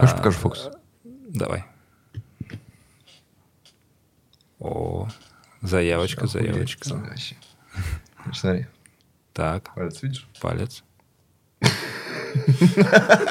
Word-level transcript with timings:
Хочешь, 0.00 0.16
покажу 0.16 0.38
фокус? 0.38 0.68
Давай. 1.04 1.64
О, 4.58 5.08
заявочка, 5.62 6.26
заявочка. 6.26 6.88
Вообще. 6.94 7.36
Значит, 8.24 8.40
Смотри, 8.40 8.66
Так, 9.32 9.74
палец 9.74 10.02
видишь? 10.02 10.26
палец. 10.40 10.82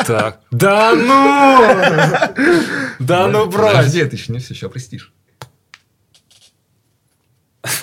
Так. 0.06 0.42
Да 0.52 0.94
ну! 0.96 2.36
Да 3.00 3.28
ну, 3.28 3.48
брось! 3.48 3.72
Подожди, 3.76 4.06
ты 4.06 4.16
еще 4.16 4.32
не 4.34 4.40
все, 4.40 4.54
еще 4.54 4.70
простишь. 4.70 5.14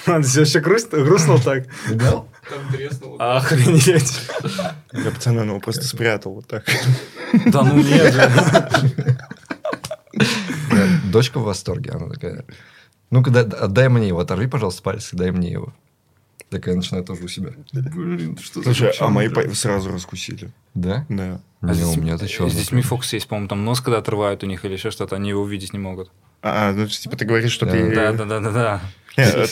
Ты 0.05 0.13
вообще 0.21 0.61
грустно 0.61 1.39
так? 1.39 1.67
Видал? 2.71 3.17
Охренеть. 3.19 4.21
Я 4.93 5.11
пацана 5.11 5.43
его 5.45 5.61
просто 5.61 5.85
спрятал 5.85 6.35
вот 6.35 6.47
так. 6.47 6.65
Да 7.47 7.63
ну 7.63 7.83
нет 7.83 8.13
же. 8.13 9.19
Дочка 11.11 11.39
в 11.39 11.45
восторге, 11.45 11.91
она 11.93 12.09
такая, 12.09 12.45
ну-ка, 13.11 13.31
дай- 13.31 13.45
отдай 13.45 13.89
мне 13.89 14.09
его, 14.09 14.21
оторви, 14.21 14.47
пожалуйста, 14.47 14.83
палец 14.83 15.13
и 15.13 15.17
дай 15.17 15.31
мне 15.31 15.51
его. 15.51 15.73
Такая 16.51 16.77
начинает 16.77 17.07
тоже 17.07 17.25
у 17.25 17.29
себя. 17.29 17.51
Блин, 17.73 18.39
что 18.41 18.61
за 18.63 18.75
Слушай, 18.75 18.93
а 19.01 19.09
мои 19.09 19.29
сразу 19.55 19.91
раскусили. 19.91 20.53
Да? 20.75 21.05
Да. 21.09 21.41
Не, 21.63 21.85
у 21.85 21.97
меня 21.97 22.19
ты 22.19 22.29
что? 22.29 22.49
С 22.49 22.55
детьми 22.55 22.83
фокус 22.83 23.13
есть, 23.13 23.27
по-моему, 23.27 23.49
там 23.49 23.65
нос, 23.65 23.81
когда 23.81 23.99
отрывают 23.99 24.43
у 24.45 24.47
них 24.47 24.65
или 24.65 24.75
еще 24.75 24.91
что-то, 24.91 25.17
они 25.17 25.31
его 25.31 25.43
увидеть 25.43 25.73
не 25.73 25.79
могут. 25.79 26.11
А, 26.43 26.73
ну, 26.73 26.87
типа 26.87 27.17
ты 27.17 27.25
говоришь, 27.25 27.53
что 27.53 27.67
ты... 27.67 27.95
Да, 27.95 28.81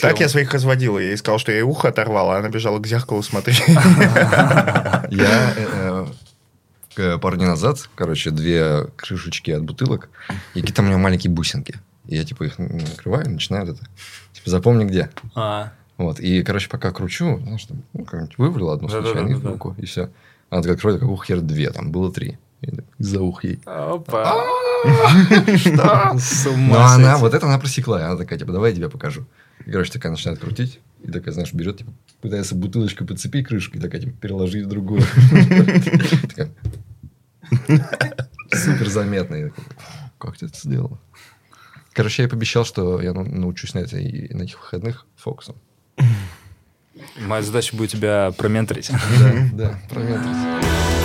так 0.01 0.19
я 0.19 0.29
своих 0.29 0.53
разводил. 0.53 0.99
Я 0.99 1.07
ей 1.07 1.17
сказал, 1.17 1.39
что 1.39 1.51
я 1.51 1.59
ей 1.59 1.63
ухо 1.63 1.89
оторвал, 1.89 2.31
а 2.31 2.37
она 2.37 2.49
бежала 2.49 2.79
к 2.79 2.87
зеркалу 2.87 3.23
смотреть. 3.23 3.63
Я 3.67 5.53
э, 5.55 6.05
э, 6.97 7.17
пару 7.19 7.37
дней 7.37 7.45
назад, 7.45 7.89
короче, 7.95 8.31
две 8.31 8.85
крышечки 8.95 9.51
от 9.51 9.63
бутылок, 9.63 10.09
и 10.53 10.61
какие-то 10.61 10.81
у 10.81 10.85
меня 10.85 10.97
маленькие 10.97 11.31
бусинки. 11.31 11.75
И 12.07 12.15
я, 12.15 12.25
типа, 12.25 12.43
их 12.43 12.57
накрываю 12.57 13.25
и 13.25 13.29
начинаю 13.29 13.63
это. 13.65 13.85
Типа, 14.33 14.49
запомни 14.49 14.83
где. 14.83 15.09
А, 15.35 15.71
Вот. 15.97 16.19
И, 16.19 16.43
короче, 16.43 16.67
пока 16.69 16.91
кручу, 16.91 17.39
знаешь, 17.39 17.63
там, 17.65 17.83
ну, 17.93 18.03
как-нибудь 18.03 18.37
вывалил 18.37 18.71
одну 18.71 18.89
случайно 18.89 19.29
и 19.29 19.33
в 19.35 19.45
руку, 19.45 19.75
и 19.77 19.85
все. 19.85 20.09
Она 20.49 20.61
такая 20.61 20.75
откроет, 20.75 20.99
как 20.99 21.09
ух, 21.09 21.25
хер 21.25 21.41
две, 21.41 21.69
там 21.71 21.91
было 21.91 22.11
три. 22.11 22.37
За 22.99 23.21
ух 23.21 23.43
ей. 23.43 23.59
Опа. 23.65 24.43
Что? 25.57 26.17
С 26.17 26.45
Но 26.45 26.51
ума 26.53 26.93
она, 26.93 27.17
вот 27.17 27.33
это 27.33 27.45
она 27.47 27.59
просекла. 27.59 28.05
Она 28.05 28.17
такая, 28.17 28.37
типа, 28.39 28.51
давай 28.51 28.71
я 28.71 28.75
тебе 28.77 28.89
покажу. 28.89 29.25
И, 29.65 29.71
короче, 29.71 29.91
такая 29.91 30.11
начинает 30.11 30.39
крутить. 30.39 30.79
И 31.03 31.11
такая, 31.11 31.33
знаешь, 31.33 31.53
берет, 31.53 31.77
типа, 31.77 31.91
пытается 32.21 32.55
бутылочкой 32.55 33.07
подцепить 33.07 33.47
крышку. 33.47 33.77
И 33.77 33.81
такая, 33.81 34.01
типа, 34.01 34.13
переложить 34.19 34.65
в 34.65 34.69
другую. 34.69 35.01
Супер 38.51 38.89
заметно. 38.89 39.51
Как 40.17 40.37
ты 40.37 40.45
это 40.45 40.57
сделала? 40.57 40.99
Короче, 41.93 42.23
я 42.23 42.29
пообещал, 42.29 42.65
что 42.65 43.01
я 43.01 43.13
нау- 43.13 43.23
научусь 43.29 43.73
на, 43.73 43.79
этой, 43.79 44.29
на 44.33 44.43
этих 44.43 44.59
выходных 44.59 45.05
фокусом. 45.15 45.55
Моя 47.19 47.41
задача 47.43 47.75
будет 47.75 47.91
тебя 47.91 48.31
променторить. 48.37 48.89
Да, 49.19 49.33
да, 49.53 49.79
прометрить. 49.89 51.02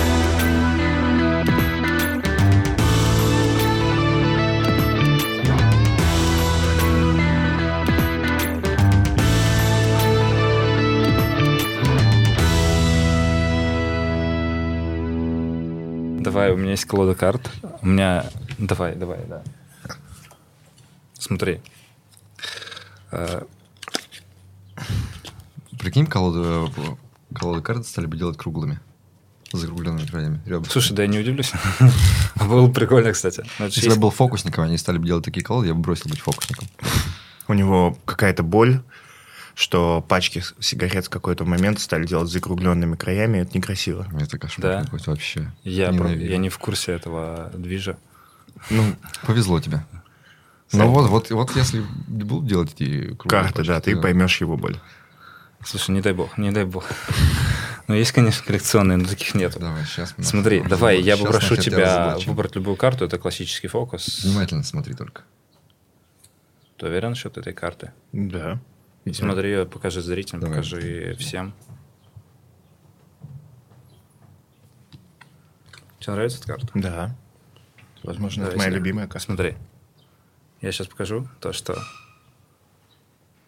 Давай, 16.39 16.53
у 16.53 16.57
меня 16.57 16.71
есть 16.71 16.85
колода 16.85 17.15
карт. 17.15 17.51
У 17.81 17.87
меня... 17.87 18.25
Давай, 18.57 18.95
давай, 18.95 19.19
да. 19.27 19.43
Смотри. 21.17 21.59
Э, 23.11 23.41
Прикинь, 25.77 26.05
колоду, 26.05 26.71
колоду 27.35 27.61
карт 27.61 27.85
стали 27.85 28.05
бы 28.05 28.15
делать 28.15 28.37
круглыми. 28.37 28.79
С 29.51 29.57
закругленными 29.57 30.05
краями. 30.05 30.39
Ребра. 30.45 30.69
Слушай, 30.69 30.93
да 30.93 31.03
я 31.03 31.09
не 31.09 31.19
удивлюсь. 31.19 31.51
Было 32.37 32.71
прикольно, 32.71 33.11
кстати. 33.11 33.43
Ну, 33.59 33.65
Если 33.65 33.89
бы 33.89 33.95
я 33.95 33.99
был 33.99 34.09
фокусником, 34.09 34.63
они 34.63 34.77
стали 34.77 34.97
бы 34.97 35.05
делать 35.05 35.25
такие 35.25 35.43
колоды, 35.43 35.67
я 35.67 35.73
бы 35.73 35.81
бросил 35.81 36.09
быть 36.09 36.21
фокусником. 36.21 36.69
У 37.49 37.53
него 37.53 37.97
какая-то 38.05 38.43
боль, 38.43 38.81
что 39.59 40.01
пачки 40.07 40.41
сигарет 40.61 41.07
в 41.07 41.09
какой-то 41.09 41.43
момент 41.43 41.81
стали 41.81 42.05
делать 42.05 42.29
с 42.29 42.31
закругленными 42.31 42.95
краями, 42.95 43.39
это 43.39 43.57
некрасиво. 43.57 44.07
Это 44.17 44.37
кошмар 44.37 44.71
Да? 44.77 44.83
какой-то 44.85 45.11
вообще. 45.11 45.51
Я, 45.65 45.91
про- 45.91 46.13
я 46.15 46.37
не 46.37 46.47
в 46.47 46.57
курсе 46.57 46.93
этого 46.93 47.51
движа. 47.53 47.97
Ну, 48.69 48.95
Повезло 49.27 49.59
тебе. 49.59 49.83
Ну 50.71 50.87
вот, 50.91 51.09
вот, 51.09 51.29
вот 51.31 51.55
если 51.57 51.83
будут 52.07 52.45
делать 52.47 52.73
эти 52.73 53.07
круглые 53.15 53.27
карты, 53.41 53.53
пачки, 53.57 53.67
да, 53.67 53.81
ты 53.81 53.95
то- 53.95 54.01
поймешь 54.01 54.39
его 54.39 54.55
боль. 54.55 54.79
Слушай, 55.65 55.91
не 55.91 55.99
дай 56.01 56.13
бог, 56.13 56.37
не 56.37 56.51
дай 56.51 56.63
бог. 56.63 56.85
Ну, 57.87 57.95
есть, 57.95 58.13
конечно, 58.13 58.45
коллекционные, 58.45 58.97
но 58.97 59.07
таких 59.09 59.35
нет. 59.35 59.57
Давай, 59.59 59.83
сейчас. 59.83 60.13
мы 60.15 60.23
Смотри, 60.23 60.61
давай, 60.61 60.99
разговор. 60.99 61.03
я 61.03 61.17
попрошу 61.17 61.55
тебя 61.57 61.79
разоблачим. 61.79 62.31
выбрать 62.31 62.55
любую 62.55 62.77
карту. 62.77 63.03
Это 63.03 63.17
классический 63.17 63.67
фокус. 63.67 64.23
Внимательно 64.23 64.63
смотри 64.63 64.93
только. 64.93 65.23
Ты 66.77 66.85
уверен 66.85 67.09
насчет 67.09 67.37
этой 67.37 67.51
карты? 67.51 67.91
Да. 68.13 68.59
Смотри 69.11 69.65
покажи 69.65 70.01
зрителям, 70.01 70.41
Давай. 70.41 70.57
покажи 70.57 71.15
всем. 71.17 71.53
Тебе 75.99 76.13
нравится 76.13 76.37
эта 76.39 76.47
карта? 76.47 76.67
Да. 76.75 77.15
Возможно, 78.03 78.43
это 78.43 78.51
Давай 78.51 78.57
моя 78.57 78.69
сюда. 78.69 78.77
любимая 78.77 79.07
карта. 79.07 79.25
Смотри. 79.25 79.57
Я 80.61 80.71
сейчас 80.71 80.87
покажу 80.87 81.27
то, 81.39 81.53
что 81.53 81.77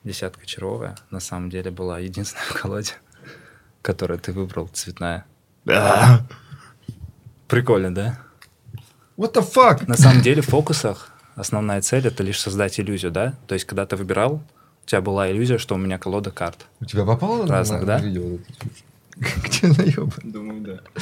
десятка 0.03 0.45
червовая 0.45 0.97
на 1.09 1.19
самом 1.19 1.49
деле 1.49 1.71
была 1.71 1.99
единственная 1.99 2.45
в 2.45 2.53
колоде, 2.61 2.93
которую 3.81 4.19
ты 4.19 4.31
выбрал, 4.33 4.67
цветная. 4.67 5.25
Да. 5.65 6.25
Прикольно, 7.47 7.93
да? 7.93 8.19
What 9.17 9.33
the 9.33 9.47
fuck? 9.47 9.87
На 9.87 9.97
самом 9.97 10.21
деле 10.21 10.41
в 10.41 10.47
фокусах 10.47 11.11
основная 11.35 11.81
цель 11.81 12.07
это 12.07 12.23
лишь 12.23 12.39
создать 12.39 12.79
иллюзию, 12.79 13.11
да? 13.11 13.35
То 13.47 13.53
есть, 13.53 13.65
когда 13.65 13.85
ты 13.85 13.95
выбирал, 13.95 14.41
тебя 14.91 14.99
была 14.99 15.31
иллюзия, 15.31 15.57
что 15.57 15.75
у 15.75 15.77
меня 15.77 15.97
колода 15.97 16.31
карт. 16.31 16.67
У 16.81 16.85
тебя 16.85 17.05
попало 17.05 17.47
Разных, 17.47 17.79
на, 17.81 17.87
да? 17.87 17.99
видео? 17.99 18.39
Где 19.15 19.67
наебан? 19.67 20.11
Думаю, 20.21 20.61
да. 20.61 21.01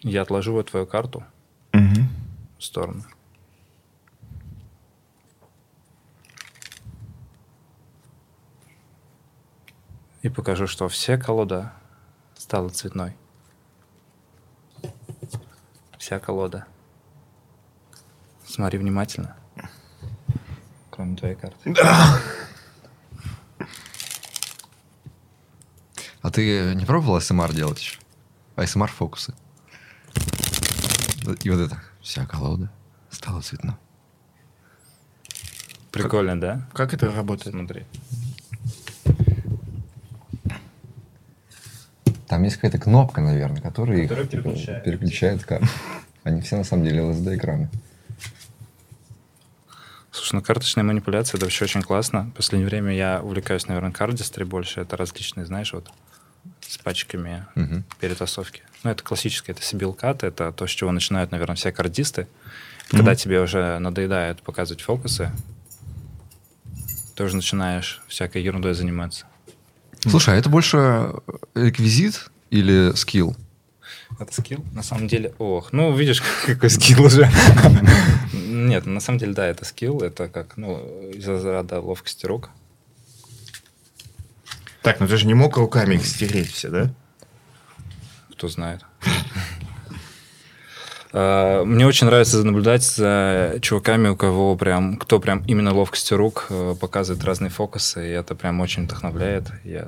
Я 0.00 0.22
отложу 0.22 0.54
вот 0.54 0.68
твою 0.68 0.84
карту 0.84 1.22
в 1.72 2.58
сторону. 2.58 3.04
И 10.22 10.28
покажу, 10.28 10.66
что 10.66 10.88
вся 10.88 11.16
колода 11.18 11.72
стала 12.36 12.68
цветной. 12.70 13.14
Вся 15.98 16.18
колода. 16.18 16.66
Смотри 18.44 18.80
внимательно. 18.80 19.36
Кроме 21.00 21.16
твоей 21.16 21.34
карты. 21.34 21.74
А 26.20 26.30
ты 26.30 26.74
не 26.74 26.84
пробовал 26.84 27.16
ASMR 27.16 27.54
делать 27.54 27.80
еще? 27.80 27.98
ASMR 28.56 28.88
фокусы. 28.88 29.32
И 31.42 31.48
вот 31.48 31.58
это. 31.58 31.82
Вся 32.02 32.26
колода 32.26 32.70
стала 33.08 33.40
цветной. 33.40 33.76
Прикольно, 35.90 36.38
да? 36.38 36.68
Как 36.74 36.92
это 36.92 37.10
работает? 37.10 37.56
Смотри. 37.56 37.86
Там 42.28 42.42
есть 42.42 42.56
какая-то 42.56 42.76
кнопка, 42.76 43.22
наверное, 43.22 43.62
которая, 43.62 44.02
Которая 44.02 44.24
их 44.26 44.30
переключает. 44.30 44.84
переключает 44.84 45.44
камеру. 45.44 45.70
Они 46.24 46.42
все 46.42 46.58
на 46.58 46.64
самом 46.64 46.84
деле 46.84 47.00
LSD-экраны. 47.00 47.70
Слушай, 50.20 50.34
ну 50.34 50.42
карточная 50.42 50.84
манипуляция, 50.84 51.38
это 51.38 51.46
вообще 51.46 51.64
очень 51.64 51.80
классно. 51.80 52.24
В 52.24 52.32
последнее 52.32 52.68
время 52.68 52.94
я 52.94 53.22
увлекаюсь, 53.22 53.66
наверное, 53.66 53.90
кардистри 53.90 54.44
больше. 54.44 54.82
Это 54.82 54.98
различные, 54.98 55.46
знаешь, 55.46 55.72
вот 55.72 55.90
с 56.60 56.76
пачками 56.76 57.46
Мгм. 57.54 57.84
перетасовки. 57.98 58.60
Ну, 58.84 58.90
это 58.90 59.02
классическое, 59.02 59.56
это 59.56 59.64
сибилкат, 59.64 60.22
это 60.22 60.52
то, 60.52 60.66
с 60.66 60.70
чего 60.70 60.92
начинают, 60.92 61.30
наверное, 61.30 61.56
все 61.56 61.72
кардисты. 61.72 62.26
Когда 62.90 63.14
тебе 63.14 63.40
уже 63.40 63.78
надоедает 63.78 64.42
показывать 64.42 64.82
фокусы, 64.82 65.32
ты 67.14 67.24
уже 67.24 67.36
начинаешь 67.36 68.02
всякой 68.06 68.42
ерундой 68.42 68.74
заниматься. 68.74 69.24
Слушай, 70.00 70.34
а 70.34 70.36
это 70.36 70.50
больше 70.50 71.14
реквизит 71.54 72.30
или 72.50 72.92
скилл? 72.94 73.36
Это 74.18 74.34
скилл? 74.34 74.64
На 74.72 74.82
самом 74.82 75.08
деле, 75.08 75.32
ох, 75.38 75.72
ну, 75.72 75.94
видишь, 75.94 76.22
какой 76.46 76.70
скилл 76.70 77.04
уже. 77.04 77.30
Нет, 78.32 78.86
на 78.86 79.00
самом 79.00 79.18
деле, 79.18 79.32
да, 79.32 79.46
это 79.46 79.64
скилл, 79.64 80.00
это 80.00 80.28
как, 80.28 80.56
ну, 80.56 81.10
из 81.10 81.26
разряда 81.26 81.80
ловкости 81.80 82.26
рук. 82.26 82.50
Так, 84.82 85.00
ну 85.00 85.06
ты 85.06 85.16
же 85.16 85.26
не 85.26 85.34
мог 85.34 85.56
руками 85.56 85.96
их 85.96 86.06
стереть 86.06 86.50
все, 86.52 86.70
да? 86.70 86.90
Кто 88.32 88.48
знает. 88.48 88.80
Э, 91.12 91.62
Мне 91.66 91.86
очень 91.86 92.06
нравится 92.06 92.42
наблюдать 92.42 92.82
за 92.82 93.58
чуваками, 93.60 94.08
у 94.08 94.16
кого 94.16 94.56
прям, 94.56 94.96
кто 94.96 95.20
прям 95.20 95.44
именно 95.46 95.74
ловкостью 95.74 96.16
рук 96.16 96.46
э, 96.48 96.74
показывает 96.80 97.24
разные 97.24 97.50
фокусы, 97.50 98.08
и 98.08 98.12
это 98.12 98.34
прям 98.34 98.60
очень 98.60 98.84
вдохновляет. 98.84 99.50
Я... 99.64 99.86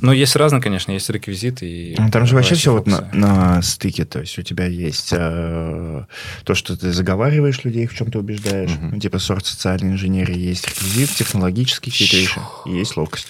Ну, 0.00 0.12
есть 0.12 0.36
разные, 0.36 0.62
конечно, 0.62 0.92
есть 0.92 1.08
реквизиты. 1.10 1.66
И 1.66 1.96
Ну, 1.98 2.10
Там 2.10 2.26
же 2.26 2.34
вообще 2.34 2.54
все 2.54 2.72
вот 2.72 2.86
на, 2.86 3.08
на 3.12 3.62
стыке, 3.62 4.04
то 4.04 4.20
есть 4.20 4.38
у 4.38 4.42
тебя 4.42 4.66
есть 4.66 5.12
э, 5.12 6.04
то, 6.44 6.54
что 6.54 6.76
ты 6.76 6.92
заговариваешь 6.92 7.64
людей, 7.64 7.86
в 7.86 7.94
чем 7.94 8.10
ты 8.10 8.18
убеждаешь, 8.18 8.70
Мгм. 8.70 8.90
ну, 8.94 9.00
типа 9.00 9.18
сорт 9.18 9.46
социальной 9.46 9.92
инженерии, 9.92 10.36
есть 10.38 10.68
реквизит, 10.68 11.20
вещи, 12.12 12.40
и 12.66 12.70
есть 12.70 12.96
ловкость. 12.96 13.28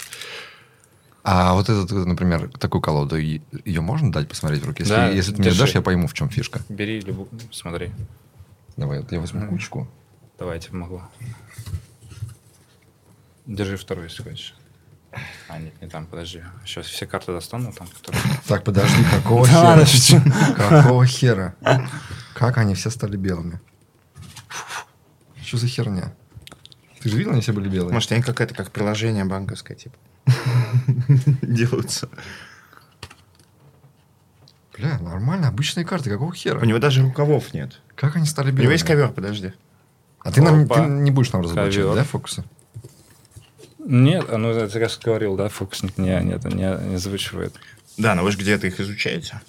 А 1.25 1.53
вот 1.55 1.69
этот, 1.69 1.91
например, 2.07 2.51
такую 2.59 2.81
колоду, 2.81 3.17
ее 3.17 3.81
можно 3.81 4.11
дать 4.11 4.29
посмотреть 4.29 4.63
в 4.63 4.67
руки? 4.67 4.83
Если, 4.83 4.95
Да, 4.95 5.09
если 5.11 5.33
ты 5.35 5.43
мне 5.43 5.53
дашь, 5.53 5.75
я 5.75 5.83
пойму, 5.83 6.07
в 6.07 6.15
чем 6.15 6.31
фишка. 6.31 6.61
Бери 6.69 7.01
любую, 7.01 7.29
смотри. 7.53 7.91
Давай, 8.77 9.01
вот 9.01 9.13
я 9.13 9.21
возьму 9.21 9.47
кучку. 9.49 9.89
Давайте 10.39 10.71
помогу. 10.71 11.03
Держи 13.47 13.77
вторую, 13.77 14.09
если 14.09 14.23
хочешь. 14.23 14.55
А, 15.49 15.59
нет, 15.59 15.81
не 15.81 15.89
там, 15.89 16.07
подожди. 16.07 16.43
Сейчас 16.65 16.87
все 16.87 17.07
карты 17.07 17.33
достану, 17.33 17.73
там, 17.73 17.89
которые... 17.89 18.23
Так, 18.47 18.63
подожди, 18.65 19.03
какого 19.11 19.47
хера? 19.49 19.85
Какого 20.57 21.07
хера? 21.07 21.55
Как 22.35 22.59
они 22.59 22.75
все 22.75 22.91
стали 22.91 23.17
белыми? 23.17 23.59
Что 25.43 25.57
за 25.57 25.67
херня? 25.67 26.13
Ты 27.01 27.09
же 27.09 27.17
видел, 27.17 27.33
они 27.33 27.41
все 27.41 27.53
были 27.53 27.69
белые? 27.69 27.93
Может, 27.93 28.13
они 28.13 28.23
какое-то 28.23 28.55
как 28.55 28.71
приложение 28.71 29.25
банковское, 29.25 29.77
типа, 29.77 29.97
делаются. 31.43 32.09
Бля, 34.77 34.99
нормально, 34.99 35.49
обычные 35.49 35.85
карты, 35.87 36.11
какого 36.11 36.35
хера? 36.35 36.61
У 36.61 36.65
него 36.65 36.79
даже 36.79 37.03
рукавов 37.03 37.53
нет. 37.55 37.81
Как 37.95 38.17
они 38.17 38.27
стали 38.27 38.49
У 38.49 38.51
белыми? 38.51 38.63
него 38.65 38.73
есть 38.73 38.85
ковер, 38.85 39.09
подожди. 39.11 39.53
А 40.21 40.31
ты, 40.31 40.43
нам, 40.43 40.69
ты 40.69 40.81
не 40.81 41.11
будешь 41.11 41.33
нам 41.33 41.43
разоблачать, 41.43 41.95
да, 41.95 42.05
фокусы? 42.05 42.45
Нет, 43.89 44.27
а 44.29 44.37
ну, 44.37 44.51
это 44.51 44.79
я 44.79 44.89
же 44.89 44.99
говорил, 45.03 45.35
да, 45.35 45.49
фокусник 45.49 45.97
не, 45.97 46.11
не, 46.21 46.33
это 46.33 46.51
не, 46.51 46.89
не 46.89 46.97
озвучивает. 46.97 47.55
Да, 47.97 48.15
но 48.15 48.23
вы 48.23 48.33
же 48.33 48.39
где-то 48.39 48.67
их 48.67 48.79
изучаете. 48.81 49.41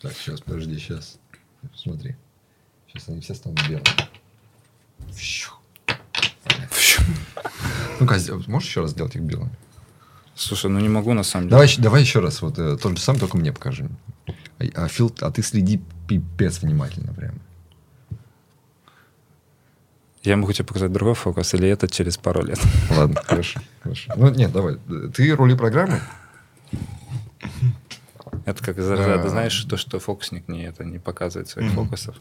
Так, 0.00 0.14
сейчас, 0.14 0.40
подожди, 0.40 0.78
сейчас. 0.78 1.18
Смотри. 1.76 2.16
Сейчас 2.88 3.10
они 3.10 3.20
все 3.20 3.34
станут 3.34 3.60
белыми. 3.68 3.84
Ну-ка, 8.00 8.18
можешь 8.46 8.68
еще 8.70 8.80
раз 8.80 8.92
сделать 8.92 9.14
их 9.16 9.20
белыми? 9.22 9.50
Слушай, 10.34 10.70
ну 10.70 10.80
не 10.80 10.88
могу 10.88 11.12
на 11.12 11.24
самом 11.24 11.44
деле. 11.44 11.50
Давай, 11.50 11.66
еще- 11.66 11.82
давай 11.82 12.00
еще 12.00 12.20
раз, 12.20 12.40
вот 12.40 12.58
э, 12.58 12.78
тот 12.80 12.96
же 12.96 13.02
сам, 13.04 13.18
только 13.18 13.36
мне 13.36 13.52
покажи. 13.52 13.86
А, 14.58 14.84
а, 14.84 14.88
Фил, 14.88 15.14
а 15.20 15.30
ты 15.30 15.42
следи 15.42 15.82
пипец 16.08 16.62
внимательно 16.62 17.12
прям. 17.12 17.34
Я 20.24 20.38
могу 20.38 20.52
тебе 20.52 20.64
показать 20.64 20.90
другой 20.90 21.14
фокус, 21.14 21.52
или 21.52 21.68
это 21.68 21.86
через 21.86 22.16
пару 22.16 22.42
лет. 22.42 22.58
Ладно, 22.90 23.20
хорошо, 23.22 23.60
хорошо. 23.82 24.12
Ну, 24.16 24.30
нет, 24.30 24.52
давай. 24.52 24.78
Ты 25.14 25.36
рули 25.36 25.54
программы? 25.54 26.00
Это 28.46 28.62
как 28.64 28.78
из 28.78 28.88
разряда, 28.88 29.22
Да. 29.22 29.28
знаешь, 29.28 29.64
то, 29.64 29.76
что 29.76 30.00
фокусник 30.00 30.48
не, 30.48 30.64
это 30.64 30.82
не 30.82 30.98
показывает 30.98 31.48
своих 31.48 31.72
фокусов. 31.72 32.16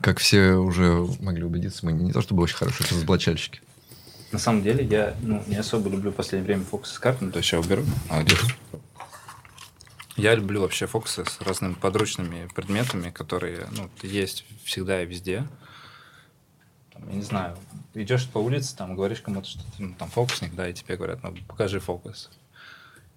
Как 0.00 0.18
все 0.18 0.54
уже 0.54 1.06
могли 1.20 1.44
убедиться, 1.44 1.86
мы 1.86 1.92
не 1.92 2.12
то 2.12 2.20
чтобы 2.20 2.42
очень 2.42 2.56
хорошие 2.56 2.88
разоблачальщики. 2.90 3.60
На 4.30 4.38
самом 4.38 4.62
деле, 4.62 4.84
я 4.84 5.14
ну, 5.22 5.42
не 5.46 5.56
особо 5.56 5.88
люблю 5.88 6.10
в 6.10 6.14
последнее 6.14 6.46
время 6.46 6.64
фокусы 6.64 6.94
с 6.94 6.98
картами, 6.98 7.30
то 7.30 7.38
есть 7.38 7.52
я 7.52 7.60
уберу. 7.60 7.84
А. 8.10 8.24
Я 10.16 10.34
люблю 10.34 10.60
вообще 10.60 10.86
фокусы 10.86 11.24
с 11.24 11.40
разными 11.40 11.74
подручными 11.74 12.48
предметами, 12.54 13.10
которые 13.10 13.66
ну, 13.70 13.90
есть 14.02 14.44
всегда 14.64 15.02
и 15.02 15.06
везде. 15.06 15.46
Там, 16.92 17.08
я 17.08 17.14
не 17.16 17.22
знаю, 17.22 17.56
идешь 17.94 18.28
по 18.28 18.38
улице, 18.38 18.76
там 18.76 18.94
говоришь 18.94 19.20
кому-то, 19.20 19.48
что 19.48 19.60
ты 19.60 19.82
ну, 19.82 19.94
там 19.98 20.10
фокусник, 20.10 20.54
да, 20.54 20.68
и 20.68 20.72
тебе 20.74 20.96
говорят, 20.96 21.22
ну 21.22 21.34
покажи 21.48 21.80
фокус. 21.80 22.30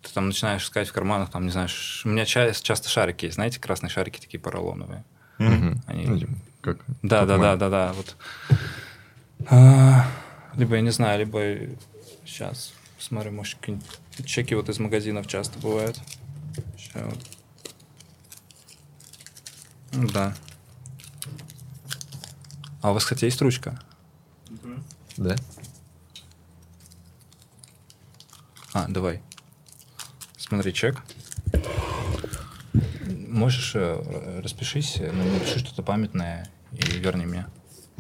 Ты 0.02 0.12
там 0.14 0.28
начинаешь 0.28 0.64
искать 0.64 0.88
в 0.88 0.94
карманах, 0.94 1.32
там, 1.32 1.46
не 1.46 1.52
знаю, 1.52 1.68
у 2.06 2.10
меня 2.10 2.26
ча- 2.26 2.54
часто 2.54 2.90
шарики 2.90 3.26
есть, 3.26 3.36
знаете, 3.36 3.60
красные 3.60 3.90
шарики 3.90 4.20
такие 4.20 4.40
поролоновые. 4.40 5.04
Мгм. 5.40 5.82
Они- 5.88 6.06
Ну, 6.06 6.20
как, 6.62 6.78
Да, 7.02 7.20
как 7.20 7.28
да, 7.28 7.38
мы. 7.38 7.44
да, 7.44 7.56
да, 7.58 7.70
да. 7.70 7.94
Вот. 7.94 8.16
А, 9.48 10.08
либо 10.56 10.76
я 10.76 10.82
не 10.82 10.92
знаю, 10.92 11.20
либо 11.20 11.40
сейчас 12.26 12.74
смотрю, 13.00 13.32
может, 13.32 13.56
какие-нибудь 13.60 13.88
чеки 14.26 14.54
вот 14.56 14.70
из 14.70 14.80
магазинов 14.80 15.28
часто 15.28 15.60
бывают. 15.60 16.00
Вот. 16.94 17.20
Ну 19.94 20.08
да. 20.10 20.34
А 22.86 22.92
у 22.92 22.94
вас, 22.94 23.04
кстати, 23.04 23.26
есть 23.26 23.42
ручка? 23.42 23.80
Да? 25.18 25.36
А, 28.74 28.86
давай. 28.88 29.24
Смотри, 30.38 30.72
чек. 30.72 31.02
Можешь 33.28 33.72
э, 33.74 34.40
распишись, 34.44 34.98
э, 35.00 35.12
ну, 35.12 35.24
напиши 35.34 35.58
что-то 35.58 35.82
памятное 35.82 36.48
и 36.74 37.00
верни 37.00 37.26
мне. 37.26 37.48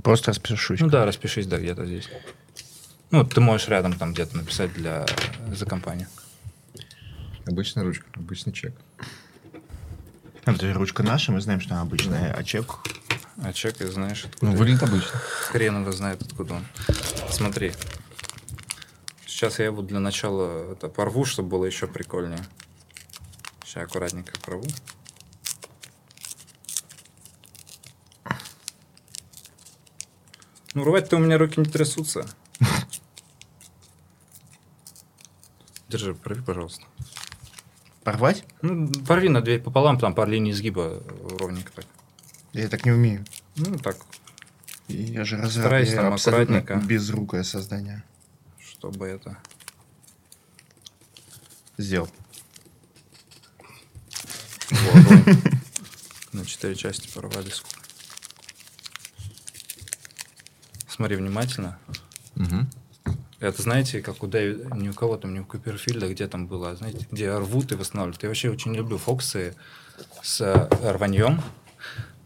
Просто 0.03 0.29
распишусь. 0.29 0.81
Ну 0.81 0.87
да, 0.87 1.03
распишись, 1.03 1.47
да, 1.47 1.57
где-то 1.57 1.83
здесь. 1.87 2.07
Ну, 3.09 3.25
ты 3.25 3.41
можешь 3.41 3.67
рядом 3.67 3.93
там 3.93 4.13
где-то 4.13 4.37
написать 4.37 4.71
для 4.73 5.07
за 5.51 5.65
компанию. 5.65 6.09
Обычная 7.47 7.83
ручка, 7.83 8.05
обычный 8.13 8.53
чек. 8.53 8.75
Это 10.45 10.71
ручка 10.75 11.01
наша, 11.01 11.31
мы 11.31 11.41
знаем, 11.41 11.59
что 11.59 11.73
она 11.73 11.81
обычная, 11.81 12.31
а 12.31 12.43
чек... 12.43 12.81
А 13.37 13.51
чек, 13.51 13.81
и 13.81 13.85
знаешь, 13.85 14.25
откуда. 14.25 14.51
Ну, 14.51 14.57
выглядит 14.57 14.83
обычно. 14.83 15.19
Хрен 15.49 15.81
его 15.81 15.91
знает, 15.91 16.21
откуда 16.21 16.55
он. 16.55 16.65
Смотри. 17.29 17.73
Сейчас 19.25 19.59
я 19.59 19.65
его 19.65 19.81
для 19.81 19.99
начала 19.99 20.71
это 20.71 20.87
порву, 20.87 21.25
чтобы 21.25 21.49
было 21.49 21.65
еще 21.65 21.87
прикольнее. 21.87 22.45
Сейчас 23.65 23.83
аккуратненько 23.83 24.39
порву. 24.39 24.65
Ну, 30.73 30.83
рвать-то 30.83 31.17
у 31.17 31.19
меня 31.19 31.37
руки 31.37 31.59
не 31.59 31.65
трясутся. 31.65 32.25
Держи, 35.89 36.13
порви, 36.13 36.41
пожалуйста. 36.41 36.83
Порвать? 38.03 38.45
Ну, 38.61 38.87
порви 39.07 39.29
на 39.29 39.41
две 39.41 39.59
пополам, 39.59 39.99
там 39.99 40.13
по 40.13 40.25
линии 40.25 40.51
изгиба 40.51 41.01
ровненько 41.39 41.71
так. 41.73 41.85
Я 42.55 42.69
так 42.69 42.85
не 42.85 42.91
умею. 42.93 43.25
Ну, 43.57 43.77
так, 43.77 43.97
Я 44.87 45.25
же 45.25 45.35
разраб, 45.35 45.51
Старайся 45.65 45.95
я 45.95 46.01
там 46.03 46.13
аккуратненько. 46.13 46.75
безрукое 46.75 47.43
создание. 47.43 48.01
чтобы 48.59 49.07
это... 49.07 49.37
Сделал. 51.77 52.09
Вот. 54.71 55.03
На 56.31 56.45
четыре 56.45 56.75
части 56.75 57.09
порвали. 57.13 57.49
сколько. 57.49 57.75
Смотри 60.87 61.17
внимательно. 61.17 61.77
Это, 63.41 63.61
знаете, 63.61 64.01
как 64.01 64.23
у 64.23 64.27
Дэви- 64.27 64.77
не 64.77 64.89
у 64.89 64.93
кого 64.93 65.17
там, 65.17 65.33
не 65.33 65.41
у 65.41 65.45
Куперфильда, 65.45 66.07
где 66.07 66.25
там 66.27 66.47
было, 66.47 66.73
знаете, 66.77 67.05
где 67.11 67.35
рвут 67.37 67.73
и 67.73 67.75
восстанавливают. 67.75 68.23
Я 68.23 68.29
вообще 68.29 68.49
очень 68.49 68.73
люблю 68.73 68.97
фокусы 68.97 69.55
с 70.23 70.39
э, 70.39 70.69
рваньем. 70.93 71.41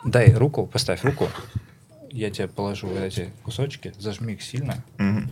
Дай 0.03 0.33
руку, 0.33 0.65
поставь 0.65 1.03
руку. 1.03 1.27
Я 2.11 2.31
тебе 2.31 2.47
положу 2.47 2.87
вот 2.87 2.99
эти 2.99 3.31
кусочки, 3.43 3.93
зажми 3.97 4.33
их 4.33 4.41
сильно. 4.41 4.83
Мгм. 4.97 5.29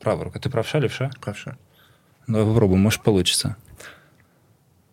Правая 0.00 0.24
рука. 0.24 0.38
Ты 0.38 0.48
правша, 0.48 0.78
левша? 0.78 1.10
Правша. 1.20 1.56
Давай 2.26 2.46
попробуем, 2.46 2.80
может 2.80 3.02
получится. 3.02 3.56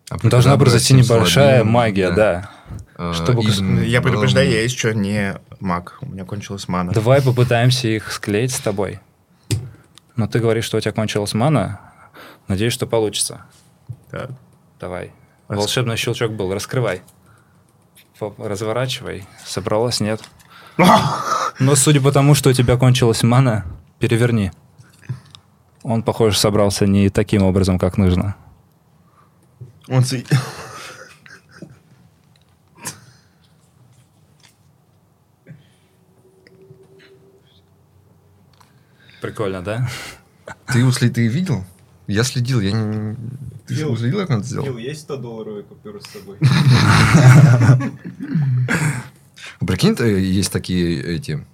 А 0.08 0.18
Должна 0.28 0.56
произойти 0.56 0.94
небольшая 0.94 1.64
магия, 1.64 2.10
да. 2.12 2.50
Э, 2.96 3.12
Чтобы 3.12 3.42
Иден, 3.42 3.82
Я 3.82 4.00
предупреждаю, 4.00 4.48
я 4.50 4.62
еще 4.62 4.94
не 4.94 5.34
маг. 5.60 5.98
У 6.00 6.06
меня 6.06 6.24
кончилась 6.24 6.68
мана. 6.68 6.92
Давай 6.92 7.20
попытаемся 7.22 7.88
их 7.88 8.12
склеить 8.12 8.52
с 8.52 8.60
тобой. 8.60 9.00
Но 10.14 10.26
ты 10.28 10.38
говоришь, 10.38 10.64
что 10.64 10.78
у 10.78 10.80
тебя 10.80 10.92
кончилась 10.92 11.34
мана. 11.34 11.80
Надеюсь, 12.48 12.72
что 12.72 12.86
получится. 12.86 13.46
Так. 14.10 14.30
Давай. 14.78 15.12
Волшебный 15.48 15.96
щелчок 15.96 16.32
был. 16.32 16.54
Раскрывай. 16.54 17.02
Разворачивай. 18.20 19.26
Собралась? 19.44 20.00
Нет. 20.00 20.22
Но 21.58 21.74
судя 21.74 22.00
по 22.00 22.12
тому, 22.12 22.34
что 22.34 22.50
у 22.50 22.52
тебя 22.52 22.76
кончилась 22.76 23.22
мана, 23.22 23.64
переверни. 23.98 24.52
Он, 25.82 26.02
похоже, 26.02 26.36
собрался 26.36 26.86
не 26.86 27.08
таким 27.10 27.42
образом, 27.42 27.78
как 27.78 27.96
нужно. 27.96 28.36
Он 29.88 30.04
Прикольно, 39.20 39.62
да? 39.62 39.88
Ты 40.66 40.80
его 40.80 40.90
сли- 40.90 41.10
ты 41.10 41.26
видел? 41.26 41.64
Я 42.06 42.22
следил, 42.22 42.60
я 42.60 42.72
не... 42.72 43.16
Ты 43.66 43.74
же 43.74 43.80
Фил, 43.80 43.92
уследил, 43.92 44.18
как 44.20 44.30
он 44.30 44.38
это 44.38 44.48
Фил, 44.48 44.62
сделал? 44.62 44.78
есть 44.78 45.00
100 45.02 45.16
долларовые 45.16 45.64
купюры 45.64 46.00
с 46.00 46.06
собой? 46.06 46.38
Прикинь, 49.60 49.96
то 49.96 50.04
есть 50.04 50.52
такие 50.52 51.02
эти 51.02 51.44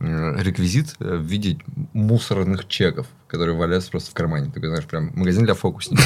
э, 0.00 0.42
реквизит 0.42 0.94
э, 0.98 1.16
в 1.16 1.22
виде 1.22 1.58
мусорных 1.94 2.68
чеков, 2.68 3.06
которые 3.28 3.56
валяются 3.56 3.90
просто 3.90 4.10
в 4.10 4.14
кармане. 4.14 4.50
Ты 4.52 4.60
знаешь, 4.60 4.84
прям 4.84 5.10
магазин 5.14 5.44
для 5.44 5.54
фокусников. 5.54 6.04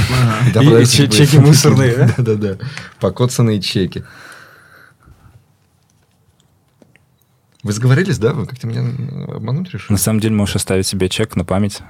И 0.54 1.08
чеки 1.08 1.38
мусорные, 1.38 1.96
да? 1.96 2.14
Да-да-да. 2.18 2.64
Покоцанные 3.00 3.60
чеки. 3.60 4.04
Вы 7.64 7.72
сговорились, 7.72 8.18
да? 8.18 8.32
Вы 8.32 8.46
как-то 8.46 8.68
меня 8.68 8.82
э, 8.82 9.36
обмануть 9.36 9.70
решили? 9.72 9.92
На 9.92 9.98
самом 9.98 10.20
деле 10.20 10.34
можешь 10.34 10.56
оставить 10.56 10.86
себе 10.86 11.08
чек 11.08 11.34
на 11.34 11.44
память. 11.44 11.80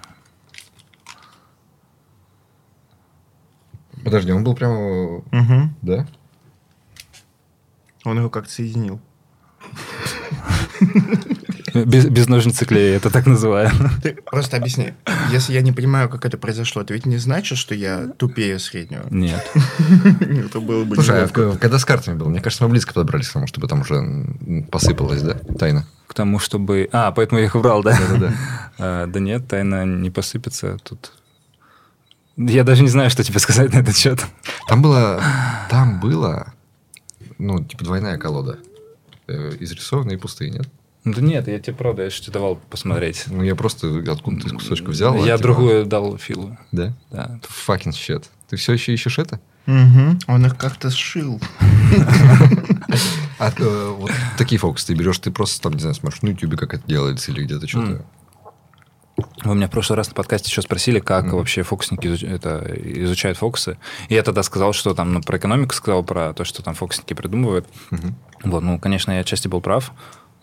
Подожди, 4.09 4.33
он 4.33 4.43
был 4.43 4.55
прямо... 4.55 5.19
Угу. 5.19 5.71
Да? 5.83 6.07
Он 8.05 8.19
его 8.19 8.31
как-то 8.31 8.51
соединил. 8.51 9.01
Без, 11.75 12.07
без 12.07 12.27
ножницы 12.27 12.65
клея, 12.65 12.97
это 12.97 13.11
так 13.11 13.27
называем. 13.27 13.73
Ты 14.03 14.15
просто 14.15 14.57
объясни. 14.57 14.95
Если 15.31 15.53
я 15.53 15.61
не 15.61 15.73
понимаю, 15.73 16.09
как 16.09 16.25
это 16.25 16.39
произошло, 16.39 16.81
это 16.81 16.95
ведь 16.95 17.05
не 17.05 17.19
значит, 17.19 17.59
что 17.59 17.75
я 17.75 18.07
тупее 18.17 18.59
среднего. 18.59 19.07
Нет. 19.11 19.47
Это 20.47 20.61
было 20.61 20.85
бы 20.85 20.95
Слушай, 20.95 21.25
а 21.25 21.29
когда 21.29 21.79
с 21.79 21.85
картами 21.85 22.17
было? 22.17 22.31
Мне 22.31 22.41
кажется, 22.41 22.65
мы 22.65 22.71
близко 22.71 22.95
подобрались 22.95 23.29
к 23.29 23.35
тому, 23.35 23.47
чтобы 23.47 23.69
там 23.69 23.83
уже 23.83 24.65
посыпалось, 24.71 25.21
да? 25.21 25.35
Тайна. 25.35 25.87
К 26.07 26.15
тому, 26.15 26.39
чтобы... 26.39 26.89
А, 26.93 27.13
поэтому 27.13 27.41
я 27.41 27.45
их 27.45 27.55
убрал, 27.55 27.83
да? 27.83 27.91
Да-да-да. 27.91 28.33
А, 28.79 29.07
Да 29.07 29.21
нет, 29.21 29.47
тайна 29.47 29.85
не 29.85 30.11
посыпется. 30.11 30.79
Тут... 30.83 31.13
Я 32.39 32.65
даже 32.65 32.83
не 32.83 32.89
знаю, 32.89 33.11
что 33.11 33.25
тебе 33.25 33.39
сказать 33.41 33.73
на 33.73 33.79
этот 33.79 33.97
счет. 33.97 34.25
Там 34.69 34.81
было... 34.81 35.21
Там 35.71 36.01
было... 36.01 36.53
Ну, 37.39 37.63
типа 37.65 37.85
двойная 37.85 38.17
колода. 38.17 38.59
Э, 39.27 39.53
Изрисованная 39.61 40.15
и 40.15 40.19
пустые, 40.19 40.51
нет? 40.51 40.69
Да 41.05 41.21
нет, 41.21 41.47
я 41.49 41.59
тебе 41.59 41.75
правда, 41.75 42.03
я 42.05 42.11
же 42.11 42.21
тебе 42.21 42.33
давал 42.35 42.57
посмотреть. 42.57 43.25
Ну, 43.29 43.43
я 43.43 43.55
просто 43.55 43.89
откуда-то 44.11 44.49
из 44.49 44.53
кусочка 44.53 44.91
взял. 44.91 45.15
а, 45.15 45.19
Я 45.19 45.37
типа, 45.37 45.43
другую 45.43 45.87
дал 45.87 46.17
Филу. 46.19 46.57
Да? 46.73 46.93
Да. 47.11 47.39
Fucking 47.67 47.93
shit. 47.93 48.25
Ты 48.49 48.57
все 48.57 48.73
еще 48.73 48.93
ищешь 48.95 49.19
это? 49.19 49.41
Мгм. 49.67 50.19
Он 50.27 50.47
их 50.47 50.57
как-то 50.57 50.91
сшил. 50.91 51.41
А 53.39 53.53
э, 53.57 53.95
вот 53.97 54.11
такие 54.37 54.59
фокусы 54.59 54.89
ты 54.89 54.95
берешь, 54.95 55.19
ты 55.19 55.31
просто 55.31 55.61
там, 55.63 55.75
не 55.75 55.81
знаю, 55.81 55.95
смотришь 55.95 56.23
на 56.23 56.29
YouTube, 56.29 56.57
как 56.59 56.75
это 56.75 56.83
делается, 56.87 57.31
или 57.31 57.45
где-то 57.45 57.69
что-то. 57.69 58.05
Вы 59.45 59.55
меня 59.55 59.67
в 59.69 59.71
прошлый 59.71 59.97
раз 59.97 60.09
на 60.09 60.15
подкасте 60.15 60.49
еще 60.51 60.63
спросили, 60.63 61.01
как 61.01 61.25
Мгм. 61.27 61.37
вообще 61.39 61.63
фокусники 61.63 62.07
изуч- 62.07 62.27
это, 62.29 62.65
изучают 63.03 63.39
фокусы. 63.39 63.79
И 64.09 64.15
я 64.15 64.23
тогда 64.23 64.43
сказал, 64.43 64.73
что 64.73 64.95
там 64.95 65.13
ну, 65.13 65.21
про 65.23 65.39
экономику 65.39 65.75
сказал, 65.75 66.03
про 66.05 66.33
то, 66.35 66.45
что 66.45 66.63
там 66.63 66.75
фокусники 66.75 67.15
придумывают. 67.15 67.67
Мгм. 67.91 68.15
Вот, 68.45 68.61
ну, 68.63 68.79
конечно, 68.79 69.13
я 69.13 69.21
отчасти 69.21 69.49
был 69.49 69.61
прав, 69.61 69.93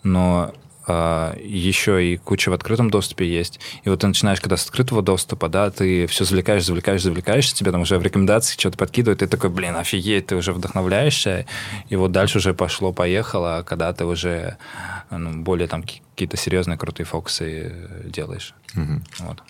но 0.02 0.52
еще 0.88 2.12
и 2.12 2.16
куча 2.16 2.50
в 2.50 2.52
открытом 2.52 2.90
доступе 2.90 3.28
есть. 3.28 3.58
И 3.84 3.88
вот 3.88 4.00
ты 4.00 4.06
начинаешь, 4.06 4.40
когда 4.40 4.56
с 4.56 4.64
открытого 4.64 5.02
доступа, 5.02 5.48
да, 5.48 5.70
ты 5.70 6.06
все 6.06 6.24
завлекаешь, 6.24 6.64
завлекаешь, 6.64 7.02
завлекаешь, 7.02 7.52
тебе 7.52 7.72
там 7.72 7.80
уже 7.80 7.98
в 7.98 8.02
рекомендации 8.02 8.58
что-то 8.58 8.78
подкидывают, 8.78 9.18
ты 9.18 9.26
такой, 9.26 9.50
блин, 9.50 9.76
офигеть, 9.76 10.26
ты 10.26 10.36
уже 10.36 10.52
вдохновляешься, 10.52 11.46
и 11.88 11.96
вот 11.96 12.12
дальше 12.12 12.38
уже 12.38 12.54
пошло-поехало, 12.54 13.64
когда 13.66 13.92
ты 13.92 14.04
уже 14.04 14.58
ну, 15.10 15.42
более 15.42 15.66
там 15.66 15.82
ки- 15.82 16.02
какие-то 16.14 16.36
серьезные 16.36 16.78
крутые 16.78 17.06
фокусы 17.06 17.72
э, 17.74 18.08
делаешь. 18.08 18.54
Мгм. 18.74 19.04
Вот. 19.18 19.42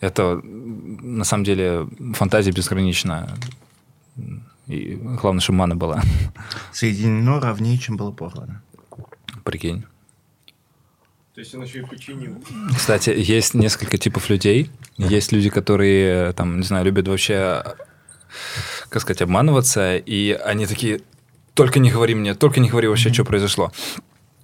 Это 0.00 0.40
на 0.42 1.24
самом 1.24 1.44
деле 1.44 1.88
фантазия 2.14 2.52
безгранична. 2.52 3.34
И 4.66 4.94
главное, 4.94 5.40
чтобы 5.40 5.58
мана 5.58 5.76
была. 5.76 6.02
Соединено 6.72 7.40
ровнее, 7.40 7.78
чем 7.78 7.96
было 7.96 8.12
порвано. 8.12 8.62
Прикинь. 9.44 9.84
То 11.38 11.42
есть 11.42 11.54
он 11.54 11.62
еще 11.62 11.78
и 11.78 11.82
починил. 11.82 12.42
Кстати, 12.76 13.10
есть 13.16 13.54
несколько 13.54 13.96
типов 13.96 14.28
людей. 14.28 14.72
Есть 14.96 15.30
люди, 15.30 15.50
которые, 15.50 16.32
там, 16.32 16.58
не 16.58 16.64
знаю, 16.64 16.84
любят 16.84 17.06
вообще, 17.06 17.62
как 18.88 19.02
сказать, 19.02 19.22
обманываться, 19.22 19.98
и 19.98 20.32
они 20.32 20.66
такие, 20.66 21.00
только 21.54 21.78
не 21.78 21.92
говори 21.92 22.16
мне, 22.16 22.34
только 22.34 22.58
не 22.58 22.68
говори 22.68 22.88
вообще, 22.88 23.12
что 23.12 23.24
произошло. 23.24 23.70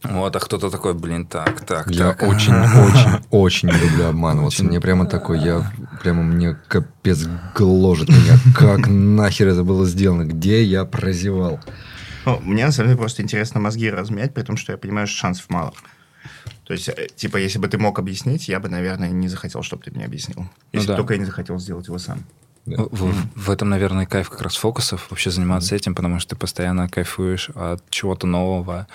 Вот, 0.05 0.37
а 0.37 0.39
кто-то 0.39 0.71
такой, 0.71 0.95
блин, 0.95 1.27
так, 1.27 1.67
так, 1.67 1.91
Я 1.91 2.13
так. 2.13 2.23
очень, 2.23 2.55
очень, 2.55 3.25
очень 3.33 3.71
не 3.71 3.77
люблю 3.77 4.07
обманываться. 4.07 4.63
Очень. 4.63 4.69
Мне 4.69 4.81
прямо 4.81 5.07
такой, 5.07 5.41
я 5.41 5.69
прямо 6.01 6.23
мне 6.23 6.57
капец 6.69 7.27
гложет 7.57 8.09
меня. 8.09 8.39
Как 8.57 8.87
нахер 8.87 9.49
это 9.49 9.65
было 9.65 9.85
сделано? 9.85 10.27
Где 10.27 10.63
я 10.63 10.85
прозевал? 10.85 11.59
Ну, 12.25 12.39
мне 12.39 12.65
на 12.65 12.71
самом 12.71 12.91
деле 12.91 13.01
просто 13.01 13.23
интересно 13.23 13.59
мозги 13.59 13.91
размять, 13.91 14.33
при 14.33 14.43
том, 14.43 14.57
что 14.57 14.71
я 14.71 14.79
понимаю, 14.79 15.09
что 15.09 15.17
шансов 15.17 15.51
мало. 15.51 15.75
То 16.65 16.73
есть, 16.73 16.89
э, 16.89 17.09
типа, 17.15 17.37
если 17.37 17.59
бы 17.59 17.69
ты 17.69 17.79
мог 17.79 17.99
объяснить, 17.99 18.49
я 18.49 18.61
бы, 18.61 18.69
наверное, 18.69 19.11
не 19.11 19.29
захотел, 19.29 19.63
чтобы 19.63 19.83
ты 19.83 19.91
мне 19.91 20.05
объяснил. 20.05 20.49
Если 20.73 20.89
да. 20.89 20.97
только 20.97 21.15
я 21.15 21.21
не 21.21 21.27
захотел 21.27 21.59
сделать 21.59 21.87
его 21.87 21.99
сам. 21.99 22.25
Да. 22.67 22.83
В, 22.91 23.13
в 23.35 23.51
этом, 23.51 23.69
наверное, 23.69 24.07
кайф 24.07 24.31
как 24.31 24.41
раз 24.41 24.57
фокусов, 24.57 25.09
вообще 25.11 25.31
заниматься 25.31 25.75
этим, 25.77 25.95
потому 25.95 26.19
что 26.19 26.31
ты 26.31 26.37
постоянно 26.37 26.89
кайфуешь 26.89 27.51
от 27.55 27.83
чего-то 27.91 28.27
нового. 28.27 28.87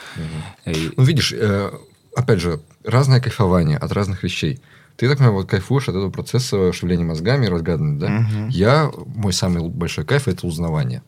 И- 0.65 0.91
Ну, 0.97 1.03
видишь, 1.03 1.33
э, 1.33 1.71
опять 2.15 2.39
же, 2.41 2.61
разное 2.83 3.21
кайфование 3.21 3.77
от 3.77 3.91
разных 3.91 4.23
вещей. 4.23 4.59
Ты, 4.95 5.07
так 5.07 5.19
понимаю, 5.19 5.37
вот 5.37 5.49
кайфуешь 5.49 5.83
от 5.87 5.95
этого 5.95 6.09
процесса 6.09 6.73
шевеления 6.73 7.05
мозгами, 7.05 7.45
разгадывания, 7.45 7.99
да? 7.99 8.09
Мгм. 8.09 8.47
Я, 8.49 8.91
мой 9.05 9.33
самый 9.33 9.69
большой 9.69 10.03
кайф– 10.03 10.27
это 10.27 10.45
узнавание. 10.47 11.03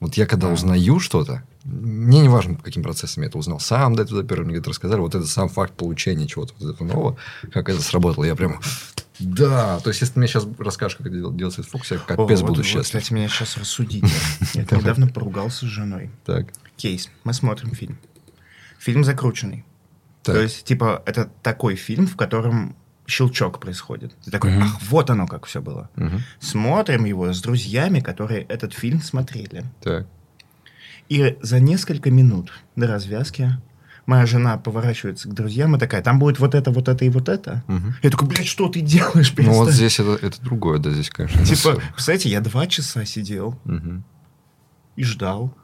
Вот 0.00 0.14
я 0.14 0.26
когда 0.26 0.48
узнаю 0.48 1.00
что-то, 1.00 1.42
мне 1.64 2.20
не 2.20 2.28
важно, 2.28 2.54
по 2.54 2.62
каким 2.62 2.82
процессом 2.82 3.22
я 3.24 3.28
это 3.28 3.38
узнал. 3.38 3.58
Сам 3.60 3.94
до 3.96 4.04
этого 4.04 4.22
первым 4.22 4.46
мне 4.46 4.54
где-то 4.56 4.70
рассказали, 4.70 5.00
вот 5.00 5.14
это 5.14 5.26
сам 5.26 5.48
факт 5.48 5.74
получения 5.74 6.26
чего-то 6.26 6.54
вот 6.58 6.74
этого 6.74 6.86
нового, 6.86 7.16
как 7.52 7.68
это 7.68 7.82
сработало, 7.82 8.24
я 8.24 8.36
прям, 8.36 8.60
да, 9.18 9.80
то 9.80 9.90
есть, 9.90 10.00
если 10.00 10.14
ты 10.14 10.20
мне 10.20 10.28
сейчас 10.28 10.46
расскажешь, 10.58 10.96
как 10.96 11.08
это 11.08 11.16
дел- 11.16 11.32
делается 11.34 11.64
в 11.64 11.68
фокусе, 11.68 11.96
я 11.96 12.00
О, 12.00 12.04
капец 12.04 12.40
вот- 12.40 12.48
буду 12.50 12.60
вот, 12.60 12.66
счастлив. 12.66 12.84
Кстати, 12.84 13.12
меня 13.12 13.28
сейчас 13.28 13.56
рассудите. 13.56 14.06
Я 14.54 14.62
недавно 14.70 15.08
поругался 15.08 15.66
с 15.66 15.68
женой. 15.68 16.10
Так, 16.24 16.52
Кейс. 16.76 17.10
Мы 17.24 17.34
смотрим 17.34 17.72
фильм. 17.72 17.98
Фильм 18.78 19.02
закрученный. 19.02 19.64
так. 20.22 20.36
То 20.36 20.40
есть, 20.42 20.64
типа, 20.64 21.02
это 21.04 21.28
такой 21.42 21.74
фильм, 21.74 22.06
в 22.06 22.14
котором 22.14 22.76
щелчок 23.08 23.58
происходит. 23.58 24.14
Ты 24.24 24.30
такой, 24.30 24.50
Мгм. 24.52 24.62
ах, 24.64 24.82
вот 24.82 25.10
оно 25.10 25.26
как 25.26 25.46
все 25.46 25.60
было. 25.60 25.88
Мгм. 25.96 26.20
Смотрим 26.40 27.04
его 27.06 27.32
с 27.32 27.40
друзьями, 27.40 28.00
которые 28.00 28.42
этот 28.42 28.72
фильм 28.74 29.00
смотрели. 29.02 29.64
так. 29.82 30.06
И 31.08 31.38
за 31.40 31.58
несколько 31.58 32.10
минут 32.10 32.52
до 32.76 32.86
развязки 32.86 33.56
моя 34.04 34.26
жена 34.26 34.58
поворачивается 34.58 35.26
к 35.30 35.32
друзьям 35.32 35.74
и 35.74 35.78
такая, 35.78 36.02
там 36.02 36.18
будет 36.18 36.38
вот 36.38 36.54
это, 36.54 36.70
вот 36.70 36.86
это 36.88 37.02
и 37.06 37.08
вот 37.08 37.30
это. 37.30 37.64
Мгм. 37.66 37.94
Я 38.02 38.10
такой, 38.10 38.28
блядь, 38.28 38.46
что 38.46 38.68
ты 38.68 38.82
делаешь? 38.82 39.32
Ну, 39.38 39.44
вот 39.52 39.68
Перестань». 39.68 39.72
здесь 39.72 40.00
это, 40.00 40.26
это 40.26 40.42
другое, 40.42 40.78
да, 40.78 40.90
здесь, 40.90 41.08
конечно. 41.08 41.42
Типа, 41.46 41.56
всё. 41.56 41.80
представляете, 41.94 42.28
я 42.28 42.40
два 42.42 42.66
часа 42.66 43.06
сидел 43.06 43.58
Мгм. 43.64 44.04
и 44.96 45.02
ждал 45.04 45.54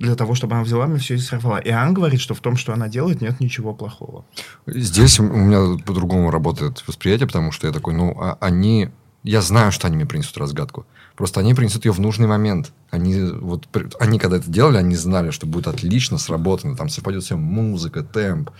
для 0.00 0.14
того, 0.14 0.34
чтобы 0.34 0.54
она 0.54 0.64
взяла 0.64 0.86
мне 0.86 0.98
все 0.98 1.14
и 1.14 1.18
сорвала. 1.18 1.58
И 1.58 1.68
она 1.68 1.92
говорит, 1.92 2.20
что 2.20 2.34
в 2.34 2.40
том, 2.40 2.56
что 2.56 2.72
она 2.72 2.88
делает, 2.88 3.20
нет 3.20 3.38
ничего 3.38 3.74
плохого. 3.74 4.24
Здесь 4.66 5.20
у 5.20 5.24
меня 5.24 5.78
по-другому 5.84 6.30
работает 6.30 6.82
восприятие, 6.88 7.26
потому 7.26 7.52
что 7.52 7.66
я 7.66 7.72
такой, 7.72 7.94
ну, 7.94 8.16
а 8.18 8.38
они... 8.40 8.88
Я 9.22 9.42
знаю, 9.42 9.70
что 9.70 9.86
они 9.86 9.96
мне 9.96 10.06
принесут 10.06 10.38
разгадку. 10.38 10.86
Просто 11.14 11.40
они 11.40 11.52
принесут 11.52 11.84
ее 11.84 11.92
в 11.92 12.00
нужный 12.00 12.26
момент. 12.26 12.72
Они, 12.90 13.22
вот, 13.22 13.68
они 14.00 14.18
когда 14.18 14.38
это 14.38 14.50
делали, 14.50 14.78
они 14.78 14.96
знали, 14.96 15.30
что 15.30 15.46
будет 15.46 15.66
отлично 15.66 16.16
сработано. 16.16 16.74
Там 16.74 16.88
совпадет 16.88 17.22
все 17.22 17.36
музыка, 17.36 18.02
темп, 18.02 18.50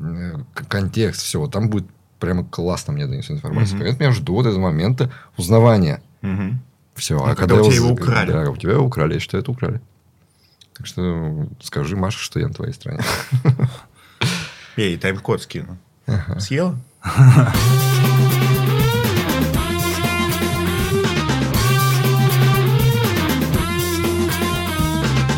э, 0.00 0.38
контекст, 0.54 1.20
все. 1.20 1.46
Там 1.48 1.68
будет 1.68 1.86
прямо 2.18 2.44
классно 2.44 2.94
мне 2.94 3.06
донесут 3.06 3.32
информацию. 3.32 3.78
Поэтому 3.78 4.04
я 4.04 4.12
жду 4.12 4.32
вот 4.32 4.46
этого 4.46 4.62
момента 4.62 5.12
узнавания. 5.36 6.00
Все. 6.94 7.22
А 7.22 7.34
когда 7.34 7.56
у 7.56 7.64
тебя 7.64 7.74
его 7.74 7.90
украли. 7.90 8.32
Да, 8.32 8.50
у 8.50 8.56
тебя 8.56 8.72
его 8.72 8.86
украли. 8.86 9.12
Я 9.12 9.20
считаю, 9.20 9.42
это 9.42 9.52
украли. 9.52 9.82
Так 10.78 10.86
что 10.86 11.48
скажи, 11.60 11.96
Маша, 11.96 12.20
что 12.20 12.38
я 12.38 12.46
на 12.46 12.54
твоей 12.54 12.72
стороне. 12.72 13.02
Эй, 14.76 14.96
тайм-код 14.96 15.42
скину. 15.42 15.76
Съела? 16.38 16.78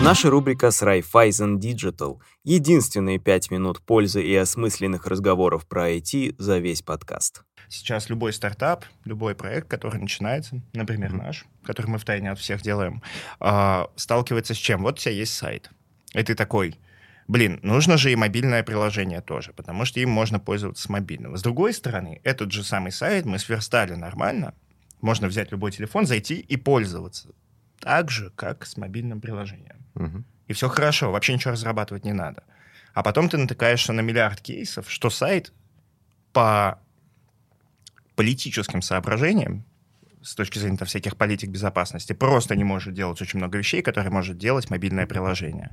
Наша 0.02 0.30
рубрика 0.30 0.70
с 0.70 0.82
Raiffeisen 0.82 1.58
Digital. 1.58 2.18
Единственные 2.44 3.18
пять 3.18 3.50
минут 3.50 3.80
пользы 3.80 4.22
и 4.22 4.34
осмысленных 4.34 5.06
разговоров 5.06 5.66
про 5.66 5.90
IT 5.90 6.34
за 6.36 6.58
весь 6.58 6.82
подкаст. 6.82 7.44
Сейчас 7.70 8.10
любой 8.10 8.32
стартап, 8.32 8.84
любой 9.04 9.36
проект, 9.36 9.68
который 9.68 10.00
начинается, 10.00 10.60
например, 10.72 11.12
наш, 11.12 11.46
который 11.62 11.86
мы 11.86 11.98
втайне 11.98 12.32
от 12.32 12.38
всех 12.40 12.62
делаем, 12.62 13.00
а, 13.38 13.88
сталкивается 13.94 14.54
с 14.54 14.56
чем? 14.56 14.82
Вот 14.82 14.94
у 14.94 14.98
тебя 14.98 15.12
есть 15.12 15.34
сайт. 15.34 15.70
И 16.12 16.22
ты 16.24 16.34
такой, 16.34 16.76
блин, 17.28 17.60
нужно 17.62 17.96
же 17.96 18.10
и 18.10 18.16
мобильное 18.16 18.64
приложение 18.64 19.20
тоже, 19.20 19.52
потому 19.52 19.84
что 19.84 20.00
им 20.00 20.10
можно 20.10 20.40
пользоваться 20.40 20.82
с 20.82 20.88
мобильного. 20.88 21.36
С 21.36 21.42
другой 21.42 21.72
стороны, 21.72 22.20
этот 22.24 22.50
же 22.50 22.64
самый 22.64 22.90
сайт 22.90 23.24
мы 23.24 23.38
сверстали 23.38 23.94
нормально, 23.94 24.52
Можно 25.00 25.28
взять 25.28 25.52
любой 25.52 25.70
телефон, 25.70 26.06
зайти 26.06 26.40
и 26.40 26.56
пользоваться. 26.56 27.28
Так 27.78 28.10
же, 28.10 28.30
как 28.30 28.66
с 28.66 28.76
мобильным 28.76 29.20
приложением. 29.20 29.86
Мгм. 29.94 30.24
И 30.48 30.52
все 30.52 30.68
хорошо, 30.68 31.12
вообще 31.12 31.34
ничего 31.34 31.52
разрабатывать 31.52 32.04
не 32.04 32.12
надо. 32.12 32.42
А 32.94 33.04
потом 33.04 33.28
ты 33.28 33.38
натыкаешься 33.38 33.92
на 33.92 34.00
миллиард 34.00 34.40
кейсов, 34.40 34.90
что 34.90 35.08
сайт 35.08 35.52
по 36.32 36.80
политическим 38.20 38.82
соображениям, 38.82 39.64
с 40.22 40.34
точки 40.34 40.58
зрения 40.58 40.76
там, 40.76 40.86
всяких 40.86 41.16
политик 41.16 41.48
безопасности, 41.48 42.12
просто 42.12 42.54
не 42.54 42.64
может 42.64 42.92
делать 42.92 43.22
очень 43.22 43.38
много 43.38 43.56
вещей, 43.56 43.80
которые 43.80 44.10
может 44.10 44.36
делать 44.36 44.68
мобильное 44.68 45.06
приложение. 45.06 45.70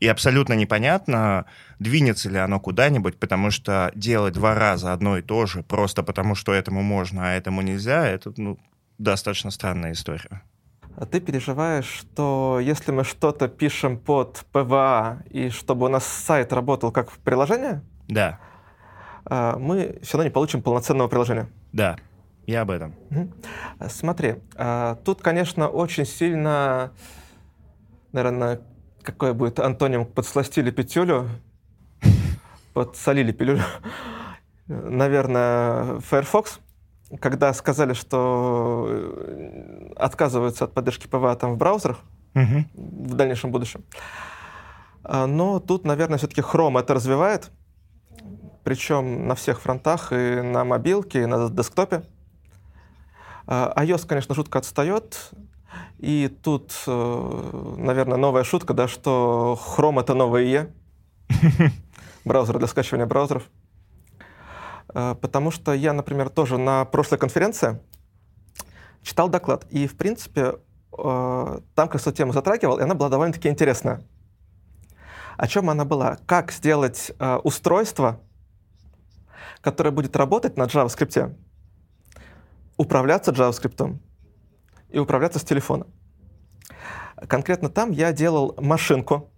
И 0.00 0.08
абсолютно 0.08 0.54
непонятно, 0.54 1.44
двинется 1.78 2.30
ли 2.30 2.38
оно 2.38 2.58
куда-нибудь, 2.58 3.18
потому 3.18 3.50
что 3.50 3.92
делать 3.94 4.32
два 4.32 4.54
раза 4.54 4.94
одно 4.94 5.18
и 5.18 5.20
то 5.20 5.44
же, 5.44 5.62
просто 5.62 6.02
потому 6.02 6.34
что 6.34 6.54
этому 6.54 6.80
можно, 6.80 7.28
а 7.28 7.34
этому 7.34 7.60
нельзя, 7.60 8.06
это 8.06 8.32
ну, 8.38 8.58
достаточно 8.96 9.50
странная 9.50 9.92
история. 9.92 10.40
А 10.96 11.04
ты 11.04 11.20
переживаешь, 11.20 11.84
что 11.84 12.60
если 12.62 12.92
мы 12.92 13.04
что-то 13.04 13.48
пишем 13.48 13.98
под 13.98 14.46
PWA, 14.52 15.22
и 15.28 15.50
чтобы 15.50 15.84
у 15.84 15.88
нас 15.90 16.06
сайт 16.06 16.50
работал 16.54 16.92
как 16.92 17.12
приложение, 17.18 17.82
Да, 18.08 18.40
мы 19.28 19.98
все 20.02 20.16
равно 20.18 20.24
не 20.24 20.30
получим 20.32 20.62
полноценного 20.62 21.08
приложения. 21.08 21.48
да, 21.72 21.96
я 22.46 22.62
об 22.62 22.70
этом. 22.70 22.94
А, 23.78 23.88
Смотри, 23.88 24.36
а, 24.56 24.96
тут, 25.04 25.22
конечно, 25.22 25.68
очень 25.68 26.04
сильно, 26.04 26.90
наверное, 28.12 28.60
какой 29.02 29.32
будет 29.32 29.60
антоним, 29.60 30.04
подсластили 30.06 30.70
петюлю, 30.72 31.28
подсолили 32.74 33.32
пилюлю. 33.32 33.62
Наверное, 34.66 36.00
Firefox, 36.00 36.60
когда 37.20 37.52
сказали, 37.52 37.92
что 37.92 38.86
э, 38.88 39.92
отказываются 39.96 40.64
от 40.64 40.72
поддержки 40.72 41.06
PWA 41.06 41.34
там 41.36 41.54
в 41.54 41.58
браузерах 41.58 42.00
в 42.34 43.14
дальнейшем 43.14 43.50
будущем. 43.50 43.84
А, 45.04 45.26
Но 45.26 45.60
тут, 45.60 45.84
наверное, 45.84 46.18
все-таки 46.18 46.40
Chrome 46.40 46.80
это 46.80 46.94
развивает, 46.94 47.50
причем 48.64 49.26
на 49.26 49.34
всех 49.34 49.60
фронтах, 49.60 50.12
и 50.12 50.40
на 50.40 50.64
мобилке, 50.64 51.22
и 51.22 51.26
на 51.26 51.48
десктопе. 51.50 52.02
А, 53.46 53.72
iOS, 53.76 54.06
конечно, 54.06 54.34
жутко 54.34 54.58
отстает. 54.58 55.32
И 55.98 56.28
тут, 56.42 56.72
э, 56.86 57.74
наверное, 57.78 58.18
новая 58.18 58.44
шутка, 58.44 58.74
да, 58.74 58.88
что 58.88 59.58
Chrome— 59.76 60.00
это 60.02 60.14
новое 60.14 60.42
IE. 60.42 60.72
Браузер 62.24 62.58
для 62.58 62.66
скачивания 62.66 63.06
браузеров. 63.06 63.44
Э, 64.94 65.14
Потому 65.20 65.50
что 65.50 65.72
я, 65.72 65.92
например, 65.92 66.28
тоже 66.28 66.58
на 66.58 66.84
прошлой 66.84 67.18
конференции 67.18 67.80
читал 69.02 69.28
доклад. 69.28 69.66
И, 69.70 69.86
в 69.86 69.96
принципе, 69.96 70.40
э, 70.42 71.60
там 71.74 71.88
как 71.88 71.94
раз 71.94 72.02
эту 72.02 72.16
тему 72.16 72.32
затрагивал, 72.32 72.78
и 72.78 72.82
она 72.82 72.94
была 72.94 73.08
довольно-таки 73.08 73.48
интересная. 73.48 74.02
О 75.36 75.46
чем 75.46 75.70
она 75.70 75.84
была? 75.84 76.18
Как 76.26 76.52
сделать 76.52 77.10
устройство, 77.42 78.20
которое 79.62 79.90
будет 79.92 80.14
работать 80.16 80.58
на 80.58 80.64
JavaScript, 80.64 81.34
управляться 82.76 83.30
JavaScript 83.32 83.98
и 84.90 84.98
управляться 84.98 85.38
с 85.38 85.44
телефона. 85.44 85.86
Конкретно 87.28 87.68
там 87.70 87.92
я 87.92 88.12
делал 88.12 88.54
машинку, 88.58 89.30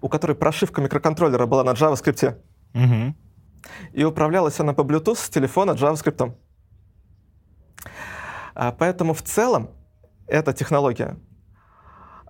у 0.00 0.08
которой 0.08 0.34
прошивка 0.36 0.82
микроконтроллера 0.82 1.46
была 1.46 1.64
на 1.64 1.70
JavaScript, 1.70 2.36
Мгм. 2.74 3.16
и 3.92 4.04
управлялась 4.04 4.60
она 4.60 4.74
по 4.74 4.82
Bluetooth 4.82 5.16
с 5.16 5.30
телефона 5.30 5.72
JavaScript. 5.72 6.34
А, 8.54 8.72
Поэтому 8.72 9.14
в 9.14 9.22
целом 9.22 9.70
эта 10.26 10.52
технология, 10.52 11.16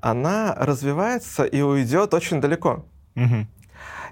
она 0.00 0.54
развивается 0.54 1.44
и 1.44 1.60
уйдет 1.62 2.14
очень 2.14 2.40
далеко. 2.40 2.86
Мгм. 3.14 3.48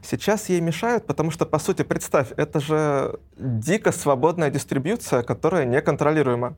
Сейчас 0.02 0.48
ей 0.48 0.60
мешают, 0.60 1.06
потому 1.06 1.30
что, 1.30 1.46
по 1.46 1.58
сути, 1.58 1.82
представь, 1.82 2.28
это 2.36 2.60
же 2.60 3.18
дико 3.36 3.92
свободная 3.92 4.50
дистрибьюция, 4.50 5.22
которая 5.22 5.64
неконтролируема. 5.64 6.56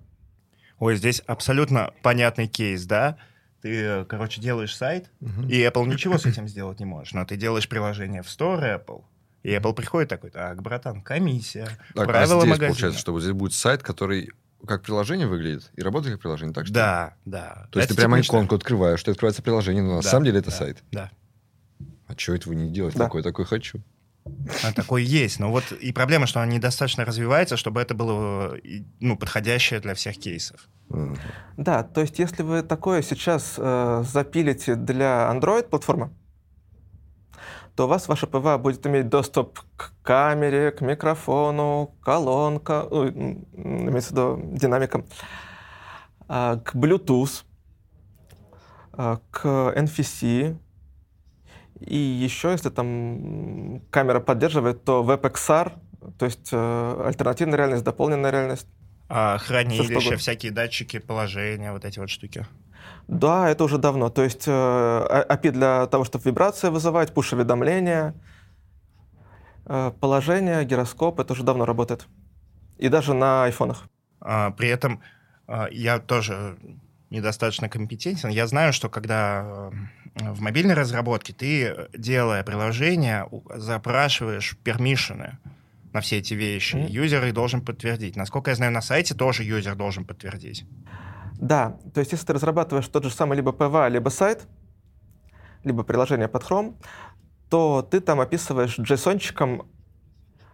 Ой, 0.79 0.97
здесь 0.97 1.21
абсолютно 1.27 1.93
понятный 2.03 2.47
кейс, 2.49 2.85
да? 2.87 3.17
Ты, 3.63 4.05
короче, 4.07 4.41
делаешь 4.41 4.77
сайт, 4.77 5.11
Мгм. 5.21 5.49
и 5.49 5.55
Apple 5.63 5.87
ничего 5.87 6.19
с 6.19 6.27
этим 6.27 6.49
сделать 6.49 6.81
не 6.81 6.87
можешь. 6.87 7.13
Но 7.15 7.25
ты 7.25 7.37
делаешь 7.37 7.69
приложение 7.69 8.23
в 8.23 8.27
Store 8.27 8.61
Apple, 8.61 9.05
и 9.43 9.51
Apple 9.51 9.75
приходит 9.75 10.09
такой, 10.11 10.31
так, 10.31 10.61
братан, 10.63 11.01
комиссия, 11.03 11.69
Так, 11.95 12.05
а 12.09 12.11
правила 12.11 12.41
здесь 12.41 12.51
магазина. 12.51 12.69
получается, 12.69 12.99
что 13.01 13.13
вот 13.13 13.21
здесь 13.21 13.33
будет 13.35 13.53
сайт, 13.55 13.83
который 13.83 14.31
как 14.67 14.83
приложение 14.83 15.27
выглядит 15.27 15.71
и 15.77 15.83
работает 15.83 16.15
как 16.15 16.23
приложение, 16.23 16.55
так 16.55 16.65
что? 16.67 16.75
Да, 16.75 17.15
да. 17.27 17.69
То 17.71 17.79
есть 17.79 17.91
Это 17.91 17.97
ты 17.97 18.03
прямо 18.03 18.21
иконку 18.21 18.55
открываешь, 18.55 18.99
что 19.01 19.11
открывается 19.11 19.43
приложение, 19.43 19.83
но 19.83 19.97
на 19.97 20.03
Да, 20.03 20.09
самом 20.11 20.25
деле 20.25 20.39
это 20.39 20.51
да, 20.51 20.57
сайт. 20.57 20.83
Да. 20.91 21.11
А 22.15 22.21
что 22.21 22.35
это 22.35 22.49
вы 22.49 22.55
не 22.55 22.71
делаете? 22.71 22.99
Да. 22.99 23.05
Такой, 23.05 23.23
такой 23.23 23.45
хочу. 23.45 23.81
А 24.63 24.73
такой 24.73 25.05
есть. 25.05 25.39
Но 25.39 25.51
вот 25.51 25.73
и 25.73 25.93
проблема, 25.93 26.27
что 26.27 26.41
она 26.41 26.51
недостаточно 26.51 27.05
развивается, 27.05 27.57
чтобы 27.57 27.81
это 27.81 27.95
было 27.95 28.55
и, 28.57 28.85
ну, 29.01 29.17
подходящее 29.17 29.81
для 29.81 29.95
всех 29.95 30.17
кейсов. 30.19 30.69
Да, 31.57 31.83
то 31.83 32.01
есть 32.01 32.19
если 32.19 32.43
вы 32.43 32.63
такое 32.63 33.03
сейчас 33.03 33.55
э, 33.59 34.05
запилите 34.07 34.77
для 34.77 35.31
Android-платформы, 35.33 36.11
то 37.75 37.85
у 37.85 37.89
вас 37.89 38.07
ваша 38.07 38.27
PWA 38.27 38.57
будет 38.59 38.87
иметь 38.87 39.09
доступ 39.09 39.61
к 39.77 39.93
камере, 40.03 40.71
к 40.71 40.81
микрофону, 40.81 41.95
колонка, 42.03 42.87
м, 42.91 43.45
имеется 43.53 44.11
в 44.11 44.13
виду 44.13 44.57
динамикам, 44.57 45.05
а, 46.29 46.57
к 46.59 46.75
Bluetooth, 46.75 47.45
а, 48.93 49.19
к 49.31 49.73
NFC, 49.77 50.57
и 51.81 51.97
еще, 51.97 52.53
если 52.53 52.71
там 52.71 53.83
камера 53.91 54.21
поддерживает, 54.21 54.85
то 54.85 55.03
WebXR, 55.03 55.73
то 56.19 56.25
есть 56.25 56.49
э, 56.53 57.03
альтернативная 57.07 57.59
реальность, 57.59 57.85
дополненная 57.85 58.31
реальность. 58.31 58.67
А 59.09 59.39
хранилище, 59.39 59.97
угодно. 59.97 60.17
всякие 60.17 60.53
датчики 60.53 60.99
положения, 60.99 61.73
вот 61.73 61.85
эти 61.85 61.99
вот 61.99 62.11
штуки. 62.11 62.47
Да, 63.09 63.49
это 63.49 63.65
уже 63.65 63.79
давно. 63.79 64.09
То 64.09 64.23
есть 64.23 64.45
э, 64.47 64.51
А- 64.51 65.27
API 65.29 65.51
для 65.51 65.87
того, 65.87 66.05
чтобы 66.05 66.25
вибрации 66.25 66.69
вызывать, 66.69 67.13
пуш-уведомления, 67.13 68.15
э, 69.67 69.93
положение, 70.01 70.65
гироскоп, 70.65 71.21
это 71.21 71.33
уже 71.33 71.43
давно 71.43 71.65
работает. 71.65 72.07
И 72.79 72.89
даже 72.89 73.15
на 73.15 73.45
айфонах. 73.45 73.89
А, 74.21 74.51
при 74.53 74.69
этом 74.69 75.03
а, 75.47 75.69
я 75.71 75.99
тоже 75.99 76.57
недостаточно 77.11 77.69
компетентен. 77.69 78.31
Я 78.31 78.47
знаю, 78.47 78.73
что 78.73 78.89
когда 78.89 79.71
э, 79.73 80.04
в 80.15 80.41
мобильной 80.41 80.75
разработке 80.75 81.33
ты, 81.33 81.89
делая 81.97 82.43
приложение, 82.43 83.29
запрашиваешь 83.55 84.57
пермишины 84.63 85.39
на 85.93 86.01
все 86.01 86.19
эти 86.19 86.35
вещи. 86.35 86.77
Мгм. 86.77 86.87
Юзер 86.87 87.25
их 87.25 87.35
должен 87.35 87.61
подтвердить. 87.61 88.17
Насколько 88.17 88.51
я 88.51 88.57
знаю, 88.57 88.73
на 88.73 88.81
сайте 88.81 89.15
тоже 89.15 89.45
юзер 89.45 89.75
должен 89.75 90.05
подтвердить. 90.05 90.67
Да, 91.35 91.79
то 91.93 92.01
есть 92.01 92.13
если 92.13 92.27
ты 92.27 92.33
разрабатываешь 92.33 92.87
тот 92.89 93.05
же 93.05 93.11
самый 93.11 93.37
либо 93.37 93.53
PWA, 93.53 93.91
либо 93.91 94.09
сайт, 94.09 94.47
либо 95.65 95.83
приложение 95.83 96.29
под 96.29 96.43
Chrome, 96.43 96.75
то 97.49 97.83
ты 97.83 98.01
там 98.01 98.21
описываешь 98.21 98.79
JSON-чиком 98.79 99.67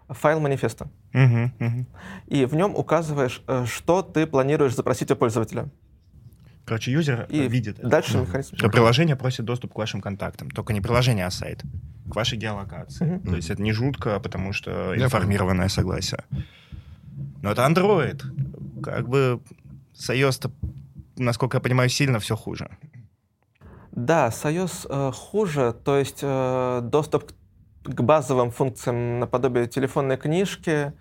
файл 0.08 0.40
манифеста. 0.40 0.90
Мгм, 1.12 1.54
мгм. 1.58 1.86
И 2.26 2.44
в 2.44 2.54
нем 2.54 2.74
указываешь, 2.74 3.42
э, 3.46 3.64
что 3.66 4.02
ты 4.02 4.26
планируешь 4.26 4.74
запросить 4.74 5.10
у 5.10 5.16
пользователя. 5.16 5.70
Короче, 6.64 6.92
юзер 6.92 7.26
И 7.30 7.40
э, 7.40 7.48
видит 7.48 7.78
это. 7.78 7.88
дальше 7.88 8.18
механизм. 8.18 8.56
Что 8.56 8.68
приложение 8.70 9.16
просит 9.16 9.44
доступ 9.44 9.72
к 9.74 9.78
вашим 9.78 10.00
контактам. 10.00 10.50
Только 10.50 10.72
не 10.72 10.80
приложение, 10.80 11.26
а 11.26 11.30
сайт. 11.30 11.62
К 12.10 12.14
вашей 12.16 12.38
геолокации. 12.38 13.04
Мгм. 13.04 13.30
То 13.30 13.36
есть 13.36 13.50
это 13.50 13.62
не 13.62 13.72
жутко, 13.72 14.20
потому 14.20 14.52
что 14.52 14.94
Я 14.94 15.04
информированное 15.06 15.68
согласие. 15.68 16.24
Но 17.42 17.50
это 17.52 17.62
Android. 17.62 18.22
Как 18.82 19.08
бы 19.08 19.40
с 19.94 20.10
iOS, 20.10 20.50
насколько 21.16 21.56
я 21.56 21.60
понимаю, 21.60 21.88
сильно 21.88 22.18
все 22.20 22.36
хуже. 22.36 22.68
Да, 23.92 24.30
с 24.30 24.44
iOS 24.44 24.86
э, 24.88 25.12
хуже, 25.12 25.74
то 25.84 25.98
есть 25.98 26.20
э, 26.22 26.80
доступ 26.84 27.32
к- 27.84 27.94
к 27.94 28.00
базовым 28.02 28.50
функциям 28.52 29.18
наподобие 29.18 29.66
телефонной 29.66 30.16
книжки, 30.16 30.92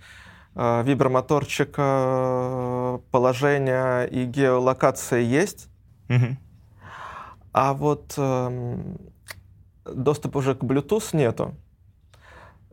вибромоторчика, 0.55 1.81
э, 1.81 2.99
положения 3.11 4.03
и 4.03 4.25
геолокации 4.25 5.23
есть, 5.23 5.67
Мгм. 6.07 6.37
а 7.53 7.73
вот 7.73 8.13
эм, 8.17 8.97
доступа 9.85 10.39
уже 10.39 10.55
к 10.55 10.63
Bluetooth 10.63 11.15
нету. 11.15 11.55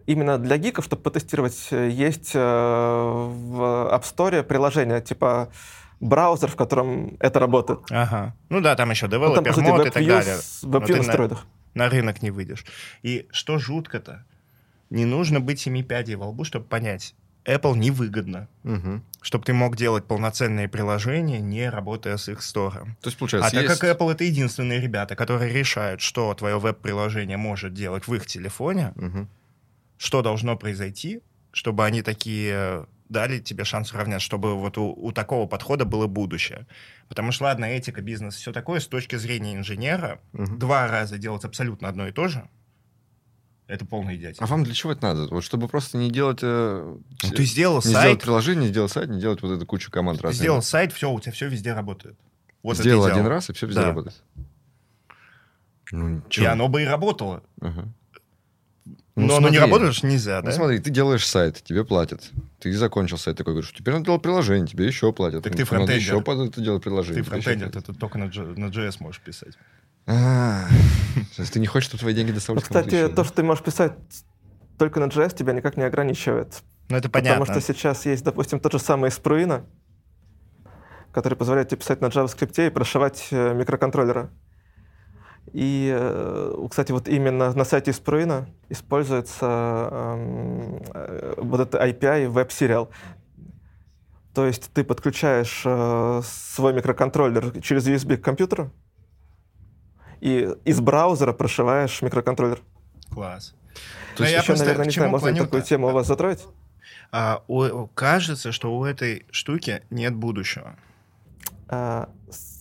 Именно 0.06 0.38
для 0.38 0.56
гиков, 0.56 0.84
чтобы 0.84 1.02
потестировать, 1.02 1.68
э, 1.70 1.88
есть 1.90 2.32
э, 2.34 2.38
в 2.38 3.60
App 3.92 4.02
Store 4.02 4.42
приложение 4.42 5.00
типа 5.00 5.48
браузер, 6.00 6.50
в 6.50 6.56
котором 6.56 7.16
это 7.20 7.38
работает. 7.40 7.80
Ага. 7.90 8.34
Ну 8.48 8.60
да, 8.60 8.76
там 8.76 8.90
еще 8.90 9.06
Ну, 9.06 9.16
developer 9.16 9.34
там, 9.34 9.44
по 9.44 9.52
сути, 9.52 9.64
мод 9.64 9.86
и 9.86 9.90
так 9.90 10.06
далее. 10.06 10.36
Но 10.62 10.80
ты 10.80 11.00
в 11.00 11.06
на-. 11.06 11.38
На 11.74 11.88
рынок 11.90 12.22
не 12.22 12.30
выйдешь. 12.30 12.64
И 13.02 13.26
что 13.30 13.58
жутко-то? 13.58 14.24
Не 14.88 15.04
нужно 15.04 15.40
быть 15.40 15.60
семи 15.60 15.82
пядей 15.82 16.14
во 16.14 16.26
лбу, 16.28 16.44
чтобы 16.44 16.64
понять. 16.66 17.14
Apple 17.46 17.76
невыгодно, 17.76 18.48
Мгм. 18.64 19.04
чтобы 19.20 19.44
ты 19.44 19.52
мог 19.52 19.76
делать 19.76 20.04
полноценные 20.06 20.68
приложения, 20.68 21.40
не 21.40 21.68
работая 21.70 22.16
с 22.16 22.28
их 22.28 22.42
стором. 22.42 22.96
То 23.00 23.08
есть, 23.08 23.18
получается, 23.18 23.48
А 23.48 23.50
так 23.52 23.62
есть... 23.68 23.80
как 23.80 23.96
Apple 24.00 24.12
это 24.12 24.24
единственные 24.24 24.80
ребята, 24.80 25.14
которые 25.16 25.52
решают, 25.52 26.00
что 26.00 26.34
твое 26.34 26.58
веб-приложение 26.58 27.36
может 27.36 27.72
делать 27.74 28.08
в 28.08 28.14
их 28.14 28.26
телефоне, 28.26 28.92
Мгм. 28.96 29.28
что 29.96 30.22
должно 30.22 30.56
произойти, 30.56 31.20
чтобы 31.52 31.84
они 31.84 32.02
такие 32.02 32.86
дали 33.08 33.38
тебе 33.38 33.62
шанс 33.64 33.92
уравнять, 33.92 34.20
чтобы 34.20 34.56
вот 34.56 34.76
у, 34.78 34.92
у 34.92 35.12
такого 35.12 35.46
подхода 35.46 35.84
было 35.84 36.08
будущее. 36.08 36.66
Потому 37.08 37.30
что, 37.30 37.44
ладно, 37.44 37.64
этика, 37.66 38.02
бизнес, 38.02 38.34
все 38.34 38.52
такое, 38.52 38.80
с 38.80 38.88
точки 38.88 39.14
зрения 39.14 39.54
инженера, 39.54 40.20
Мгм. 40.32 40.58
два 40.58 40.88
раза 40.88 41.16
делать 41.16 41.44
абсолютно 41.44 41.88
одно 41.88 42.08
и 42.08 42.12
то 42.12 42.26
же, 42.26 42.48
это 43.68 43.84
полный 43.84 44.16
идиотизм. 44.16 44.42
А 44.44 44.46
вам 44.46 44.64
для 44.64 44.74
чего 44.74 44.92
это 44.92 45.02
надо? 45.02 45.26
Вот 45.34 45.42
чтобы 45.44 45.68
просто 45.68 45.98
не 45.98 46.10
делать... 46.10 46.38
э, 46.42 46.96
Ну, 47.22 47.30
ты 47.30 47.44
сделал 47.44 47.76
не 47.76 47.82
сделать 47.82 48.02
сайт, 48.04 48.22
приложение, 48.22 48.62
не 48.64 48.68
сделать 48.68 48.92
сайт, 48.92 49.08
не 49.08 49.20
делать 49.20 49.42
вот 49.42 49.50
эту 49.52 49.66
кучу 49.66 49.90
команд 49.90 50.18
ты 50.18 50.24
разных. 50.24 50.38
сделал 50.38 50.62
сайт, 50.62 50.92
все, 50.92 51.10
у 51.10 51.18
тебя 51.20 51.32
все 51.32 51.48
везде 51.48 51.72
работает. 51.72 52.16
Вот 52.62 52.76
Сделал 52.76 53.04
один 53.04 53.26
раз, 53.26 53.50
и 53.50 53.52
все 53.52 53.66
везде 53.66 53.80
Да. 53.82 53.88
работает. 53.88 54.22
Ну, 55.92 56.20
И 56.36 56.44
оно 56.44 56.68
бы 56.68 56.82
и 56.82 56.84
работало. 56.84 57.42
Ага. 57.60 57.88
Но 59.18 59.26
Ну, 59.28 59.36
оно 59.36 59.48
не 59.48 59.56
смотри. 59.56 59.58
работает, 59.60 59.94
что 59.94 60.06
нельзя, 60.08 60.40
Ну, 60.42 60.46
да? 60.46 60.52
смотри, 60.52 60.78
ты 60.78 60.90
делаешь 60.90 61.26
сайт, 61.26 61.62
тебе 61.64 61.84
платят. 61.84 62.30
Ты 62.58 62.72
закончил 62.74 63.16
сайт 63.16 63.36
такой, 63.38 63.54
говоришь, 63.54 63.72
теперь 63.72 63.94
надо 63.94 64.04
делать 64.06 64.20
приложение, 64.22 64.66
тебе 64.66 64.86
еще 64.86 65.10
платят. 65.12 65.42
Так 65.44 65.52
Ну, 65.52 65.56
ты 65.58 65.64
фронтендер. 65.64 65.96
еще 65.96 66.20
под 66.20 66.48
это 66.50 66.60
делать 66.60 66.82
приложение. 66.82 67.22
Ты 67.22 67.28
фронтендер, 67.30 67.70
платят. 67.70 67.86
ты 67.86 67.92
тут 67.92 67.98
только 68.00 68.18
на, 68.18 68.26
на 68.26 68.66
JS 68.70 68.96
можешь 69.00 69.20
писать. 69.22 69.54
А, 70.06 70.66
То 71.36 71.42
есть 71.42 71.52
ты 71.52 71.60
не 71.60 71.66
хочешь, 71.66 71.88
чтобы 71.88 72.00
твои 72.00 72.14
деньги 72.14 72.30
доставались 72.30 72.64
кстати, 72.64 72.94
еще, 72.94 73.08
то, 73.08 73.16
да? 73.16 73.24
что 73.24 73.34
ты 73.34 73.42
можешь 73.42 73.64
писать 73.64 73.92
только 74.78 75.00
на 75.00 75.06
JS, 75.06 75.34
тебя 75.34 75.52
никак 75.52 75.76
не 75.76 75.82
ограничивает. 75.82 76.62
Ну, 76.88 76.96
это 76.96 77.08
понятно. 77.08 77.44
Потому 77.44 77.60
что 77.60 77.72
сейчас 77.72 78.06
есть, 78.06 78.24
допустим, 78.24 78.60
тот 78.60 78.72
же 78.72 78.78
самый 78.78 79.10
Spruino, 79.10 79.64
который 81.12 81.34
позволяет 81.34 81.68
тебе 81.68 81.78
писать 81.78 82.00
на 82.00 82.06
JavaScript 82.06 82.66
и 82.66 82.70
прошивать 82.70 83.28
э, 83.32 83.54
микроконтроллеры. 83.54 84.30
И, 85.52 85.92
э, 85.96 86.66
кстати, 86.70 86.92
вот 86.92 87.08
именно 87.08 87.52
на 87.52 87.64
сайте 87.64 87.90
Spruino 87.90 88.46
используется 88.68 89.88
эм, 89.90 90.82
э, 90.94 91.34
вот 91.38 91.60
это 91.60 91.78
API 91.78 92.30
Web 92.32 92.48
Serial. 92.48 92.88
То 94.34 94.46
есть 94.46 94.70
ты 94.72 94.84
подключаешь 94.84 95.62
э, 95.64 96.20
свой 96.24 96.74
микроконтроллер 96.74 97.60
через 97.62 97.88
USB 97.88 98.18
к 98.18 98.24
компьютеру 98.24 98.70
и 100.20 100.48
из 100.64 100.80
браузера 100.80 101.32
прошиваешь 101.32 102.02
микроконтроллер. 102.02 102.60
Класс. 103.12 103.54
То 104.16 104.22
Ну, 104.22 104.24
есть 104.24 104.32
я 104.32 104.38
Еще, 104.38 104.46
просто 104.46 104.64
наверное, 104.64 104.86
не 104.86 104.92
знаю, 104.92 105.10
можно 105.10 105.34
такую 105.36 105.62
тему 105.62 105.88
у 105.88 105.92
вас 105.92 106.06
затроить? 106.06 106.46
А, 107.12 107.42
у- 107.48 107.86
кажется, 107.88 108.50
что 108.52 108.76
у 108.76 108.84
этой 108.84 109.26
штуки 109.30 109.82
нет 109.90 110.14
будущего. 110.14 110.76
А, 111.68 112.08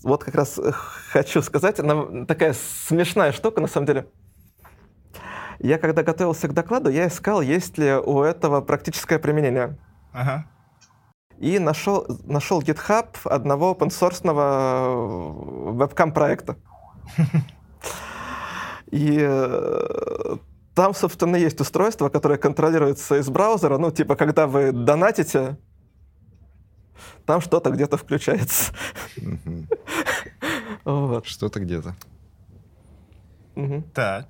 вот 0.04 0.24
как 0.24 0.36
раз 0.36 0.58
э, 0.60 0.72
хочу 0.72 1.41
сказать, 1.41 1.80
она 1.80 2.26
такая 2.26 2.54
смешная 2.54 3.32
штука 3.32 3.62
на 3.62 3.68
самом 3.68 3.88
деле. 3.88 4.08
Я 5.60 5.78
когда 5.78 6.04
готовился 6.04 6.48
к 6.48 6.54
докладу, 6.54 6.89
я 6.89 7.08
искал, 7.08 7.41
есть 7.41 7.78
ли 7.78 7.94
у 7.94 8.22
этого 8.22 8.62
практическое 8.62 9.20
применение. 9.20 9.78
Ага. 10.12 10.46
И 11.38 11.60
нашел, 11.60 12.06
нашел 12.24 12.62
GitHub 12.62 13.08
одного 13.26 13.74
open-source 13.74 14.22
вебкам-проекта. 15.74 16.58
И 18.91 19.18
э, 19.20 20.38
там, 20.74 20.94
собственно, 20.94 21.36
есть 21.36 21.60
устройство, 21.60 22.10
которое 22.10 22.38
контролируется 22.38 23.18
из 23.18 23.30
браузера. 23.30 23.78
Ну, 23.78 23.91
типа, 23.91 24.15
когда 24.15 24.48
вы 24.48 24.72
донатите, 24.72 25.58
там 27.26 27.41
что-то 27.41 27.72
где-то 27.72 27.98
включается. 27.98 28.74
Что-то 31.24 31.60
где-то. 31.60 31.96
Так. 33.94 34.28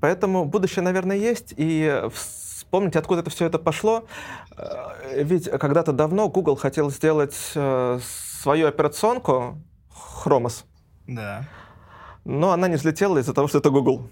Поэтому 0.00 0.44
будущее, 0.44 0.82
наверное, 0.82 1.16
есть. 1.16 1.52
И 1.56 2.02
вспомните, 2.12 2.98
откуда 2.98 3.20
это 3.20 3.30
все 3.30 3.46
это 3.46 3.58
пошло. 3.58 4.06
Э, 4.56 5.22
Ведь 5.22 5.50
когда-то 5.50 5.92
давно 5.92 6.28
Google 6.28 6.56
хотел 6.56 6.90
сделать 6.90 7.36
э, 7.54 7.98
свою 8.40 8.68
операционку 8.68 9.58
Chromos, 10.24 10.64
Да. 11.06 11.44
Но 12.26 12.50
она 12.50 12.66
не 12.66 12.74
взлетела 12.74 13.18
из-за 13.18 13.32
того, 13.32 13.46
что 13.46 13.58
это 13.58 13.70
Google. 13.70 14.10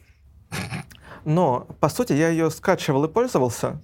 Но, 1.24 1.66
по 1.81 1.88
сути, 1.88 2.12
я 2.12 2.29
ее 2.29 2.48
скачивал 2.50 3.05
и 3.05 3.09
пользовался. 3.09 3.81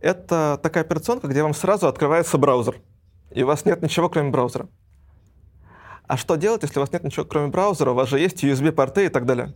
Это 0.00 0.58
такая 0.62 0.84
операционка, 0.84 1.28
где 1.28 1.42
вам 1.42 1.52
сразу 1.52 1.86
открывается 1.86 2.38
браузер. 2.38 2.76
И 3.30 3.42
у 3.42 3.46
вас 3.46 3.66
нет 3.66 3.82
ничего, 3.82 4.08
кроме 4.08 4.30
браузера. 4.30 4.68
А 6.06 6.16
что 6.16 6.36
делать, 6.36 6.62
если 6.62 6.78
у 6.78 6.82
вас 6.82 6.92
нет 6.92 7.04
ничего, 7.04 7.26
кроме 7.26 7.48
браузера? 7.48 7.90
У 7.90 7.94
вас 7.94 8.08
же 8.08 8.18
есть 8.18 8.42
USB-порты 8.42 9.06
и 9.06 9.08
так 9.08 9.26
далее. 9.26 9.54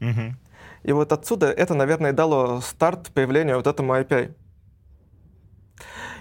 Мгм. 0.00 0.38
И 0.82 0.92
вот 0.92 1.12
отсюда 1.12 1.50
это, 1.50 1.74
наверное, 1.74 2.12
дало 2.12 2.60
старт 2.62 3.10
появлению 3.12 3.56
вот 3.56 3.66
этому 3.66 3.94
API. 3.94 4.34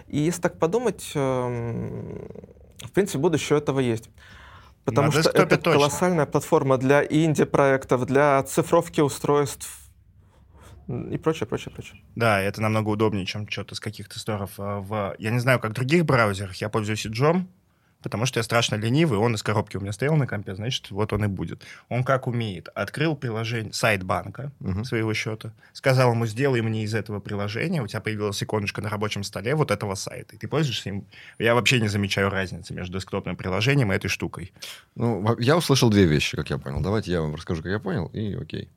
И 0.07 0.19
если 0.19 0.41
так 0.41 0.59
подумать, 0.59 1.11
эм, 1.15 2.27
в 2.81 2.91
принципе, 2.91 3.19
будущее 3.19 3.59
этого 3.59 3.79
есть. 3.79 4.09
Потому 4.85 5.11
На 5.11 5.19
что 5.21 5.31
это 5.31 5.57
точно. 5.57 5.71
колоссальная 5.73 6.25
платформа 6.27 6.77
для 6.77 7.03
инди-проектов, 7.03 8.05
для 8.05 8.41
цифровки 8.43 9.01
устройств 9.01 9.81
и 10.87 11.17
прочее, 11.17 11.47
прочее, 11.47 11.73
прочее. 11.73 11.99
Да, 12.15 12.39
это 12.39 12.61
намного 12.61 12.89
удобнее, 12.89 13.25
чем 13.25 13.49
что-то 13.49 13.73
с 13.73 13.79
каких-то 13.79 14.19
сторов. 14.19 14.51
а, 14.59 14.79
В... 14.81 15.15
Я 15.17 15.31
не 15.31 15.39
знаю, 15.39 15.59
как 15.59 15.71
в 15.71 15.73
других 15.73 16.05
браузерах. 16.05 16.55
Я 16.57 16.69
пользуюсь 16.69 17.05
Edge, 17.07 17.43
потому 18.05 18.27
что 18.27 18.39
я 18.39 18.43
страшно 18.43 18.75
ленивый. 18.75 19.17
Он 19.17 19.33
из 19.33 19.41
коробки 19.41 19.77
у 19.77 19.81
меня 19.81 19.91
стоял 19.91 20.15
на 20.15 20.27
компе, 20.27 20.53
значит, 20.53 20.91
вот 20.91 21.11
он 21.11 21.25
и 21.25 21.27
будет. 21.27 21.63
Он 21.89 22.03
как 22.03 22.27
умеет. 22.27 22.69
Открыл 22.75 23.15
приложение, 23.15 23.73
сайт 23.73 24.03
банка 24.03 24.51
Мгм. 24.59 24.85
своего 24.85 25.11
счета, 25.15 25.51
сказал 25.73 26.11
ему, 26.11 26.27
сделай 26.27 26.61
мне 26.61 26.83
из 26.83 26.93
этого 26.93 27.19
приложения, 27.19 27.81
у 27.81 27.87
тебя 27.87 27.99
появилась 27.99 28.43
иконочка 28.43 28.81
на 28.83 28.89
рабочем 28.89 29.23
столе 29.23 29.55
вот 29.55 29.71
этого 29.71 29.95
сайта. 29.95 30.35
И 30.35 30.37
ты 30.37 30.47
пользуешься 30.47 30.89
им. 30.89 31.05
Я 31.39 31.55
вообще 31.55 31.81
не 31.81 31.87
замечаю 31.87 32.29
разницы 32.29 32.75
между 32.75 32.99
десктопным 32.99 33.35
приложением 33.35 33.91
и 33.91 33.95
этой 33.95 34.07
штукой. 34.07 34.53
Ну, 34.93 35.35
я 35.39 35.57
услышал 35.57 35.89
две 35.89 36.05
вещи, 36.05 36.37
как 36.37 36.51
я 36.51 36.59
понял. 36.59 36.81
Давайте 36.81 37.11
я 37.11 37.21
вам 37.21 37.33
расскажу, 37.33 37.63
как 37.63 37.71
я 37.71 37.79
понял, 37.79 38.05
и 38.13 38.35
окей. 38.35 38.69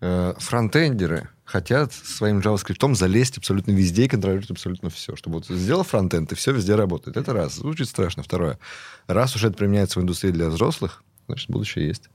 Э, 0.00 0.34
Фронтендеры 0.38 1.28
хотят 1.44 1.92
своим 1.92 2.38
JavaScript 2.38 2.94
залезть 2.94 3.38
абсолютно 3.38 3.72
везде 3.72 4.04
и 4.04 4.08
контролировать 4.08 4.50
абсолютно 4.50 4.88
все. 4.88 5.16
Чтобы 5.16 5.36
вот 5.36 5.46
сделал 5.46 5.82
фронтенд, 5.82 6.32
и 6.32 6.34
все 6.34 6.52
везде 6.52 6.74
работает. 6.74 7.16
Это 7.16 7.32
раз. 7.32 7.54
Звучит 7.54 7.88
страшно. 7.88 8.22
Второе. 8.22 8.58
Раз 9.06 9.34
уж 9.36 9.44
это 9.44 9.56
применяется 9.56 9.98
в 9.98 10.02
индустрии 10.02 10.30
для 10.30 10.48
взрослых, 10.48 11.02
значит, 11.26 11.50
будущее 11.50 11.88
есть. 11.88 12.08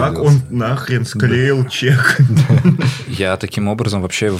Как 0.00 0.18
он 0.18 0.42
нахрен 0.50 1.04
склеил 1.04 1.66
чек? 1.68 2.18
Я 3.08 3.36
таким 3.36 3.68
образом 3.68 4.02
вообще 4.02 4.36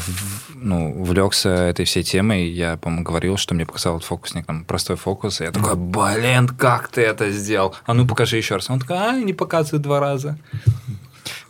ну, 0.54 1.00
увлекся 1.00 1.48
этой 1.48 1.84
всей 1.84 2.02
темой. 2.02 2.48
Я, 2.48 2.76
по-моему, 2.76 3.04
говорил, 3.04 3.36
что 3.36 3.54
мне 3.54 3.66
показал 3.66 3.94
вот 3.94 4.04
фокусник 4.04 4.46
там 4.46 4.64
простой 4.64 4.96
фокус. 4.96 5.40
И 5.40 5.44
я 5.44 5.52
такой, 5.52 5.76
блин, 5.76 6.48
как 6.48 6.88
ты 6.88 7.02
это 7.02 7.30
сделал? 7.30 7.74
А 7.84 7.94
ну 7.94 8.06
покажи 8.06 8.36
еще 8.36 8.56
раз. 8.56 8.68
Он 8.70 8.80
такой, 8.80 8.96
а, 8.96 9.12
не 9.12 9.32
показывает 9.32 9.82
два 9.82 10.00
раза. 10.00 10.36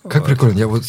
Как 0.09 0.25
прикольно. 0.25 0.57
Я 0.57 0.69
вот 0.69 0.83
э, 0.83 0.87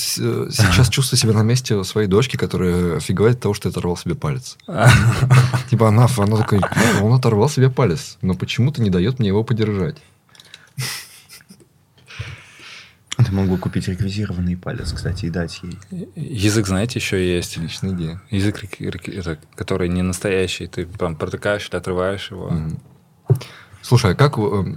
сейчас 0.51 0.89
чувствую 0.89 1.17
себя 1.17 1.33
на 1.33 1.41
месте 1.41 1.83
своей 1.83 2.07
дочки, 2.07 2.37
которая 2.37 2.97
офигевает 2.97 3.37
от 3.37 3.41
того, 3.43 3.53
что 3.53 3.67
я 3.67 3.71
оторвал 3.71 3.97
себе 3.97 4.15
палец. 4.15 4.57
Типа 5.69 5.87
она, 5.87 6.07
она 6.17 6.37
такая, 6.37 6.61
он 7.01 7.13
оторвал 7.13 7.49
себе 7.49 7.69
палец, 7.69 8.17
но 8.21 8.35
почему-то 8.35 8.81
не 8.81 8.89
дает 8.89 9.19
мне 9.19 9.29
его 9.29 9.43
подержать. 9.43 9.97
Ты 13.17 13.31
мог 13.31 13.47
бы 13.47 13.57
купить 13.57 13.87
реквизированный 13.87 14.55
палец, 14.55 14.93
кстати, 14.93 15.25
и 15.25 15.29
дать 15.31 15.61
ей. 15.63 15.79
Язык, 16.15 16.67
знаете, 16.67 16.99
еще 16.99 17.35
есть. 17.35 17.57
Отличная 17.57 17.91
идея. 17.93 18.21
Язык, 18.29 18.63
это, 18.79 19.39
который 19.55 19.89
не 19.89 20.03
настоящий. 20.03 20.67
Ты 20.67 20.85
прям 20.85 21.15
протыкаешь 21.15 21.67
или 21.69 21.77
отрываешь 21.77 22.29
его. 22.29 22.49
Мгм. 22.49 22.79
Слушай, 23.81 24.11
а 24.11 24.15
как, 24.15 24.37
э, 24.37 24.75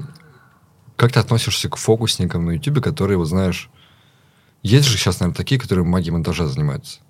как 0.97 1.13
ты 1.13 1.21
относишься 1.21 1.69
к 1.69 1.77
фокусникам 1.77 2.47
на 2.47 2.53
YouTube, 2.53 2.83
которые, 2.83 3.19
вот 3.19 3.27
знаешь, 3.27 3.69
есть 4.63 4.89
же 4.89 4.97
сейчас, 4.97 5.21
наверное, 5.21 5.37
такие, 5.37 5.61
которые 5.61 5.85
магией 5.85 6.13
монтажа 6.13 6.47
занимаются? 6.47 7.01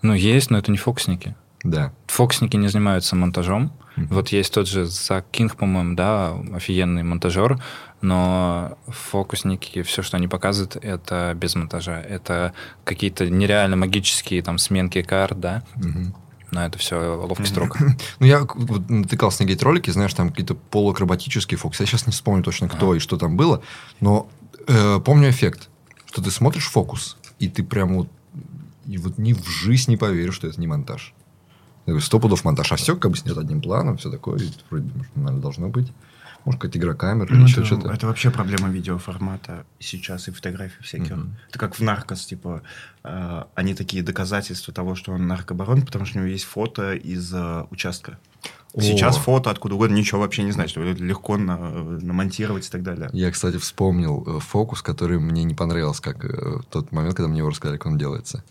Ну, 0.00 0.14
есть, 0.14 0.50
но 0.50 0.58
это 0.58 0.70
не 0.70 0.78
фокусники. 0.78 1.36
Да. 1.62 1.92
Фокусники 2.06 2.56
не 2.56 2.68
занимаются 2.68 3.14
монтажом. 3.14 3.72
Мгм. 3.96 4.08
Вот 4.08 4.28
есть 4.28 4.54
тот 4.54 4.66
же 4.66 4.86
Зак 4.86 5.26
Кинг, 5.30 5.56
по-моему, 5.56 5.94
да, 5.94 6.34
офигенный 6.54 7.02
монтажер, 7.02 7.62
но 8.00 8.78
фокусники, 8.88 9.82
все, 9.82 10.02
что 10.02 10.16
они 10.16 10.28
показывают, 10.28 10.76
это 10.76 11.32
без 11.36 11.54
монтажа. 11.54 12.00
Это 12.00 12.52
какие-то 12.84 13.28
нереально 13.28 13.76
магические 13.76 14.42
там 14.42 14.58
сменки 14.58 15.02
карт, 15.02 15.38
да, 15.38 15.62
Мгм. 15.76 16.14
но 16.50 16.64
это 16.64 16.78
все 16.78 16.96
ловкий 17.16 17.46
строк. 17.46 17.76
Ну, 18.20 18.26
я 18.26 18.46
натыкался 18.88 19.42
на 19.42 19.48
гейт-ролики, 19.48 19.90
знаешь, 19.90 20.14
там 20.14 20.30
какие-то 20.30 20.54
полуакробатические 20.54 21.58
фокусы. 21.58 21.82
Я 21.82 21.86
сейчас 21.86 22.06
не 22.06 22.12
вспомню 22.12 22.42
точно, 22.42 22.68
кто 22.68 22.94
и 22.94 22.98
что 22.98 23.16
там 23.16 23.36
было, 23.36 23.62
но 24.00 24.28
э, 24.66 25.00
помню 25.04 25.30
эффект, 25.30 25.68
что 26.06 26.22
ты 26.22 26.30
смотришь 26.30 26.68
фокус, 26.68 27.16
и 27.38 27.48
ты 27.48 27.62
прям 27.62 27.94
вот 27.96 28.08
и 28.86 28.98
вот 28.98 29.18
ни 29.18 29.34
в 29.34 29.46
жизнь 29.46 29.90
не 29.92 29.96
поверю, 29.96 30.32
что 30.32 30.48
это 30.48 30.60
не 30.60 30.66
монтаж. 30.66 31.14
Я 31.86 31.92
говорю, 31.92 32.04
сто 32.04 32.18
пудов 32.18 32.44
монтаж. 32.44 32.72
А 32.72 32.76
все 32.76 32.96
как 32.96 33.12
бы 33.12 33.16
снят 33.16 33.38
одним 33.38 33.60
планом, 33.60 33.98
все 33.98 34.10
такое. 34.10 34.40
Вроде 34.68 34.90
должно 35.14 35.68
быть. 35.68 35.92
Может, 36.44 36.60
какая-то 36.60 36.78
игра 36.78 36.94
камер 36.94 37.26
или 37.26 37.36
Ну, 37.38 37.44
еще 37.44 37.56
это, 37.60 37.66
что-то. 37.66 37.92
это 37.92 38.06
вообще 38.06 38.30
проблема 38.30 38.68
видеоформата 38.70 39.64
сейчас 39.78 40.28
и 40.28 40.30
фотографий 40.30 40.82
всяких. 40.82 41.12
Мгм. 41.12 41.36
Это 41.48 41.58
как 41.58 41.74
в 41.74 41.80
наркос, 41.80 42.24
типа, 42.26 42.62
э, 43.04 43.42
они 43.54 43.74
такие 43.74 44.02
доказательства 44.02 44.72
того, 44.72 44.94
что 44.94 45.12
он 45.12 45.26
наркобарон, 45.26 45.82
потому 45.82 46.06
что 46.06 46.18
у 46.18 46.22
него 46.22 46.30
есть 46.32 46.44
фото 46.44 46.94
из 46.94 47.32
э, 47.34 47.64
участка. 47.70 48.18
О. 48.72 48.80
Сейчас 48.80 49.16
фото 49.16 49.50
откуда 49.50 49.74
угодно, 49.74 49.94
ничего 49.96 50.20
вообще 50.20 50.42
не 50.44 50.52
значит. 50.52 50.76
Это 50.76 51.02
легко 51.02 51.36
на- 51.36 51.58
намонтировать 51.58 52.66
и 52.68 52.70
так 52.70 52.82
далее. 52.82 53.10
Я, 53.12 53.30
кстати, 53.30 53.58
вспомнил 53.58 54.24
э, 54.26 54.40
фокус, 54.40 54.80
который 54.80 55.18
мне 55.18 55.44
не 55.44 55.54
понравился, 55.54 56.00
как 56.02 56.24
э, 56.24 56.58
в 56.60 56.64
тот 56.70 56.92
момент, 56.92 57.16
когда 57.16 57.28
мне 57.28 57.38
его 57.38 57.50
рассказали, 57.50 57.76
как 57.78 57.86
он 57.86 57.98
делается. 57.98 58.44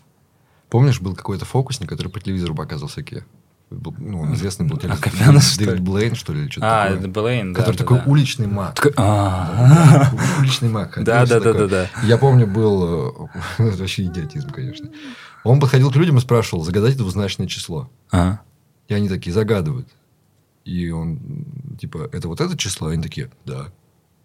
Помнишь, 0.68 1.00
был 1.00 1.16
какой-то 1.16 1.44
фокусник, 1.44 1.88
который 1.88 2.08
по 2.08 2.20
телевизору 2.20 2.54
показывал 2.54 2.88
всякие... 2.88 3.24
ну, 3.70 4.22
он 4.22 4.34
известный 4.34 4.66
был 4.66 4.78
телевизор. 4.78 5.06
Акопянос, 5.06 5.52
что 5.52 5.58
Дэвид 5.60 5.74
ли? 5.76 5.80
Блейн, 5.80 6.14
что 6.16 6.32
ли, 6.32 6.42
или 6.42 6.50
что-то 6.50 6.66
А, 6.82 6.90
такое. 6.90 7.08
Блейн, 7.08 7.52
да. 7.52 7.60
который 7.60 7.76
да, 7.76 7.84
такой 7.84 7.98
да. 7.98 8.04
уличный 8.06 8.46
маг. 8.48 8.74
Такой, 8.74 8.92
«А, 8.96 10.12
Уличный 10.40 10.68
маг. 10.68 10.92
Да, 11.02 11.24
да, 11.24 11.40
да, 11.40 11.52
да, 11.52 11.66
да. 11.68 11.90
Я 12.02 12.18
помню, 12.18 12.46
был... 12.46 13.28
э, 13.58 13.62
вообще 13.76 14.04
идиотизм, 14.04 14.50
конечно. 14.50 14.90
Он 15.44 15.60
подходил 15.60 15.90
к 15.90 15.96
людям 15.96 16.18
и 16.18 16.20
спрашивал, 16.20 16.64
загадайте 16.64 16.98
двузначное 16.98 17.46
число. 17.46 17.90
Ага. 18.10 18.40
И 18.88 18.94
они 18.94 19.08
такие 19.08 19.32
загадывают. 19.32 19.88
И 20.64 20.90
он, 20.90 21.20
типа, 21.80 22.08
это 22.12 22.28
вот 22.28 22.40
это 22.40 22.56
число? 22.58 22.90
И 22.90 22.94
они 22.94 23.02
такие, 23.02 23.30
да. 23.46 23.68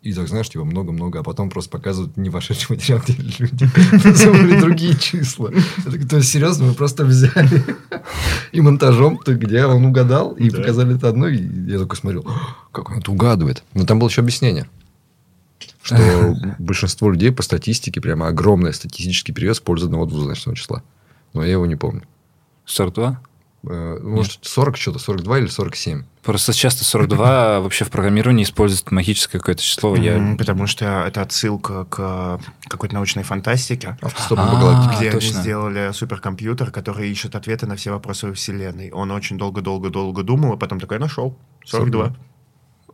И 0.06 0.14
так, 0.14 0.28
знаешь, 0.28 0.48
типа, 0.50 0.66
много-много, 0.66 1.22
а 1.22 1.24
потом 1.24 1.50
просто 1.50 1.72
показывают 1.72 2.16
не 2.16 2.30
вошедший 2.30 2.76
материал, 2.76 3.02
где 3.04 3.14
люди 3.40 3.68
называли 4.08 4.60
другие 4.60 4.96
числа. 4.96 5.50
То 6.10 6.18
есть, 6.18 6.30
серьезно, 6.30 6.66
мы 6.66 6.74
просто 6.76 7.06
взяли 7.06 7.64
и 8.52 8.62
монтажом, 8.62 9.18
то 9.18 9.34
где 9.34 9.66
он 9.66 9.84
угадал, 9.84 10.34
и 10.34 10.52
показали 10.52 10.96
это 10.96 11.10
одно, 11.10 11.28
и 11.28 11.42
я 11.72 11.80
такой 11.80 11.98
смотрел, 11.98 12.24
как 12.72 12.92
он 12.92 13.00
это 13.00 13.12
угадывает. 13.12 13.64
Но 13.74 13.84
там 13.88 13.98
было 13.98 14.08
еще 14.08 14.22
объяснение, 14.22 14.70
что 15.82 16.38
большинство 16.60 17.10
людей 17.10 17.32
по 17.32 17.42
статистике, 17.42 18.00
прямо 18.00 18.28
огромный 18.28 18.76
статистический 18.76 19.34
перевес 19.34 19.60
в 19.60 19.64
пользу 19.64 19.88
одного 19.88 20.06
двузначного 20.06 20.56
числа. 20.56 20.84
Но 21.34 21.44
я 21.44 21.54
его 21.54 21.66
не 21.66 21.78
помню. 21.78 22.04
42? 22.66 23.10
Э, 23.10 23.16
Может, 23.70 24.40
40 24.44 24.78
что-то, 24.78 25.00
42 25.00 25.40
или 25.40 25.48
47. 25.48 26.04
Просто 26.24 26.54
часто 26.54 26.84
42 26.84 27.60
вообще 27.62 27.86
в 27.86 27.92
программировании 27.92 28.44
используют 28.44 28.90
магическое 28.92 29.38
какое-то 29.40 29.62
число. 29.62 29.96
Я... 29.96 30.36
Потому 30.38 30.66
что 30.68 30.86
это 31.08 31.22
отсылка 31.22 31.86
к 31.86 32.40
какой-то 32.68 32.96
научной 32.96 33.24
фантастике. 33.24 33.98
Автостопом 34.02 34.46
А, 34.48 34.52
по 34.52 34.58
галактике. 34.60 34.98
где 34.98 35.12
точно. 35.12 35.32
они 35.36 35.42
сделали 35.42 35.92
суперкомпьютер, 35.94 36.72
который 36.72 37.10
ищет 37.10 37.36
ответы 37.36 37.68
на 37.68 37.76
все 37.76 37.92
вопросы 37.92 38.28
во 38.28 38.34
Вселенной. 38.34 38.90
Он 38.92 39.12
очень 39.12 39.38
долго-долго-долго 39.38 40.24
думал, 40.24 40.54
а 40.54 40.58
потом 40.58 40.80
такой 40.80 41.00
нашел. 41.00 41.38
42. 41.66 42.16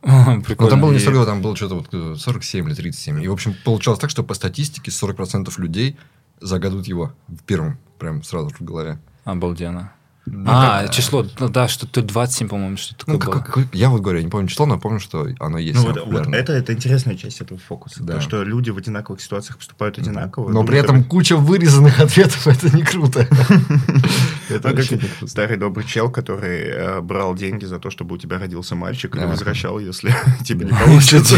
Ну, 0.04 0.42
Прикольно. 0.42 0.72
там 0.72 0.82
было 0.82 0.92
не 0.92 0.98
И- 0.98 1.00
42, 1.00 1.26
там 1.26 1.42
было 1.44 1.56
что-то 1.56 1.76
вот 1.76 1.90
э, 1.94 2.16
47 2.18 2.68
или 2.68 2.74
37. 2.74 3.24
И, 3.24 3.28
в 3.28 3.32
общем, 3.34 3.54
получалось 3.64 4.00
так, 4.00 4.10
что 4.10 4.24
по 4.24 4.34
статистике 4.34 4.90
40% 4.90 5.48
людей 5.62 5.96
загадывают 6.40 6.88
его 6.88 7.14
в 7.28 7.44
первом, 7.44 7.78
прям 8.00 8.24
сразу 8.24 8.50
же 8.50 8.56
в 8.56 8.62
голове. 8.62 9.00
Обалденно. 9.26 9.94
Ну, 10.28 10.46
а, 10.48 10.84
как- 10.84 10.92
число, 10.92 11.26
ну 11.40 11.50
да, 11.50 11.68
что-то 11.68 12.04
27, 12.04 12.48
по-моему, 12.48 12.78
что-то 12.78 13.00
такое 13.06 13.16
Ну, 13.16 13.20
было. 13.26 13.40
как- 13.42 13.74
я 13.74 13.90
вот 13.90 14.02
говорю, 14.02 14.20
я 14.20 14.24
не 14.24 14.30
помню 14.30 14.48
число, 14.48 14.68
но 14.68 14.80
помню, 14.80 15.00
что 15.00 15.28
оно 15.40 15.58
есть. 15.58 15.80
Ну, 15.80 15.88
вот, 15.92 16.06
вот 16.06 16.28
это, 16.28 16.54
это 16.54 16.74
интересная 16.74 17.16
часть 17.16 17.42
этого 17.42 17.60
фокуса. 17.60 18.04
Да. 18.04 18.14
То, 18.16 18.22
что 18.22 18.44
люди 18.44 18.70
в 18.70 18.78
одинаковых 18.78 19.20
ситуациях 19.20 19.58
поступают 19.58 19.98
одинаково. 19.98 20.50
Но 20.52 20.62
при 20.64 20.78
думают, 20.78 20.86
этом 20.86 21.04
куча 21.06 21.36
вырезанных 21.36 22.00
ответов, 22.00 22.46
это 22.48 22.76
не 22.76 22.84
круто. 22.84 23.28
Это 24.50 24.70
Ну, 24.70 24.76
как 24.76 25.30
старый 25.30 25.58
добрый 25.58 25.86
чел, 25.86 26.10
который 26.12 26.60
э, 26.68 27.02
брал 27.02 27.34
деньги 27.36 27.64
за 27.66 27.80
то, 27.80 27.90
чтобы 27.90 28.16
у 28.16 28.18
тебя 28.18 28.38
родился 28.38 28.76
мальчик, 28.76 29.16
и 29.16 29.20
возвращал, 29.20 29.80
если 29.80 30.14
тебе 30.46 30.66
не 30.66 30.72
получится. 30.74 31.36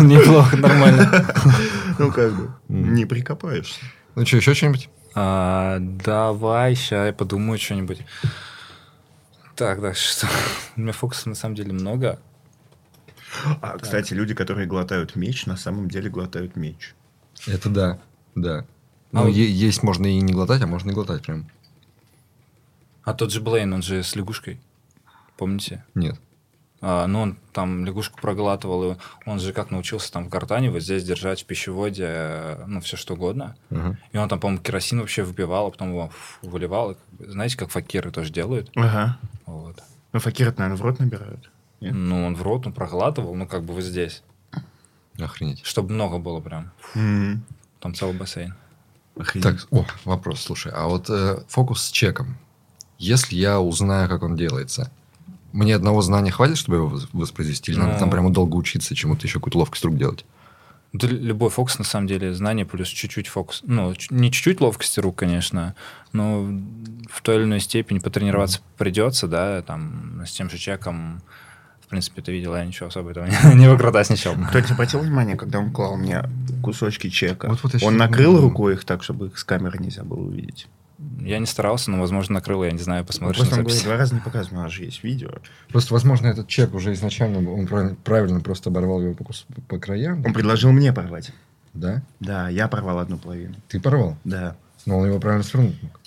Неплохо, 0.00 0.56
нормально. 0.56 1.26
Ну, 1.98 2.12
как 2.12 2.34
бы, 2.34 2.50
не 2.68 3.04
прикопаешься. 3.04 3.80
Ну 4.14 4.24
что, 4.24 4.36
еще 4.38 4.54
что-нибудь? 4.54 4.88
А, 5.18 5.78
давай, 5.80 6.74
сейчас 6.74 7.06
я 7.06 7.12
подумаю 7.14 7.58
что-нибудь. 7.58 8.04
Так, 9.54 9.80
да, 9.80 9.94
что? 9.94 10.28
У 10.76 10.80
меня 10.82 10.92
фокусов 10.92 11.26
на 11.26 11.34
самом 11.34 11.54
деле 11.54 11.72
много. 11.72 12.20
А, 13.62 13.78
кстати, 13.78 14.12
люди, 14.12 14.34
которые 14.34 14.66
глотают 14.66 15.16
меч, 15.16 15.46
на 15.46 15.56
самом 15.56 15.88
деле 15.88 16.10
глотают 16.10 16.54
меч. 16.54 16.94
Это 17.46 17.70
да, 17.70 17.98
да. 18.34 18.66
А 19.12 19.24
Ну, 19.24 19.28
е- 19.28 19.50
есть 19.50 19.82
можно 19.82 20.06
и 20.06 20.20
не 20.20 20.34
глотать, 20.34 20.60
а 20.60 20.66
можно 20.66 20.90
и 20.90 20.94
глотать 20.94 21.22
прям. 21.22 21.48
А 23.02 23.14
тот 23.14 23.32
же 23.32 23.40
Блейн, 23.40 23.72
он 23.72 23.80
же 23.80 24.02
с 24.02 24.14
лягушкой. 24.16 24.60
Помните? 25.38 25.82
Нет. 25.94 26.20
А, 26.82 27.06
ну, 27.06 27.20
он 27.20 27.38
там 27.52 27.84
лягушку 27.86 28.20
проглатывал, 28.20 28.92
и 28.92 28.96
он 29.24 29.40
же 29.40 29.52
как 29.52 29.70
научился 29.70 30.12
там 30.12 30.26
в 30.26 30.28
гортане 30.28 30.70
вот 30.70 30.82
здесь 30.82 31.04
держать 31.04 31.42
в 31.42 31.46
пищеводе, 31.46 32.04
э, 32.06 32.64
ну, 32.66 32.80
все 32.80 32.96
что 32.96 33.14
угодно. 33.14 33.56
Ага. 33.70 33.98
И 34.12 34.18
он 34.18 34.28
там, 34.28 34.38
по-моему, 34.38 34.62
керосин 34.62 35.00
вообще 35.00 35.22
выпивал, 35.22 35.68
а 35.68 35.70
потом 35.70 35.90
его 35.90 36.10
выливал. 36.42 36.92
И 36.92 36.96
знаете, 37.18 37.56
как 37.56 37.70
факиры 37.70 38.10
тоже 38.10 38.30
делают? 38.30 38.70
Ага. 38.76 39.18
Вот. 39.46 39.82
Ну, 40.12 40.20
факиры, 40.20 40.52
наверное, 40.56 40.76
в 40.76 40.82
рот 40.82 40.98
набирают. 40.98 41.50
Нет? 41.80 41.94
Ну, 41.94 42.26
он 42.26 42.36
в 42.36 42.42
рот, 42.42 42.66
он 42.66 42.72
проглатывал, 42.72 43.34
ну, 43.34 43.46
как 43.46 43.64
бы 43.64 43.74
вот 43.74 43.82
здесь. 43.82 44.22
Охренеть. 45.18 45.64
Чтобы 45.64 45.94
много 45.94 46.18
было 46.18 46.40
прям. 46.40 46.72
М. 46.94 47.42
Там 47.80 47.94
целый 47.94 48.14
бассейн. 48.14 48.54
Охренеть. 49.18 49.44
Так, 49.44 49.66
о, 49.70 49.86
вопрос, 50.04 50.42
слушай, 50.42 50.72
а 50.74 50.88
вот 50.88 51.08
э, 51.08 51.42
фокус 51.48 51.84
с 51.84 51.90
чеком. 51.90 52.36
Если 52.98 53.34
я 53.36 53.60
узнаю, 53.60 54.08
как 54.08 54.22
он 54.22 54.36
делается, 54.36 54.90
мне 55.52 55.74
одного 55.74 56.02
знания 56.02 56.30
хватит, 56.30 56.56
чтобы 56.58 56.76
его 56.78 56.88
вос- 56.88 57.08
воспроизвести? 57.12 57.72
Или 57.72 57.78
надо 57.78 57.92
Ну. 57.94 57.98
там 57.98 58.10
прямо 58.10 58.30
долго 58.30 58.56
учиться, 58.56 58.94
чему-то 58.94 59.26
еще 59.26 59.34
какую-то 59.38 59.58
ловкость 59.58 59.84
рук 59.84 59.96
делать? 59.96 60.24
Да 60.92 61.08
любой 61.08 61.50
фокус, 61.50 61.78
на 61.78 61.84
самом 61.84 62.06
деле, 62.06 62.32
знание 62.32 62.64
плюс 62.64 62.88
чуть-чуть 62.88 63.26
фокус. 63.28 63.62
Ну, 63.66 63.92
не 64.10 64.30
чуть-чуть 64.30 64.60
ловкости 64.60 65.00
рук, 65.00 65.16
конечно, 65.16 65.74
но 66.12 66.42
в 67.10 67.20
той 67.22 67.36
или 67.36 67.44
иной 67.44 67.60
степени 67.60 67.98
потренироваться 67.98 68.60
придется, 68.78 69.26
да, 69.26 69.60
там, 69.62 70.22
с 70.26 70.32
тем 70.32 70.48
же 70.48 70.56
чеком. 70.58 71.20
В 71.80 71.88
принципе, 71.88 72.20
ты 72.22 72.32
видел, 72.32 72.56
я 72.56 72.64
ничего 72.64 72.88
особо 72.88 73.10
этого 73.10 73.26
не, 73.26 73.54
не 73.54 73.68
выкрутасничал. 73.68 74.34
Кто-нибудь 74.48 74.70
обратил 74.72 75.00
внимание, 75.00 75.36
когда 75.36 75.58
он 75.60 75.70
клал 75.70 75.96
мне 75.96 76.24
кусочки 76.62 77.10
чека? 77.10 77.48
Вот-вот 77.48 77.74
я 77.74 77.86
он 77.86 77.96
накрыл 77.96 78.40
рукой 78.40 78.74
их 78.74 78.84
так, 78.84 79.02
чтобы 79.04 79.26
их 79.26 79.38
с 79.38 79.44
камеры 79.44 79.78
нельзя 79.78 80.02
было 80.02 80.20
увидеть. 80.20 80.66
Я 81.18 81.38
не 81.38 81.46
старался, 81.46 81.90
но, 81.90 81.98
возможно, 82.00 82.34
накрыл, 82.34 82.62
я 82.64 82.70
не 82.72 82.78
знаю, 82.78 83.04
посмотришь 83.04 83.38
Просто 83.38 83.54
на 83.54 83.60
он 83.60 83.64
говорит, 83.66 83.84
два 83.84 83.96
раза 83.96 84.14
не 84.14 84.20
показывал, 84.20 84.58
у 84.60 84.62
нас 84.64 84.72
же 84.72 84.84
есть 84.84 85.02
видео. 85.02 85.30
Просто, 85.70 85.94
возможно, 85.94 86.26
этот 86.26 86.46
чек 86.46 86.74
уже 86.74 86.92
изначально, 86.92 87.38
он 87.50 87.66
правильно, 87.66 87.96
правильно 88.04 88.40
просто 88.40 88.68
оборвал 88.70 89.00
его 89.00 89.14
по, 89.14 89.24
по 89.68 89.78
краям. 89.78 90.22
Он 90.26 90.32
предложил 90.34 90.72
мне 90.72 90.92
порвать. 90.92 91.32
Да? 91.72 92.02
Да, 92.20 92.48
я 92.50 92.68
порвал 92.68 92.98
одну 92.98 93.16
половину. 93.18 93.54
Ты 93.68 93.80
порвал. 93.80 94.16
Да. 94.24 94.56
Но 94.84 94.98
он 94.98 95.06
его 95.06 95.18
правильно 95.18 95.42
свернуть 95.44 95.82
мог. 95.82 96.00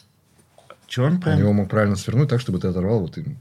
Чего 0.87 1.05
он 1.07 1.13
Он 1.13 1.21
прям? 1.21 1.39
его 1.39 1.53
мог 1.53 1.69
правильно 1.69 1.95
свернуть 1.95 2.29
так, 2.29 2.39
чтобы 2.41 2.59
ты 2.59 2.67
оторвал 2.67 2.99
вот 3.01 3.17
им. 3.17 3.37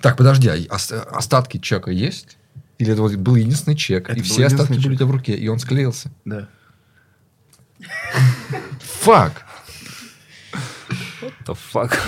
Так, 0.00 0.16
подожди, 0.16 0.48
а 0.48 0.74
ос- 0.74 0.92
остатки 0.92 1.58
чека 1.58 1.90
есть? 1.90 2.36
Или 2.78 2.92
это 2.94 3.02
вот 3.02 3.14
был 3.16 3.36
единственный 3.36 3.76
чек, 3.76 4.08
Это 4.08 4.18
и 4.18 4.22
все 4.22 4.46
остатки 4.46 4.72
единственный 4.72 4.76
были 4.78 4.88
у 4.88 4.90
чек. 4.92 4.98
тебя 4.98 5.06
в 5.06 5.10
руке, 5.10 5.34
и 5.36 5.48
он 5.48 5.58
склеился? 5.58 6.10
Да. 6.24 6.48
Фак! 8.80 9.46
The 11.50 11.56
fuck? 11.56 11.98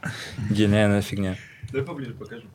Гениальная 0.50 1.02
фигня. 1.02 1.36
Дай 1.72 1.82
поближе 1.82 2.14
покажу. 2.14 2.46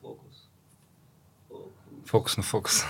Фокус. 0.00 0.48
Фокус 2.06 2.36
на 2.36 2.42
фокус. 2.42 2.84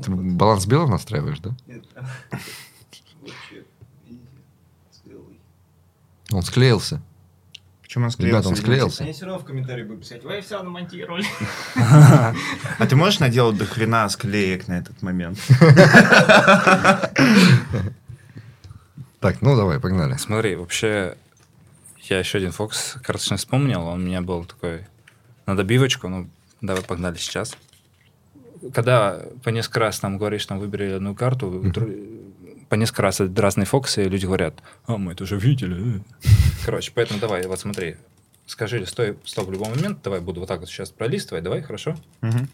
Ты 0.00 0.12
баланс 0.12 0.66
белого 0.66 0.92
настраиваешь, 0.92 1.40
да? 1.40 1.56
Нет. 1.66 1.84
Вообще, 1.90 3.64
видите? 4.06 4.28
Целый. 4.92 5.40
Он 6.30 6.42
склеился. 6.42 7.02
Почему 7.90 8.04
он 8.04 8.12
Ребята, 8.18 8.48
он 8.48 8.54
склеился? 8.54 8.62
склеился. 8.62 9.02
Они 9.02 9.12
все 9.12 9.26
равно 9.26 9.40
в 9.40 9.44
комментарии 9.44 9.82
будут 9.82 10.02
писать, 10.02 10.22
вы 10.22 10.40
все 10.42 10.62
намонтировали. 10.62 11.24
А 11.74 12.86
ты 12.88 12.94
можешь 12.94 13.18
наделать 13.18 13.58
до 13.58 13.64
хрена 13.64 14.08
склеек 14.08 14.68
на 14.68 14.78
этот 14.78 15.02
момент? 15.02 15.40
Так, 19.18 19.42
ну 19.42 19.56
давай, 19.56 19.80
погнали. 19.80 20.14
Смотри, 20.18 20.54
вообще, 20.54 21.16
я 22.02 22.20
еще 22.20 22.38
один 22.38 22.52
фокус 22.52 22.96
карточный 23.02 23.38
вспомнил. 23.38 23.82
Он 23.82 24.00
у 24.00 24.06
меня 24.06 24.22
был 24.22 24.44
такой 24.44 24.86
на 25.46 25.56
добивочку. 25.56 26.08
Ну, 26.08 26.30
давай 26.60 26.84
погнали 26.84 27.16
сейчас. 27.16 27.56
Когда 28.72 29.20
по 29.42 29.48
несколько 29.48 29.80
раз 29.80 30.00
нам 30.02 30.16
говоришь, 30.16 30.46
там, 30.46 30.60
выбери 30.60 30.92
одну 30.92 31.16
карту, 31.16 31.60
по 32.68 32.76
несколько 32.76 33.02
раз 33.02 33.20
это 33.20 33.42
разные 33.42 33.66
фокусы, 33.66 34.04
и 34.04 34.08
люди 34.08 34.26
говорят, 34.26 34.54
а, 34.86 34.96
мы 34.96 35.12
это 35.12 35.24
уже 35.24 35.36
видели. 35.36 36.04
Э». 36.62 36.64
Короче, 36.66 36.92
поэтому 36.94 37.20
давай, 37.20 37.46
вот 37.46 37.58
смотри, 37.60 37.96
скажи, 38.46 38.84
стой, 38.86 39.18
стоп 39.24 39.48
в 39.48 39.52
любой 39.52 39.70
момент, 39.70 40.02
давай 40.02 40.20
буду 40.20 40.40
вот 40.40 40.48
так 40.48 40.60
вот 40.60 40.68
сейчас 40.68 40.90
пролистывать, 40.90 41.42
давай, 41.44 41.62
хорошо? 41.62 41.96
Мгм. 42.20 42.48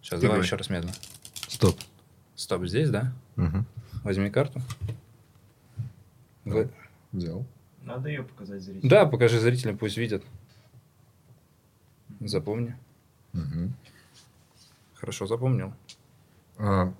Сейчас, 0.00 0.20
давай 0.20 0.36
говори. 0.36 0.42
еще 0.46 0.56
раз 0.56 0.70
медленно. 0.70 0.94
Стоп. 1.48 1.78
Стоп, 2.34 2.64
здесь, 2.66 2.90
да? 2.90 3.12
Мгм. 3.36 3.66
Возьми 4.04 4.30
карту. 4.30 4.60
Вы- 6.44 6.70
Взял. 7.12 7.44
Надо 7.82 8.08
ее 8.08 8.22
показать 8.22 8.62
зрителям. 8.62 8.88
Да, 8.88 9.06
покажи 9.06 9.38
зрителям, 9.40 9.78
пусть 9.78 9.96
видят. 9.96 10.22
Запомни. 12.20 12.76
Мгм. 13.32 13.74
Хорошо 14.94 15.26
запомнил. 15.26 15.72
А, 16.58 16.92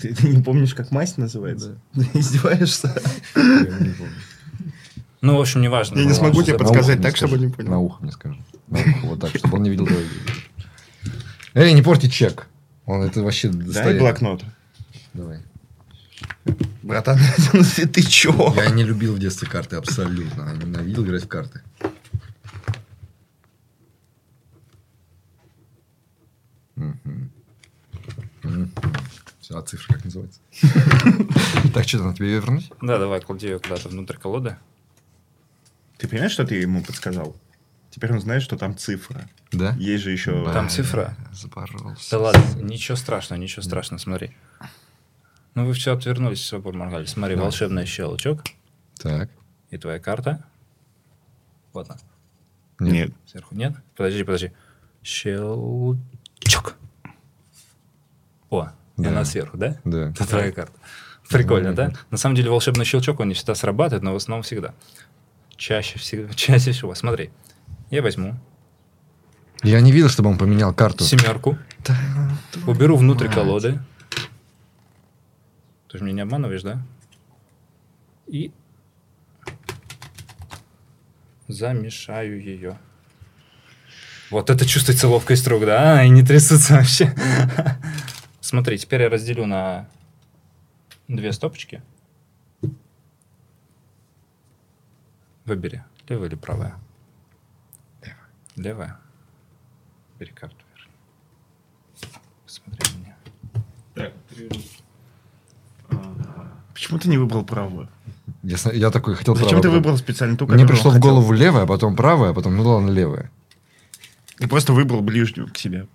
Ты, 0.00 0.14
ты 0.14 0.28
не 0.28 0.42
помнишь, 0.42 0.74
как 0.74 0.90
масть 0.90 1.18
называется? 1.18 1.78
Ты 1.94 2.06
издеваешься? 2.14 2.94
я 3.36 3.42
не 3.42 3.90
помню. 3.90 4.12
Ну, 5.22 5.36
в 5.36 5.40
общем, 5.40 5.60
неважно. 5.60 5.96
Я 5.98 6.04
не 6.04 6.10
Главное, 6.10 6.30
смогу 6.30 6.42
тебе 6.42 6.58
подсказать 6.58 7.02
так, 7.02 7.16
чтобы 7.16 7.38
не 7.38 7.48
понял. 7.48 7.70
На 7.70 7.78
ухо 7.78 8.02
мне 8.02 8.12
скажи. 8.12 8.38
На 8.68 8.78
ухо, 8.80 9.06
вот 9.06 9.20
так, 9.20 9.36
чтобы 9.36 9.56
он 9.56 9.62
не 9.62 9.70
видел 9.70 9.86
твои. 9.86 10.04
Эй, 11.54 11.72
не 11.72 11.82
порти 11.82 12.08
чек. 12.08 12.46
Он 12.86 13.02
это 13.02 13.22
вообще 13.22 13.48
Дай 13.48 13.66
достояние. 13.66 14.00
блокнот. 14.00 14.44
Давай. 15.12 15.40
Братан, 16.82 17.18
ты, 17.76 17.86
ты 17.86 18.02
чё? 18.02 18.54
Я 18.56 18.70
не 18.70 18.82
любил 18.82 19.14
в 19.14 19.18
детстве 19.18 19.46
карты 19.48 19.76
абсолютно. 19.76 20.42
Я 20.42 20.52
ненавидел 20.54 21.04
играть 21.04 21.24
в 21.24 21.28
карты. 21.28 21.60
Все, 28.42 29.19
а 29.58 29.62
цифра 29.62 29.94
как 29.94 30.04
называется? 30.04 30.40
Так, 31.74 31.86
что, 31.86 31.98
надо 31.98 32.16
тебе 32.16 32.28
ее 32.28 32.40
вернуть? 32.40 32.70
Да, 32.80 32.98
давай, 32.98 33.20
клади 33.20 33.46
ее 33.46 33.58
куда-то 33.60 33.88
внутрь 33.88 34.16
колоды. 34.16 34.56
Ты 35.98 36.08
понимаешь, 36.08 36.32
что 36.32 36.44
ты 36.46 36.56
ему 36.56 36.82
подсказал? 36.82 37.36
Теперь 37.90 38.12
он 38.12 38.20
знает, 38.20 38.42
что 38.42 38.56
там 38.56 38.76
цифра. 38.76 39.28
Да? 39.52 39.74
Есть 39.78 40.04
же 40.04 40.10
еще... 40.10 40.44
Там 40.52 40.68
цифра? 40.68 41.16
Запоролся. 41.32 42.10
Да 42.12 42.18
ладно, 42.18 42.62
ничего 42.62 42.96
страшного, 42.96 43.40
ничего 43.40 43.62
страшного, 43.62 44.00
смотри. 44.00 44.34
Ну, 45.54 45.66
вы 45.66 45.72
все 45.74 45.92
отвернулись, 45.94 46.38
все 46.40 46.60
поморгали. 46.62 47.04
Смотри, 47.06 47.34
Да. 47.36 47.42
волшебный 47.42 47.84
щелчок 47.86 48.42
Так. 48.96 49.30
и 49.70 49.78
твоя 49.78 49.98
карта. 49.98 50.44
Вот 51.72 51.90
она. 51.90 51.98
Нет. 52.78 53.12
Сверху 53.26 53.54
нет? 53.54 53.74
Подожди, 53.96 54.22
подожди. 54.24 54.52
Щелчок. 55.02 56.76
О, 58.48 58.70
и 59.00 59.04
Да. 59.04 59.10
она 59.10 59.24
сверху, 59.24 59.56
да? 59.56 59.76
Да. 59.84 60.10
Это 60.10 60.26
твоя 60.26 60.52
карта. 60.52 60.72
Прикольно, 61.28 61.72
да? 61.74 61.92
На 62.10 62.16
самом 62.18 62.34
деле 62.36 62.50
волшебный 62.50 62.84
щелчок, 62.84 63.20
он 63.20 63.28
не 63.28 63.34
всегда 63.34 63.54
срабатывает, 63.54 64.02
но 64.02 64.12
в 64.12 64.16
основном 64.16 64.42
всегда. 64.42 64.74
Чаще 65.56 65.98
всего, 65.98 66.32
чаще 66.32 66.72
всего. 66.72 66.94
Смотри, 66.94 67.30
я 67.90 68.02
возьму 68.02 68.34
Я 69.62 69.80
не 69.80 69.92
видел, 69.92 70.08
чтобы 70.08 70.30
он 70.30 70.38
поменял 70.38 70.72
карту. 70.74 71.04
семерку, 71.04 71.56
Да, 71.86 71.96
уберу 72.66 72.96
внутрь 72.96 73.26
мать. 73.26 73.34
колоды. 73.34 73.78
Ты 75.90 75.98
же 75.98 76.04
меня 76.04 76.14
не 76.14 76.20
обманываешь, 76.22 76.62
да? 76.62 76.80
И 78.26 78.52
замешаю 81.48 82.42
ее. 82.42 82.78
Вот 84.30 84.48
это 84.50 84.64
чувствуется 84.64 85.08
ловкость 85.08 85.46
рук, 85.48 85.64
да? 85.64 85.98
А, 86.00 86.04
и 86.04 86.08
не 86.08 86.22
трясутся 86.22 86.74
вообще. 86.74 87.12
Смотри, 88.40 88.78
теперь 88.78 89.02
я 89.02 89.08
разделю 89.08 89.46
на 89.46 89.88
две 91.08 91.32
стопочки. 91.32 91.82
Выбери, 95.44 95.84
левая 96.08 96.28
или 96.28 96.36
правая? 96.36 96.74
Левая. 98.56 98.98
Бери 100.18 100.32
карту, 100.32 100.56
верни. 100.74 100.92
Посмотри 102.44 102.92
на 102.92 102.98
меня. 102.98 103.16
Так, 103.94 104.12
три. 104.28 104.48
Почему 106.72 106.98
ты 106.98 107.08
не 107.08 107.18
выбрал 107.18 107.44
правую? 107.44 107.88
Я, 108.42 108.56
я 108.72 108.90
такой 108.90 109.14
хотел 109.14 109.34
Зачем 109.34 109.50
правую 109.50 109.62
ты 109.62 109.70
выбрал 109.70 109.96
специально 109.98 110.36
ту, 110.36 110.46
Мне 110.46 110.66
пришло 110.66 110.90
в 110.90 110.94
хотел? 110.94 111.10
голову 111.10 111.32
левая, 111.32 111.66
потом 111.66 111.96
правая, 111.96 112.32
потом, 112.32 112.56
ну 112.56 112.62
ладно, 112.62 112.90
левая. 112.90 113.30
Ты 114.38 114.48
просто 114.48 114.72
выбрал 114.72 115.02
ближнюю 115.02 115.48
к 115.52 115.56
себе. 115.58 115.86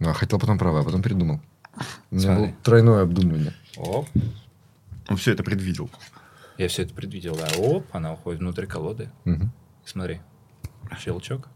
Ну, 0.00 0.08
а 0.10 0.12
хотел 0.12 0.38
потом 0.38 0.58
правая, 0.58 0.82
а 0.82 0.84
потом 0.84 1.02
передумал. 1.02 1.40
У 2.10 2.16
меня 2.16 2.24
Смотри. 2.26 2.44
было 2.46 2.54
тройное 2.62 3.02
обдумывание. 3.02 3.52
Оп. 3.76 4.08
Он 5.08 5.16
все 5.16 5.32
это 5.32 5.42
предвидел. 5.42 5.90
Я 6.58 6.68
все 6.68 6.82
это 6.82 6.94
предвидел, 6.94 7.36
да. 7.36 7.48
Оп, 7.58 7.86
она 7.94 8.12
уходит 8.12 8.40
внутрь 8.40 8.66
колоды. 8.66 9.10
Мгм. 9.24 9.52
Смотри. 9.84 10.20
Щелчок. 10.98 11.48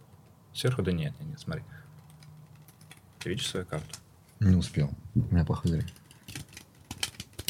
Сверху, 0.52 0.82
да 0.82 0.90
нет, 0.92 1.14
нет, 1.20 1.28
нет, 1.30 1.40
смотри. 1.40 1.62
Ты 3.20 3.30
видишь 3.30 3.46
свою 3.48 3.64
карту? 3.66 3.86
Не 4.40 4.56
успел. 4.56 4.90
У 5.14 5.20
меня 5.34 5.44
плохой 5.44 5.70
зрение. 5.70 5.92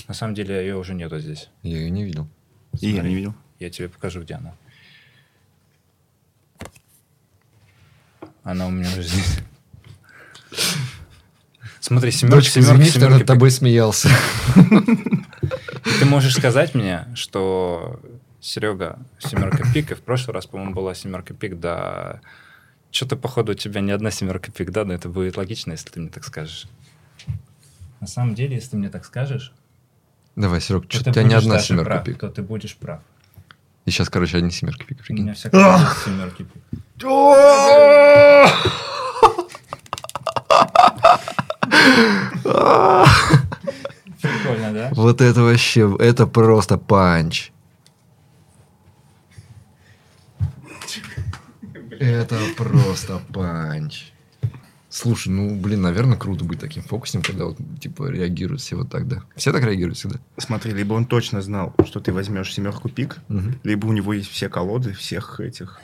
На 0.06 0.14
самом 0.14 0.34
деле 0.34 0.56
ее 0.60 0.76
уже 0.76 0.94
нету 0.94 1.18
здесь. 1.18 1.48
Я 1.62 1.78
ее 1.78 1.90
не 1.90 2.04
видел. 2.04 2.28
И 2.80 2.88
я 2.88 2.94
Смотри. 2.96 3.10
не 3.10 3.16
видел. 3.16 3.34
Я 3.58 3.70
тебе 3.70 3.88
покажу, 3.88 4.22
где 4.22 4.34
она. 4.34 4.54
Она 8.42 8.66
у 8.66 8.70
меня 8.70 8.88
уже 8.88 9.02
здесь. 9.02 9.38
Смотри, 11.80 12.10
семерка, 12.10 12.36
Дочка, 12.38 12.52
семерка, 12.52 12.74
извини, 12.74 12.90
семерка. 12.90 13.14
над 13.18 13.26
тобой 13.26 13.50
смеялся. 13.50 14.08
Ты 14.54 16.04
можешь 16.04 16.34
сказать 16.34 16.74
мне, 16.74 17.06
что 17.14 18.00
Серега 18.40 18.98
семерка 19.18 19.64
пик, 19.72 19.90
и 19.92 19.94
в 19.94 20.00
прошлый 20.00 20.34
раз, 20.34 20.46
по-моему, 20.46 20.74
была 20.74 20.94
семерка 20.94 21.34
пик, 21.34 21.58
да. 21.60 22.20
Что-то, 22.90 23.16
походу, 23.16 23.52
у 23.52 23.54
тебя 23.54 23.80
не 23.80 23.92
одна 23.92 24.10
семерка 24.10 24.50
пик, 24.50 24.70
да, 24.70 24.84
но 24.84 24.94
это 24.94 25.08
будет 25.08 25.36
логично, 25.36 25.72
если 25.72 25.90
ты 25.90 26.00
мне 26.00 26.08
так 26.10 26.24
скажешь. 26.24 26.66
На 28.00 28.06
самом 28.06 28.34
деле, 28.34 28.54
если 28.56 28.70
ты 28.70 28.76
мне 28.76 28.88
так 28.90 29.04
скажешь, 29.04 29.52
Давай, 30.36 30.60
Серег, 30.60 30.86
то 30.86 30.94
что 30.94 31.04
ты 31.04 31.10
у 31.10 31.12
тебя 31.14 31.22
не 31.24 31.34
одна 31.34 31.58
семерка 31.58 31.90
прав, 31.90 32.04
пик. 32.04 32.18
то 32.18 32.28
ты 32.28 32.42
будешь 32.42 32.76
прав. 32.76 33.00
И 33.86 33.90
сейчас, 33.90 34.08
короче, 34.08 34.36
одни 34.38 34.50
семерки 34.52 34.84
пик, 34.86 34.98
У 35.00 35.02
прикинь. 35.02 35.24
меня 35.24 35.34
всякие 35.34 35.60
семерки 36.04 36.44
пик. 36.44 36.62
Прикольно, 44.20 44.72
да? 44.72 44.90
Вот 44.92 45.20
это 45.20 45.42
вообще, 45.42 45.94
это 45.98 46.26
просто 46.26 46.76
панч. 46.78 47.52
Это 52.00 52.38
просто 52.56 53.20
панч. 53.32 54.12
Слушай, 54.90 55.28
ну, 55.28 55.54
блин, 55.54 55.82
наверное, 55.82 56.16
круто 56.16 56.44
быть 56.44 56.60
таким 56.60 56.82
фокусником, 56.82 57.22
когда 57.22 57.44
вот, 57.44 57.58
типа, 57.80 58.08
реагируют 58.08 58.62
все 58.62 58.74
вот 58.76 58.88
так, 58.90 59.06
да? 59.06 59.22
Все 59.36 59.52
так 59.52 59.62
реагируют 59.62 59.98
всегда? 59.98 60.18
Смотри, 60.38 60.72
либо 60.72 60.94
он 60.94 61.04
точно 61.04 61.42
знал, 61.42 61.74
что 61.84 62.00
ты 62.00 62.12
возьмешь 62.12 62.52
семерку 62.54 62.88
пик, 62.88 63.18
Мгм. 63.28 63.60
либо 63.64 63.86
у 63.86 63.92
него 63.92 64.14
есть 64.14 64.30
все 64.30 64.48
колоды 64.48 64.92
всех 64.94 65.40
этих. 65.40 65.78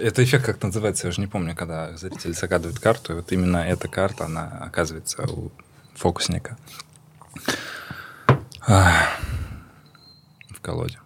Это 0.00 0.22
эффект 0.22 0.44
как 0.44 0.62
называется, 0.62 1.06
я 1.06 1.10
уже 1.10 1.20
не 1.20 1.26
помню, 1.26 1.56
когда 1.56 1.96
зритель 1.96 2.34
загадывает 2.34 2.78
карту, 2.78 3.12
и 3.12 3.16
вот 3.16 3.32
именно 3.32 3.58
эта 3.58 3.88
карта, 3.88 4.26
она 4.26 4.46
оказывается 4.46 5.22
у 5.24 5.50
фокусника 5.94 6.56
в 8.66 10.60
колоде. 10.60 10.98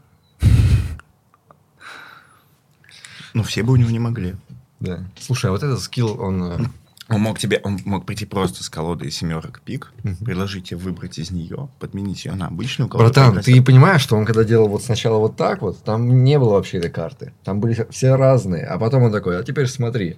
Ну, 3.35 3.43
все 3.45 3.63
бы 3.63 3.73
у 3.73 3.77
него 3.77 3.91
не 3.91 3.99
могли. 3.99 4.37
Да. 4.81 5.05
Слушай, 5.19 5.47
а 5.47 5.53
вот 5.53 5.63
этот 5.63 5.81
скилл, 5.81 6.21
он... 6.21 6.73
Он 7.13 7.21
мог 7.21 7.39
тебе, 7.39 7.61
он 7.63 7.79
мог 7.85 8.07
прийти 8.07 8.25
просто 8.25 8.65
с 8.65 8.71
колодой 8.71 9.11
семерок 9.11 9.61
пик, 9.61 9.93
Мгм. 10.03 10.17
предложить 10.25 10.69
тебе 10.71 10.79
выбрать 10.79 11.19
из 11.19 11.31
нее, 11.31 11.69
подменить 11.79 12.25
ее 12.25 12.35
на 12.35 12.47
обычную 12.47 12.89
колоду. 12.89 13.13
Братан, 13.13 13.43
ты 13.43 13.61
понимаешь, 13.63 14.01
что 14.01 14.17
он 14.17 14.25
когда 14.25 14.45
делал 14.45 14.69
вот 14.69 14.83
сначала 14.83 15.19
вот 15.19 15.37
так 15.37 15.61
вот, 15.61 15.83
там 15.85 16.25
не 16.25 16.39
было 16.39 16.53
вообще 16.55 16.79
этой 16.79 16.91
карты. 16.91 17.35
Там 17.45 17.61
были 17.61 17.87
все 17.91 18.15
разные. 18.17 18.65
А 18.65 18.79
потом 18.79 19.03
он 19.03 19.13
такой, 19.13 19.39
а 19.39 19.43
теперь 19.43 19.67
смотри. 19.67 20.17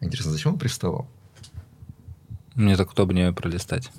Интересно, 0.00 0.32
зачем 0.32 0.52
он 0.54 0.58
приставал? 0.58 1.08
Мне 2.54 2.76
так 2.76 2.90
удобнее 2.90 3.32
пролистать. 3.32 3.90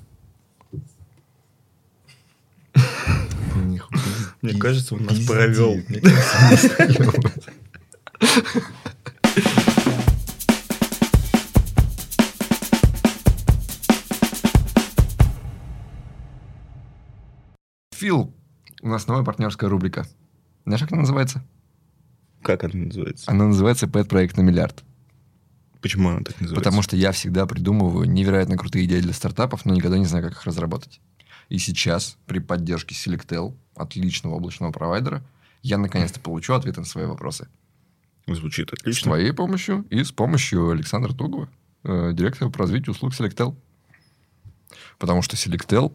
Мне 4.42 4.54
кажется, 4.60 4.96
он 4.96 5.06
нас 5.06 5.20
провел. 5.20 5.78
Фил, 18.00 18.34
у 18.82 18.88
нас 18.88 19.08
новая 19.08 19.26
партнерская 19.26 19.70
рубрика. 19.70 20.08
Знаешь, 20.64 20.80
как 20.80 20.94
она 20.94 21.02
называется? 21.02 21.44
Как 22.42 22.64
она 22.64 22.86
называется? 22.86 23.30
Она 23.30 23.48
называется 23.48 23.90
«Пэт-проект 23.90 24.38
на 24.38 24.42
миллиард». 24.42 24.86
Почему 25.82 26.08
она 26.08 26.20
так 26.20 26.40
называется? 26.40 26.56
Потому 26.56 26.82
что 26.82 26.96
я 26.96 27.12
всегда 27.12 27.46
придумываю 27.46 28.10
невероятно 28.10 28.56
крутые 28.56 28.86
идеи 28.86 29.02
для 29.02 29.12
стартапов, 29.12 29.66
но 29.66 29.74
никогда 29.74 29.98
не 29.98 30.06
знаю, 30.06 30.24
как 30.24 30.32
их 30.32 30.46
разработать. 30.46 31.02
И 31.50 31.58
сейчас, 31.58 32.18
при 32.26 32.40
поддержке 32.40 32.96
Selectel, 32.96 33.54
отличного 33.76 34.36
облачного 34.36 34.72
провайдера, 34.72 35.22
я 35.62 35.78
наконец-то 35.78 36.22
получу 36.22 36.54
ответы 36.54 36.80
на 36.80 36.86
свои 36.86 37.06
вопросы. 37.06 37.50
Звучит 38.28 38.70
С 38.70 38.74
отлично. 38.76 39.10
твоей 39.10 39.34
помощью 39.34 39.86
и 39.90 40.06
с 40.06 40.14
помощью 40.14 40.70
Александра 40.70 41.12
Тугова, 41.12 41.50
э, 41.84 42.12
директора 42.14 42.50
по 42.50 42.60
развитию 42.60 42.94
услуг 42.94 43.12
Selectel. 43.12 43.58
Потому 44.98 45.22
что 45.22 45.36
Selectel 45.36 45.94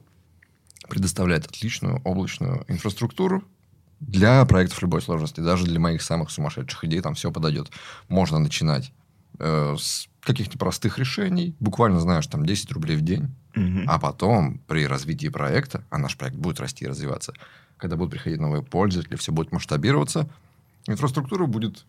предоставляет 0.88 1.46
отличную 1.46 2.00
облачную 2.04 2.64
инфраструктуру 2.68 3.42
для 4.00 4.44
проектов 4.44 4.82
любой 4.82 5.02
сложности. 5.02 5.40
Даже 5.40 5.64
для 5.64 5.80
моих 5.80 6.02
самых 6.02 6.30
сумасшедших 6.30 6.84
идей 6.84 7.00
там 7.00 7.14
все 7.14 7.30
подойдет. 7.30 7.70
Можно 8.08 8.38
начинать 8.38 8.92
э, 9.38 9.76
с 9.78 10.08
каких-то 10.20 10.58
простых 10.58 10.98
решений, 10.98 11.54
буквально, 11.60 12.00
знаешь, 12.00 12.26
там 12.26 12.44
10 12.46 12.72
рублей 12.72 12.96
в 12.96 13.02
день, 13.02 13.30
Мгм. 13.54 13.84
а 13.88 13.98
потом 13.98 14.58
при 14.66 14.86
развитии 14.86 15.28
проекта, 15.28 15.84
а 15.90 15.98
наш 15.98 16.16
проект 16.16 16.36
будет 16.36 16.58
расти 16.60 16.84
и 16.84 16.88
развиваться, 16.88 17.34
когда 17.76 17.96
будут 17.96 18.12
приходить 18.12 18.40
новые 18.40 18.62
пользователи, 18.62 19.16
все 19.16 19.32
будет 19.32 19.52
масштабироваться, 19.52 20.28
инфраструктура 20.86 21.46
будет 21.46 21.84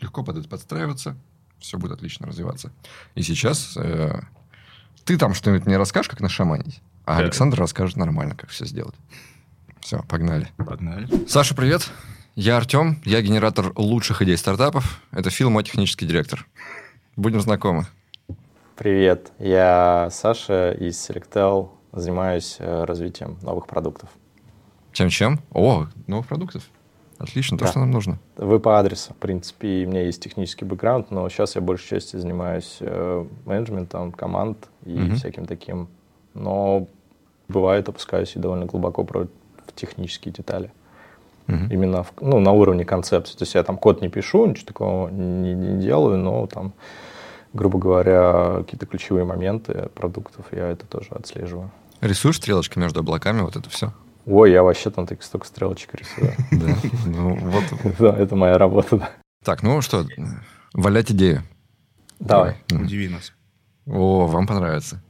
легко 0.00 0.22
под 0.22 0.38
это 0.38 0.48
подстраиваться, 0.48 1.16
все 1.58 1.78
будет 1.78 1.92
отлично 1.92 2.26
развиваться. 2.26 2.70
И 3.14 3.22
сейчас 3.22 3.76
э, 3.76 4.20
ты 5.04 5.16
там 5.18 5.34
что-нибудь 5.34 5.66
мне 5.66 5.76
расскажешь, 5.78 6.08
как 6.08 6.20
нашаманить, 6.20 6.80
а 7.04 7.16
Да. 7.16 7.22
Александр 7.24 7.58
расскажет 7.58 7.96
нормально, 7.96 8.34
как 8.34 8.50
все 8.50 8.64
сделать. 8.66 8.94
Все, 9.80 10.02
погнали. 10.08 10.48
Погнали. 10.56 11.08
Саша, 11.28 11.54
привет. 11.54 11.88
Я 12.36 12.56
Артем, 12.58 13.00
я 13.04 13.20
генератор 13.22 13.72
лучших 13.76 14.22
идей 14.22 14.36
стартапов. 14.36 15.02
Это 15.10 15.30
Фил, 15.30 15.50
мой 15.50 15.64
технический 15.64 16.06
директор. 16.06 16.46
Будем 17.16 17.40
знакомы. 17.40 17.86
Привет, 18.76 19.32
я 19.38 20.08
Саша 20.10 20.72
из 20.72 20.94
Selectel, 20.96 21.70
занимаюсь 21.92 22.56
э, 22.60 22.84
развитием 22.84 23.38
новых 23.42 23.66
продуктов. 23.66 24.08
Чем-чем? 24.92 25.40
О, 25.52 25.86
новых 26.06 26.26
продуктов. 26.28 26.62
Отлично, 27.18 27.58
то, 27.58 27.64
Да. 27.66 27.70
что 27.72 27.80
нам 27.80 27.90
нужно. 27.90 28.18
Вы 28.36 28.58
по 28.60 28.78
адресу, 28.78 29.12
в 29.12 29.16
принципе, 29.16 29.84
у 29.84 29.90
меня 29.90 30.02
есть 30.04 30.22
технический 30.22 30.64
бэкграунд, 30.64 31.10
но 31.10 31.28
сейчас 31.28 31.56
я 31.56 31.60
большей 31.60 31.88
частью 31.88 32.20
занимаюсь 32.20 32.78
э, 32.80 33.26
менеджментом 33.44 34.12
команд 34.12 34.68
и 34.86 34.92
Мгм. 34.94 35.16
всяким 35.16 35.44
таким. 35.44 35.88
Но 36.34 36.86
бывает, 37.48 37.88
опускаюсь 37.88 38.36
и 38.36 38.38
довольно 38.38 38.66
глубоко 38.66 39.02
в 39.04 39.28
технические 39.74 40.32
детали. 40.32 40.70
Мгм. 41.46 41.68
Именно 41.70 42.02
в- 42.04 42.12
ну, 42.20 42.38
на 42.38 42.52
уровне 42.52 42.84
концепции. 42.84 43.36
То 43.36 43.42
есть 43.42 43.54
я 43.54 43.62
там 43.64 43.76
код 43.76 44.00
не 44.02 44.08
пишу, 44.08 44.46
ничего 44.46 44.66
такого 44.66 45.08
не, 45.08 45.54
не 45.54 45.80
делаю, 45.82 46.18
но 46.18 46.46
там, 46.46 46.72
грубо 47.52 47.78
говоря, 47.78 48.58
какие-то 48.58 48.86
ключевые 48.86 49.24
моменты 49.24 49.88
продуктов 49.94 50.46
я 50.52 50.68
это 50.68 50.86
тоже 50.86 51.08
отслеживаю. 51.10 51.70
Рисуешь 52.00 52.36
стрелочки 52.36 52.78
между 52.78 53.00
облаками, 53.00 53.42
вот 53.42 53.56
это 53.56 53.68
все. 53.68 53.92
Ой, 54.26 54.52
я 54.52 54.62
вообще 54.62 54.90
там 54.90 55.06
так 55.06 55.22
столько 55.22 55.46
стрелочек 55.46 55.94
рисую. 55.94 56.32
Да. 56.52 56.74
Ну, 57.06 57.34
вот. 57.36 57.64
Да, 57.98 58.16
это 58.16 58.36
моя 58.36 58.56
работа. 58.58 59.08
Так, 59.44 59.62
ну 59.62 59.80
что, 59.80 60.04
валять 60.72 61.10
идею. 61.10 61.42
Давай. 62.20 62.56
Удиви 62.70 63.08
нас. 63.08 63.32
О, 63.86 64.26
вам 64.26 64.46
понравится. 64.46 65.02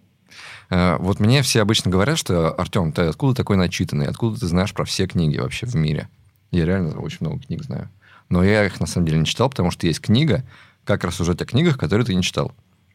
Э, 0.70 0.96
Вот 0.98 1.20
мне 1.20 1.42
все 1.42 1.60
обычно 1.60 1.90
говорят, 1.90 2.18
что 2.18 2.52
Артем, 2.52 2.92
ты 2.92 3.02
откуда 3.02 3.34
такой 3.34 3.56
начитанный? 3.56 4.06
Откуда 4.06 4.38
ты 4.40 4.46
знаешь 4.46 4.72
про 4.72 4.84
все 4.84 5.06
книги 5.06 5.38
вообще 5.38 5.66
в 5.66 5.74
мире? 5.74 6.08
Я 6.50 6.64
реально 6.64 6.98
очень 6.98 7.18
много 7.20 7.40
книг 7.40 7.62
знаю. 7.64 7.90
Но 8.28 8.42
я 8.42 8.64
их 8.64 8.80
на 8.80 8.86
самом 8.86 9.06
деле 9.06 9.18
не 9.18 9.26
читал, 9.26 9.50
потому 9.50 9.70
что 9.70 9.86
есть 9.86 10.00
книга 10.00 10.44
«Как 10.84 11.04
рассуждать 11.04 11.42
о 11.42 11.46
книгах, 11.46 11.76
которые 11.76 12.06
ты 12.06 12.14
не 12.14 12.22
читал». 12.22 12.52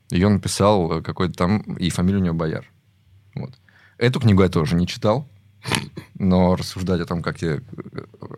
Ее 0.10 0.30
написал 0.30 1.00
э, 1.00 1.02
какой-то 1.02 1.34
там, 1.34 1.60
и 1.60 1.90
фамилия 1.90 2.20
у 2.20 2.24
него 2.24 2.36
Бояр. 2.36 2.66
Вот. 3.36 3.52
Эту 3.98 4.20
книгу 4.20 4.44
я 4.44 4.50
тоже 4.50 4.76
не 4.76 4.88
читал, 4.88 5.28
но 6.16 6.56
рассуждать 6.56 7.02
о 7.02 7.06
том, 7.06 7.22
как 7.22 7.42
я... 7.42 7.60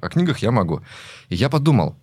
О 0.01 0.09
книгах 0.09 0.39
я 0.39 0.51
могу. 0.51 0.81
И 1.29 1.35
я 1.35 1.49
подумал, 1.49 1.95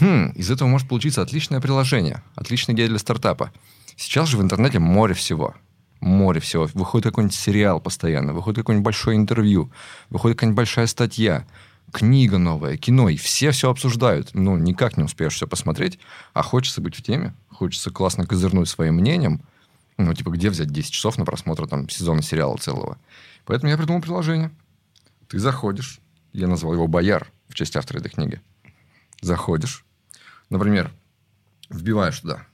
хм, 0.00 0.30
из 0.34 0.50
этого 0.50 0.68
может 0.68 0.88
получиться 0.88 1.22
отличное 1.22 1.60
приложение, 1.60 2.22
отличная 2.34 2.74
идея 2.74 2.88
для 2.88 2.98
стартапа. 2.98 3.52
Сейчас 3.96 4.28
же 4.28 4.36
в 4.36 4.42
интернете 4.42 4.78
море 4.78 5.14
всего. 5.14 5.54
Море 6.02 6.40
всего. 6.40 6.68
Выходит 6.74 7.04
какой-нибудь 7.04 7.34
сериал 7.34 7.80
постоянно, 7.80 8.32
выходит 8.32 8.58
какое-нибудь 8.58 8.84
большое 8.84 9.16
интервью, 9.16 9.70
выходит 10.10 10.36
какая-нибудь 10.36 10.56
большая 10.56 10.88
статья, 10.88 11.46
книга 11.92 12.38
новая, 12.38 12.76
кино, 12.76 13.08
и 13.08 13.16
все 13.16 13.52
все 13.52 13.70
обсуждают. 13.70 14.30
Ну, 14.34 14.56
никак 14.56 14.96
не 14.96 15.04
успеешь 15.04 15.34
все 15.34 15.46
посмотреть, 15.46 16.00
а 16.32 16.42
хочется 16.42 16.80
быть 16.80 16.96
в 16.96 17.02
теме, 17.02 17.34
хочется 17.50 17.90
классно 17.90 18.26
козырнуть 18.26 18.68
своим 18.68 18.94
мнением. 18.96 19.42
Ну, 19.96 20.12
типа, 20.12 20.30
где 20.30 20.50
взять 20.50 20.70
10 20.70 20.90
часов 20.90 21.18
на 21.18 21.24
просмотр 21.24 21.68
там 21.68 21.88
сезона 21.88 22.20
сериала 22.20 22.56
целого? 22.56 22.98
Поэтому 23.44 23.70
я 23.70 23.78
придумал 23.78 24.02
приложение. 24.02 24.50
Ты 25.28 25.38
заходишь, 25.38 26.00
я 26.32 26.48
назвал 26.48 26.74
его 26.74 26.88
«Бояр» 26.88 27.30
в 27.48 27.54
честь 27.54 27.76
автора 27.76 28.00
этой 28.00 28.10
книги. 28.10 28.40
Заходишь, 29.20 29.84
например, 30.50 30.90
вбиваешь 31.70 32.18
туда, 32.18 32.44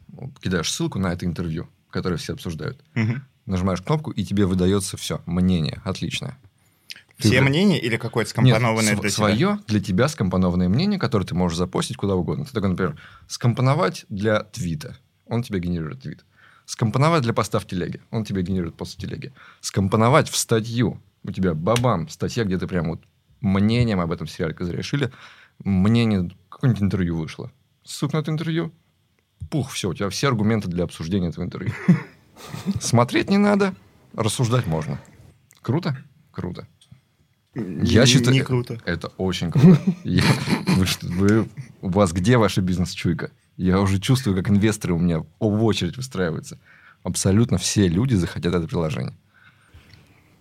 кидаешь 0.43 0.71
ссылку 0.71 0.99
на 0.99 1.15
это 1.15 1.25
интервью, 1.25 1.67
которое 1.91 2.19
все 2.19 2.35
обсуждают. 2.35 2.85
Мгм. 2.95 3.25
Нажимаешь 3.49 3.81
кнопку, 3.83 4.11
и 4.11 4.25
тебе 4.25 4.47
выдается 4.47 4.97
все. 4.97 5.21
Мнение. 5.27 5.81
Отличное. 5.85 6.39
Ты 7.17 7.29
Все 7.29 7.41
вы- 7.41 7.49
мнения 7.49 7.81
или 7.81 7.97
какое-то 7.97 8.29
Нет, 8.43 8.55
скомпонованное 8.55 8.93
св- 8.93 9.01
для 9.01 9.11
тебя? 9.11 9.17
свое 9.17 9.59
для 9.67 9.81
тебя 9.81 10.09
скомпонованное 10.09 10.69
мнение, 10.69 11.01
которое 11.01 11.25
ты 11.25 11.35
можешь 11.35 11.59
запостить 11.59 11.97
куда 11.97 12.15
угодно. 12.15 12.45
Ты 12.45 12.53
такой, 12.53 12.69
например, 12.71 12.97
скомпоновать 13.27 14.05
для 14.09 14.43
твита. 14.45 14.97
Он 15.27 15.43
тебе 15.43 15.59
генерирует 15.59 16.03
твит. 16.03 16.25
Скомпоновать 16.67 17.23
для 17.23 17.33
поста 17.33 17.59
в 17.59 17.67
телеге. 17.67 18.01
Он 18.11 18.25
тебе 18.25 18.43
генерирует 18.43 18.77
пост 18.77 18.97
в 18.97 19.01
телеге. 19.01 19.33
Скомпоновать 19.61 20.29
в 20.29 20.37
статью. 20.37 21.01
У 21.25 21.33
тебя 21.33 21.55
бабам, 21.55 22.09
статья, 22.09 22.45
где 22.45 22.57
ты 22.59 22.67
прям 22.69 22.91
вот 22.91 23.01
мнением 23.41 24.01
об 24.01 24.13
этом 24.13 24.27
сериале 24.29 24.55
козыряешь. 24.55 24.93
Или 24.95 25.11
мнение, 25.65 26.31
какое-нибудь 26.51 26.83
интервью 26.83 27.17
вышло. 27.17 27.51
Ссылка 27.85 28.17
на 28.17 28.21
это 28.21 28.31
интервью. 28.31 28.73
Пух, 29.51 29.71
все, 29.71 29.89
у 29.89 29.95
тебя 29.95 30.09
все 30.11 30.29
аргументы 30.29 30.69
для 30.69 30.85
обсуждения 30.85 31.29
этого 31.29 31.45
интервью. 31.45 31.73
Смотреть 32.81 33.31
не 33.31 33.39
надо, 33.39 33.75
рассуждать 34.15 34.67
можно. 34.67 34.99
Круто? 35.63 35.97
Круто. 36.33 36.67
Я 37.55 38.03
Не- 38.03 38.07
считаю, 38.07 38.33
Не 38.37 38.43
круто. 38.43 38.79
Это 38.85 39.09
очень 39.17 39.51
круто. 39.51 39.81
Я- 40.05 40.23
вы 40.77 40.87
вы- 41.03 41.49
у 41.83 41.89
вас 41.91 42.13
где 42.13 42.37
ваша 42.37 42.61
бизнес-чуйка? 42.61 43.31
Я 43.57 43.81
уже 43.81 43.99
чувствую, 43.99 44.37
как 44.37 44.51
инвесторы 44.51 44.95
у 44.95 44.99
меня 44.99 45.21
в 45.41 45.65
очередь 45.65 45.97
выстраиваются. 45.97 46.59
Абсолютно 47.03 47.59
все 47.59 47.89
люди 47.89 48.15
захотят 48.15 48.55
это 48.55 48.67
приложение. 48.69 49.17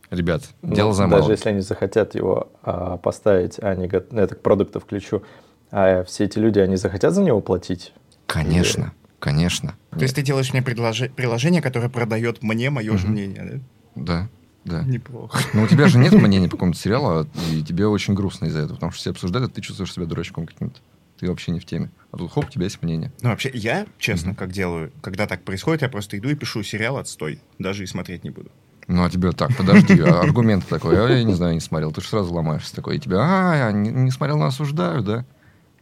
Ребят, 0.10 0.44
Ну, 0.62 0.74
дело 0.76 0.94
за 0.94 1.04
Даже 1.04 1.12
малым. 1.16 1.32
если 1.32 1.50
они 1.50 1.62
захотят 1.62 2.16
его 2.16 2.52
а, 2.64 2.98
поставить, 2.98 3.60
а 3.60 3.72
они 3.72 3.88
го- 3.88 4.04
ну, 4.12 4.22
это 4.22 4.36
к 4.36 4.42
продукту 4.42 4.80
включу, 4.80 5.24
а 5.70 6.04
все 6.06 6.24
эти 6.26 6.40
люди, 6.40 6.60
они 6.60 6.78
захотят 6.78 7.14
за 7.14 7.24
него 7.24 7.42
платить? 7.42 7.94
Конечно, 8.26 8.94
конечно. 9.20 9.76
То 9.92 10.02
есть 10.04 10.16
ты 10.16 10.22
делаешь 10.22 10.52
мне 10.54 10.62
предложи- 10.62 11.10
приложение, 11.10 11.62
которое 11.62 11.90
продает 11.90 12.44
мне 12.44 12.70
мое 12.70 12.98
же 12.98 13.06
Мгм. 13.08 13.12
мнение, 13.14 13.62
Да, 13.96 14.30
да. 14.66 14.80
да? 14.80 14.84
Неплохо. 14.84 15.40
Но 15.54 15.64
у 15.64 15.68
тебя 15.68 15.88
же 15.88 15.98
нет 15.98 16.12
мнения 16.14 16.48
по 16.48 16.58
какому-то 16.58 16.78
сериалу, 16.80 17.08
а- 17.22 17.28
и 17.52 17.64
тебе 17.64 17.88
очень 17.88 18.14
грустно 18.14 18.46
из-за 18.46 18.60
этого, 18.60 18.76
потому 18.76 18.92
что 18.92 19.02
все 19.02 19.12
обсуждают, 19.12 19.52
а 19.52 19.54
ты 19.54 19.62
чувствуешь 19.62 19.94
себя 19.94 20.06
дурачком 20.06 20.46
каким-то. 20.46 20.80
Ты 21.20 21.28
вообще 21.30 21.52
не 21.52 21.60
в 21.60 21.66
теме. 21.66 21.90
А 22.12 22.18
тут 22.18 22.32
хоп, 22.32 22.46
у 22.46 22.50
тебя 22.50 22.66
есть 22.66 22.82
мнение. 22.84 23.12
Ну, 23.22 23.30
вообще, 23.30 23.50
я, 23.54 23.88
честно, 23.98 24.30
Мгм. 24.30 24.36
как 24.38 24.52
делаю, 24.52 24.92
когда 25.02 25.26
так 25.26 25.44
происходит, 25.44 25.82
я 25.82 25.90
просто 25.90 26.18
иду 26.20 26.30
и 26.30 26.36
пишу 26.36 26.62
сериал 26.62 26.98
«Отстой». 26.98 27.40
Даже 27.58 27.84
и 27.84 27.88
смотреть 27.88 28.24
не 28.24 28.30
буду. 28.30 28.52
Ну, 28.88 29.04
а 29.04 29.10
тебе 29.10 29.32
так, 29.32 29.50
подожди, 29.58 30.00
а 30.00 30.22
аргумент 30.22 30.66
такой, 30.68 30.96
а 31.04 31.10
я 31.10 31.24
не 31.24 31.34
знаю, 31.34 31.56
не 31.56 31.60
смотрел. 31.60 31.92
Ты 31.92 32.02
же 32.02 32.08
сразу 32.08 32.32
ломаешься 32.34 32.74
такой, 32.76 32.98
и 32.98 33.00
тебя, 33.00 33.18
а, 33.20 33.56
я 33.58 33.72
не, 33.72 33.90
не 33.90 34.12
смотрел, 34.12 34.38
но 34.38 34.46
осуждаю, 34.46 35.02
да? 35.02 35.26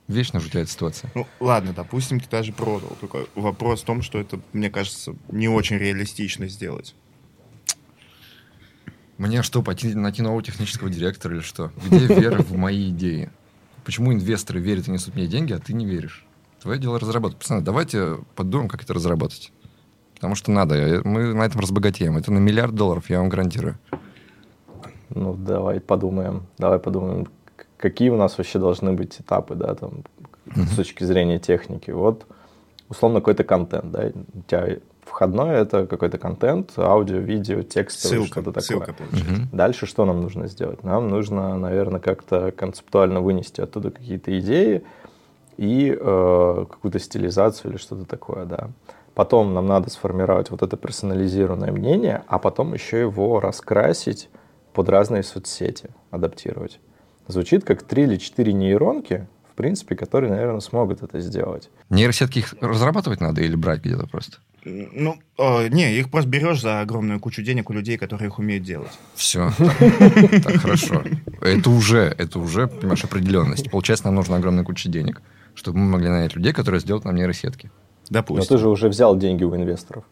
Вечно 0.07 0.39
же 0.39 0.47
у 0.47 0.49
тебя 0.49 0.61
эта 0.61 0.69
ситуация. 0.71 1.09
Ну, 1.15 1.25
ладно, 1.39 1.73
допустим, 1.73 2.19
ты 2.19 2.29
даже 2.29 2.53
продал. 2.53 2.95
Только 3.01 3.25
вопрос 3.33 3.81
в 3.81 3.85
том, 3.85 4.01
что 4.03 4.19
это, 4.19 4.39
мне 4.53 4.69
кажется, 4.69 5.15
не 5.31 5.47
очень 5.47 5.77
реалистично 5.77 6.47
сделать. 6.47 6.95
Мне 9.17 9.41
что, 9.43 9.63
пойти 9.63 9.95
найти 9.95 10.21
нового 10.21 10.43
технического 10.43 10.89
директора 10.89 11.35
или 11.35 11.41
что? 11.41 11.71
Где 11.89 12.05
вера 12.07 12.43
в 12.43 12.55
мои 12.55 12.89
идеи? 12.89 13.31
Почему 13.83 14.13
инвесторы 14.13 14.59
верят 14.59 14.87
и 14.87 14.91
несут 14.91 15.15
мне 15.15 15.25
деньги, 15.27 15.53
а 15.53 15.59
ты 15.59 15.73
не 15.73 15.85
веришь? 15.85 16.25
Твое 16.61 16.79
дело 16.79 16.99
разработать. 16.99 17.37
Пацаны, 17.37 17.61
давайте 17.61 18.17
подумаем, 18.35 18.69
как 18.69 18.83
это 18.83 18.93
разработать. 18.93 19.51
Потому 20.15 20.35
что 20.35 20.51
надо. 20.51 20.75
э, 20.75 21.01
Мы 21.03 21.33
на 21.33 21.43
этом 21.43 21.61
разбогатеем. 21.61 22.17
Это 22.17 22.31
на 22.31 22.39
миллиард 22.39 22.73
долларов, 22.75 23.09
я 23.09 23.19
вам 23.19 23.29
гарантирую. 23.29 23.77
Ну, 25.09 25.35
давай 25.35 25.79
подумаем, 25.79 26.47
давай 26.57 26.79
подумаем, 26.79 27.27
какие 27.77 28.09
у 28.09 28.17
нас 28.17 28.37
вообще 28.37 28.59
должны 28.59 28.93
быть 28.93 29.19
этапы, 29.19 29.55
да, 29.55 29.75
там, 29.75 30.03
с 30.55 30.75
точки 30.75 31.03
зрения 31.03 31.39
техники. 31.39 31.91
Вот, 31.91 32.25
условно, 32.89 33.19
какой-то 33.19 33.43
контент, 33.43 33.91
да, 33.91 34.11
у 34.33 34.41
тебя 34.47 34.77
входной 35.03 35.55
это 35.55 35.87
какой-то 35.87 36.17
контент, 36.17 36.73
аудио, 36.77 37.17
видео, 37.17 37.63
Ссылка, 37.89 38.27
что-то 38.27 38.51
такое. 38.51 38.61
ссылка 38.61 38.93
получается. 38.93 39.47
Дальше 39.53 39.85
что 39.85 40.05
нам 40.05 40.21
нужно 40.21 40.47
сделать? 40.47 40.83
Нам 40.83 41.07
нужно, 41.09 41.57
наверное, 41.57 41.99
как-то 41.99 42.51
концептуально 42.51 43.21
вынести 43.21 43.61
оттуда 43.61 43.91
какие-то 43.91 44.37
идеи 44.39 44.83
и 45.57 45.95
э, 45.97 46.65
какую-то 46.69 46.99
стилизацию 46.99 47.71
или 47.71 47.77
что-то 47.77 48.05
такое, 48.05 48.45
да. 48.45 48.69
Потом 49.13 49.53
нам 49.53 49.67
надо 49.67 49.89
сформировать 49.89 50.51
вот 50.51 50.61
это 50.61 50.75
персонализированное 50.75 51.71
мнение, 51.71 52.23
а 52.27 52.37
потом 52.37 52.73
еще 52.73 52.99
его 52.99 53.39
раскрасить 53.39 54.29
под 54.73 54.89
разные 54.89 55.23
соцсети, 55.23 55.89
адаптировать. 56.11 56.81
Звучит 57.27 57.63
как 57.63 57.83
три 57.83 58.03
или 58.03 58.17
четыре 58.17 58.53
нейронки, 58.53 59.27
в 59.51 59.55
принципе, 59.55 59.95
которые, 59.95 60.31
наверное, 60.31 60.59
смогут 60.59 61.01
это 61.01 61.19
сделать. 61.19 61.69
Нейросетки 61.89 62.39
их 62.39 62.55
разрабатывать 62.59 63.21
надо 63.21 63.41
или 63.41 63.55
брать 63.55 63.81
где-то 63.81 64.07
просто? 64.07 64.37
Ну, 64.65 65.19
э, 65.37 65.67
не, 65.69 65.95
их 65.95 66.09
просто 66.09 66.27
берешь 66.27 66.61
за 66.61 66.81
огромную 66.81 67.19
кучу 67.19 67.43
денег 67.43 67.69
у 67.69 67.73
людей, 67.73 67.97
которые 67.97 68.29
их 68.29 68.39
умеют 68.39 68.63
делать. 68.63 68.91
Все. 69.13 69.51
Так, 69.57 70.55
хорошо. 70.57 71.03
Это 71.41 71.69
уже, 71.69 72.15
это 72.17 72.39
уже, 72.39 72.67
понимаешь, 72.67 73.03
определенность. 73.03 73.69
Получается, 73.69 74.05
нам 74.05 74.15
нужна 74.15 74.37
огромная 74.37 74.63
куча 74.63 74.89
денег, 74.89 75.21
чтобы 75.53 75.77
мы 75.77 75.85
могли 75.85 76.09
нанять 76.09 76.35
людей, 76.35 76.51
которые 76.51 76.81
сделают 76.81 77.05
нам 77.05 77.15
нейросетки. 77.15 77.69
Но 78.09 78.19
Допустим. 78.21 78.57
ты 78.57 78.61
же 78.61 78.67
уже 78.69 78.89
взял 78.89 79.15
деньги 79.15 79.43
у 79.43 79.55
инвесторов. 79.55 80.03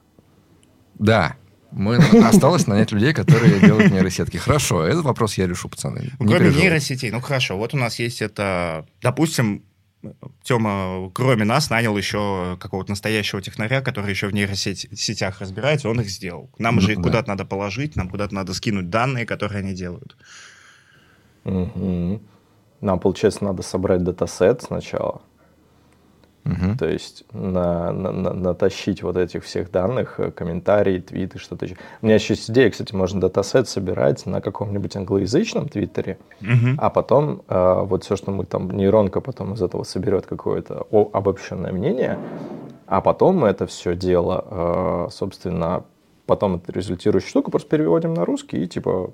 Да. 0.99 1.35
Мы, 1.75 1.97
осталось 2.25 2.67
нанять 2.67 2.91
людей, 2.91 3.13
которые 3.13 3.59
делают 3.59 3.91
нейросетки. 3.91 4.37
Хорошо, 4.37 4.83
этот 4.83 5.03
вопрос 5.03 5.37
я 5.37 5.47
решу, 5.47 5.69
пацаны. 5.69 6.11
Не 6.19 6.27
Кроме 6.27 6.49
нейросетей, 6.51 7.11
ну 7.11 7.19
хорошо, 7.19 7.57
вот 7.57 7.73
у 7.73 7.77
нас 7.77 7.99
есть 7.99 8.21
это, 8.21 8.85
допустим, 9.01 9.63
Тема, 10.43 11.09
кроме 11.13 11.45
нас, 11.45 11.69
нанял 11.69 11.95
еще 11.97 12.57
какого-то 12.59 12.89
настоящего 12.89 13.41
технаря, 13.41 13.79
который 13.81 14.09
еще 14.09 14.27
в 14.27 14.33
нейросетях 14.33 15.39
разбирается, 15.39 15.87
он 15.87 16.01
их 16.01 16.09
сделал. 16.09 16.49
Нам 16.57 16.81
же 16.81 16.91
их 16.91 16.97
Да. 16.97 17.03
куда-то 17.03 17.29
надо 17.29 17.45
положить, 17.45 17.95
нам 17.95 18.09
куда-то 18.09 18.35
надо 18.35 18.53
скинуть 18.53 18.89
данные, 18.89 19.25
которые 19.25 19.59
они 19.59 19.73
делают. 19.73 20.17
Мгм. 21.45 22.21
Нам, 22.81 22.99
получается, 22.99 23.45
надо 23.45 23.61
собрать 23.63 24.03
датасет 24.03 24.61
сначала. 24.63 25.21
Мгм. 26.43 26.77
То 26.77 26.87
есть 26.87 27.23
на- 27.31 27.91
на- 27.93 28.11
на- 28.11 28.33
натащить 28.33 29.01
вот 29.01 29.15
этих 29.15 29.43
всех 29.45 29.71
данных, 29.71 30.19
э, 30.19 30.31
комментарии, 30.31 30.99
твиты, 30.99 31.39
что-то 31.39 31.65
еще. 31.65 31.75
У 32.01 32.05
меня 32.05 32.15
еще 32.15 32.33
есть 32.33 32.49
идея, 32.49 32.69
кстати, 32.69 32.93
можно 32.93 33.21
датасет 33.21 33.69
собирать 33.69 34.25
на 34.25 34.41
каком-нибудь 34.41 34.95
англоязычном 34.95 35.69
твиттере, 35.69 36.17
а 36.77 36.89
потом 36.89 37.43
э, 37.47 37.81
вот 37.85 38.03
все, 38.03 38.15
что 38.17 38.31
мы 38.31 38.45
там, 38.45 38.71
нейронка 38.71 39.21
потом 39.21 39.53
из 39.53 39.61
этого 39.61 39.83
соберет 39.83 40.25
какое-то 40.25 40.85
обобщенное 41.13 41.71
мнение, 41.71 42.17
а 42.87 42.99
потом 42.99 43.37
мы 43.37 43.47
это 43.47 43.65
все 43.65 43.95
дело, 43.95 44.45
э, 44.49 45.11
собственно, 45.11 45.85
потом 46.25 46.55
эту 46.55 46.71
результирующую 46.73 47.29
штуку 47.29 47.51
просто 47.51 47.69
переводим 47.69 48.13
на 48.13 48.25
русский 48.25 48.63
и 48.63 48.67
типа, 48.67 49.11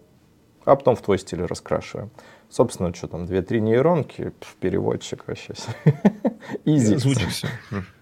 а 0.70 0.76
потом 0.76 0.96
в 0.96 1.02
твой 1.02 1.18
стиль 1.18 1.42
раскрашиваем. 1.42 2.12
Собственно, 2.50 2.94
что 2.94 3.08
там, 3.08 3.26
две-три 3.26 3.62
нейронки, 3.62 4.32
пф, 4.40 4.56
переводчик 4.60 5.28
вообще. 5.28 5.54
Изи. 6.66 6.96
Звучит, 6.98 7.46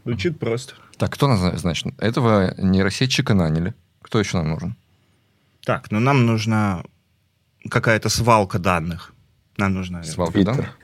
звучит 0.06 0.40
просто. 0.40 0.74
Так, 0.98 1.12
кто 1.14 1.28
нас, 1.28 1.60
значит, 1.60 1.94
этого 2.00 2.54
нейросетчика 2.58 3.34
наняли? 3.34 3.74
Кто 4.02 4.20
еще 4.20 4.38
нам 4.38 4.50
нужен? 4.50 4.76
Так, 5.64 5.92
ну 5.92 6.00
нам 6.00 6.26
нужна 6.26 6.84
какая-то 7.70 8.10
свалка 8.10 8.60
данных. 8.60 9.14
Нам 9.58 9.74
нужна... 9.74 10.04
Свалка 10.04 10.44
данных? 10.44 10.78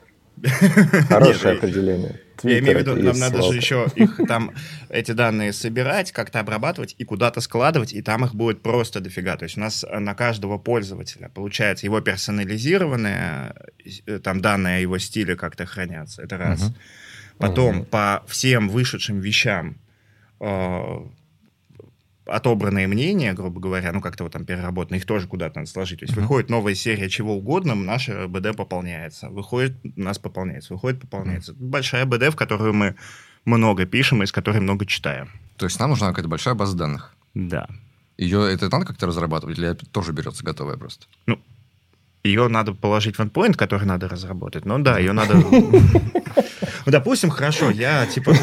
Хорошее 1.07 1.59
Нет, 1.61 2.22
определение. 2.35 2.65
Я 2.65 2.73
имею 2.73 2.77
в 2.77 2.97
виду, 2.97 3.03
нам 3.03 3.19
надо 3.19 3.37
же 3.37 3.41
свалка. 3.43 3.55
еще 3.57 3.87
их 3.95 4.19
там, 4.27 4.51
эти 4.89 5.11
данные 5.11 5.53
собирать, 5.53 6.11
как-то 6.11 6.39
обрабатывать 6.39 6.95
и 6.97 7.03
куда-то 7.03 7.41
складывать, 7.41 7.93
и 7.93 8.01
там 8.01 8.25
их 8.25 8.35
будет 8.35 8.61
просто 8.61 8.99
дофига. 8.99 9.37
То 9.37 9.43
есть 9.43 9.57
у 9.57 9.61
нас 9.61 9.83
э, 9.83 9.99
на 9.99 10.13
каждого 10.15 10.57
пользователя 10.57 11.29
получается 11.29 11.85
его 11.85 12.01
персонализированные, 12.01 13.55
э, 14.05 14.19
там 14.19 14.41
данные 14.41 14.77
о 14.77 14.79
его 14.79 14.97
стиле 14.97 15.35
как-то 15.35 15.65
хранятся. 15.65 16.21
Это 16.21 16.37
раз. 16.37 16.61
Мгм. 16.61 16.75
Потом 17.37 17.75
Мгм. 17.77 17.85
по 17.85 18.23
всем 18.27 18.69
вышедшим 18.69 19.19
вещам 19.19 19.77
э, 20.39 20.99
отобранные 22.25 22.87
мнения, 22.87 23.33
грубо 23.33 23.59
говоря, 23.59 23.91
ну 23.91 24.01
как-то 24.01 24.23
вот 24.23 24.33
там 24.33 24.45
переработаны, 24.45 24.97
их 24.97 25.05
тоже 25.05 25.27
куда-то 25.27 25.59
надо 25.59 25.69
сложить. 25.69 25.99
То 25.99 26.05
есть 26.05 26.15
Мгм. 26.15 26.23
выходит 26.23 26.49
новая 26.49 26.75
серия 26.75 27.09
чего 27.09 27.35
угодно, 27.37 27.75
наша 27.75 28.27
БД 28.27 28.55
пополняется. 28.55 29.29
Выходит, 29.29 29.73
у 29.83 30.01
нас 30.01 30.19
пополняется. 30.19 30.73
Выходит, 30.73 31.01
пополняется. 31.01 31.53
Большая 31.57 32.05
БД, 32.05 32.29
в 32.31 32.35
которую 32.35 32.73
мы 32.73 32.95
много 33.45 33.85
пишем 33.85 34.21
и 34.21 34.25
из 34.25 34.31
которой 34.31 34.59
много 34.61 34.85
читаем. 34.85 35.29
То 35.57 35.65
есть 35.65 35.79
нам 35.79 35.89
нужна 35.89 36.09
какая-то 36.09 36.29
большая 36.29 36.53
база 36.55 36.77
данных. 36.77 37.13
Да. 37.33 37.67
Ее 38.17 38.51
это 38.53 38.69
надо 38.69 38.85
как-то 38.85 39.07
разрабатывать, 39.07 39.57
или 39.57 39.73
тоже 39.91 40.13
берется 40.13 40.43
готовая 40.43 40.77
просто? 40.77 41.07
Ее 42.23 42.47
надо 42.47 42.73
положить 42.73 43.17
в 43.17 43.19
endpoint, 43.19 43.55
который 43.55 43.85
надо 43.85 44.07
разработать. 44.07 44.65
Ну 44.65 44.79
да, 44.79 44.97
ее 44.97 45.11
надо... 45.11 45.33
Ну, 46.85 46.91
допустим, 46.91 47.29
хорошо, 47.29 47.69
я, 47.71 48.05
типа, 48.05 48.33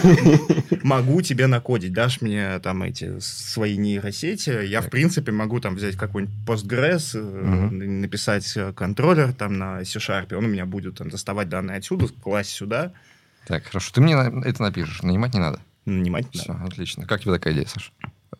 могу 0.82 1.20
тебе 1.22 1.46
накодить, 1.46 1.92
дашь 1.92 2.20
мне 2.20 2.58
там 2.60 2.82
эти 2.82 3.18
свои 3.20 3.76
нейросети, 3.76 4.64
я, 4.66 4.80
в 4.80 4.88
принципе, 4.90 5.32
могу 5.32 5.60
там 5.60 5.74
взять 5.74 5.96
какой-нибудь 5.96 6.34
Postgres, 6.46 7.10
э, 7.14 7.18
написать 7.20 8.50
э, 8.56 8.72
контроллер 8.72 9.32
там 9.32 9.58
на 9.58 9.84
C-Sharp, 9.84 10.34
он 10.34 10.44
у 10.44 10.48
меня 10.48 10.66
будет 10.66 10.96
там 10.96 11.10
доставать 11.10 11.48
данные 11.48 11.78
отсюда, 11.78 12.08
класть 12.22 12.50
сюда, 12.50 12.92
Так, 13.46 13.64
хорошо. 13.64 13.90
Ты 13.94 14.00
мне 14.00 14.16
на- 14.16 14.44
это 14.44 14.62
напишешь. 14.62 15.02
Нанимать 15.02 15.34
не 15.34 15.40
надо. 15.40 15.60
нанимать 15.86 16.32
не 16.34 16.40
Все, 16.40 16.52
надо. 16.52 16.64
отлично. 16.66 17.06
Как 17.06 17.20
тебе 17.22 17.32
такая 17.32 17.52
идея, 17.54 17.66
Саша? 17.66 17.90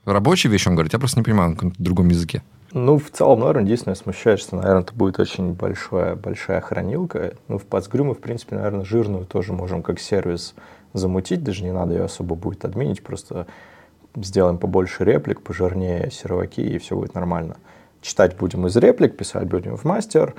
Рабочая 0.05 0.49
вещь, 0.49 0.67
он 0.67 0.75
говорит, 0.75 0.93
я 0.93 0.99
просто 0.99 1.19
не 1.19 1.25
понимаю 1.25 1.51
на 1.51 1.57
каком-то 1.57 1.83
другом 1.83 2.09
языке. 2.09 2.43
Ну, 2.73 2.99
в 2.99 3.11
целом, 3.11 3.41
наверное, 3.41 3.65
единственное 3.65 3.97
что, 4.37 4.57
наверное, 4.57 4.83
это 4.83 4.95
будет 4.95 5.19
очень 5.19 5.55
большая, 5.55 6.15
большая 6.15 6.61
хранилка. 6.61 7.35
Ну, 7.49 7.59
в 7.59 7.67
Postgre 7.67 8.05
мы, 8.05 8.15
в 8.15 8.21
принципе, 8.21 8.55
наверное, 8.55 8.85
жирную 8.85 9.27
тоже 9.27 9.53
можем 9.53 9.83
как 9.83 9.99
сервис 9.99 10.55
замутить, 10.93 11.43
даже 11.43 11.65
не 11.65 11.73
надо 11.73 11.95
ее 11.95 12.05
особо 12.05 12.37
будет 12.37 12.65
админить, 12.65 13.03
просто 13.03 13.47
сделаем 14.15 14.59
побольше 14.59 15.05
реплик, 15.05 15.43
пожирнее 15.43 16.11
серваки, 16.13 16.61
и 16.61 16.79
все 16.79 16.95
будет 16.95 17.15
нормально. 17.15 17.57
Читать 18.03 18.37
будем 18.37 18.67
из 18.67 18.77
реплик, 18.77 19.17
писать 19.17 19.49
будем 19.49 19.77
в 19.77 19.85
мастер. 19.85 20.35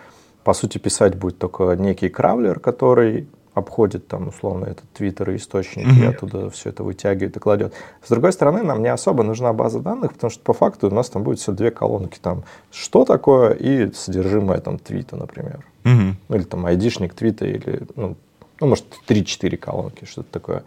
По 0.46 0.54
сути, 0.54 0.78
писать 0.78 1.16
будет 1.16 1.38
только 1.38 1.76
некий 1.76 2.10
кравлер, 2.10 2.60
который 2.60 3.28
обходит 3.54 4.08
там 4.08 4.30
условно 4.30 4.66
этот 4.66 4.90
твиттер 4.94 5.32
и 5.32 5.36
источник, 5.36 5.88
и 5.98 6.06
оттуда 6.06 6.50
все 6.50 6.70
это 6.70 6.84
вытягивает 6.84 7.36
и 7.36 7.40
кладет. 7.40 7.74
С 8.04 8.10
другой 8.10 8.32
стороны, 8.32 8.64
нам 8.64 8.82
не 8.82 8.88
особо 8.88 9.24
нужна 9.24 9.52
база 9.52 9.80
данных, 9.80 10.14
потому 10.14 10.32
что 10.32 10.42
по 10.44 10.54
факту 10.54 10.88
у 10.88 10.92
нас 10.92 11.10
там 11.10 11.24
будет 11.24 11.40
все 11.40 11.52
две 11.52 11.72
колонки, 11.72 12.18
там 12.22 12.44
что 12.72 13.04
такое 13.04 13.52
и 13.54 13.92
содержимое 13.94 14.60
там 14.60 14.80
твита, 14.80 15.18
например. 15.18 15.66
Ну, 15.84 16.16
или 16.36 16.44
там 16.44 16.66
айдишник 16.66 17.14
твита, 17.14 17.46
или, 17.46 17.84
ну, 17.96 18.16
ну 18.60 18.68
может, 18.68 18.86
3-4 19.08 19.58
колонки, 19.58 20.06
что-то 20.06 20.32
такое. 20.32 20.64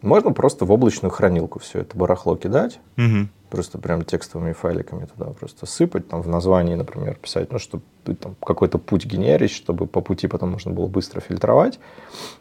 Можно 0.00 0.32
просто 0.32 0.64
в 0.64 0.72
облачную 0.72 1.10
хранилку 1.10 1.58
все 1.58 1.80
это 1.80 1.96
барахло 1.96 2.36
кидать, 2.36 2.78
Мгм. 2.96 3.30
Просто 3.54 3.78
прям 3.78 4.04
текстовыми 4.04 4.52
файликами 4.52 5.06
туда 5.06 5.26
просто 5.26 5.66
сыпать, 5.66 6.08
там 6.08 6.22
в 6.22 6.28
названии, 6.28 6.74
например, 6.74 7.14
писать, 7.14 7.52
ну, 7.52 7.58
чтобы 7.60 7.84
там 8.20 8.34
какой-то 8.44 8.78
путь 8.78 9.06
генерить, 9.06 9.52
чтобы 9.52 9.86
по 9.86 10.00
пути 10.00 10.26
потом 10.26 10.50
можно 10.50 10.72
было 10.72 10.88
быстро 10.88 11.20
фильтровать, 11.20 11.78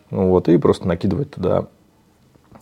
ну, 0.09 0.29
вот, 0.29 0.49
и 0.49 0.57
просто 0.57 0.87
накидывать 0.87 1.31
туда. 1.31 1.67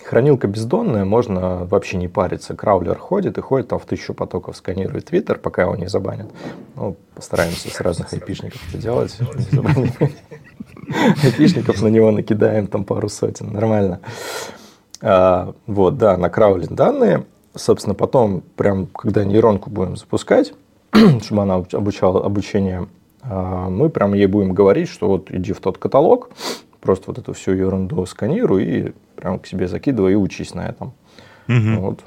Хранилка 0.03 0.47
бездонная, 0.47 1.05
можно 1.05 1.65
вообще 1.65 1.95
не 1.95 2.07
париться. 2.07 2.55
Краулер 2.55 2.97
ходит 2.97 3.37
и 3.37 3.41
ходит 3.41 3.67
там 3.67 3.79
в 3.79 3.85
тысячу 3.85 4.15
потоков, 4.15 4.57
сканирует 4.57 5.05
Твиттер, 5.05 5.37
пока 5.37 5.61
его 5.61 5.75
не 5.75 5.87
забанят. 5.87 6.31
Ну, 6.75 6.97
постараемся 7.13 7.69
с 7.69 7.79
разных 7.79 8.11
айпишников 8.11 8.61
это 8.69 8.81
делать. 8.81 9.17
Айпишников 11.23 11.81
на 11.83 11.87
него 11.87 12.11
накидаем 12.11 12.67
там 12.67 12.83
пару 12.83 13.09
сотен, 13.09 13.53
нормально. 13.53 13.99
А, 15.01 15.53
вот, 15.67 15.97
да, 15.97 16.17
накраулим 16.17 16.75
данные. 16.75 17.25
Собственно, 17.55 17.95
потом, 17.95 18.43
прям, 18.55 18.87
когда 18.87 19.25
нейронку 19.25 19.69
будем 19.69 19.97
запускать, 19.97 20.53
чтобы 21.21 21.41
она 21.41 21.55
обучала 21.55 22.25
обучение, 22.25 22.87
а, 23.21 23.69
мы 23.69 23.89
прям 23.89 24.13
ей 24.13 24.27
будем 24.27 24.53
говорить, 24.53 24.87
что 24.87 25.07
вот 25.07 25.31
иди 25.31 25.53
в 25.53 25.59
тот 25.59 25.77
каталог, 25.77 26.29
просто 26.79 27.05
вот 27.07 27.17
эту 27.19 27.33
всю 27.33 27.51
ерунду 27.51 28.05
сканируй 28.05 28.63
и 28.65 28.93
прям 29.15 29.39
к 29.39 29.47
себе 29.47 29.67
закидывай 29.67 30.13
и 30.13 30.15
учись 30.15 30.53
на 30.53 30.67
этом. 30.67 30.93
Мгм. 31.47 31.79
Вот. 31.79 31.99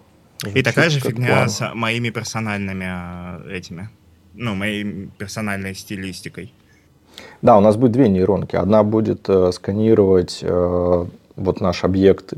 И 0.55 0.63
такая 0.63 0.91
же 0.91 1.01
фигня 1.01 1.29
план. 1.29 1.49
с 1.49 1.75
моими 1.75 2.11
персональными 2.11 2.87
а, 2.89 3.43
этими, 3.49 3.89
ну, 4.35 4.55
моей 4.55 5.09
персональной 5.19 5.75
стилистикой. 5.75 6.53
Да, 7.43 7.57
у 7.57 7.61
нас 7.61 7.77
будет 7.77 7.93
две 7.93 8.09
нейронки. 8.09 8.57
Одна 8.57 8.83
будет 8.83 9.29
э, 9.29 9.53
сканировать 9.53 10.41
э, 10.43 11.07
вот 11.37 11.61
наш 11.61 11.85
объект, 11.85 12.35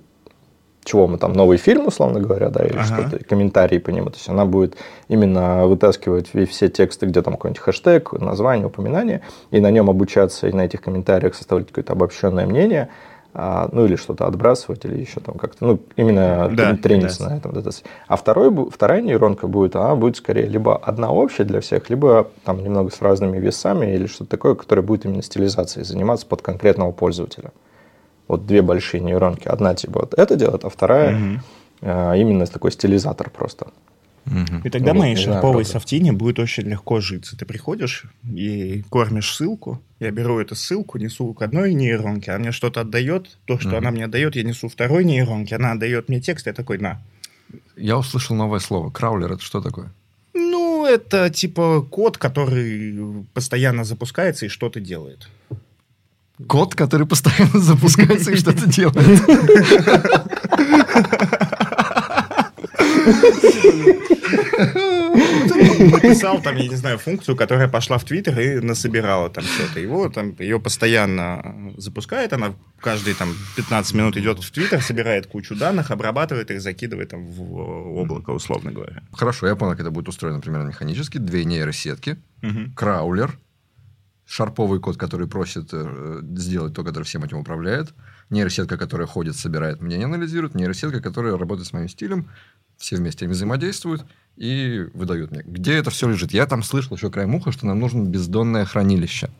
чего 0.86 1.06
мы 1.06 1.18
там, 1.18 1.32
новый 1.32 1.58
фильм, 1.58 1.88
условно 1.88 2.20
говоря, 2.20 2.48
да, 2.48 2.64
или 2.64 2.76
Ага. 2.78 2.84
что-то, 2.84 3.24
комментарии 3.24 3.78
по 3.78 3.90
нему. 3.90 4.08
То 4.10 4.16
есть 4.16 4.28
она 4.28 4.46
будет 4.46 4.76
именно 5.08 5.66
вытаскивать 5.66 6.30
все 6.48 6.68
тексты, 6.68 7.06
где 7.06 7.20
там 7.22 7.34
какой-нибудь 7.34 7.60
хэштег, 7.60 8.12
название, 8.14 8.66
упоминание, 8.68 9.20
и 9.50 9.60
на 9.60 9.70
нем 9.70 9.90
обучаться, 9.90 10.48
и 10.48 10.52
на 10.52 10.64
этих 10.64 10.80
комментариях 10.80 11.34
составлять 11.34 11.68
какое-то 11.68 11.92
обобщенное 11.92 12.46
мнение, 12.46 12.88
а, 13.38 13.68
ну 13.72 13.84
или 13.84 13.96
что-то 13.96 14.26
отбрасывать, 14.26 14.86
или 14.86 14.98
еще 14.98 15.20
там 15.20 15.34
как-то, 15.34 15.66
ну 15.66 15.78
именно 15.96 16.48
Да, 16.50 16.70
трени- 16.70 16.76
трениться 16.78 17.24
да. 17.24 17.30
на 17.30 17.36
этом. 17.36 17.52
А 18.08 18.16
второй, 18.16 18.70
вторая 18.70 19.02
нейронка 19.02 19.46
будет, 19.46 19.76
она 19.76 19.94
будет 19.94 20.16
скорее 20.16 20.46
либо 20.46 20.76
одна 20.76 21.10
общая 21.12 21.44
для 21.44 21.60
всех, 21.60 21.90
либо 21.90 22.28
там 22.44 22.62
немного 22.64 22.90
с 22.90 23.02
разными 23.02 23.38
весами 23.38 23.92
или 23.94 24.06
что-то 24.06 24.30
такое, 24.30 24.54
которое 24.54 24.82
будет 24.82 25.04
именно 25.04 25.22
стилизацией 25.22 25.84
заниматься 25.84 26.26
под 26.26 26.40
конкретного 26.40 26.92
пользователя. 26.92 27.50
Вот 28.28 28.46
две 28.46 28.62
большие 28.62 29.00
нейронки. 29.00 29.48
Одна 29.48 29.74
типа 29.74 30.00
вот 30.00 30.14
это 30.14 30.36
делает, 30.36 30.64
а 30.64 30.68
вторая 30.68 31.16
Мгм. 31.16 31.42
э, 31.82 32.14
именно 32.18 32.46
такой 32.46 32.72
стилизатор 32.72 33.30
просто. 33.30 33.68
Мгм. 34.24 34.62
И 34.64 34.70
тогда 34.70 34.92
Ну, 34.92 35.00
моей 35.00 35.14
шерповой 35.14 35.64
софтине 35.64 36.12
будет 36.12 36.40
очень 36.40 36.64
легко 36.64 37.00
житься. 37.00 37.36
Ты 37.38 37.44
приходишь 37.46 38.06
и 38.28 38.82
кормишь 38.90 39.32
ссылку, 39.32 39.80
я 40.00 40.10
беру 40.10 40.40
эту 40.40 40.56
ссылку, 40.56 40.98
несу 40.98 41.32
к 41.32 41.42
одной 41.42 41.74
нейронке, 41.74 42.32
она 42.32 42.40
мне 42.40 42.52
что-то 42.52 42.80
отдает, 42.80 43.38
то, 43.44 43.58
что 43.60 43.68
Мгм. 43.68 43.78
она 43.78 43.90
мне 43.92 44.04
отдает, 44.06 44.34
я 44.34 44.42
несу 44.42 44.68
второй 44.68 45.04
нейронке, 45.04 45.54
она 45.54 45.72
отдает 45.72 46.08
мне 46.08 46.20
текст, 46.20 46.46
я 46.46 46.52
такой, 46.52 46.78
на. 46.78 47.00
Я 47.76 47.96
услышал 47.96 48.34
новое 48.34 48.58
слово. 48.58 48.90
Краулер 48.90 49.32
это 49.32 49.42
что 49.42 49.60
такое? 49.60 49.92
Ну, 50.34 50.84
это 50.84 51.30
типа 51.30 51.82
код, 51.82 52.18
который 52.18 53.24
постоянно 53.32 53.84
запускается 53.84 54.46
и 54.46 54.48
что-то 54.48 54.80
делает. 54.80 55.28
Код, 56.48 56.74
который 56.74 57.06
постоянно 57.06 57.58
запускается 57.60 58.30
и 58.30 58.36
что-то 58.36 58.68
делает. 58.68 58.96
Написал 65.78 66.40
там, 66.42 66.56
я 66.56 66.68
не 66.68 66.76
знаю, 66.76 66.98
функцию, 66.98 67.36
которая 67.36 67.68
пошла 67.68 67.98
в 67.98 68.04
Твиттер 68.04 68.38
и 68.40 68.60
насобирала 68.60 69.30
там 69.30 69.44
что-то. 69.44 69.80
Его 69.80 70.08
там, 70.08 70.34
ее 70.38 70.60
постоянно 70.60 71.72
запускает, 71.76 72.32
она 72.32 72.54
каждые 72.80 73.14
там 73.14 73.34
15 73.56 73.94
минут 73.94 74.16
идет 74.16 74.42
в 74.42 74.50
Твиттер, 74.50 74.82
собирает 74.82 75.26
кучу 75.26 75.54
данных, 75.54 75.90
обрабатывает 75.90 76.50
их, 76.50 76.60
закидывает 76.60 77.10
там 77.10 77.26
в 77.26 77.98
облако, 77.98 78.30
условно 78.30 78.72
говоря. 78.72 79.02
Хорошо, 79.12 79.46
я 79.46 79.56
понял, 79.56 79.72
как 79.72 79.80
это 79.80 79.90
будет 79.90 80.08
устроено 80.08 80.40
примерно 80.40 80.68
механически. 80.68 81.18
Две 81.18 81.44
нейросетки, 81.44 82.16
краулер, 82.74 83.38
шарповый 84.26 84.80
код, 84.80 84.96
который 84.96 85.28
просит 85.28 85.68
э, 85.72 86.20
сделать 86.36 86.74
то, 86.74 86.84
который 86.84 87.04
всем 87.04 87.24
этим 87.24 87.38
управляет, 87.38 87.94
нейросетка, 88.28 88.76
которая 88.76 89.06
ходит, 89.06 89.36
собирает 89.36 89.80
мнение, 89.80 90.06
анализирует, 90.06 90.54
нейросетка, 90.54 91.00
которая 91.00 91.36
работает 91.38 91.68
с 91.68 91.72
моим 91.72 91.88
стилем, 91.88 92.28
все 92.76 92.96
вместе 92.96 93.24
они 93.24 93.32
взаимодействуют 93.32 94.04
и 94.36 94.86
выдают 94.92 95.30
мне. 95.30 95.42
Где 95.44 95.76
это 95.76 95.90
все 95.90 96.08
лежит? 96.08 96.32
Я 96.32 96.46
там 96.46 96.62
слышал 96.62 96.96
еще 96.96 97.10
краем 97.10 97.34
уха, 97.34 97.52
что 97.52 97.66
нам 97.66 97.78
нужно 97.78 98.02
бездонное 98.02 98.64
хранилище. 98.64 99.30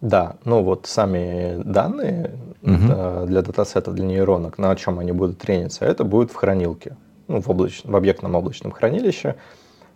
Да, 0.00 0.36
ну 0.44 0.62
вот 0.62 0.86
сами 0.86 1.60
данные 1.64 2.30
э, 2.62 3.24
для 3.28 3.42
датасета, 3.42 3.92
для 3.92 4.06
нейронок, 4.06 4.56
на 4.56 4.74
чем 4.76 4.98
они 5.00 5.12
будут 5.12 5.38
трениться, 5.38 5.84
это 5.84 6.04
будет 6.04 6.30
в 6.30 6.34
хранилке, 6.36 6.96
ну, 7.26 7.40
в, 7.40 7.48
облач... 7.48 7.82
в 7.84 7.94
объектном 7.94 8.34
облачном 8.36 8.72
хранилище. 8.72 9.36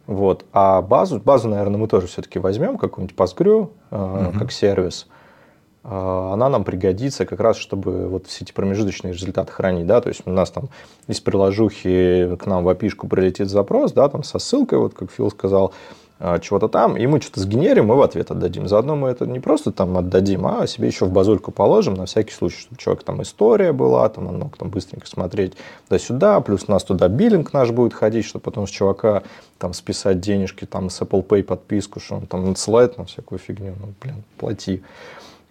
Вот. 0.06 0.44
А 0.52 0.82
базу, 0.82 1.20
базу, 1.20 1.48
наверное, 1.48 1.78
мы 1.78 1.86
тоже 1.88 2.06
все-таки 2.06 2.38
возьмем, 2.38 2.76
какую-нибудь 2.78 3.16
Postgre, 3.16 3.70
э, 3.90 4.28
Мгм. 4.30 4.38
как 4.38 4.52
сервис. 4.52 5.06
Э, 5.84 6.30
Она 6.32 6.48
нам 6.48 6.64
пригодится 6.64 7.24
как 7.26 7.40
раз, 7.40 7.56
чтобы 7.56 8.08
вот 8.08 8.26
все 8.26 8.44
эти 8.44 8.52
промежуточные 8.52 9.12
результаты 9.12 9.52
хранить, 9.52 9.86
да, 9.86 10.00
то 10.00 10.08
есть 10.08 10.22
у 10.26 10.30
нас 10.30 10.50
там 10.50 10.68
из 11.08 11.20
приложухи 11.20 12.36
к 12.36 12.46
нам 12.46 12.64
в 12.64 12.68
API 12.68 13.08
прилетит 13.08 13.48
запрос, 13.48 13.92
да, 13.92 14.08
там 14.08 14.22
со 14.22 14.38
ссылкой, 14.38 14.78
вот 14.78 14.94
как 14.94 15.10
Фил 15.10 15.30
сказал, 15.30 15.68
э, 15.68 16.01
чего-то 16.40 16.68
там, 16.68 16.96
и 16.96 17.06
мы 17.06 17.20
что-то 17.20 17.40
сгенерим 17.40 17.92
и 17.92 17.96
в 17.96 18.00
ответ 18.00 18.30
отдадим. 18.30 18.68
Заодно 18.68 18.94
мы 18.94 19.08
это 19.08 19.26
не 19.26 19.40
просто 19.40 19.72
там 19.72 19.96
отдадим, 19.96 20.46
а 20.46 20.66
себе 20.66 20.86
еще 20.86 21.06
в 21.06 21.12
базульку 21.12 21.50
положим 21.50 21.94
на 21.94 22.06
всякий 22.06 22.32
случай, 22.32 22.58
чтобы 22.60 22.76
человек 22.76 23.02
там 23.02 23.22
история 23.22 23.72
была, 23.72 24.08
там 24.08 24.28
он 24.28 24.38
мог 24.38 24.56
там 24.56 24.70
быстренько 24.70 25.06
смотреть 25.06 25.54
до-сюда, 25.90 26.40
плюс 26.40 26.64
у 26.68 26.72
нас 26.72 26.84
туда 26.84 27.08
биллинг 27.08 27.52
наш 27.52 27.70
будет 27.70 27.92
ходить, 27.92 28.24
чтобы 28.24 28.42
потом 28.42 28.66
с 28.66 28.70
чувака 28.70 29.22
там 29.58 29.72
списать 29.72 30.20
денежки 30.20 30.64
там 30.64 30.90
с 30.90 31.00
Apple 31.00 31.26
Pay 31.26 31.42
подписку, 31.42 31.98
что 31.98 32.16
он 32.16 32.26
там 32.26 32.44
надсылает 32.44 32.98
нам 32.98 33.06
всякую 33.06 33.38
фигню, 33.38 33.74
ну, 33.80 33.88
блин, 34.00 34.22
плати. 34.38 34.82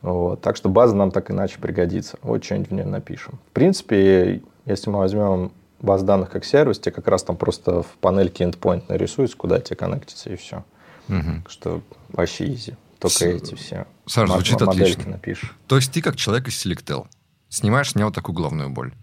Вот. 0.02 0.42
Так 0.42 0.56
что 0.56 0.70
база 0.70 0.96
нам 0.96 1.12
так 1.12 1.30
иначе 1.32 1.60
пригодится. 1.60 2.18
Вот 2.24 2.44
что-нибудь 2.44 2.70
в 2.70 2.74
нее 2.74 2.86
напишем. 2.86 3.40
В 3.50 3.54
принципе, 3.54 4.42
если 4.66 4.90
мы 4.90 5.00
возьмем 5.00 5.52
баз 5.82 6.04
данных 6.04 6.30
как 6.30 6.46
сервис, 6.46 6.80
тебе 6.80 6.92
как 6.94 7.08
раз 7.08 7.24
там 7.24 7.36
просто 7.38 7.82
в 7.84 7.88
панельке 8.00 8.44
endpoint 8.44 8.84
нарисуется, 8.90 9.36
куда 9.38 9.60
тебе 9.60 9.76
коннектится 9.76 10.30
и 10.30 10.36
все. 10.36 10.64
Мгм. 11.08 11.44
Что 11.50 11.82
вообще 12.10 12.54
изи. 12.54 12.76
Только 13.00 13.16
С- 13.18 13.22
эти 13.24 13.56
все 13.56 13.88
Саш, 14.06 14.30
мо- 14.30 14.36
звучит 14.36 14.62
модельки 14.62 14.92
отлично. 14.94 15.12
напишешь. 15.14 15.56
То 15.68 15.76
есть 15.78 15.92
ты 15.92 16.02
как 16.02 16.16
человек 16.16 16.48
из 16.48 16.64
Selectel 16.66 17.08
снимаешь 17.50 17.90
с 17.92 17.96
меня 17.96 18.06
вот 18.06 18.14
такую 18.16 18.36
главную 18.36 18.70
боль. 18.70 18.94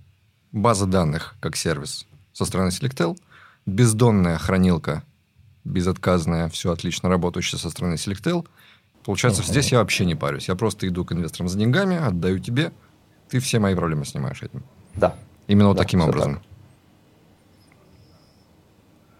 База 0.52 0.86
данных 0.86 1.34
как 1.40 1.56
сервис 1.56 2.06
со 2.32 2.44
стороны 2.44 2.68
Selectel, 2.68 3.18
бездонная 3.66 4.38
хранилка, 4.38 5.02
безотказная, 5.64 6.48
все 6.48 6.72
отлично 6.72 7.08
работающая 7.08 7.58
со 7.58 7.70
стороны 7.70 7.94
Selectel. 7.94 8.46
Получается, 9.04 9.42
Мгм. 9.42 9.50
здесь 9.50 9.72
я 9.72 9.78
вообще 9.78 10.04
не 10.04 10.14
парюсь. 10.14 10.48
Я 10.48 10.54
просто 10.54 10.86
иду 10.86 11.04
к 11.04 11.12
инвесторам 11.12 11.48
за 11.48 11.58
деньгами, 11.58 11.96
отдаю 11.96 12.38
тебе, 12.38 12.72
ты 13.28 13.40
все 13.40 13.58
мои 13.58 13.74
проблемы 13.74 14.04
снимаешь 14.04 14.42
этим. 14.42 14.62
Да. 14.94 15.14
Именно 15.46 15.68
вот 15.68 15.76
Да, 15.76 15.82
таким 15.82 16.00
всё 16.00 16.08
образом. 16.08 16.34
так. 16.36 16.42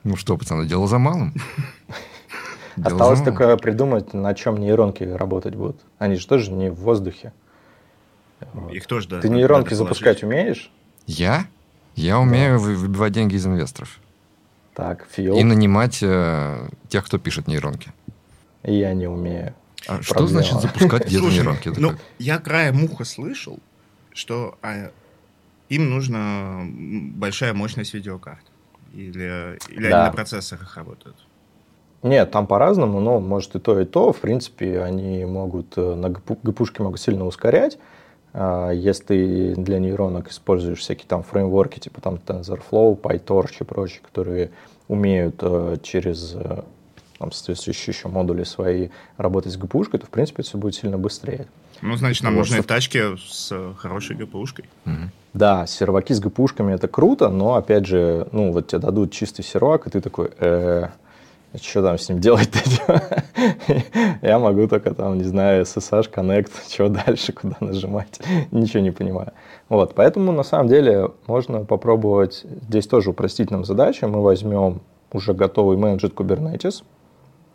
Ну 0.05 0.17
что, 0.17 0.37
пацаны, 0.37 0.67
дело 0.67 0.87
за 0.87 0.99
малым. 0.99 1.35
Дело 2.77 2.93
Осталось 2.93 3.19
за 3.19 3.25
малым. 3.25 3.39
только 3.39 3.57
придумать, 3.57 4.15
на 4.15 4.35
чем 4.35 4.57
нейронки 4.57 5.03
работать 5.03 5.57
будут. 5.57 5.81
Они 5.99 6.15
же 6.15 6.27
тоже 6.27 6.53
не 6.53 6.71
в 6.71 6.77
воздухе. 6.77 7.33
Вот. 8.53 8.73
Их 8.73 8.87
тоже, 8.87 9.09
да. 9.09 9.21
Ты 9.21 9.29
нейронки 9.29 9.75
запускать 9.75 10.23
умеешь? 10.23 10.71
Я? 11.07 11.47
Я 11.97 12.21
умею 12.21 12.61
вы- 12.61 12.77
выбивать 12.77 13.13
деньги 13.13 13.35
из 13.35 13.45
инвесторов. 13.47 13.99
Так, 14.75 15.07
Фил. 15.11 15.37
И 15.37 15.43
нанимать 15.43 15.99
э, 16.03 16.69
тех, 16.89 17.05
кто 17.05 17.19
пишет 17.19 17.49
нейронки. 17.49 17.93
Я 18.63 18.95
не 18.95 19.09
умею. 19.09 19.55
А 19.89 20.01
что 20.03 20.27
значит 20.29 20.61
запускать 20.61 21.07
где-то 21.07 21.27
нейронки? 21.27 21.73
Ну, 21.77 21.95
я 22.21 22.39
краем 22.39 22.85
уха 22.85 23.05
слышал, 23.05 23.59
что 24.13 24.57
а, 24.63 24.91
им 25.69 25.91
нужна 25.91 26.63
большая 26.65 27.55
мощность 27.55 27.95
видеокарт. 27.95 28.45
Или, 28.95 29.59
или 29.69 29.89
Да. 29.91 30.01
они 30.03 30.07
на 30.11 30.13
процессорах 30.13 30.77
работают. 30.77 31.17
Нет, 32.03 32.31
там 32.31 32.47
по-разному, 32.47 33.01
но 33.01 33.19
может 33.21 33.57
и 33.57 33.59
то, 33.59 33.79
и 33.81 33.85
то. 33.85 34.13
В 34.13 34.21
принципе, 34.21 34.83
они 34.83 35.25
могут 35.25 35.77
э, 35.77 35.95
на 35.95 36.11
ГПУ 36.11 36.39
ГПУшке 36.43 36.83
могут 36.83 37.01
сильно 37.01 37.27
ускорять. 37.27 37.79
А, 38.33 38.71
Если 38.71 39.05
ты 39.05 39.55
для 39.57 39.79
нейронок 39.81 40.31
используешь 40.31 40.79
всякие 40.79 41.09
там 41.09 41.23
фреймворки, 41.25 41.81
типа 41.81 42.01
там 42.01 42.15
TensorFlow, 42.25 43.01
PyTorch 43.01 43.57
и 43.61 43.65
прочие, 43.65 44.01
которые 44.03 44.51
умеют 44.87 45.37
э, 45.41 45.77
через 45.83 46.35
э, 46.37 46.63
там, 47.19 47.33
соответствующие 47.33 47.93
еще 47.93 48.07
модули 48.09 48.45
свои 48.45 48.91
работать 49.17 49.53
с 49.53 49.57
ГПУшкой, 49.57 49.99
то, 49.99 50.07
в 50.07 50.11
принципе, 50.11 50.45
все 50.45 50.57
будет 50.57 50.77
сильно 50.77 50.99
быстрее. 50.99 51.49
Ну, 51.83 51.97
значит, 51.97 52.23
нам 52.25 52.35
нужны 52.35 52.63
тачки 52.63 53.17
с 53.17 53.53
хорошей 53.79 54.17
ГПУшкой. 54.17 54.65
Да, 55.35 55.67
серваки 55.67 56.13
с 56.15 56.21
ГПУшками 56.21 56.73
это 56.73 56.89
круто, 56.89 57.29
но 57.29 57.55
опять 57.55 57.87
же, 57.87 58.27
ну 58.33 58.51
вот 58.51 58.67
тебе 58.67 58.81
дадут 58.81 59.13
чистый 59.13 59.43
сервак, 59.43 59.87
и 59.87 59.91
ты 59.91 60.01
такой, 60.01 60.31
э, 60.41 60.89
что 61.61 61.83
там 61.83 61.99
с 61.99 62.09
ним 62.09 62.19
делать-то? 62.19 63.23
Я 64.23 64.39
могу 64.39 64.67
только 64.67 64.95
там, 64.95 65.19
не 65.19 65.25
знаю, 65.25 65.63
SSH, 65.63 66.13
Connect, 66.13 66.51
что 66.73 66.89
дальше, 66.89 67.33
куда 67.33 67.57
нажимать, 67.61 68.21
ничего 68.51 68.81
не 68.81 68.91
понимаю. 68.91 69.33
Вот, 69.69 69.95
поэтому 69.95 70.33
на 70.33 70.43
самом 70.43 70.69
деле 70.69 71.11
можно 71.27 71.65
попробовать 71.65 72.45
здесь 72.69 72.87
тоже 72.87 73.11
упростить 73.11 73.51
нам 73.51 73.65
задачу. 73.65 74.09
Мы 74.09 74.23
возьмем 74.23 74.81
уже 75.13 75.35
готовый 75.35 75.77
менеджер 75.77 76.11
Kubernetes 76.11 76.83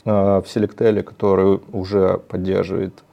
э, 0.06 0.12
в 0.12 0.46
Selectel, 0.46 1.02
который 1.02 1.60
уже 1.72 2.20
поддерживает 2.30 3.04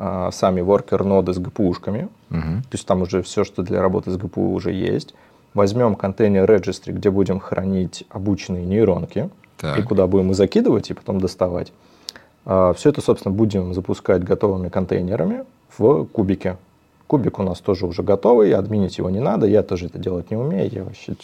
э, 0.00 0.30
сами 0.32 0.60
worker-ноды 0.62 1.32
с 1.34 1.38
ГПУшками. 1.38 2.08
Мгм. 2.30 2.62
То 2.62 2.72
есть 2.72 2.86
там 2.86 3.02
уже 3.02 3.22
все, 3.22 3.44
что 3.44 3.62
для 3.62 3.82
работы 3.82 4.10
с 4.10 4.16
ГПУ 4.16 4.52
уже 4.52 4.72
есть. 4.72 5.14
Возьмем 5.52 5.94
контейнер 5.94 6.50
registry, 6.50 6.92
где 6.92 7.10
будем 7.10 7.38
хранить 7.38 8.04
обученные 8.08 8.64
нейронки, 8.64 9.28
Так. 9.58 9.78
и 9.78 9.82
куда 9.82 10.06
будем 10.06 10.30
и 10.30 10.34
закидывать, 10.34 10.90
и 10.90 10.94
потом 10.94 11.20
доставать. 11.20 11.72
Все 12.44 12.88
это, 12.88 13.00
собственно, 13.00 13.34
будем 13.34 13.74
запускать 13.74 14.24
готовыми 14.24 14.68
контейнерами 14.70 15.44
в 15.76 16.04
кубике. 16.06 16.56
Кубик 17.06 17.38
у 17.40 17.42
нас 17.42 17.60
тоже 17.60 17.86
уже 17.86 18.02
готовый, 18.02 18.52
админить 18.54 18.98
его 18.98 19.10
не 19.10 19.20
надо, 19.20 19.46
я 19.46 19.62
тоже 19.62 19.86
это 19.86 19.98
делать 19.98 20.30
не 20.30 20.36
умею, 20.36 20.70
я 20.72 20.84
вообще. 20.84 21.14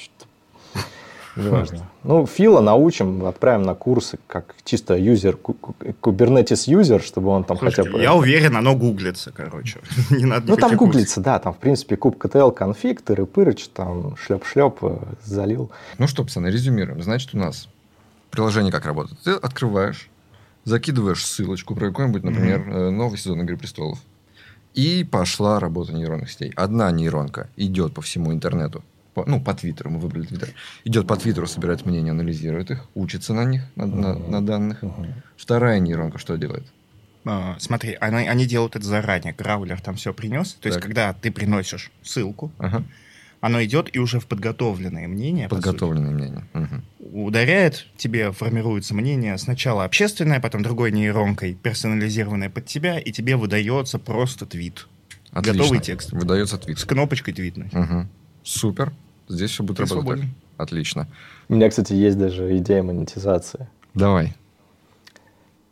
Неважно. 1.37 1.89
Ну, 2.03 2.26
Фила 2.26 2.61
научим, 2.61 3.24
отправим 3.26 3.62
на 3.62 3.74
курсы, 3.74 4.18
как 4.26 4.55
чисто 4.64 4.97
юзер, 4.97 5.37
Kubernetes 5.37 6.64
юзер, 6.66 7.03
чтобы 7.03 7.28
он 7.28 7.45
там 7.45 7.59
Слушайте, 7.59 7.82
хотя 7.82 7.97
бы... 7.97 8.03
я 8.03 8.14
уверен, 8.14 8.57
оно 8.57 8.74
гуглится, 8.74 9.32
короче. 9.32 9.80
Не 10.11 10.24
надо 10.24 10.49
Ну, 10.49 10.57
там 10.57 10.76
гуглится, 10.76 11.20
да, 11.20 11.39
там, 11.39 11.53
в 11.53 11.59
принципе, 11.59 11.97
КТЛ, 11.97 12.51
конфиг, 12.51 13.03
тыры-пырыч, 13.03 13.68
там, 13.74 14.16
шлеп-шлеп, 14.16 14.78
э, 14.82 14.97
залил. 15.24 15.70
Ну 15.99 16.07
что, 16.07 16.24
пацаны, 16.24 16.49
резюмируем. 16.49 17.03
Значит, 17.03 17.34
у 17.34 17.39
нас 17.39 17.68
приложение 18.30 18.72
как 18.72 18.87
работает? 18.87 19.18
Ты 19.20 19.32
открываешь, 19.32 20.09
закидываешь 20.64 21.24
ссылочку 21.24 21.74
про 21.74 21.89
какой-нибудь, 21.89 22.24
например, 22.24 22.68
э, 22.68 22.91
новый 22.91 23.18
сезон 23.18 23.43
«Игры 23.43 23.57
престолов». 23.57 23.99
И 24.74 25.05
пошла 25.05 25.59
работа 25.59 25.93
нейронных 25.93 26.30
сетей. 26.30 26.53
Одна 26.55 26.91
нейронка 26.91 27.49
идет 27.57 27.95
по 27.95 28.03
всему 28.03 28.32
интернету, 28.32 28.84
по- 29.17 29.25
ну, 29.29 29.41
по 29.41 29.55
Твиттеру, 29.55 29.91
мы 29.91 29.99
выбрали 29.99 30.27
Твиттер. 30.27 30.51
Идет 30.85 31.07
по 31.07 31.17
Твиттеру, 31.17 31.47
собирает 31.47 31.87
мнения, 31.87 32.11
анализирует 32.11 32.71
их, 32.71 32.85
учится 32.95 33.33
на 33.33 33.45
них, 33.45 33.62
на, 33.77 33.87
на- 33.87 34.14
на 34.19 34.45
данных. 34.45 34.85
Вторая 35.39 35.81
нейронка 35.81 36.19
что 36.19 36.37
делает? 36.37 36.67
А, 37.25 37.57
Смотри, 37.59 37.97
они, 38.01 38.29
они 38.29 38.45
делают 38.47 38.77
это 38.77 38.85
заранее. 38.87 39.33
Граулер 39.37 39.81
там 39.81 39.95
все 39.97 40.12
принес. 40.12 40.53
То 40.61 40.69
есть, 40.69 40.79
Так. 40.79 40.85
когда 40.87 41.12
ты 41.14 41.31
приносишь 41.33 41.91
ссылку, 42.03 42.53
Ага. 42.59 42.85
Оно 43.43 43.62
идет 43.62 43.95
и 43.95 43.99
уже 43.99 44.19
в 44.19 44.27
подготовленное 44.27 45.07
мнение. 45.09 45.49
по. 45.49 45.57
Подготовленное 45.57 46.11
мнение. 46.11 46.45
Мгм. 46.55 46.83
Ударяет, 47.12 47.87
тебе 47.97 48.33
формируется 48.33 48.95
мнение 48.95 49.37
сначала 49.39 49.85
общественное, 49.85 50.41
потом 50.41 50.62
другой 50.62 50.91
нейронкой, 50.91 51.55
персонализированное 51.55 52.49
под 52.51 52.64
тебя, 52.67 52.99
и 52.99 53.12
тебе 53.12 53.37
выдается 53.37 53.99
просто 53.99 54.47
твит. 54.47 54.87
Отлично. 55.33 55.59
Готовый 55.62 55.81
текст. 55.81 56.12
Выдается 56.12 56.57
твит. 56.59 56.79
С 56.79 56.85
кнопочкой 56.87 57.35
твитнуть. 57.35 57.73
Мгм. 57.75 58.09
Супер. 58.43 58.93
Здесь 59.29 59.51
все 59.51 59.62
будет 59.62 59.79
Ты 59.79 59.83
работать. 59.83 60.05
так. 60.07 60.16
свободен. 60.16 60.35
Отлично. 60.57 61.09
У 61.49 61.55
меня, 61.55 61.68
кстати, 61.68 61.93
есть 61.93 62.18
даже 62.18 62.57
идея 62.59 62.83
монетизации. 62.83 63.68
Давай. 63.95 64.35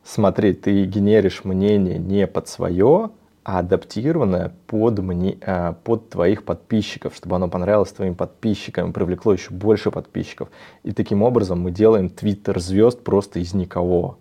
Смотри, 0.04 0.52
ты 0.52 0.84
генеришь 0.84 1.44
мнение 1.44 1.98
не 1.98 2.26
под 2.26 2.48
свое, 2.48 3.10
а 3.42 3.58
адаптированное 3.60 4.52
под, 4.66 4.98
мне, 4.98 5.38
а, 5.42 5.72
под 5.72 6.10
твоих 6.10 6.44
подписчиков, 6.44 7.14
чтобы 7.14 7.36
оно 7.36 7.48
понравилось 7.48 7.92
твоим 7.92 8.14
подписчикам, 8.14 8.92
привлекло 8.92 9.32
еще 9.32 9.50
больше 9.50 9.90
подписчиков. 9.90 10.48
И 10.82 10.92
таким 10.92 11.22
образом 11.22 11.60
мы 11.60 11.70
делаем 11.70 12.08
твиттер 12.08 12.58
звезд 12.60 13.02
просто 13.02 13.40
из 13.40 13.54
никого. 13.54 14.18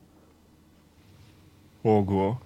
Ого. 1.84 2.39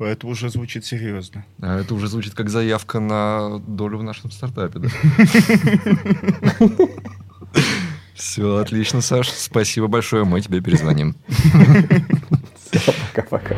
Это 0.00 0.26
уже 0.26 0.48
звучит 0.48 0.84
серьезно. 0.86 1.44
А 1.60 1.80
это 1.80 1.94
уже 1.94 2.08
звучит 2.08 2.34
как 2.34 2.48
заявка 2.48 3.00
на 3.00 3.58
долю 3.58 3.98
в 3.98 4.02
нашем 4.02 4.30
стартапе, 4.30 4.78
да? 4.78 4.88
Все, 8.14 8.56
отлично, 8.56 9.00
Саш. 9.00 9.28
Спасибо 9.30 9.86
большое, 9.88 10.24
мы 10.24 10.40
тебе 10.40 10.60
перезвоним. 10.60 11.14
Все, 12.70 12.92
пока-пока. 13.12 13.56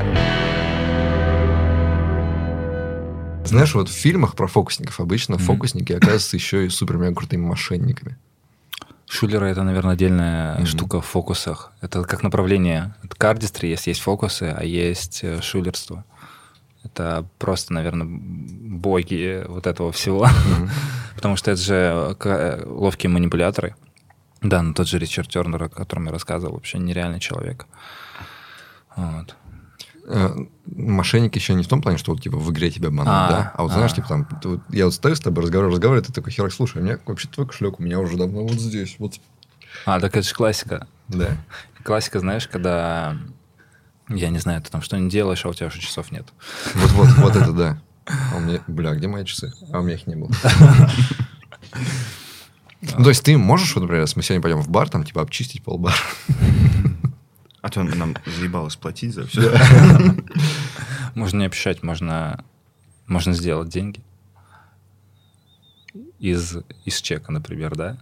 Знаешь, 3.45 3.75
вот 3.75 3.89
в 3.89 3.93
фильмах 3.93 4.35
про 4.35 4.47
фокусников 4.47 5.01
обычно 5.01 5.37
фокусники 5.37 5.93
оказываются 5.93 6.37
еще 6.37 6.67
и 6.67 6.69
супер-мега 6.69 7.15
крутыми 7.15 7.45
мошенниками. 7.45 8.17
Шулеры 9.09 9.49
это, 9.49 9.63
наверное, 9.63 9.93
отдельная 9.93 10.55
Мгм. 10.57 10.67
штука 10.67 11.01
в 11.03 11.07
фокусах. 11.07 11.73
Это 11.83 12.03
как 12.05 12.23
направление. 12.23 12.95
Это 13.03 13.15
кардистри 13.15 13.69
есть, 13.69 13.87
есть 13.89 14.01
фокусы, 14.01 14.55
а 14.57 14.65
есть 14.65 15.21
э, 15.23 15.43
шулерство. 15.43 16.05
Это 16.85 17.27
просто, 17.39 17.73
наверное, 17.73 18.07
боги 18.09 19.45
вот 19.49 19.67
этого 19.67 19.93
всего. 19.93 20.27
Потому 21.15 21.37
что 21.37 21.53
это 21.53 21.61
же 21.61 22.17
э, 22.25 22.65
ловкие 22.67 23.11
манипуляторы. 23.11 23.77
Да, 24.41 24.63
но 24.63 24.75
тот 24.75 24.89
же 24.89 24.99
Ричард 24.99 25.29
Тернер, 25.29 25.63
о 25.63 25.69
котором 25.69 26.07
я 26.07 26.13
рассказывал, 26.13 26.55
вообще 26.55 26.79
нереальный 26.79 27.21
человек. 27.21 27.67
Вот. 28.97 29.37
Э, 30.09 30.35
Мошенники 30.67 31.39
еще 31.39 31.55
не 31.55 31.63
в 31.63 31.69
том 31.69 31.81
плане, 31.81 31.99
что 31.99 32.13
вот 32.13 32.23
типа 32.23 32.37
в 32.37 32.51
игре 32.51 32.71
тебя 32.71 32.89
обманут, 32.89 33.13
А, 33.15 33.29
да? 33.29 33.53
А 33.55 33.63
вот 33.63 33.73
знаешь, 33.73 33.93
а. 33.93 33.95
типа 33.97 34.09
там, 34.09 34.29
вот- 34.43 34.61
я 34.71 34.87
вот 34.87 34.95
стою 34.95 35.15
с 35.15 35.21
тобой, 35.21 35.45
разговариваю, 35.45 35.73
разговариваю, 35.77 36.05
ты 36.05 36.13
такой, 36.13 36.33
херак, 36.33 36.53
слушай, 36.53 36.79
у 36.79 36.85
меня 36.85 36.99
вообще 37.07 37.29
твой 37.29 37.47
кошелек, 37.47 37.79
у 37.79 37.83
меня 37.85 38.01
уже 38.01 38.17
давно 38.17 38.43
вот 38.43 38.59
здесь, 38.59 38.97
вот. 38.99 39.15
А, 39.87 40.01
так 40.01 40.17
это 40.17 40.27
же 40.27 40.35
классика. 40.35 40.87
Да. 41.09 41.37
Классика, 41.85 42.19
знаешь, 42.19 42.49
когда, 42.49 43.17
я 44.17 44.31
не 44.31 44.39
знаю, 44.39 44.63
ты 44.63 44.71
там 44.71 44.83
что-нибудь 44.83 45.13
делаешь, 45.13 45.45
а 45.45 45.49
у 45.49 45.55
тебя 45.55 45.67
уже 45.67 45.81
часов 45.81 46.11
нет. 46.13 46.27
Вот-вот, 46.75 47.09
вот 47.19 47.37
это 47.37 47.53
да. 47.53 47.83
А 48.07 48.37
у 48.37 48.41
меня, 48.41 48.61
бля, 48.67 48.95
где 48.95 49.09
мои 49.09 49.25
часы? 49.25 49.53
А 49.73 49.79
у 49.79 49.83
меня 49.83 49.95
их 49.95 50.07
не 50.07 50.17
было. 50.17 50.31
Ну, 52.83 53.05
то 53.05 53.11
есть 53.11 53.23
ты 53.23 53.39
можешь, 53.39 53.77
вот, 53.77 53.83
например, 53.83 54.03
если 54.03 54.19
мы 54.19 54.25
сегодня 54.25 54.43
пойдем 54.43 54.61
в 54.61 54.69
бар, 54.69 54.89
там, 54.89 55.05
типа, 55.05 55.23
обчистить 55.23 55.63
полбара. 55.63 55.95
А 57.61 57.69
то 57.69 57.85
нам 57.85 58.17
заебалось 58.27 58.75
платить 58.75 59.15
за 59.15 59.25
все. 59.25 59.57
Можно 61.15 61.39
не 61.39 61.47
обещать, 61.47 61.85
можно, 61.85 62.43
можно 63.07 63.35
сделать 63.35 63.69
деньги. 63.69 64.03
Из, 66.19 66.57
из 66.85 67.01
чека, 67.01 67.31
например, 67.31 67.77
да? 67.77 67.99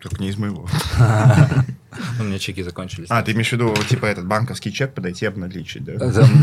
Только 0.00 0.20
не 0.20 0.30
из 0.30 0.36
моего. 0.36 0.66
У 2.18 2.22
меня 2.22 2.38
чеки 2.38 2.62
закончились. 2.62 3.08
А, 3.10 3.22
ты 3.22 3.32
имеешь 3.32 3.48
в 3.48 3.52
виду, 3.52 3.74
типа, 3.88 4.06
этот 4.06 4.26
банковский 4.26 4.72
чек 4.72 4.94
подойти 4.94 5.24
и 5.24 5.28
обналичить, 5.28 5.84
да? 5.84 5.94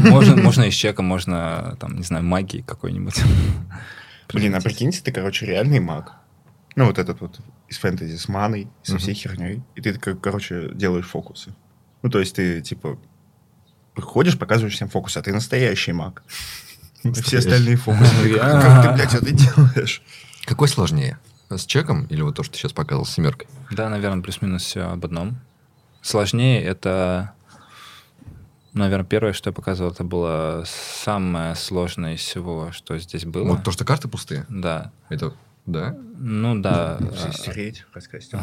Можно, 0.10 0.36
можно 0.36 0.64
из 0.64 0.74
чека, 0.74 1.02
можно, 1.02 1.78
там, 1.80 1.96
не 1.96 2.04
знаю, 2.04 2.24
магии 2.24 2.62
какой-нибудь. 2.62 3.22
Блин, 4.34 4.56
а 4.56 4.62
прикиньте, 4.62 5.02
ты, 5.02 5.12
короче, 5.12 5.46
реальный 5.46 5.80
маг. 5.80 6.14
Ну, 6.76 6.86
вот 6.86 6.98
этот 6.98 7.22
вот 7.22 7.40
из 7.68 7.78
фэнтези 7.78 8.16
с 8.16 8.28
маной, 8.28 8.68
со 8.82 8.98
всей 8.98 9.14
херней. 9.14 9.62
И 9.76 9.82
ты, 9.82 9.94
короче, 9.94 10.72
делаешь 10.74 11.06
фокусы. 11.06 11.54
Ну, 12.02 12.10
то 12.10 12.20
есть 12.20 12.36
ты, 12.36 12.62
типа, 12.62 13.00
ходишь, 13.96 14.38
показываешь 14.38 14.74
всем 14.76 14.90
фокусы, 14.90 15.18
а 15.18 15.22
ты 15.22 15.32
настоящий 15.32 15.94
маг. 15.94 16.24
Все 17.24 17.40
остальные 17.40 17.78
фокусы. 17.78 18.12
Ну, 18.24 18.38
Как 18.40 18.84
ты, 18.88 18.94
блядь, 18.94 19.14
это 19.14 19.32
делаешь? 19.32 20.02
Какой 20.46 20.68
сложнее? 20.68 21.20
С 21.58 21.66
чеком 21.66 22.06
или 22.06 22.22
вот 22.22 22.36
то, 22.36 22.44
что 22.44 22.54
ты 22.54 22.60
сейчас 22.60 22.74
показывал, 22.74 23.06
с 23.06 23.12
семеркой? 23.12 23.48
Да, 23.72 23.90
наверное, 23.90 24.22
плюс-минус 24.24 24.64
все 24.64 24.82
об 24.82 25.04
одном. 25.06 25.38
Сложнее 26.02 26.62
это, 26.64 27.32
наверное, 28.74 29.06
первое, 29.06 29.34
что 29.34 29.50
я 29.50 29.54
показывал, 29.54 29.92
это 29.92 30.04
было 30.04 30.64
самое 30.66 31.56
сложное 31.56 32.16
из 32.16 32.20
всего, 32.22 32.72
что 32.72 32.98
здесь 32.98 33.26
было. 33.26 33.48
Вот 33.48 33.64
то, 33.64 33.72
что 33.72 33.86
карты 33.86 34.08
пустые, 34.08 34.46
Да. 34.50 34.92
это, 35.10 35.34
да? 35.66 35.96
Ну 36.18 36.60
да. 36.60 36.98
Все 37.16 37.32
стереть, 37.32 37.86
раскрасить. 37.94 38.34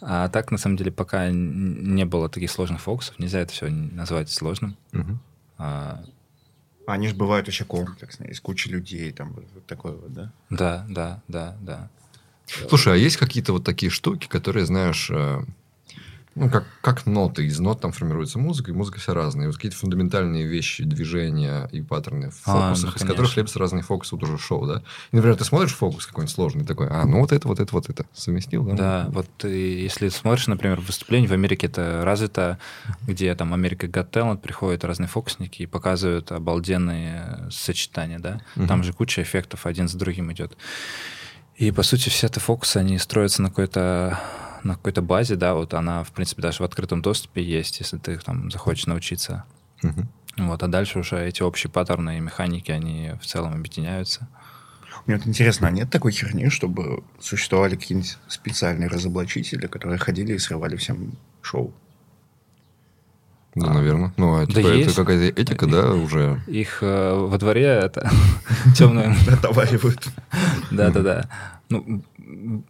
А 0.00 0.28
так, 0.28 0.50
на 0.52 0.58
самом 0.58 0.76
деле, 0.76 0.92
пока 0.92 1.28
не 1.30 2.04
было 2.04 2.28
таких 2.28 2.50
сложных 2.50 2.80
фокусов, 2.80 3.18
нельзя 3.18 3.40
это 3.40 3.52
все 3.52 3.68
назвать 3.68 4.30
сложным. 4.30 4.76
А, 5.60 6.04
Они 6.88 7.08
же 7.08 7.14
бывают 7.14 7.46
вообще 7.46 7.64
комплексные, 7.64 8.30
из 8.30 8.40
кучи 8.40 8.68
людей, 8.68 9.12
там, 9.12 9.32
вот 9.32 9.44
вот 9.54 9.66
такое 9.66 9.92
вот, 9.92 10.12
да? 10.12 10.32
да, 10.48 10.86
да, 10.88 11.22
да, 11.28 11.56
да. 11.60 11.90
Слушай, 12.68 12.94
а 12.94 12.96
есть 12.96 13.18
какие-то 13.18 13.52
вот 13.52 13.64
такие 13.64 13.90
штуки, 13.90 14.26
которые, 14.26 14.64
знаешь, 14.64 15.10
э, 15.10 15.40
ну, 16.38 16.50
как, 16.50 16.64
как 16.80 17.06
ноты. 17.06 17.46
Из 17.46 17.58
нот 17.58 17.80
там 17.80 17.92
формируется 17.92 18.38
музыка, 18.38 18.70
и 18.70 18.74
музыка 18.74 19.00
вся 19.00 19.14
разная. 19.14 19.44
И 19.44 19.46
вот 19.48 19.56
какие-то 19.56 19.76
фундаментальные 19.76 20.46
вещи, 20.46 20.84
движения 20.84 21.68
и 21.72 21.82
паттерны 21.82 22.30
в 22.30 22.40
А, 22.46 22.68
фокусах, 22.74 22.96
ну, 22.96 23.04
из 23.04 23.08
которых 23.08 23.36
лепятся 23.36 23.58
разные 23.58 23.82
фокусы, 23.82 24.14
вот 24.14 24.24
уже 24.24 24.38
шоу, 24.38 24.66
да? 24.66 24.82
И, 25.10 25.16
например, 25.16 25.36
ты 25.36 25.44
смотришь 25.44 25.74
фокус 25.74 26.06
какой-нибудь 26.06 26.34
сложный, 26.34 26.64
такой, 26.64 26.88
а, 26.88 27.04
ну 27.04 27.20
вот 27.20 27.32
это, 27.32 27.48
вот 27.48 27.60
это, 27.60 27.74
вот 27.74 27.88
это. 27.88 28.06
Совместил, 28.12 28.64
да? 28.64 28.74
Да, 28.74 29.06
вот 29.10 29.26
ты, 29.38 29.48
если 29.48 30.08
смотришь, 30.08 30.46
например, 30.46 30.80
выступление 30.80 31.28
в 31.28 31.32
Америке, 31.32 31.66
это 31.66 32.02
развито, 32.04 32.58
где 33.02 33.34
там 33.34 33.52
Америка 33.52 33.86
Got 33.86 34.10
Talent, 34.10 34.38
приходят 34.38 34.84
разные 34.84 35.08
фокусники 35.08 35.62
и 35.62 35.66
показывают 35.66 36.30
обалденные 36.32 37.48
сочетания, 37.50 38.18
да? 38.18 38.40
Мгм. 38.54 38.68
Там 38.68 38.84
же 38.84 38.92
куча 38.92 39.22
эффектов 39.22 39.66
один 39.66 39.88
за 39.88 39.98
другим 39.98 40.32
идет. 40.32 40.56
И, 41.56 41.72
по 41.72 41.82
сути, 41.82 42.08
все 42.08 42.28
это 42.28 42.38
фокусы, 42.38 42.76
они 42.76 42.98
строятся 42.98 43.42
на 43.42 43.48
какой-то 43.48 44.20
на 44.64 44.74
какой-то 44.74 45.02
базе, 45.02 45.36
да, 45.36 45.54
вот 45.54 45.74
она, 45.74 46.04
в 46.04 46.10
принципе, 46.12 46.42
даже 46.42 46.58
в 46.58 46.66
открытом 46.66 47.02
доступе 47.02 47.42
есть, 47.42 47.78
если 47.80 47.98
ты 47.98 48.18
там 48.18 48.50
захочешь 48.50 48.86
научиться. 48.86 49.44
Мгм. 49.82 50.08
Вот, 50.38 50.62
а 50.62 50.68
дальше 50.68 51.00
уже 51.00 51.18
эти 51.24 51.42
общие 51.42 51.70
паттерны 51.70 52.18
и 52.18 52.20
механики, 52.20 52.70
они 52.70 53.12
в 53.20 53.26
целом 53.26 53.54
объединяются. 53.54 54.28
Мне 55.06 55.16
вот 55.16 55.26
интересно, 55.26 55.68
а 55.68 55.70
нет 55.70 55.90
такой 55.90 56.12
херни, 56.12 56.48
чтобы 56.48 57.02
существовали 57.20 57.76
какие-нибудь 57.76 58.18
специальные 58.28 58.88
разоблачители, 58.88 59.66
которые 59.66 59.98
ходили 59.98 60.34
и 60.34 60.38
срывали 60.38 60.76
всем 60.76 61.12
шоу? 61.40 61.72
Да, 63.54 63.68
А. 63.70 63.74
наверное. 63.74 64.12
Ну, 64.16 64.36
а 64.36 64.40
Да 64.46 64.52
типа, 64.52 64.66
это 64.68 64.74
есть. 64.76 64.94
какая-то 64.94 65.40
этика, 65.40 65.66
да, 65.66 65.92
уже. 65.94 66.42
Их 66.46 66.78
э, 66.82 67.14
во 67.14 67.38
дворе 67.38 67.64
это 67.64 68.10
темная 68.76 69.16
Отоваривают. 69.32 70.06
Да-да-да. 70.70 71.28
Ну, 71.70 72.02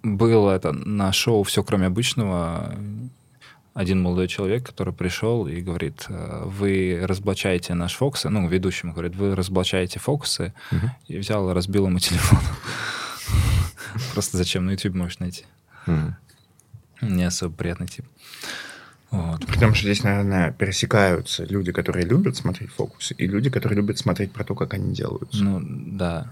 было 0.02 0.50
это 0.52 0.72
на 0.72 1.12
шоу 1.12 1.42
«Все, 1.44 1.62
кроме 1.62 1.86
обычного». 1.86 2.74
Один 3.74 4.02
молодой 4.02 4.26
человек, 4.26 4.66
который 4.66 4.92
пришел 4.92 5.46
и 5.46 5.60
говорит, 5.60 6.06
э, 6.08 6.42
вы 6.46 6.98
разоблачаете 7.02 7.74
наш 7.74 7.94
фокус, 7.94 8.24
ну, 8.24 8.48
ведущему 8.48 8.92
говорит, 8.92 9.14
вы 9.14 9.36
разоблачаете 9.36 10.00
фокусы, 10.00 10.52
Мгм. 10.72 10.90
и 11.06 11.16
взял 11.18 11.48
и 11.48 11.54
разбил 11.54 11.86
ему 11.86 12.00
телефон. 12.00 12.40
Просто 14.14 14.36
зачем? 14.36 14.66
На 14.66 14.72
YouTube 14.72 14.94
можешь 14.96 15.20
найти. 15.20 15.44
Не 17.00 17.22
особо 17.24 17.54
приятный 17.54 17.86
тип. 17.86 18.04
Вот. 19.12 19.46
Потому 19.46 19.74
что 19.74 19.84
здесь, 19.84 20.02
наверное, 20.02 20.50
пересекаются 20.52 21.44
люди, 21.44 21.70
которые 21.70 22.04
любят 22.04 22.36
смотреть 22.36 22.70
фокусы, 22.72 23.14
и 23.14 23.26
люди, 23.28 23.48
которые 23.48 23.76
любят 23.76 23.98
смотреть 23.98 24.32
про 24.32 24.42
то, 24.44 24.54
как 24.56 24.74
они 24.74 24.92
делаются. 24.92 25.42
Ну, 25.42 25.60
да. 25.62 26.26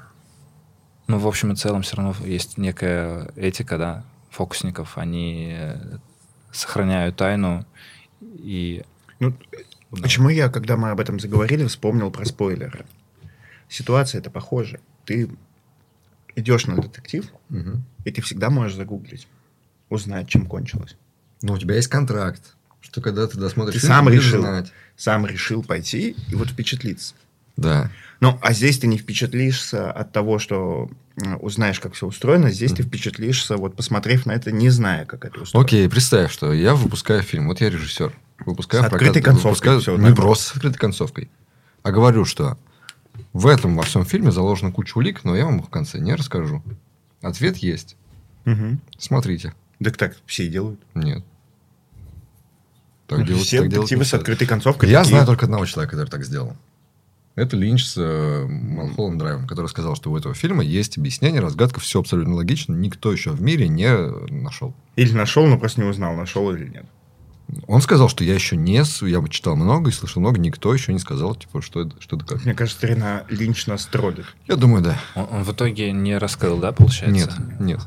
Ну, 1.08 1.18
в 1.18 1.26
общем 1.26 1.52
и 1.52 1.56
целом, 1.56 1.82
все 1.82 1.96
равно 1.96 2.14
есть 2.24 2.58
некая 2.58 3.30
этика, 3.36 3.78
да, 3.78 4.04
фокусников. 4.30 4.98
Они 4.98 5.54
э, 5.56 5.98
сохраняют 6.52 7.16
тайну 7.16 7.64
и... 8.20 8.82
Ну, 9.20 9.30
да. 9.92 10.02
Почему 10.02 10.28
я, 10.28 10.48
когда 10.48 10.76
мы 10.76 10.90
об 10.90 11.00
этом 11.00 11.20
заговорили, 11.20 11.64
вспомнил 11.66 12.10
про 12.10 12.24
спойлеры? 12.24 12.84
Ситуация 13.68 14.20
это 14.20 14.30
похожа. 14.30 14.80
Ты 15.04 15.30
идешь 16.34 16.66
на 16.66 16.76
детектив, 16.76 17.30
Мгм. 17.48 17.84
и 18.04 18.10
ты 18.10 18.20
всегда 18.20 18.50
можешь 18.50 18.76
загуглить, 18.76 19.26
узнать, 19.88 20.28
чем 20.28 20.46
кончилось. 20.46 20.96
Ну, 21.42 21.52
у 21.54 21.58
тебя 21.58 21.76
есть 21.76 21.88
контракт, 21.88 22.56
что 22.80 23.00
когда 23.00 23.26
ты 23.26 23.38
досмотришь 23.38 23.74
Ты 23.74 23.80
фильм, 23.80 23.92
сам 23.92 24.08
решил. 24.08 24.40
знать. 24.42 24.72
Сам 24.96 25.26
решил 25.26 25.62
пойти 25.62 26.16
и 26.30 26.34
вот 26.34 26.48
впечатлиться. 26.50 27.14
Да. 27.56 27.90
Ну, 28.20 28.38
а 28.42 28.52
здесь 28.52 28.78
ты 28.78 28.86
не 28.86 28.96
впечатлишься 28.98 29.90
от 29.90 30.12
того, 30.12 30.38
что 30.38 30.88
э, 31.22 31.34
узнаешь, 31.36 31.80
как 31.80 31.94
все 31.94 32.06
устроено. 32.06 32.50
Здесь 32.50 32.72
ты 32.72 32.82
впечатлишься, 32.82 33.56
вот 33.56 33.76
посмотрев 33.76 34.26
на 34.26 34.32
это, 34.32 34.52
не 34.52 34.70
зная, 34.70 35.04
как 35.04 35.24
это 35.24 35.40
устроено. 35.40 35.66
Окей, 35.66 35.88
представь, 35.88 36.32
что 36.32 36.52
я 36.52 36.74
выпускаю 36.74 37.22
фильм. 37.22 37.48
Вот 37.48 37.60
я 37.60 37.70
режиссер. 37.70 38.12
Выпускаю 38.44 38.82
С 38.82 38.86
открытой 38.86 39.22
прокат- 39.22 39.24
концовкой 39.24 39.72
выпускаю- 39.72 39.80
всё, 39.80 39.96
Не 39.96 40.10
да? 40.10 40.14
просто 40.16 40.44
с 40.44 40.52
открытой 40.52 40.78
концовкой. 40.78 41.30
А 41.82 41.90
говорю, 41.90 42.24
что 42.26 42.58
в 43.32 43.46
этом 43.46 43.76
во 43.76 43.82
всем 43.82 44.04
фильме 44.04 44.30
заложена 44.30 44.72
куча 44.72 44.96
улик, 44.98 45.24
но 45.24 45.34
я 45.36 45.44
вам 45.46 45.60
их 45.60 45.66
в 45.66 45.70
конце 45.70 45.98
не 45.98 46.14
расскажу. 46.14 46.62
Ответ 47.22 47.56
есть. 47.58 47.96
Мгм. 48.44 48.80
Смотрите. 48.98 49.54
Так 49.82 49.96
так 49.96 50.16
все 50.26 50.44
и 50.44 50.48
делают. 50.48 50.80
Нет. 50.94 51.24
Так 53.06 53.24
делать, 53.26 53.42
все 53.42 53.68
так 53.68 53.90
не 53.90 54.04
с 54.04 54.14
открытой 54.14 54.46
концовкой. 54.46 54.90
Я 54.90 54.98
такие- 55.00 55.10
знаю 55.10 55.26
только 55.26 55.44
одного 55.46 55.64
человека, 55.66 55.92
который 55.96 56.08
так 56.10 56.24
сделал. 56.24 56.56
Это 57.36 57.54
Линч 57.54 57.84
с 57.84 57.98
э, 57.98 58.46
Малхолланд 58.46 59.18
Драйвом, 59.18 59.46
который 59.46 59.66
сказал, 59.66 59.94
что 59.94 60.10
у 60.10 60.16
этого 60.16 60.34
фильма 60.34 60.64
есть 60.64 60.96
объяснение, 60.96 61.40
разгадка, 61.40 61.80
все 61.80 62.00
абсолютно 62.00 62.34
логично, 62.34 62.72
никто 62.72 63.12
еще 63.12 63.30
в 63.30 63.42
мире 63.42 63.68
не 63.68 63.86
нашел. 64.32 64.74
Или 64.96 65.12
нашел, 65.12 65.46
но 65.46 65.58
просто 65.58 65.82
не 65.82 65.86
узнал, 65.86 66.16
нашел 66.16 66.50
или 66.50 66.66
нет. 66.66 66.86
Он 67.68 67.80
сказал, 67.80 68.08
что 68.08 68.24
я 68.24 68.34
еще 68.34 68.56
не... 68.56 68.82
Я 69.08 69.20
бы 69.20 69.28
читал 69.28 69.54
много 69.54 69.90
и 69.90 69.92
слышал 69.92 70.20
много, 70.20 70.40
никто 70.40 70.72
еще 70.72 70.92
не 70.92 70.98
сказал, 70.98 71.34
типа, 71.34 71.62
что 71.62 71.82
это, 71.82 71.94
что 72.00 72.16
это 72.16 72.24
как. 72.24 72.44
Мне 72.44 72.54
кажется, 72.54 72.78
старина 72.78 73.24
Линч 73.28 73.66
нас 73.66 73.86
троллит. 73.86 74.26
Я 74.48 74.56
думаю, 74.56 74.82
да. 74.82 74.98
Он, 75.14 75.28
он 75.30 75.42
в 75.44 75.52
итоге 75.52 75.92
не 75.92 76.18
раскрыл, 76.18 76.58
да, 76.58 76.72
получается? 76.72 77.36
Нет, 77.38 77.60
нет. 77.60 77.80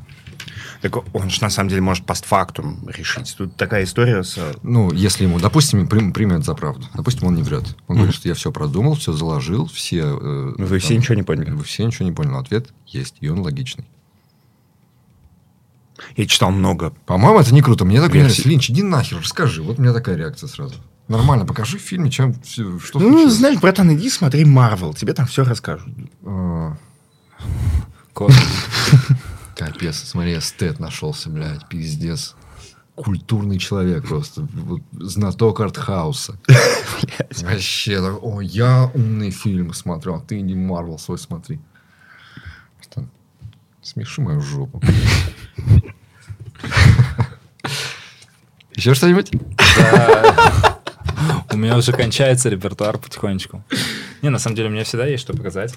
Так 0.80 0.96
он 1.14 1.28
же 1.28 1.42
на 1.42 1.50
самом 1.50 1.68
деле 1.68 1.82
может 1.82 2.06
постфактум 2.06 2.88
решить. 2.88 3.34
Тут 3.36 3.54
такая 3.56 3.84
история 3.84 4.22
с... 4.24 4.38
э, 4.38 4.54
Ну, 4.62 4.90
если 4.92 5.24
ему, 5.24 5.38
допустим, 5.38 5.86
прим- 5.86 6.12
примет 6.12 6.44
за 6.44 6.54
правду. 6.54 6.86
Допустим, 6.94 7.28
он 7.28 7.34
не 7.34 7.42
врет. 7.42 7.76
Он 7.86 7.96
говорит, 7.96 8.14
что 8.14 8.28
я 8.28 8.34
все 8.34 8.50
продумал, 8.50 8.94
все 8.94 9.12
заложил, 9.12 9.66
все... 9.66 9.98
э, 10.00 10.54
Вы 10.56 10.78
все 10.78 10.88
там, 10.94 10.96
ничего 10.98 11.14
не 11.16 11.22
поняли. 11.22 11.50
Вы 11.50 11.64
все 11.64 11.84
ничего 11.84 12.06
не 12.06 12.12
поняли. 12.12 12.36
Ответ 12.36 12.72
есть, 12.86 13.16
и 13.20 13.28
он 13.28 13.40
логичный. 13.40 13.84
Я 16.16 16.26
читал 16.26 16.50
много. 16.50 16.94
По-моему, 17.04 17.40
это 17.40 17.52
не 17.52 17.60
круто. 17.60 17.84
Мне 17.84 18.00
так 18.00 18.14
нравится. 18.14 18.48
Линч, 18.48 18.70
иди 18.70 18.82
нахер, 18.82 19.18
расскажи. 19.18 19.62
Вот 19.62 19.78
у 19.78 19.82
меня 19.82 19.92
такая 19.92 20.16
реакция 20.16 20.48
сразу. 20.48 20.76
Нормально, 21.08 21.44
покажи 21.44 21.76
в 21.76 21.82
фильме, 21.82 22.10
чем, 22.10 22.32
всё- 22.40 22.78
что 22.78 22.98
Ну, 23.00 23.10
случилось. 23.10 23.34
знаешь, 23.34 23.58
братан, 23.60 23.92
иди 23.94 24.08
смотри 24.08 24.44
Марвел, 24.46 24.94
тебе 24.94 25.12
там 25.12 25.26
все 25.26 25.44
расскажут. 25.44 25.88
А, 26.24 26.76
Космос. 28.14 28.38
Капец, 29.56 29.96
смотри, 29.96 30.38
эстет 30.38 30.78
нашелся, 30.78 31.30
блядь, 31.30 31.68
пиздец. 31.68 32.34
Культурный 32.94 33.58
человек 33.58 34.06
просто. 34.06 34.42
Вот, 34.42 34.82
знаток 34.92 35.60
артхауса. 35.60 36.38
Вообще, 37.40 38.00
так, 38.00 38.22
о, 38.22 38.40
я 38.40 38.90
умный 38.94 39.30
фильм 39.30 39.72
смотрел, 39.72 40.16
а 40.16 40.20
ты 40.20 40.40
иди 40.40 40.54
Марвел 40.54 40.98
свой 40.98 41.18
смотри. 41.18 41.60
Что? 42.82 43.06
Смеши 43.82 44.20
мою 44.20 44.40
жопу. 44.42 44.82
Еще 48.74 48.94
что-нибудь? 48.94 49.30
Да. 49.76 50.80
У 51.52 51.56
меня 51.56 51.76
уже 51.76 51.92
кончается 51.92 52.48
репертуар 52.48 52.98
потихонечку. 52.98 53.64
Не, 54.22 54.30
на 54.30 54.38
самом 54.38 54.56
деле, 54.56 54.68
у 54.68 54.72
меня 54.72 54.84
всегда 54.84 55.06
есть 55.06 55.22
что 55.22 55.32
показать. 55.32 55.74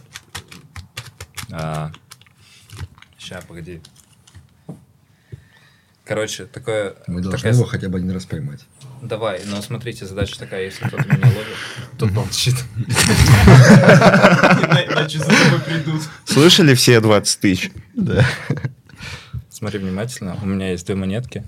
Сейчас, 3.24 3.44
погоди. 3.46 3.80
Короче, 6.04 6.46
такое... 6.46 6.96
Мы 7.08 7.22
должны 7.22 7.38
такая- 7.38 7.54
его 7.54 7.64
хотя 7.64 7.88
бы 7.88 7.98
один 7.98 8.12
раз 8.12 8.26
поймать. 8.26 8.66
Давай, 9.02 9.42
но 9.46 9.62
смотрите, 9.62 10.06
задача 10.06 10.38
такая, 10.38 10.66
если 10.66 10.86
кто-то 10.86 11.08
меня 11.08 11.28
ловит, 11.28 11.56
тот 11.98 12.12
молчит. 12.12 12.56
Иначе 14.90 15.20
за 15.20 15.26
тобой 15.26 15.60
придут. 15.66 16.02
Слышали 16.26 16.74
все 16.74 17.00
20 17.00 17.40
тысяч? 17.40 17.72
Да. 17.94 18.26
Смотри 19.50 19.80
внимательно, 19.80 20.38
у 20.42 20.46
меня 20.46 20.72
есть 20.72 20.86
две 20.86 20.96
монетки. 20.96 21.44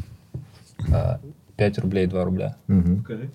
5 1.57 1.77
рублей 1.79 2.05
и 2.05 2.07
2 2.07 2.23
рубля. 2.23 2.55
Покажи. 2.67 3.29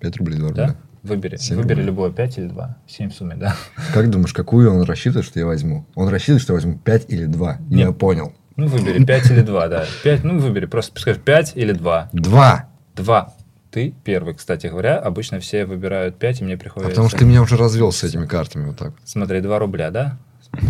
5 0.00 0.16
рублей, 0.18 0.38
2 0.38 0.50
Да? 0.52 0.66
рубля. 0.66 0.76
Выбери. 1.04 1.36
Семь 1.36 1.58
Выбери 1.58 1.82
любое, 1.82 2.10
5 2.10 2.38
или 2.38 2.46
2. 2.46 2.76
7 2.86 3.10
в 3.10 3.14
сумме, 3.14 3.36
да. 3.36 3.54
Как 3.92 4.08
думаешь, 4.08 4.32
какую 4.32 4.72
он 4.74 4.82
рассчитывает, 4.84 5.26
что 5.26 5.38
я 5.38 5.44
возьму? 5.44 5.86
Он 5.94 6.08
рассчитывает, 6.08 6.40
что 6.42 6.54
я 6.54 6.56
возьму 6.56 6.78
5 6.78 7.04
или 7.08 7.26
2. 7.26 7.58
Я 7.68 7.76
Нет. 7.88 7.98
понял. 7.98 8.32
Ну, 8.56 8.68
выбери 8.68 9.04
5 9.04 9.30
или 9.30 9.42
2, 9.42 9.68
да. 9.68 9.84
5, 10.02 10.24
ну, 10.24 10.38
выбери, 10.38 10.64
просто 10.64 10.98
скажи 10.98 11.20
5 11.20 11.52
или 11.56 11.72
2. 11.72 12.08
2. 12.14 12.68
2. 12.96 13.34
Ты 13.70 13.94
первый, 14.02 14.34
кстати 14.34 14.68
говоря. 14.68 14.98
Обычно 14.98 15.40
все 15.40 15.66
выбирают 15.66 16.18
5, 16.18 16.40
и 16.40 16.44
мне 16.44 16.54
А 16.54 16.58
приходится... 16.58 16.90
потому 16.90 17.10
что 17.10 17.18
ты 17.18 17.26
меня 17.26 17.42
уже 17.42 17.58
развел 17.58 17.92
с 17.92 18.02
этими 18.02 18.24
картами 18.24 18.68
вот 18.68 18.78
так. 18.78 18.94
Смотри, 19.04 19.42
2 19.42 19.58
рубля, 19.58 19.90
да? 19.90 20.16
Смотри. 20.40 20.68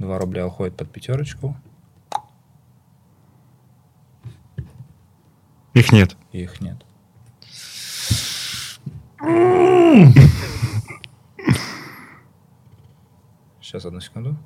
2 0.00 0.18
рубля 0.18 0.46
уходит 0.46 0.76
под 0.76 0.90
пятерочку. 0.90 1.56
Их 5.72 5.92
нет. 5.92 6.14
их 6.32 6.60
нет. 6.60 6.76
Сейчас, 13.60 13.84
одну 13.84 14.00
секунду. 14.00 14.36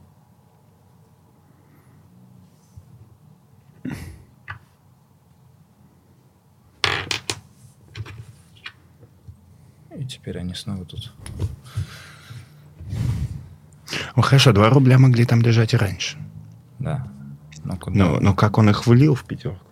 И 9.94 10.04
теперь 10.06 10.38
они 10.38 10.54
снова 10.54 10.84
тут. 10.86 11.12
Ну 14.16 14.22
хорошо, 14.22 14.52
2 14.52 14.70
рубля 14.70 14.98
могли 14.98 15.26
там 15.26 15.42
лежать 15.42 15.74
и 15.74 15.76
раньше. 15.76 16.16
Да. 16.78 17.06
Ну, 17.64 17.76
куда? 17.76 17.96
Но, 17.96 18.20
но 18.20 18.34
как 18.34 18.56
он 18.58 18.70
их 18.70 18.86
влил 18.86 19.14
в 19.14 19.24
пятерку? 19.24 19.71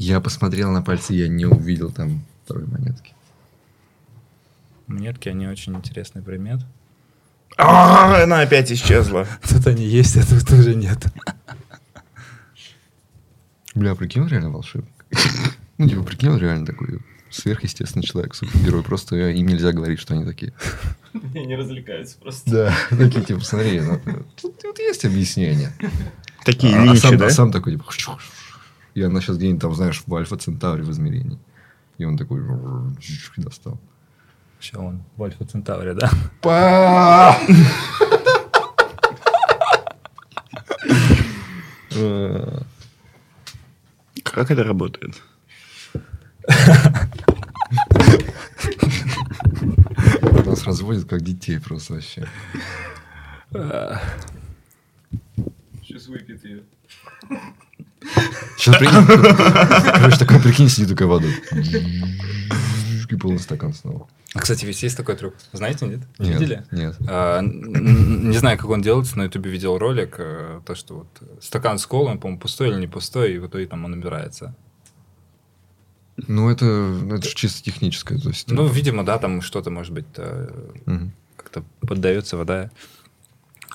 Я 0.00 0.18
посмотрел 0.22 0.70
на 0.70 0.80
пальцы, 0.80 1.12
я 1.12 1.28
не 1.28 1.44
увидел 1.44 1.92
там 1.92 2.24
второй 2.44 2.66
монетки. 2.66 3.12
Монетки, 4.86 5.28
они 5.28 5.46
очень 5.46 5.74
интересный 5.76 6.22
предмет. 6.22 6.60
А, 7.58 8.22
она 8.22 8.40
опять 8.40 8.72
исчезла. 8.72 9.26
Тут 9.48 9.66
они 9.66 9.84
есть, 9.84 10.16
а 10.16 10.26
тут 10.26 10.50
уже 10.52 10.74
нет. 10.74 11.04
Бля, 13.74 13.94
прикинь, 13.94 14.22
он 14.22 14.28
реально 14.28 14.50
волшебник. 14.50 14.88
Ну, 15.76 15.86
типа, 15.86 16.02
прикинь, 16.02 16.30
он 16.30 16.38
реально 16.38 16.64
такой 16.64 17.00
сверхъестественный 17.28 18.02
человек, 18.02 18.34
супергерой. 18.34 18.82
Просто 18.82 19.16
им 19.16 19.46
нельзя 19.46 19.72
говорить, 19.72 20.00
что 20.00 20.14
они 20.14 20.24
такие. 20.24 20.54
Они 21.34 21.54
развлекаются 21.56 22.16
просто. 22.18 22.50
Да, 22.50 22.74
такие, 22.96 23.24
типа, 23.24 23.40
смотри, 23.40 23.80
ну, 23.80 24.00
тут, 24.40 24.78
есть 24.78 25.04
объяснение. 25.04 25.72
Такие 26.44 26.74
а, 26.74 26.82
а 26.82 26.84
линчи, 26.86 27.00
сам, 27.00 27.18
да? 27.18 27.26
а 27.26 27.30
сам 27.30 27.52
такой, 27.52 27.72
типа, 27.72 27.84
и 29.00 29.02
она 29.02 29.20
сейчас 29.22 29.38
где-нибудь 29.38 29.62
там, 29.62 29.74
знаешь, 29.74 30.02
в 30.06 30.14
Альфа 30.14 30.36
Центавре 30.36 30.82
в 30.82 30.90
измерении. 30.90 31.38
И 31.96 32.04
он 32.04 32.18
такой 32.18 32.42
достал. 33.38 33.80
Все, 34.58 34.76
он 34.76 35.02
в 35.16 35.22
Альфа 35.22 35.46
Центавре, 35.46 35.94
да? 35.94 36.10
Па! 36.42 37.34
Э, 41.96 42.60
Как 44.22 44.50
это 44.50 44.64
работает? 44.64 45.22
Нас 50.44 50.64
разводят 50.66 51.08
как 51.08 51.22
детей 51.22 51.58
просто 51.58 51.94
вообще. 51.94 52.28
Сейчас 55.82 56.06
выпьет 56.06 56.44
ее. 56.44 56.62
Сейчас 58.60 58.76
прикинь, 58.76 59.06
короче, 59.94 60.18
такой, 60.18 60.38
прикинь, 60.40 60.68
сидит 60.68 60.90
такая 60.90 61.08
вода. 61.08 61.26
И 63.08 63.16
полный 63.16 63.38
стакан 63.38 63.72
снова. 63.72 64.06
А, 64.34 64.38
кстати, 64.38 64.64
ведь 64.66 64.80
есть 64.82 64.96
такой 64.96 65.16
трюк. 65.16 65.34
Знаете, 65.52 65.86
нет? 65.86 66.00
Не 66.18 66.28
Нет, 66.28 66.40
видели? 66.40 66.64
Нет. 66.70 66.96
А, 67.08 67.40
не 67.42 68.36
знаю, 68.36 68.58
как 68.58 68.68
он 68.68 68.82
делается, 68.82 69.18
на 69.18 69.22
ютубе 69.24 69.50
видел 69.50 69.78
ролик, 69.78 70.16
э, 70.18 70.60
то, 70.64 70.74
что 70.76 70.94
вот 70.98 71.42
стакан 71.42 71.78
с 71.78 71.86
колой, 71.86 72.12
он, 72.12 72.18
по-моему, 72.20 72.38
пустой 72.38 72.68
или 72.68 72.76
не 72.78 72.86
пустой, 72.86 73.34
и 73.34 73.38
в 73.38 73.46
итоге 73.48 73.66
там 73.66 73.84
он 73.86 73.92
набирается. 73.92 74.54
Ну, 76.28 76.50
это, 76.50 76.66
это 77.12 77.26
же 77.28 77.34
чисто 77.34 77.62
техническое. 77.64 78.18
То 78.18 78.28
есть, 78.28 78.50
Ну, 78.50 78.66
видимо, 78.68 79.04
да, 79.04 79.18
там 79.18 79.40
что-то, 79.40 79.70
может 79.70 79.92
быть, 79.94 80.06
Мгм. 80.86 81.12
как-то 81.36 81.64
поддается 81.80 82.36
вода. 82.36 82.70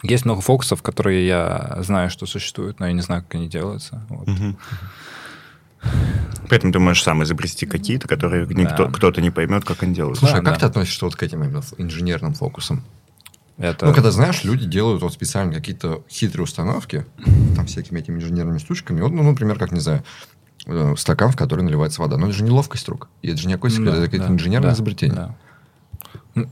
Есть 0.08 0.26
много 0.26 0.42
фокусов, 0.42 0.82
которые 0.82 1.26
я 1.28 1.78
знаю, 1.82 2.10
что 2.10 2.26
существуют, 2.26 2.80
но 2.80 2.88
я 2.88 2.94
не 2.94 3.02
знаю, 3.02 3.24
как 3.24 3.36
они 3.36 3.48
делаются. 3.48 4.06
Вот. 4.10 4.28
Поэтому 6.50 6.74
ты 6.74 6.80
можешь 6.80 7.04
сам 7.04 7.24
изобрести 7.24 7.66
какие-то, 7.66 8.08
которые 8.08 8.46
никто, 8.48 8.86
Да. 8.86 8.92
кто-то 8.92 9.22
не 9.22 9.32
поймет, 9.32 9.66
как 9.66 9.84
они 9.84 9.94
делают. 9.96 10.20
Слушай, 10.20 10.40
а 10.40 10.42
Да, 10.42 10.52
как 10.52 10.54
да. 10.56 10.60
ты 10.60 10.66
относишься 10.68 11.06
вот 11.06 11.16
к 11.16 11.24
этим 11.24 11.44
именно 11.44 11.62
инженерным 11.78 12.34
фокусам? 12.34 12.84
Это... 13.58 13.86
Ну, 13.86 13.94
когда, 13.94 14.12
знаешь, 14.12 14.44
люди 14.44 14.66
делают 14.66 15.02
вот 15.02 15.14
специально 15.14 15.54
какие-то 15.54 16.04
хитрые 16.10 16.44
установки, 16.44 17.06
там, 17.56 17.66
всякими 17.68 18.00
этими 18.00 18.18
инженерными 18.18 18.58
штучками. 18.58 19.02
Вот, 19.02 19.12
ну, 19.12 19.24
например, 19.24 19.58
как, 19.58 19.72
не 19.72 19.80
знаю, 19.80 20.04
э, 20.68 20.94
стакан, 20.98 21.32
в 21.32 21.36
который 21.38 21.62
наливается 21.64 22.02
вода. 22.02 22.18
Но 22.18 22.28
это 22.28 22.36
же 22.36 22.44
не 22.44 22.52
ловкость 22.52 22.88
рук. 22.90 23.08
И 23.22 23.30
это 23.30 23.38
же 23.38 23.48
не 23.48 23.54
какой 23.54 23.72
секрет, 23.72 23.92
Да, 23.94 23.98
это 23.98 24.06
какое-то 24.06 24.28
да, 24.28 24.34
инженерное 24.34 24.70
да, 24.72 24.76
изобретение. 24.76 25.16
да. 25.16 25.36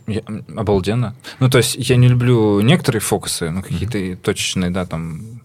Я- 0.07 0.21
обалденно. 0.57 1.15
Ну, 1.39 1.49
то 1.49 1.57
есть 1.57 1.75
я 1.77 1.95
не 1.95 2.07
люблю 2.07 2.61
некоторые 2.61 3.01
фокусы, 3.01 3.49
ну, 3.49 3.61
какие-то 3.61 3.97
и 3.97 4.15
точечные, 4.15 4.69
да, 4.71 4.85
там. 4.85 5.41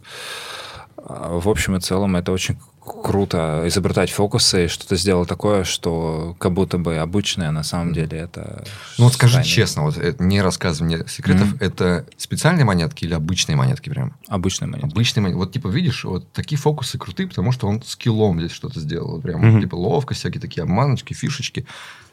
А 0.97 1.39
В 1.39 1.49
общем 1.49 1.77
и 1.77 1.81
целом 1.81 2.17
это 2.17 2.33
очень 2.33 2.59
круто 2.81 3.65
изобретать 3.67 4.11
фокусы 4.11 4.65
и 4.65 4.69
что-то 4.69 4.97
сделать 4.97 5.29
такое, 5.29 5.65
что 5.65 6.35
как 6.39 6.53
будто 6.55 6.79
бы 6.79 6.97
обычное, 6.97 7.51
а 7.51 7.53
на 7.53 7.63
самом 7.63 7.93
деле 7.93 8.17
это... 8.19 8.65
Ну 8.97 9.05
вот 9.05 9.13
скажи 9.13 9.35
состояние. 9.35 9.55
честно, 9.55 9.83
вот 9.83 9.99
это 9.99 10.23
не 10.25 10.41
рассказывай 10.41 10.87
мне 10.87 11.07
секретов, 11.07 11.49
Мгм. 11.49 11.59
это 11.61 12.07
специальные 12.17 12.65
монетки 12.65 13.05
или 13.05 13.13
обычные 13.13 13.57
монетки 13.57 13.91
прям? 13.91 14.15
Обычная 14.27 14.69
монета. 14.69 14.87
Обычные 14.89 15.23
монетки. 15.23 15.39
Вот 15.39 15.53
типа 15.53 15.69
видишь, 15.69 16.05
вот 16.05 16.33
такие 16.33 16.59
фокусы 16.59 16.97
крутые, 16.97 17.29
потому 17.29 17.53
что 17.53 17.67
он 17.69 17.83
скиллом 17.83 18.39
здесь 18.41 18.53
что-то 18.53 18.81
сделал. 18.81 19.21
Прям 19.21 19.47
Мгм. 19.47 19.61
типа 19.61 19.75
ловкость, 19.75 20.21
всякие 20.21 20.41
такие 20.41 20.63
обманочки, 20.63 21.13
фишечки. 21.13 21.67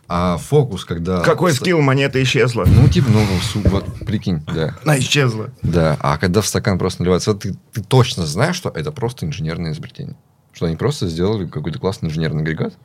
А 0.07 0.37
фокус, 0.37 0.85
когда... 0.85 1.21
Какой 1.21 1.51
скилл 1.53 1.81
монета 1.81 2.21
исчезла? 2.21 2.65
Ну, 2.67 2.87
типа, 2.87 3.09
ну, 3.09 3.25
су- 3.41 3.67
вот 3.69 3.85
прикинь, 4.05 4.41
да. 4.53 4.75
Она 4.83 4.99
исчезла. 4.99 5.49
Да, 5.63 5.97
а 5.99 6.17
когда 6.17 6.41
в 6.41 6.47
стакан 6.47 6.77
просто 6.77 7.01
наливается, 7.01 7.33
ты, 7.33 7.55
ты 7.73 7.81
точно 7.81 8.25
знаешь, 8.27 8.55
что 8.55 8.69
это 8.69 8.91
просто 8.91 9.25
инженерное 9.25 9.71
изобретение. 9.71 10.15
Что 10.53 10.67
они 10.67 10.75
просто 10.75 11.07
сделали 11.07 11.47
какой-то 11.47 11.79
классный 11.79 12.09
инженерный 12.09 12.43
агрегат. 12.43 12.75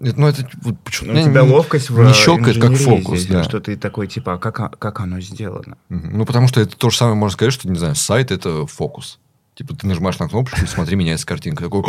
Это- 0.00 0.18
Ну, 0.18 0.26
это 0.28 0.48
вот 0.62 0.80
почему 0.80 1.12
Ну, 1.12 1.20
у 1.20 1.24
тебя 1.24 1.42
ловкость 1.44 1.90
в 1.90 2.02
не 2.02 2.12
щелкает, 2.14 2.58
как 2.60 2.74
фокус, 2.76 3.20
здесь, 3.20 3.30
да. 3.32 3.44
Что 3.44 3.60
ты 3.60 3.76
такой, 3.76 4.06
типа, 4.08 4.34
а 4.34 4.38
как, 4.38 4.58
о- 4.60 4.68
как 4.70 5.00
оно 5.00 5.20
сделано? 5.20 5.76
Ну, 5.90 6.24
потому 6.24 6.48
что 6.48 6.60
это 6.62 6.74
то 6.76 6.88
же 6.88 6.96
самое 6.96 7.16
можно 7.16 7.34
сказать, 7.34 7.52
что, 7.52 7.68
не 7.68 7.78
знаю, 7.78 7.94
сайт 7.94 8.30
это 8.30 8.66
фокус. 8.66 9.18
Типа, 9.54 9.74
ты 9.74 9.86
нажимаешь 9.86 10.18
на 10.18 10.28
кнопочку, 10.28 10.62
и 10.62 10.66
смотри, 10.66 10.96
меняется 10.96 11.26
картинка. 11.26 11.64
Такой, 11.64 11.82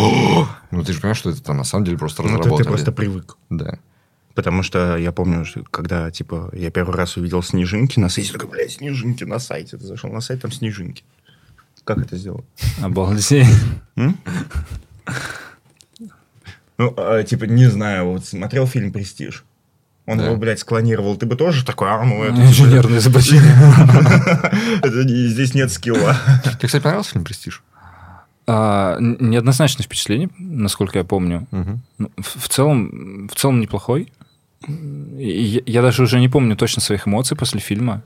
ну, 0.72 0.84
ты 0.84 0.92
же 0.94 1.00
понимаешь, 1.00 1.18
что 1.18 1.30
это 1.32 1.42
там 1.42 1.58
на 1.58 1.64
самом 1.66 1.86
деле 1.86 1.98
просто 1.98 2.22
Ну, 2.24 2.30
разработали. 2.38 2.64
ты 2.64 2.70
просто 2.70 2.92
привык. 2.92 3.38
Да. 3.50 3.80
Потому 4.38 4.62
что 4.62 4.98
я 4.98 5.12
помню, 5.12 5.46
что 5.46 5.64
когда, 5.64 6.12
типа, 6.12 6.52
я 6.54 6.70
первый 6.70 6.96
раз 6.96 7.18
увидел 7.18 7.42
снежинки 7.42 8.00
на 8.00 8.08
сайте, 8.08 8.34
такой, 8.34 8.50
блядь, 8.52 8.72
снежинки 8.72 9.24
на 9.24 9.40
сайте. 9.40 9.78
Ты 9.78 9.86
зашел 9.88 10.12
на 10.12 10.22
сайт, 10.22 10.44
там 10.44 10.52
снежинки. 10.52 11.04
Как 11.84 11.98
это 11.98 12.16
сделать? 12.18 12.46
Обалдеть. 12.80 13.48
Ну, 13.96 14.14
а, 16.96 17.24
типа, 17.24 17.46
не 17.46 17.66
знаю, 17.66 18.12
вот 18.12 18.26
смотрел 18.26 18.68
фильм 18.68 18.92
«Престиж». 18.92 19.44
Он 20.06 20.20
Да. 20.20 20.28
его, 20.28 20.38
блядь, 20.38 20.60
склонировал. 20.60 21.18
Ты 21.18 21.26
бы 21.26 21.36
тоже 21.36 21.66
такой, 21.66 21.90
а, 21.90 22.04
ну, 22.04 22.24
это... 22.24 22.40
Инженерное 22.40 23.00
изобретение. 23.00 23.52
это 24.84 25.04
не- 25.04 25.28
Здесь 25.30 25.56
нет 25.56 25.72
скилла. 25.72 26.16
Тебе, 26.44 26.68
кстати, 26.68 26.84
понравился 26.84 27.14
фильм 27.14 27.26
«Престиж»? 27.26 27.64
А, 28.46 28.98
Неоднозначное 29.00 29.84
впечатление, 29.84 30.30
насколько 30.38 31.00
я 31.00 31.04
помню. 31.04 31.48
Ну, 31.98 32.12
В 32.18 32.40
в 32.42 32.50
целом, 32.50 33.28
в 33.28 33.34
целом 33.36 33.60
неплохой. 33.60 34.14
Я 34.66 35.62
я 35.66 35.82
даже 35.82 36.04
уже 36.04 36.20
не 36.20 36.30
помню 36.30 36.56
точно 36.56 36.82
своих 36.82 37.08
эмоций 37.08 37.38
после 37.38 37.60
фильма. 37.60 38.02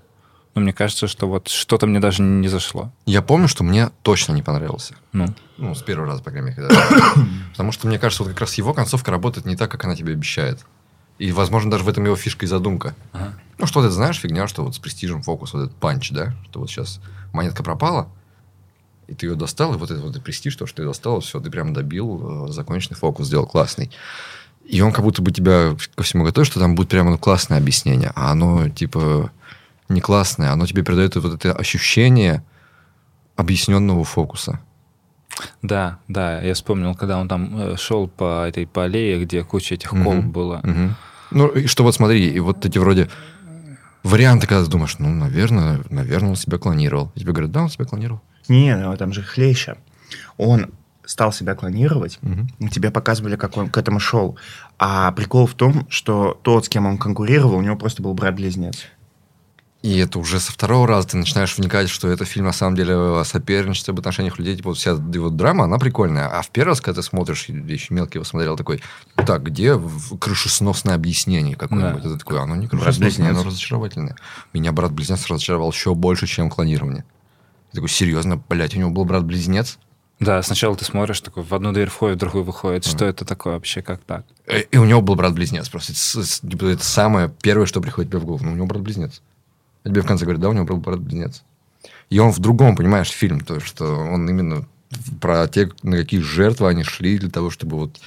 Но 0.54 0.60
мне 0.62 0.74
кажется, 0.74 1.08
что 1.08 1.30
вот 1.30 1.48
что-то 1.48 1.88
мне 1.88 2.02
даже 2.02 2.22
не 2.22 2.50
зашло. 2.50 2.92
Я 3.06 3.22
помню, 3.22 3.48
что 3.48 3.64
мне 3.64 3.90
точно 4.04 4.34
не 4.34 4.44
понравился. 4.44 4.96
Ну, 5.14 5.34
Ну, 5.58 5.74
с 5.74 5.82
первого 5.82 6.08
раза, 6.08 6.22
по 6.22 6.30
крайней 6.30 6.50
мере. 6.50 6.68
когда- 6.68 7.14
Потому 7.52 7.72
что, 7.72 7.88
мне 7.88 7.98
кажется, 7.98 8.24
вот 8.24 8.32
как 8.34 8.42
раз 8.42 8.56
его 8.56 8.74
концовка 8.74 9.12
работает 9.12 9.46
не 9.46 9.56
так, 9.56 9.72
как 9.72 9.86
она 9.86 9.96
тебе 9.96 10.12
обещает. 10.12 10.66
И, 11.20 11.32
возможно, 11.32 11.72
даже 11.72 11.86
в 11.86 11.88
этом 11.90 12.04
его 12.04 12.18
фишка 12.18 12.46
и 12.46 12.50
задумка. 12.50 12.96
Ага. 13.14 13.34
Ну, 13.60 13.66
что 13.66 13.82
ты 13.82 13.90
знаешь, 13.92 14.18
фигня, 14.18 14.46
что 14.48 14.66
вот 14.66 14.76
с 14.76 14.80
престижем 14.80 15.22
фокус, 15.22 15.54
вот 15.54 15.62
этот 15.68 15.76
панч, 15.78 16.12
да? 16.12 16.34
Что 16.50 16.60
вот 16.60 16.70
сейчас 16.70 17.00
монетка 17.32 17.64
пропала, 17.64 18.10
и 19.08 19.14
ты 19.14 19.28
ее 19.28 19.36
достал, 19.36 19.74
и 19.74 19.78
вот 19.78 19.90
этот 19.90 20.04
вот 20.04 20.16
и 20.18 20.20
престиж, 20.20 20.56
то, 20.58 20.66
что 20.66 20.78
ты 20.78 20.86
достал, 20.86 21.22
все, 21.22 21.40
ты 21.40 21.50
прям 21.50 21.74
добил, 21.74 22.48
э, 22.50 22.52
законченный 22.52 22.98
фокус 22.98 23.28
сделал 23.28 23.46
классный. 23.46 23.90
И 24.66 24.82
он 24.82 24.92
как 24.92 25.04
будто 25.04 25.22
бы 25.22 25.32
тебя 25.32 25.76
ко 25.96 26.04
всему 26.04 26.24
готовит, 26.24 26.48
что 26.48 26.60
там 26.60 26.76
будет 26.76 26.90
прямо 26.90 27.12
ну, 27.12 27.18
классное 27.18 27.58
объяснение, 27.58 28.12
а 28.16 28.32
оно, 28.32 28.70
типа, 28.70 29.32
не 29.90 30.02
классное, 30.02 30.52
оно 30.52 30.66
тебе 30.66 30.84
передает 30.84 31.16
вот 31.16 31.34
это 31.34 31.54
ощущение 31.54 32.44
объясненного 33.36 34.04
фокуса. 34.04 34.60
да, 35.62 36.00
да, 36.08 36.42
я 36.42 36.54
вспомнил, 36.54 36.96
когда 36.96 37.18
он 37.20 37.28
там 37.28 37.60
э, 37.60 37.78
шел 37.78 38.08
по 38.08 38.46
этой 38.48 38.68
по 38.68 38.84
аллее, 38.84 39.24
где 39.24 39.44
куча 39.44 39.76
этих 39.76 39.90
колб 39.90 40.26
было. 40.26 40.62
Мгм. 40.64 40.96
Ну, 41.32 41.48
и 41.48 41.68
что 41.68 41.84
вот 41.84 41.96
смотри, 41.96 42.28
и 42.28 42.40
вот 42.40 42.66
эти 42.66 42.78
вроде 42.78 43.10
варианты, 44.04 44.48
когда 44.48 44.64
ты 44.64 44.70
думаешь, 44.70 44.96
ну, 45.00 45.10
наверное, 45.10 45.82
наверное, 45.90 46.32
он 46.32 46.36
себя 46.36 46.58
клонировал. 46.58 47.12
И 47.16 47.22
тебе 47.22 47.32
говорят, 47.32 47.52
да, 47.52 47.64
он 47.64 47.70
себя 47.70 47.86
клонировал. 47.86 48.22
Не, 48.48 48.76
ну, 48.76 48.96
там 48.98 49.14
же 49.14 49.22
хлеща. 49.22 49.78
Он 50.38 50.72
стал 51.06 51.34
себя 51.34 51.56
клонировать, 51.56 52.20
и 52.60 52.70
тебе 52.70 52.92
показывали, 52.92 53.36
как 53.36 53.58
он 53.58 53.70
к 53.70 53.78
этому 53.78 54.00
шел. 54.00 54.38
А 54.78 55.12
прикол 55.12 55.48
в 55.48 55.54
том, 55.54 55.86
что 55.90 56.40
тот, 56.44 56.66
с 56.66 56.70
кем 56.70 56.86
он 56.86 56.98
конкурировал, 56.98 57.56
у 57.56 57.62
него 57.62 57.76
просто 57.76 58.02
был 58.02 58.14
брат-близнец. 58.14 58.88
И 59.82 59.98
это 59.98 60.20
уже 60.20 60.40
со 60.40 60.52
второго 60.52 60.88
раза 60.88 61.08
ты 61.08 61.18
начинаешь 61.18 61.58
вникать, 61.58 61.90
что 61.90 62.08
это 62.08 62.24
фильм 62.24 62.46
на 62.46 62.52
самом 62.52 62.76
деле 62.76 62.94
о 62.94 63.24
соперничестве, 63.24 63.94
об 63.94 64.00
отношениях 64.00 64.38
людей. 64.38 64.56
Типа 64.56 64.70
вот 64.70 64.78
вся 64.78 64.92
его 64.92 65.32
драма, 65.32 65.64
она 65.64 65.80
прикольная. 65.80 66.28
А 66.28 66.44
в 66.44 66.52
первый 66.52 66.70
раз, 66.70 66.82
когда 66.82 67.02
ты 67.02 67.08
смотришь, 67.08 67.46
я 67.50 67.56
еще 67.56 67.92
мелкий 67.92 68.18
его 68.18 68.24
смотрел, 68.24 68.56
такой, 68.56 68.84
так, 69.16 69.44
где 69.44 69.80
крышесносное 70.20 70.94
объяснение 70.94 71.56
какое-нибудь? 71.56 72.04
Да. 72.04 72.10
Это 72.10 72.20
такое, 72.20 72.42
оно 72.42 72.56
не 72.56 72.68
крышесносное, 72.68 73.32
оно 73.32 73.44
разочаровательное. 73.44 74.16
Меня 74.54 74.72
брат-близнец 74.72 75.26
разочаровал 75.26 75.72
еще 75.72 75.96
больше, 75.96 76.28
чем 76.28 76.52
клонирование. 76.52 77.04
Я 77.72 77.78
такой, 77.78 77.90
серьезно, 77.90 78.38
блядь, 78.38 78.76
у 78.76 78.80
него 78.80 78.92
был 78.92 79.06
брат-близнец? 79.06 79.80
Да, 80.22 80.44
сначала 80.44 80.76
ты 80.76 80.86
смотришь, 80.86 81.20
такой, 81.20 81.42
в 81.42 81.52
одну 81.52 81.74
дверь 81.74 81.90
входит, 81.90 82.18
в 82.18 82.20
другую 82.20 82.44
выходит. 82.44 82.86
Что 82.86 83.06
это 83.06 83.26
такое 83.26 83.54
вообще, 83.54 83.82
как 83.82 84.02
так? 84.02 84.24
Э, 84.46 84.62
И 84.62 84.78
у 84.78 84.86
него 84.86 85.02
был 85.02 85.16
брат-близнец. 85.16 85.68
Просто 85.68 85.94
это, 85.94 86.48
типа, 86.48 86.66
это 86.66 86.86
самое 86.86 87.34
первое, 87.42 87.66
что 87.66 87.82
приходит 87.82 88.12
тебе 88.12 88.20
в 88.20 88.26
голову. 88.26 88.46
Ну, 88.46 88.52
у 88.52 88.56
него 88.56 88.68
брат-близнец. 88.68 89.24
А 89.84 89.90
тебе 89.90 90.02
в 90.02 90.06
конце 90.06 90.26
говорят, 90.26 90.40
да, 90.40 90.50
у 90.50 90.54
него 90.54 90.66
был 90.66 90.78
брат-близнец. 90.78 91.44
И 92.12 92.20
он 92.20 92.32
в 92.32 92.38
другом, 92.38 92.76
понимаешь, 92.76 93.10
фильм. 93.10 93.40
То, 93.40 93.60
что 93.60 93.96
он 93.96 94.30
именно 94.30 94.68
про 95.20 95.48
те, 95.48 95.72
на 95.82 95.98
какие 95.98 96.20
жертвы 96.20 96.70
они 96.70 96.84
шли 96.84 97.18
для 97.18 97.32
того, 97.32 97.50
чтобы 97.50 97.78
вот 97.78 98.00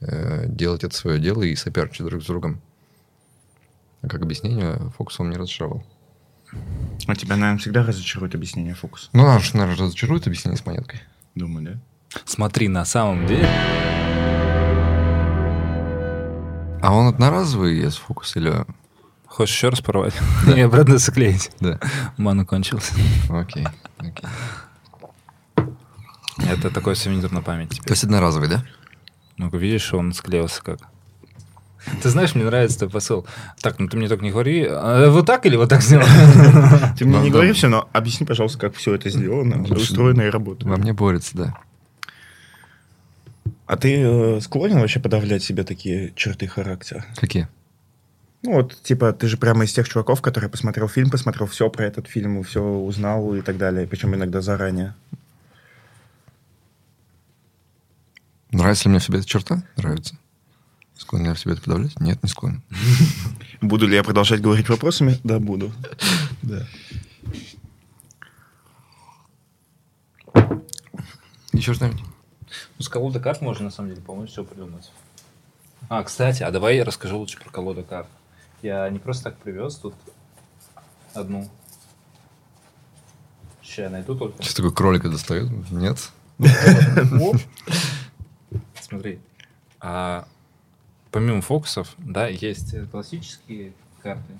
э, 0.00 0.44
делать 0.46 0.84
это 0.84 0.94
свое 0.94 1.18
дело 1.18 1.42
и 1.42 1.56
соперничать 1.56 2.06
друг 2.06 2.22
с 2.22 2.26
другом. 2.26 2.60
А 4.02 4.06
как 4.06 4.22
объяснение, 4.22 4.78
фокус 4.96 5.18
он 5.18 5.30
не 5.30 5.36
разочаровал. 5.36 5.82
А 7.08 7.16
тебя, 7.16 7.34
наверное, 7.34 7.58
всегда 7.58 7.84
разочарует 7.84 8.36
объяснение 8.36 8.74
фокуса. 8.74 9.08
Ну, 9.12 9.24
нас, 9.24 9.52
наверное, 9.54 9.86
разочарует 9.86 10.28
объяснение 10.28 10.56
с 10.56 10.64
монеткой. 10.64 11.00
Думаю, 11.38 11.64
да? 11.64 12.20
Смотри, 12.24 12.66
на 12.66 12.84
самом 12.84 13.24
деле... 13.28 13.48
А 16.82 16.92
он 16.92 17.06
одноразовый 17.06 17.78
из 17.78 17.96
фокуса 17.96 18.40
или... 18.40 18.66
Хочешь 19.24 19.54
еще 19.54 19.68
раз 19.68 19.80
порвать? 19.80 20.14
И 20.56 20.60
обратно 20.60 20.98
заклеить. 20.98 21.52
Да. 21.60 21.78
Ману 22.16 22.44
кончился. 22.44 22.92
Окей. 23.30 23.68
окей. 23.98 24.28
Это 26.38 26.70
такой 26.70 26.96
сувенир 26.96 27.30
на 27.30 27.40
память. 27.40 27.80
То 27.84 27.92
есть 27.92 28.02
одноразовый, 28.02 28.48
да? 28.48 28.64
Ну, 29.36 29.48
видишь, 29.50 29.94
он 29.94 30.12
склеился 30.14 30.60
как. 30.60 30.80
Ты 32.02 32.08
знаешь, 32.10 32.34
мне 32.34 32.44
нравится 32.44 32.78
твой 32.78 32.90
посыл. 32.90 33.26
Так, 33.60 33.78
ну 33.78 33.88
ты 33.88 33.96
мне 33.96 34.08
только 34.08 34.24
не 34.24 34.30
говори, 34.30 34.66
а 34.68 35.10
вот 35.10 35.26
так 35.26 35.46
или 35.46 35.56
вот 35.56 35.68
так 35.68 35.82
сделал? 35.82 36.06
Ты 36.98 37.04
мне 37.04 37.20
не 37.20 37.30
говори 37.30 37.52
все, 37.52 37.68
но 37.68 37.88
объясни, 37.92 38.26
пожалуйста, 38.26 38.58
как 38.58 38.74
все 38.74 38.94
это 38.94 39.10
сделано, 39.10 39.62
устроено 39.64 40.22
и 40.22 40.30
работает. 40.30 40.70
Во 40.70 40.76
мне 40.76 40.92
борется, 40.92 41.36
да. 41.36 41.54
А 43.66 43.76
ты 43.76 44.00
э, 44.00 44.40
склонен 44.40 44.80
вообще 44.80 44.98
подавлять 44.98 45.42
себе 45.42 45.62
такие 45.62 46.12
черты 46.16 46.46
характера? 46.46 47.04
Какие? 47.16 47.48
Ну 48.42 48.52
вот, 48.54 48.80
типа, 48.82 49.12
ты 49.12 49.26
же 49.26 49.36
прямо 49.36 49.64
из 49.64 49.72
тех 49.72 49.88
чуваков, 49.88 50.22
которые 50.22 50.48
посмотрел 50.48 50.88
фильм, 50.88 51.10
посмотрел 51.10 51.46
все 51.46 51.68
про 51.68 51.84
этот 51.84 52.06
фильм, 52.06 52.42
все 52.44 52.62
узнал 52.62 53.34
и 53.34 53.42
так 53.42 53.58
далее, 53.58 53.86
причем 53.86 54.14
иногда 54.14 54.40
заранее. 54.40 54.94
Нравится 58.50 58.84
ли 58.84 58.92
мне 58.92 59.00
себе 59.00 59.18
эта 59.18 59.26
черта? 59.26 59.62
Нравится. 59.76 60.16
Склонен 60.98 61.26
ли 61.26 61.28
я 61.30 61.34
в 61.34 61.38
себе 61.38 61.52
это 61.52 61.62
подавлять? 61.62 61.98
Нет, 62.00 62.22
не 62.22 62.28
склонен. 62.28 62.60
Буду 63.60 63.86
ли 63.86 63.94
я 63.94 64.02
продолжать 64.02 64.40
говорить 64.40 64.68
вопросами? 64.68 65.18
Да, 65.24 65.38
буду. 65.38 65.72
Да. 66.42 66.66
Еще 71.52 71.74
что-нибудь? 71.74 72.00
Ну, 72.78 72.84
с 72.84 72.88
колоды 72.88 73.20
карт 73.20 73.42
можно, 73.42 73.64
на 73.64 73.70
самом 73.70 73.90
деле, 73.90 74.00
по-моему, 74.02 74.28
все 74.28 74.44
придумать. 74.44 74.90
А, 75.88 76.02
кстати, 76.04 76.42
а 76.42 76.50
давай 76.50 76.76
я 76.76 76.84
расскажу 76.84 77.18
лучше 77.18 77.38
про 77.38 77.50
колоду 77.50 77.82
карт. 77.82 78.08
Я 78.62 78.88
не 78.88 78.98
просто 78.98 79.24
так 79.24 79.38
привез 79.38 79.76
тут 79.76 79.94
одну. 81.14 81.48
Сейчас 83.62 83.78
я 83.78 83.90
найду 83.90 84.14
только. 84.14 84.42
Сейчас 84.42 84.54
такой 84.54 84.72
кролика 84.72 85.08
достает? 85.08 85.50
Нет? 85.70 86.10
Смотри. 88.80 89.20
Помимо 91.10 91.40
фокусов, 91.40 91.94
да, 91.98 92.28
есть 92.28 92.74
э, 92.74 92.84
классические 92.86 93.72
карты. 94.02 94.38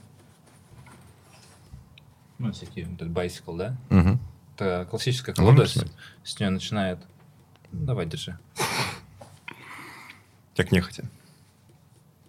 Ну, 2.38 2.52
всякие, 2.52 2.86
вот 2.86 2.94
этот 3.00 3.08
bicycle, 3.08 3.56
да? 3.56 3.76
Угу. 3.90 4.18
Это 4.54 4.86
классическая 4.88 5.32
колода, 5.34 5.66
с, 5.66 5.84
с 6.24 6.38
нее 6.38 6.50
начинает... 6.50 6.98
Ну, 7.72 7.84
давай, 7.84 8.06
держи. 8.06 8.38
Так 10.54 10.72
нехотя. 10.72 11.04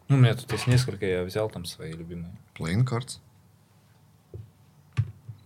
Ну, 0.07 0.15
у 0.15 0.19
меня 0.19 0.33
тут 0.35 0.51
есть 0.51 0.67
несколько, 0.67 1.05
я 1.05 1.23
взял 1.23 1.49
там 1.49 1.65
свои 1.65 1.93
любимые. 1.93 2.35
Playing 2.55 2.83
cards. 2.83 3.19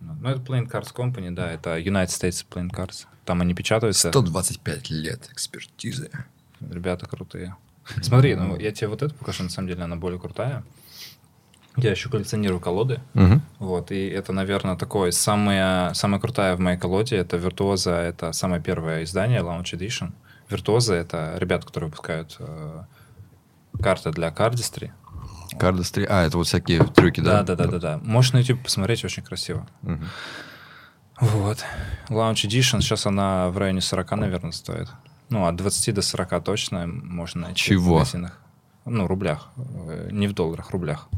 Ну, 0.00 0.14
ну, 0.20 0.28
это 0.30 0.40
Playing 0.40 0.70
Cards 0.70 0.94
Company, 0.94 1.30
да, 1.30 1.50
это 1.50 1.78
United 1.78 2.08
States 2.08 2.46
Playing 2.48 2.70
Cards. 2.70 3.06
Там 3.24 3.40
они 3.40 3.54
печатаются. 3.54 4.10
125 4.10 4.90
лет 4.90 5.28
экспертизы. 5.32 6.10
Ребята 6.60 7.06
крутые. 7.06 7.56
Смотри, 8.02 8.34
ну, 8.34 8.58
я 8.58 8.72
тебе 8.72 8.88
вот 8.88 9.02
эту 9.02 9.14
покажу, 9.14 9.42
на 9.42 9.50
самом 9.50 9.68
деле 9.68 9.84
она 9.84 9.96
более 9.96 10.18
крутая. 10.18 10.64
Я 11.76 11.90
еще 11.90 12.08
коллекционирую 12.08 12.60
колоды. 12.60 13.00
Мгм. 13.14 13.42
Вот, 13.58 13.90
и 13.90 14.06
это, 14.06 14.32
наверное, 14.32 14.76
такое 14.76 15.10
самое, 15.10 15.92
самая 15.94 16.20
крутая 16.20 16.54
в 16.54 16.60
моей 16.60 16.78
колоде. 16.78 17.16
Это 17.16 17.36
Виртуоза, 17.36 17.96
это 17.96 18.32
самое 18.32 18.62
первое 18.62 19.02
издание, 19.02 19.40
Launch 19.40 19.76
Edition. 19.76 20.12
Виртуоза— 20.48 20.94
это 20.94 21.34
ребята, 21.38 21.66
которые 21.66 21.90
выпускают 21.90 22.36
э, 22.38 22.84
карты 23.82 24.12
для 24.12 24.30
кардистри. 24.30 24.92
Кардас 25.58 25.90
3. 25.90 26.06
А, 26.08 26.26
это 26.26 26.36
вот 26.36 26.46
всякие 26.46 26.84
трюки, 26.84 27.20
да? 27.20 27.42
Да, 27.42 27.54
да, 27.54 27.64
да, 27.64 27.70
да, 27.72 27.78
да. 27.78 28.00
Можешь 28.02 28.32
на 28.32 28.38
YouTube 28.38 28.62
посмотреть, 28.62 29.04
очень 29.04 29.22
красиво. 29.22 29.66
Мгм. 29.82 30.08
Вот. 31.20 31.64
Launch 32.08 32.46
Edition, 32.46 32.80
сейчас 32.80 33.06
она 33.06 33.48
в 33.50 33.58
районе 33.58 33.80
40, 33.80 34.16
наверное, 34.16 34.52
стоит. 34.52 34.88
Ну, 35.34 35.46
от 35.46 35.56
20 35.56 35.92
до 35.94 36.00
40 36.02 36.44
точно 36.44 36.86
можно 36.86 37.40
найти 37.42 37.56
Чего? 37.60 37.82
в 37.96 37.98
магазинах. 37.98 38.38
Ну, 38.84 39.08
рублях. 39.08 39.48
Э, 39.56 40.08
Не 40.12 40.28
в 40.28 40.32
долларах, 40.32 40.70
рублях. 40.70 41.08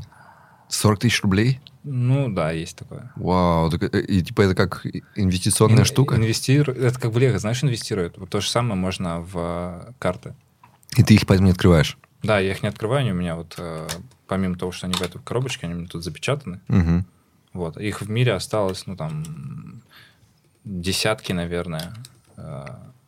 40 0.68 1.00
тысяч 1.00 1.22
рублей? 1.22 1.60
Ну, 1.84 2.30
да, 2.30 2.50
есть 2.50 2.78
такое. 2.78 3.12
Вау, 3.16 3.70
так, 3.70 3.94
э, 3.94 4.00
и 4.00 4.22
типа 4.22 4.40
это 4.42 4.54
как 4.54 4.86
инвестиционная 5.16 5.80
Ин- 5.80 5.84
штука? 5.84 6.16
Инвестиру... 6.16 6.72
Это 6.72 6.98
как 6.98 7.12
в 7.12 7.18
Лего, 7.18 7.38
знаешь, 7.38 7.62
инвестируют. 7.62 8.16
Вот 8.16 8.30
то 8.30 8.40
же 8.40 8.48
самое 8.48 8.74
можно 8.76 9.20
в 9.20 9.32
э, 9.36 9.92
карты. 9.98 10.34
И 10.96 11.02
ты 11.02 11.12
их 11.14 11.26
поэтому 11.26 11.48
не 11.48 11.52
открываешь? 11.52 11.98
Да, 12.22 12.38
я 12.38 12.52
их 12.52 12.62
не 12.62 12.70
открываю, 12.70 13.00
они 13.02 13.12
у 13.12 13.16
меня 13.16 13.36
вот, 13.36 13.54
э, 13.58 13.86
помимо 14.26 14.56
того, 14.56 14.72
что 14.72 14.86
они 14.86 14.94
в 14.94 15.02
этой 15.02 15.20
коробочке, 15.20 15.66
они 15.66 15.74
у 15.74 15.78
меня 15.80 15.88
тут 15.88 16.02
запечатаны. 16.02 16.60
Мгм. 16.68 17.04
Вот. 17.52 17.76
Их 17.76 18.00
в 18.00 18.08
мире 18.10 18.32
осталось, 18.32 18.86
ну, 18.86 18.96
там, 18.96 19.82
десятки, 20.64 21.32
наверное, 21.32 21.92
э, 22.38 22.64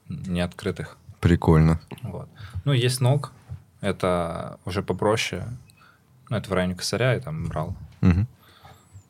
неоткрытых. 0.08 0.96
Прикольно. 1.20 1.80
Вот. 2.02 2.28
Ну, 2.64 2.72
есть 2.72 3.00
ног, 3.00 3.32
это 3.80 4.58
уже 4.64 4.82
попроще. 4.82 5.46
Ну, 6.30 6.36
это 6.36 6.50
в 6.50 6.52
районе 6.52 6.74
косаря 6.74 7.14
я 7.14 7.20
там 7.20 7.46
брал. 7.46 7.74
Мгм. 8.00 8.28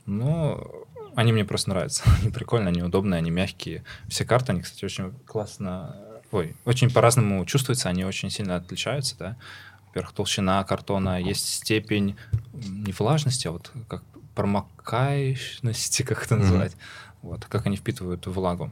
Ну, 0.07 0.87
они 1.15 1.33
мне 1.33 1.45
просто 1.45 1.71
нравятся. 1.71 2.05
Они 2.21 2.31
прикольные, 2.31 2.69
они 2.69 2.83
удобные, 2.83 3.19
они 3.19 3.31
мягкие. 3.31 3.83
Все 4.09 4.25
карты, 4.25 4.53
они, 4.53 4.63
кстати, 4.63 4.85
очень 4.85 5.13
классно... 5.27 5.97
Ой, 6.31 6.55
очень 6.65 6.91
по-разному 6.91 7.45
чувствуются, 7.45 7.89
они 7.89 8.05
очень 8.05 8.31
сильно 8.31 8.57
отличаются, 8.57 9.17
да. 9.19 9.37
Во-первых, 9.87 10.13
толщина 10.13 10.63
картона, 10.65 11.21
есть 11.21 11.49
степень 11.49 12.17
не 12.53 12.93
влажности, 12.93 13.49
а 13.49 13.53
вот 13.53 13.73
как 13.89 14.03
промокаемости, 14.35 16.03
как 16.07 16.25
это 16.25 16.37
называть. 16.37 16.77
Вот, 17.23 17.45
как 17.47 17.67
они 17.67 17.77
впитывают 17.77 18.27
влагу. 18.27 18.71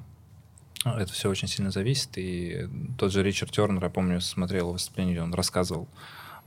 А, 0.86 1.00
Это 1.00 1.12
все 1.12 1.28
очень 1.28 1.48
сильно 1.48 1.70
зависит. 1.72 2.10
И 2.16 2.68
тот 2.96 3.10
же 3.12 3.22
Ричард 3.22 3.50
Тернер, 3.50 3.82
я 3.82 3.90
помню, 3.90 4.20
смотрел 4.20 4.72
выступление, 4.72 5.20
он 5.22 5.34
рассказывал 5.34 5.88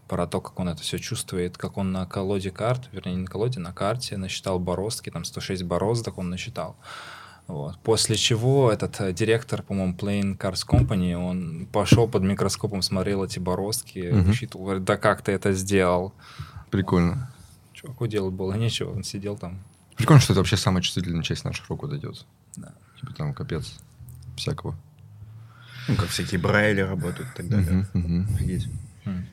про 0.08 0.26
то, 0.28 0.40
как 0.42 0.58
он 0.60 0.70
это 0.70 0.82
все 0.82 0.98
чувствует, 0.98 1.58
как 1.58 1.78
он 1.78 1.92
на 1.92 2.06
колоде 2.06 2.50
карт, 2.50 2.90
вернее, 2.94 3.16
не 3.16 3.22
на 3.24 3.28
колоде, 3.28 3.60
на 3.60 3.74
карте 3.74 4.16
насчитал 4.18 4.58
бороздки, 4.58 5.10
там 5.12 5.26
106 5.26 5.64
бороздок 5.64 6.18
он 6.18 6.30
насчитал. 6.30 6.78
Вот. 7.48 7.78
После 7.80 8.16
чего 8.16 8.72
этот 8.72 9.02
э, 9.02 9.12
директор, 9.12 9.62
по-моему, 9.62 9.94
Playing 9.96 10.38
Cards 10.38 10.66
Company, 10.68 11.16
он 11.16 11.68
пошел 11.72 12.08
под 12.08 12.24
микроскопом, 12.24 12.82
смотрел 12.82 13.24
эти 13.26 13.40
бороздки, 13.40 14.10
Мгм. 14.12 14.24
высчитывал, 14.24 14.66
говорит, 14.66 14.84
да 14.86 14.98
как 14.98 15.22
ты 15.22 15.32
это 15.34 15.52
сделал? 15.54 16.14
Прикольно. 16.72 17.32
Чуваку 17.74 18.08
делать 18.08 18.34
было 18.34 18.54
нечего, 18.54 18.92
он 18.92 19.04
сидел 19.04 19.36
там. 19.38 19.60
Прикольно, 19.96 20.22
что 20.22 20.34
это 20.34 20.40
вообще 20.40 20.58
самая 20.58 20.82
чувствительная 20.82 21.24
часть 21.24 21.44
наших 21.44 21.68
рук 21.70 21.82
вот 21.84 21.94
идет. 21.94 22.26
Да. 22.56 22.72
Типа 23.00 23.14
там 23.14 23.34
капец 23.34 23.74
всякого. 24.40 24.76
Ну, 25.88 25.96
как 25.96 26.10
всякие 26.10 26.40
брайли 26.40 26.82
работают 26.82 27.30
и 27.30 27.38
так 27.38 27.50
далее. 27.50 27.88
М. 27.94 29.28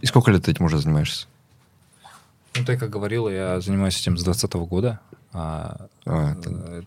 И 0.00 0.06
сколько 0.06 0.30
лет 0.30 0.44
ты 0.44 0.50
этим 0.50 0.64
уже 0.66 0.78
занимаешься? 0.78 1.26
Ну, 2.56 2.64
ты 2.64 2.76
как 2.76 2.90
говорила, 2.90 3.28
я 3.28 3.60
занимаюсь 3.60 3.98
этим 4.00 4.16
с 4.18 4.22
20 4.24 4.66
года. 4.66 5.00
А, 5.32 5.88
А, 6.06 6.32
это- 6.32 6.50
э, 6.50 6.82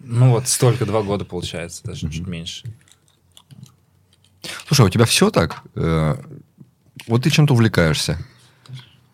ну, 0.00 0.30
вот 0.30 0.48
столько, 0.48 0.84
два 0.84 1.02
года 1.02 1.24
получается, 1.24 1.82
даже 1.84 2.06
Мгм. 2.06 2.12
чуть 2.14 2.26
меньше. 2.26 2.64
Слушай, 4.66 4.82
а 4.82 4.84
у 4.84 4.90
тебя 4.90 5.04
все 5.04 5.30
так? 5.30 5.62
Э, 5.74 6.16
Вот 7.06 7.22
ты 7.22 7.30
чем-то 7.30 7.54
увлекаешься. 7.54 8.18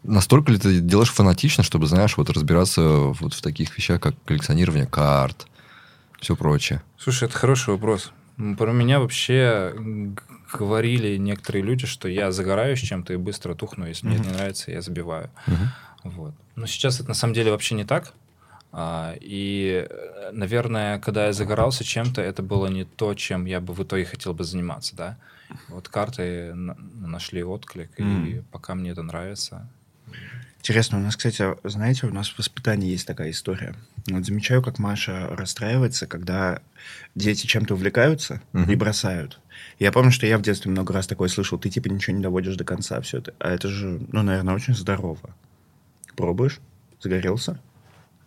Настолько 0.02 0.50
ли 0.50 0.58
ты 0.58 0.80
делаешь 0.80 1.10
фанатично, 1.12 1.62
чтобы, 1.62 1.86
знаешь, 1.86 2.16
вот 2.16 2.28
разбираться 2.30 2.82
вот 2.82 3.34
в 3.34 3.40
таких 3.42 3.76
вещах, 3.78 4.00
как 4.00 4.14
коллекционирование 4.24 4.86
карт, 4.86 5.46
все 6.24 6.36
прочее? 6.36 6.82
Слушай, 6.98 7.28
это 7.28 7.36
хороший 7.36 7.70
вопрос. 7.74 8.12
Про 8.58 8.72
меня 8.72 8.98
вообще 8.98 9.74
говорили 10.52 11.16
некоторые 11.18 11.62
люди, 11.62 11.86
что 11.86 12.08
я 12.08 12.32
загораюсь 12.32 12.80
чем-то 12.80 13.12
и 13.12 13.16
быстро 13.16 13.54
тухну. 13.54 13.86
Если 13.86 14.06
мне 14.06 14.16
это 14.16 14.24
не 14.28 14.32
нравится, 14.34 14.70
я 14.72 14.80
забиваю. 14.80 15.30
Мгм. 15.46 15.68
Вот. 16.04 16.34
Но 16.56 16.66
сейчас 16.66 17.00
это 17.00 17.08
на 17.08 17.14
самом 17.14 17.34
деле 17.34 17.50
вообще 17.50 17.74
не 17.74 17.84
так. 17.84 18.12
А, 18.72 19.14
И, 19.20 19.86
э, 19.88 20.30
наверное, 20.32 20.98
когда 20.98 21.26
я 21.26 21.32
загорался 21.32 21.84
чем-то, 21.84 22.20
это 22.22 22.42
было 22.42 22.66
не 22.66 22.84
то, 22.84 23.14
чем 23.14 23.44
я 23.44 23.60
бы 23.60 23.72
в 23.74 23.82
итоге 23.82 24.04
хотел 24.04 24.34
бы 24.34 24.42
заниматься, 24.44 24.96
да. 24.96 25.16
Вот 25.68 25.88
карты 25.88 26.54
на- 26.54 26.76
нашли 27.06 27.44
отклик, 27.44 27.90
и 28.00 28.02
М. 28.02 28.44
пока 28.50 28.74
мне 28.74 28.90
это 28.90 29.02
нравится. 29.02 29.68
Интересно, 30.64 30.96
у 30.96 31.02
нас, 31.02 31.14
кстати, 31.14 31.44
знаете, 31.64 32.06
у 32.06 32.10
нас 32.10 32.30
в 32.30 32.38
воспитании 32.38 32.88
есть 32.90 33.06
такая 33.06 33.32
история. 33.32 33.74
Вот 34.06 34.24
замечаю, 34.24 34.62
как 34.62 34.78
Маша 34.78 35.28
расстраивается, 35.36 36.06
когда 36.06 36.62
дети 37.14 37.46
чем-то 37.46 37.74
увлекаются 37.74 38.40
Мгм. 38.54 38.72
и 38.72 38.74
бросают. 38.74 39.40
Я 39.78 39.92
помню, 39.92 40.10
что 40.10 40.26
я 40.26 40.38
в 40.38 40.42
детстве 40.42 40.70
много 40.70 40.94
раз 40.94 41.06
такое 41.06 41.28
слышал, 41.28 41.58
ты 41.58 41.68
типа 41.68 41.88
ничего 41.88 42.16
не 42.16 42.22
доводишь 42.22 42.56
до 42.56 42.64
конца, 42.64 42.98
все 43.02 43.18
это. 43.18 43.34
А 43.40 43.50
это 43.50 43.68
же, 43.68 44.00
ну, 44.10 44.22
наверное, 44.22 44.54
очень 44.54 44.74
здорово. 44.74 45.36
Пробуешь, 46.16 46.60
загорелся, 46.98 47.60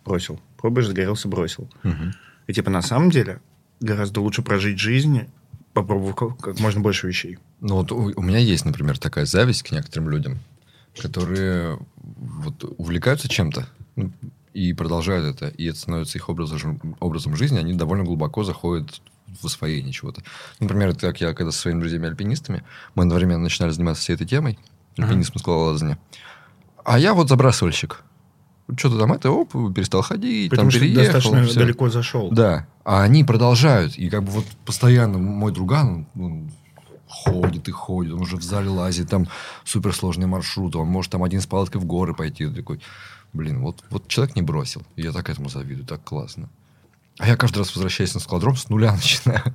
бросил. 0.04 0.40
Пробуешь, 0.58 0.86
загорелся, 0.86 1.26
бросил. 1.26 1.68
Мгм. 1.82 2.14
И 2.46 2.52
типа 2.52 2.70
на 2.70 2.82
самом 2.82 3.10
деле 3.10 3.40
гораздо 3.80 4.20
лучше 4.20 4.42
прожить 4.42 4.78
жизнь, 4.78 5.22
попробовав 5.72 6.14
как, 6.14 6.38
как 6.38 6.60
можно 6.60 6.80
больше 6.82 7.08
вещей. 7.08 7.38
Ну 7.60 7.74
вот 7.74 7.90
у, 7.90 8.12
у 8.14 8.22
меня 8.22 8.38
есть, 8.38 8.64
например, 8.64 8.96
такая 8.96 9.24
зависть 9.26 9.64
к 9.64 9.72
некоторым 9.72 10.08
людям, 10.08 10.38
которые 11.00 11.78
вот 12.06 12.64
увлекаются 12.76 13.28
чем-то 13.28 13.66
ну, 13.96 14.12
и 14.54 14.72
продолжают 14.72 15.36
это, 15.36 15.48
и 15.48 15.66
это 15.66 15.78
становится 15.78 16.18
их 16.18 16.28
образом, 16.28 16.96
образом 17.00 17.36
жизни, 17.36 17.58
они 17.58 17.74
довольно 17.74 18.04
глубоко 18.04 18.44
заходят 18.44 19.00
в 19.40 19.44
освоение 19.46 19.92
чего-то. 19.92 20.22
Например, 20.58 20.88
это 20.88 21.00
как 21.00 21.20
я 21.20 21.34
когда 21.34 21.52
со 21.52 21.60
своими 21.60 21.80
друзьями-альпинистами, 21.80 22.64
мы 22.94 23.02
одновременно 23.02 23.42
начинали 23.42 23.70
заниматься 23.70 24.02
всей 24.02 24.14
этой 24.14 24.26
темой, 24.26 24.58
альпинизмом, 24.96 25.38
скалолазания. 25.38 25.98
А 26.84 26.98
я 26.98 27.14
вот 27.14 27.28
забрасывальщик. 27.28 28.02
Что-то 28.76 28.98
там 28.98 29.12
это, 29.12 29.30
оп, 29.30 29.52
перестал 29.74 30.02
ходить, 30.02 30.50
Потому 30.50 30.70
там 30.70 30.80
переехал. 30.80 31.04
достаточно 31.04 31.44
всё. 31.44 31.60
далеко 31.60 31.88
зашел. 31.88 32.30
Да. 32.30 32.66
А 32.84 33.02
они 33.02 33.24
продолжают. 33.24 33.96
И 33.96 34.10
как 34.10 34.24
бы 34.24 34.30
вот 34.30 34.44
постоянно 34.66 35.18
мой 35.18 35.52
друган, 35.52 36.06
он, 36.14 36.22
он 36.22 36.50
ходит 37.08 37.68
и 37.68 37.72
ходит, 37.72 38.12
он 38.12 38.20
уже 38.20 38.36
в 38.36 38.42
зале 38.42 38.68
лазит, 38.68 39.08
там 39.08 39.28
суперсложный 39.64 40.26
маршрут, 40.26 40.76
он 40.76 40.88
может 40.88 41.12
там 41.12 41.22
один 41.24 41.40
с 41.40 41.46
палаткой 41.46 41.80
в 41.80 41.84
горы 41.84 42.14
пойти. 42.14 42.46
Такой, 42.48 42.80
блин, 43.32 43.60
вот, 43.60 43.84
вот 43.90 44.08
человек 44.08 44.36
не 44.36 44.42
бросил. 44.42 44.82
Я 44.96 45.12
так 45.12 45.28
этому 45.30 45.48
завидую, 45.48 45.86
так 45.86 46.02
классно. 46.04 46.48
А 47.18 47.26
я 47.26 47.36
каждый 47.36 47.58
раз 47.58 47.74
возвращаюсь 47.74 48.14
на 48.14 48.20
скалодром, 48.20 48.56
с 48.56 48.68
нуля 48.68 48.92
начинаю. 48.96 49.54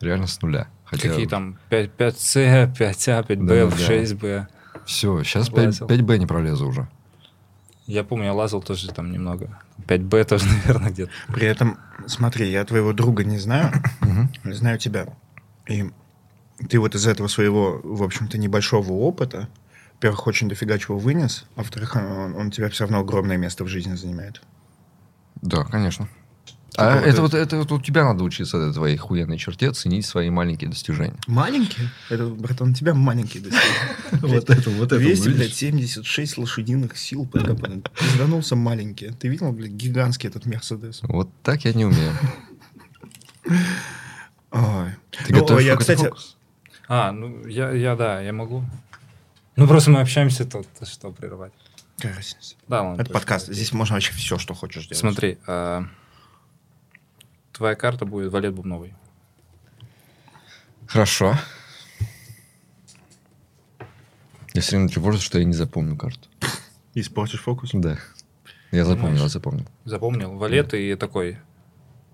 Реально 0.00 0.26
с 0.26 0.40
нуля. 0.42 0.68
Хотя 0.84 1.08
Какие 1.08 1.26
там 1.26 1.58
5, 1.70 1.90
5C, 1.96 2.76
5А, 2.76 3.26
5Б, 3.26 3.46
Да, 3.46 3.66
да. 3.66 3.76
6Б. 3.76 4.46
Все, 4.84 5.22
сейчас 5.22 5.50
Лазил. 5.50 5.86
5, 5.86 6.02
б 6.02 6.18
не 6.18 6.26
пролезу 6.26 6.66
уже. 6.66 6.88
Я 7.86 8.04
помню, 8.04 8.26
я 8.26 8.32
лазал 8.32 8.62
тоже 8.62 8.92
там 8.92 9.10
немного. 9.10 9.60
5Б 9.86 10.24
тоже, 10.24 10.46
наверное, 10.66 10.90
где-то. 10.90 11.12
При 11.28 11.46
этом, 11.46 11.78
смотри, 12.06 12.50
я 12.50 12.64
твоего 12.64 12.92
друга 12.92 13.24
не 13.24 13.38
знаю, 13.38 13.72
знаю 14.44 14.78
тебя. 14.78 15.06
И 15.66 15.90
ты 16.68 16.78
вот 16.78 16.94
из 16.94 17.06
этого 17.06 17.28
своего, 17.28 17.80
в 17.82 18.02
общем-то, 18.02 18.38
небольшого 18.38 18.92
опыта, 18.92 19.48
во-первых, 19.94 20.26
очень 20.26 20.48
дофига 20.48 20.78
чего 20.78 20.98
вынес, 20.98 21.44
а 21.56 21.60
во-вторых, 21.60 21.94
он, 21.96 22.34
он 22.34 22.50
тебя 22.50 22.68
все 22.70 22.84
равно 22.84 23.00
огромное 23.00 23.36
место 23.36 23.64
в 23.64 23.68
жизни 23.68 23.94
занимает. 23.94 24.42
Да, 25.42 25.64
конечно. 25.64 26.08
А 26.78 26.94
вот 26.94 27.00
это, 27.02 27.08
это- 27.10 27.20
вот, 27.22 27.34
это 27.34 27.56
вот 27.58 27.72
у 27.72 27.80
тебя 27.80 28.02
надо 28.04 28.24
учиться 28.24 28.56
этой 28.56 28.72
твоей 28.72 28.96
хуенной 28.96 29.36
черте, 29.36 29.70
ценить 29.72 30.06
свои 30.06 30.30
маленькие 30.30 30.70
достижения. 30.70 31.14
Маленький? 31.26 31.82
Это, 32.08 32.26
братан, 32.28 32.70
у 32.70 32.74
тебя 32.74 32.94
маленький 32.94 33.40
достиг. 33.40 33.60
Вот 34.22 34.48
это, 34.50 34.70
вот 34.70 34.88
200, 34.88 35.28
блядь, 35.30 35.54
76 35.54 36.38
лошадиных 36.38 36.96
сил, 36.96 37.26
пока 37.26 37.54
пизданулся 37.54 38.56
маленький. 38.56 39.10
Ты 39.10 39.28
видел, 39.28 39.52
блядь, 39.52 39.72
гигантский 39.72 40.28
этот 40.30 40.46
Мерседес? 40.46 41.00
Вот 41.02 41.28
так 41.42 41.64
я 41.66 41.74
не 41.74 41.84
умею. 41.84 42.12
Ой. 44.50 44.90
Ты 45.26 45.32
готовишь 45.34 45.64
я, 45.64 45.74
фокус- 45.76 45.80
кстати? 45.80 46.10
А, 46.94 47.10
ну, 47.10 47.46
я, 47.46 47.70
я, 47.70 47.96
да, 47.96 48.20
я 48.20 48.34
могу. 48.34 48.62
Ну, 49.56 49.66
просто 49.66 49.90
мы 49.90 50.02
общаемся 50.02 50.44
тут, 50.44 50.68
ты 50.78 50.84
что, 50.84 51.10
прерывать? 51.10 51.54
Какая 51.96 52.16
разница? 52.16 52.54
Да, 52.68 52.82
ладно. 52.82 53.00
Это 53.00 53.10
подкаст. 53.10 53.46
Здесь 53.46 53.72
можно 53.72 53.94
вообще 53.94 54.12
все, 54.12 54.36
что 54.36 54.52
хочешь 54.52 54.88
делать. 54.88 54.98
Смотри, 54.98 55.38
а, 55.46 55.84
твоя 57.54 57.76
карта 57.76 58.04
будет 58.04 58.30
валет 58.30 58.52
бубновый. 58.52 58.94
Хорошо. 60.86 61.34
Я 64.52 64.60
все 64.60 64.76
время 64.76 64.90
тревожусь, 64.90 65.22
что 65.22 65.38
я 65.38 65.46
не 65.46 65.54
запомню 65.54 65.96
карту. 65.96 66.28
Испортишь 66.92 67.40
фокус? 67.40 67.70
Да. 67.72 67.96
Я 68.70 68.84
запомнил, 68.84 69.22
я 69.22 69.28
запомнил. 69.30 69.64
Запомнил? 69.86 70.36
Валет 70.36 70.74
и 70.74 70.94
такой. 70.96 71.38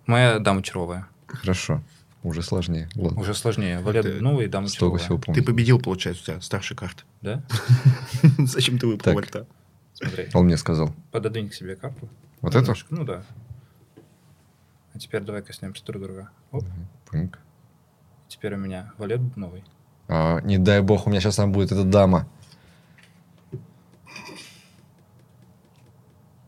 Моя 0.07 0.39
дама 0.39 0.63
червовая. 0.63 1.09
Хорошо. 1.27 1.83
Уже 2.29 2.43
сложнее. 2.43 2.89
Ладно. 2.95 3.21
Уже 3.21 3.35
сложнее. 3.35 3.79
Валет 3.81 4.03
Ты 4.05 4.13
бубновый 4.13 4.45
и 4.45 4.49
дама 4.49 4.69
Столько 4.69 4.99
всего 4.99 5.17
Ты 5.19 5.25
помню. 5.25 5.45
победил, 5.45 5.81
получается, 5.81 6.23
у 6.23 6.27
тебя 6.27 6.41
старшая 6.43 6.77
карта. 6.77 7.05
Да? 7.23 7.43
Зачем 8.39 8.79
ты 8.79 8.87
выбрал 8.87 9.03
Так. 9.05 9.15
вольта? 9.15 9.47
Смотри. 9.95 10.29
Он 10.35 10.45
мне 10.45 10.57
сказал. 10.59 10.95
Пододвинь 11.11 11.49
к 11.49 11.55
себе 11.55 11.75
карту. 11.75 12.09
Вот 12.43 12.51
эту? 12.55 12.61
Немножко. 12.65 12.95
Ну 12.95 13.05
да. 13.05 13.23
А 14.93 14.99
теперь 14.99 15.23
давай 15.23 15.43
коснемся 15.43 15.85
друг 15.85 16.03
друга. 16.03 16.31
Оп. 16.53 16.65
Пунк. 17.07 17.39
Теперь 18.29 18.55
у 18.55 18.59
меня 18.59 18.93
валет 18.99 19.21
бубновый. 19.21 19.65
А, 20.07 20.41
не 20.43 20.59
дай 20.59 20.83
бог, 20.83 21.07
у 21.07 21.11
меня 21.11 21.21
сейчас 21.21 21.37
там 21.37 21.51
будет 21.51 21.73
эта 21.73 21.85
дама. 21.85 22.29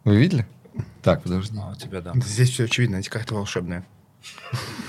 Вы 0.05 0.17
видели? 0.17 0.47
Так, 1.03 1.23
подожди. 1.23 1.59
А 1.59 1.71
у 1.71 1.75
тебя 1.75 2.01
да. 2.03 2.13
Здесь 2.17 2.51
все 2.51 2.65
очевидно, 2.65 2.97
эти 2.97 3.09
карты 3.09 3.35
волшебные. 3.35 3.85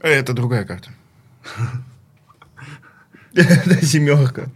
Э, 0.00 0.10
Это 0.10 0.32
другая 0.32 0.64
карта. 0.64 0.90
Это 3.34 3.84
семерка. 3.84 4.50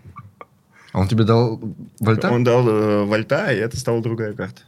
А 0.92 1.00
он 1.00 1.08
тебе 1.08 1.24
дал 1.24 1.60
вольта? 2.00 2.30
Он 2.30 2.44
дал 2.44 2.68
э, 2.68 3.04
вольта, 3.04 3.52
и 3.52 3.56
это 3.56 3.76
стала 3.76 4.02
другая 4.02 4.32
карта. 4.32 4.62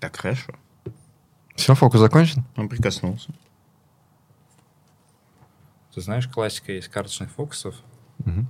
Так, 0.00 0.16
хорошо. 0.16 0.52
Все, 1.54 1.74
фокус 1.74 2.00
закончен? 2.00 2.44
Он 2.56 2.68
прикоснулся. 2.68 3.30
Ты 5.98 6.02
знаешь, 6.02 6.28
классика 6.28 6.70
есть 6.70 6.86
карточных 6.86 7.28
фокусов. 7.32 7.74
Мгм. 8.18 8.46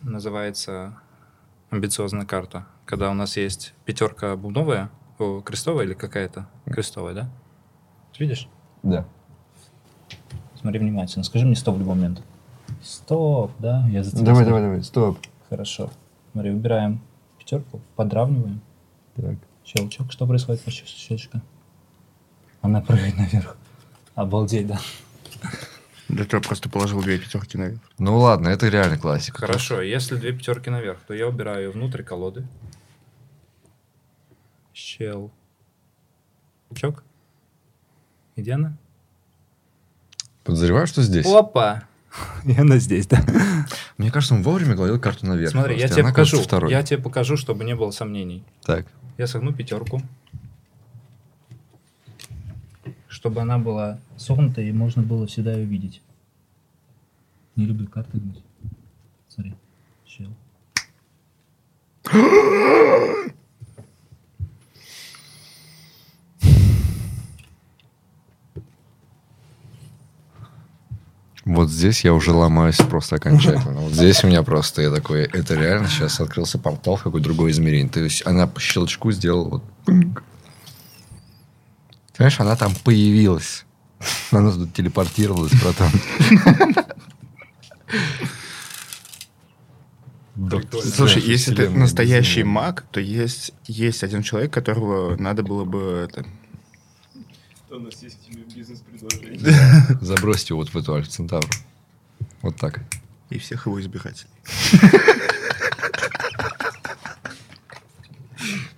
Называется 0.00 0.98
амбициозная 1.68 2.24
карта. 2.24 2.64
Когда 2.86 3.10
у 3.10 3.12
нас 3.12 3.36
есть 3.36 3.74
пятерка 3.84 4.34
бубновая, 4.36 4.88
о, 5.18 5.42
крестовая 5.42 5.84
или 5.84 5.92
какая-то? 5.92 6.48
Крестовая, 6.64 7.14
да? 7.14 7.30
Ты 8.16 8.24
видишь? 8.24 8.48
Да. 8.82 9.04
Смотри 10.58 10.78
внимательно. 10.78 11.22
Скажи 11.22 11.44
мне 11.44 11.54
стоп 11.54 11.76
в 11.76 11.80
любой 11.80 11.96
момент. 11.96 12.22
Стоп, 12.82 13.50
да? 13.58 13.86
Я 13.90 14.04
за 14.04 14.12
тебя 14.12 14.24
Давай, 14.24 14.46
давай, 14.46 14.62
давай, 14.62 14.82
стоп. 14.82 15.18
Хорошо. 15.50 15.90
Смотри, 16.32 16.50
выбираем 16.50 17.02
пятерку, 17.38 17.82
подравниваем. 17.94 18.62
Так. 19.16 19.36
Щелчок. 19.66 20.12
Что 20.12 20.26
происходит 20.26 20.62
после 20.62 20.86
щелчка? 20.86 21.42
Она 22.62 22.80
прыгает 22.80 23.18
наверх. 23.18 23.58
Обалдеть, 24.14 24.66
да? 24.66 24.80
Да 26.08 26.24
ты 26.24 26.40
просто 26.40 26.70
положил 26.70 27.02
две 27.02 27.18
пятерки 27.18 27.58
наверх. 27.58 27.80
Ну 27.98 28.16
ладно, 28.16 28.48
это 28.48 28.68
реально 28.68 28.98
классика. 28.98 29.40
Хорошо, 29.40 29.82
если 29.82 30.16
две 30.16 30.32
пятерки 30.32 30.70
наверх, 30.70 31.00
то 31.06 31.12
я 31.12 31.28
убираю 31.28 31.64
ее 31.64 31.70
внутрь 31.70 32.02
колоды. 32.02 32.46
Щелчок. 34.72 35.32
Где 38.36 38.52
она? 38.52 38.76
Подозреваю, 40.44 40.86
что 40.86 41.02
здесь. 41.02 41.26
Опа! 41.26 41.84
И 42.44 42.58
она 42.58 42.78
здесь, 42.78 43.06
да? 43.06 43.22
Мне 43.98 44.10
кажется, 44.10 44.34
он 44.34 44.42
вовремя 44.42 44.76
кладет 44.76 45.02
карту 45.02 45.26
наверх. 45.26 45.50
Смотри, 45.50 45.78
я 45.78 45.88
тебе 45.88 46.04
покажу. 46.04 46.42
Я 46.68 46.82
тебе 46.82 47.02
покажу, 47.02 47.36
чтобы 47.36 47.64
не 47.64 47.74
было 47.74 47.90
сомнений. 47.90 48.44
Так. 48.64 48.86
Я 49.18 49.26
согну 49.26 49.52
пятерку. 49.52 50.00
Чтобы 53.18 53.40
она 53.40 53.58
была 53.58 53.98
согнута 54.16 54.60
и 54.60 54.70
можно 54.70 55.02
было 55.02 55.26
всегда 55.26 55.52
ее 55.52 55.64
видеть. 55.64 56.00
Не 57.56 57.66
люблю 57.66 57.88
карты 57.88 58.16
гнуть. 58.16 58.44
Смотри. 59.26 59.56
Щел. 60.06 60.30
Вот 71.44 71.70
здесь 71.70 72.04
я 72.04 72.14
уже 72.14 72.30
ломаюсь 72.30 72.76
просто 72.76 73.16
окончательно. 73.16 73.80
Вот 73.80 73.94
здесь 73.94 74.22
у 74.22 74.28
меня 74.28 74.44
просто 74.44 74.82
я 74.82 74.92
такой, 74.92 75.22
это 75.24 75.54
реально 75.54 75.88
сейчас 75.88 76.20
открылся 76.20 76.60
портал 76.60 76.94
в 76.94 77.02
какое-то 77.02 77.24
другое 77.24 77.50
измерение. 77.50 77.88
То 77.88 77.98
есть 77.98 78.24
она 78.24 78.46
по 78.46 78.60
щелчку 78.60 79.10
сделала 79.10 79.48
вот... 79.48 79.64
Понимаешь, 82.18 82.40
она 82.40 82.56
там 82.56 82.74
появилась. 82.74 83.64
Она 84.32 84.50
тут 84.50 84.74
телепортировалась, 84.74 85.52
братан. 85.52 85.90
Слушай, 90.94 91.22
если 91.22 91.54
ты 91.54 91.70
настоящий 91.70 92.40
безумная. 92.40 92.62
маг, 92.62 92.84
то 92.90 93.00
есть, 93.00 93.52
есть 93.66 94.02
один 94.02 94.22
человек, 94.22 94.52
которого 94.52 95.16
надо 95.16 95.44
было 95.44 95.64
бы... 95.64 96.08
это, 96.08 96.26
У 97.70 97.78
нас 97.78 98.02
есть 98.02 98.18
бизнес-предложение. 98.54 99.98
Забросьте 100.00 100.54
его 100.54 100.60
вот 100.60 100.70
в 100.70 100.76
эту 100.76 100.94
Альфа. 100.94 101.40
Вот 102.42 102.56
так. 102.56 102.80
и 103.30 103.38
всех 103.38 103.66
его 103.66 103.80
избирателей. 103.80 104.30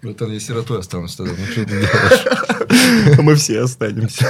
Братан, 0.02 0.32
я 0.32 0.40
сиротой 0.40 0.81
останусь 0.81 1.14
тогда. 1.16 1.32
Ну 1.39 1.44
что 1.47 1.64
ты 1.66 1.70
делаешь? 1.81 3.18
Мы 3.22 3.35
все 3.35 3.60
останемся. 3.60 4.27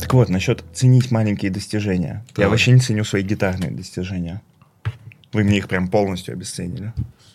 Так 0.00 0.12
вот, 0.14 0.28
насчет 0.28 0.62
ценить 0.72 1.10
маленькие 1.10 1.50
достижения. 1.50 2.24
Я 2.36 2.42
Так. 2.44 2.50
вообще 2.50 2.70
не 2.72 2.80
ценю 2.80 3.04
свои 3.04 3.22
гитарные 3.22 3.70
достижения. 3.70 4.42
Вы 5.32 5.42
мне 5.44 5.58
их 5.58 5.66
прям 5.68 5.88
полностью 5.88 6.34
обесценили. 6.34 6.92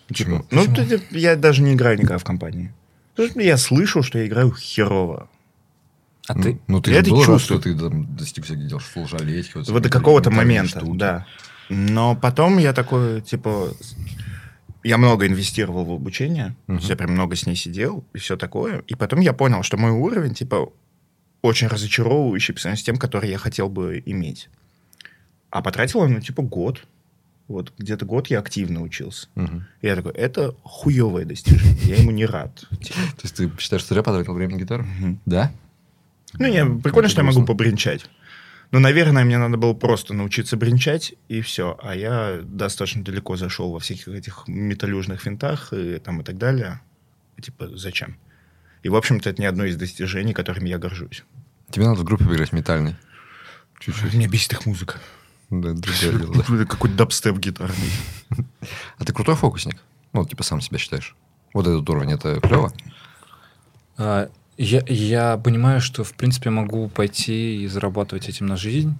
Почему? 0.07 0.45
Ну, 0.51 0.63
ты- 0.65 1.01
я 1.11 1.35
даже 1.35 1.61
не 1.61 1.73
играю 1.73 1.97
никогда 1.97 2.17
в 2.17 2.23
компании. 2.23 2.71
Что 3.15 3.27
Я 3.41 3.57
слышу, 3.57 4.01
что 4.01 4.19
я 4.19 4.27
играю 4.27 4.51
херово. 4.53 5.27
А 6.27 6.35
ты? 6.35 6.59
Ну, 6.67 6.79
ты 6.79 6.91
Я 6.91 6.99
это 6.99 7.09
был 7.09 7.17
рад, 7.17 7.25
чувствую. 7.25 7.59
что 7.59 7.69
ты 7.69 7.77
там 7.77 8.15
достиг 8.15 8.45
всяких 8.45 8.67
дел, 8.67 8.79
флажолетики. 8.79 9.57
Вот, 9.57 9.67
Вот 9.67 9.81
до 9.83 9.89
какого-то 9.89 10.29
момента, 10.31 10.79
штуки. 10.79 10.97
да. 10.97 11.25
Но 11.69 12.15
потом 12.15 12.57
я 12.57 12.73
такой, 12.73 13.21
типа, 13.21 13.69
я 14.83 14.97
много 14.97 15.27
инвестировал 15.27 15.85
в 15.85 15.91
обучение, 15.91 16.55
то 16.67 16.73
есть 16.73 16.85
Мгм. 16.85 16.89
я 16.89 16.95
прям 16.95 17.11
много 17.11 17.35
с 17.35 17.45
ней 17.45 17.55
сидел 17.55 18.03
и 18.13 18.17
все 18.17 18.37
такое. 18.37 18.79
И 18.87 18.95
потом 18.95 19.19
я 19.19 19.33
понял, 19.33 19.61
что 19.63 19.77
мой 19.77 19.91
уровень, 19.91 20.33
типа, 20.33 20.71
очень 21.41 21.67
разочаровывающий 21.67 22.53
по 22.53 22.59
сравнению 22.59 22.81
с 22.81 22.85
тем, 22.85 22.97
который 22.97 23.29
я 23.29 23.37
хотел 23.37 23.69
бы 23.69 24.01
иметь. 24.05 24.49
А 25.51 25.61
потратил 25.61 25.99
он, 25.99 26.13
ну, 26.13 26.19
типа, 26.21 26.41
год. 26.43 26.85
Вот 27.47 27.73
где-то 27.79 28.05
год 28.05 28.27
я 28.27 28.39
активно 28.39 28.81
учился. 28.81 29.27
Мгм. 29.35 29.65
И 29.81 29.87
я 29.87 29.95
такой, 29.95 30.11
это 30.13 30.55
хуевое 30.63 31.25
достижение, 31.25 31.77
я 31.83 31.95
ему 31.95 32.11
не 32.11 32.25
рад. 32.25 32.65
Типа, 32.81 32.99
То 33.15 33.21
есть 33.23 33.35
ты 33.35 33.51
считаешь, 33.57 33.81
что 33.83 33.93
зря 33.95 34.03
потратил 34.03 34.33
время 34.33 34.55
на 34.55 34.59
гитару? 34.59 34.85
Да? 35.25 35.51
Ну, 36.33 36.45
я, 36.45 36.65
прикольно, 36.65 37.09
что 37.09 37.21
я 37.21 37.27
могу 37.27 37.43
побренчать. 37.45 38.05
Но, 38.71 38.79
наверное, 38.79 39.25
мне 39.25 39.37
надо 39.37 39.57
было 39.57 39.73
просто 39.73 40.13
научиться 40.13 40.55
бренчать, 40.55 41.13
и 41.27 41.41
все. 41.41 41.77
А 41.81 41.95
я 41.95 42.39
достаточно 42.43 43.03
далеко 43.03 43.35
зашел 43.35 43.71
во 43.71 43.79
всяких 43.79 44.07
этих 44.09 44.43
металлюжных 44.47 45.25
винтах 45.25 45.73
и, 45.73 45.97
там, 45.97 46.21
и 46.21 46.23
так 46.23 46.37
далее. 46.37 46.81
Типа, 47.41 47.67
зачем? 47.75 48.17
И, 48.83 48.89
в 48.89 48.95
общем-то, 48.95 49.29
это 49.29 49.41
не 49.41 49.47
одно 49.47 49.65
из 49.65 49.75
достижений, 49.75 50.33
которыми 50.33 50.69
я 50.69 50.77
горжусь. 50.77 51.23
Тебе 51.71 51.85
надо 51.85 52.01
в 52.01 52.03
группе 52.03 52.25
поиграть 52.25 52.53
метальный. 52.53 52.95
Чуть-чуть. 53.79 54.13
Меня 54.13 54.27
бесит 54.27 54.53
их 54.53 54.65
музыка. 54.65 54.99
Да, 55.49 55.73
другое 55.73 56.11
дело, 56.11 56.43
да. 56.43 56.65
Какой-то 56.65 56.95
дабстеп 56.95 57.37
гитарный. 57.37 57.91
А 58.97 59.05
ты 59.05 59.13
крутой 59.13 59.35
фокусник? 59.35 59.77
Ну, 60.13 60.25
типа 60.25 60.43
сам 60.43 60.61
себя 60.61 60.77
считаешь. 60.77 61.15
Вот 61.53 61.65
этот 61.65 61.89
уровень, 61.89 62.11
это 62.11 62.39
клево? 62.39 62.71
А, 63.97 64.29
я, 64.59 64.83
я 64.87 65.37
понимаю, 65.37 65.79
что, 65.79 66.03
в 66.03 66.13
принципе, 66.13 66.49
могу 66.49 66.89
пойти 66.89 67.63
и 67.63 67.67
зарабатывать 67.67 68.27
этим 68.27 68.45
на 68.45 68.57
жизнь. 68.57 68.93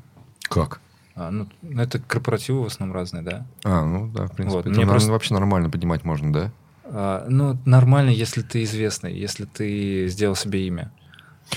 Как? 0.44 0.80
А, 1.16 1.32
ну, 1.32 1.50
это 1.78 2.00
корпоративы 2.00 2.64
в 2.64 2.68
основном 2.68 2.96
разные, 2.96 3.24
да? 3.24 3.46
А, 3.66 3.84
ну 3.84 4.08
да, 4.08 4.28
в 4.28 4.32
принципе. 4.32 4.56
Вот, 4.56 4.60
это 4.62 4.70
мне 4.70 4.86
нам- 4.86 4.90
просто- 4.90 5.12
вообще 5.12 5.34
нормально 5.34 5.70
поднимать 5.70 6.06
можно, 6.06 6.32
да? 6.32 6.52
А, 6.86 7.26
ну, 7.28 7.58
нормально, 7.66 8.10
если 8.10 8.42
ты 8.42 8.64
известный, 8.64 9.14
если 9.14 9.44
ты 9.44 10.08
сделал 10.08 10.38
себе 10.38 10.66
имя. 10.66 10.92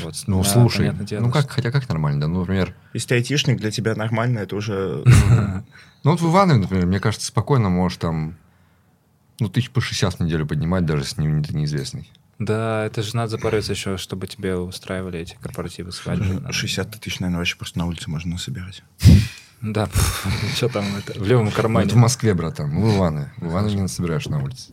Вот, 0.02 0.14
Ну, 0.26 0.42
да, 0.42 0.48
слушай, 0.48 0.90
дело, 1.04 1.20
ну 1.22 1.30
как, 1.30 1.48
хотя 1.50 1.70
как 1.70 1.88
нормально, 1.88 2.22
да? 2.22 2.26
Ну, 2.26 2.40
например, 2.40 2.74
Если 2.94 3.08
ты 3.08 3.14
айтишник, 3.16 3.58
для 3.60 3.70
тебя 3.70 3.94
нормально, 3.94 4.40
это 4.40 4.56
уже... 4.56 5.04
ну 6.02 6.10
вот 6.10 6.20
в 6.20 6.28
Иванове, 6.28 6.58
например, 6.60 6.86
мне 6.86 6.98
кажется, 6.98 7.28
спокойно 7.28 7.68
можешь 7.68 7.98
там, 7.98 8.36
ну, 9.38 9.48
тысяч 9.48 9.70
по 9.70 9.80
60 9.80 10.14
в 10.14 10.20
неделю 10.20 10.46
поднимать, 10.46 10.86
даже 10.86 11.02
если 11.02 11.16
ты 11.42 11.54
неизвестный. 11.54 12.10
Да, 12.38 12.84
это 12.86 13.02
же 13.02 13.14
надо 13.16 13.28
запариться 13.28 13.72
еще, 13.72 13.96
чтобы 13.96 14.26
тебе 14.26 14.56
устраивали 14.56 15.20
эти 15.20 15.36
корпоративы, 15.40 15.92
свадьбы. 15.92 16.40
Надо. 16.40 16.52
60 16.52 17.00
тысяч, 17.00 17.20
наверное, 17.20 17.38
вообще 17.38 17.56
просто 17.56 17.78
на 17.78 17.86
улице 17.86 18.10
можно 18.10 18.32
насобирать. 18.32 18.82
Да, 19.60 19.88
что 20.56 20.68
там 20.68 20.84
это, 20.96 21.18
в 21.18 21.24
левом 21.26 21.50
кармане. 21.52 21.86
это 21.86 21.94
в 21.94 21.98
Москве, 21.98 22.34
братан, 22.34 22.70
в 22.70 22.96
Иванове. 22.96 23.32
В 23.36 23.46
Иванове 23.46 23.74
не 23.74 23.88
собираешь 23.88 24.26
на 24.26 24.42
улице. 24.42 24.72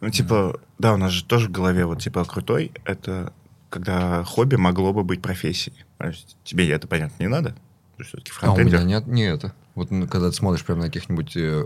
Ну, 0.00 0.10
типа, 0.10 0.60
да, 0.78 0.94
у 0.94 0.96
нас 0.96 1.12
же 1.12 1.24
тоже 1.24 1.48
в 1.48 1.52
голове 1.52 1.84
вот, 1.86 2.00
типа, 2.00 2.24
крутой, 2.24 2.72
это 2.84 3.32
когда 3.70 4.22
хобби 4.24 4.56
могло 4.56 4.92
бы 4.92 5.02
быть 5.02 5.22
профессией. 5.22 5.76
То 5.98 6.08
есть 6.08 6.36
тебе 6.44 6.68
это, 6.70 6.86
понятно, 6.86 7.22
не 7.22 7.28
надо. 7.28 7.56
Ты 7.96 8.04
все-таки 8.04 8.32
А 8.40 8.52
у 8.52 8.56
меня 8.56 8.70
фронтендер. 8.70 8.84
нет, 8.86 9.06
не 9.06 9.22
это. 9.24 9.54
Вот 9.74 9.88
когда 9.88 10.30
ты 10.30 10.32
смотришь 10.32 10.64
прям 10.64 10.78
на 10.80 10.86
каких-нибудь 10.86 11.36
э, 11.36 11.64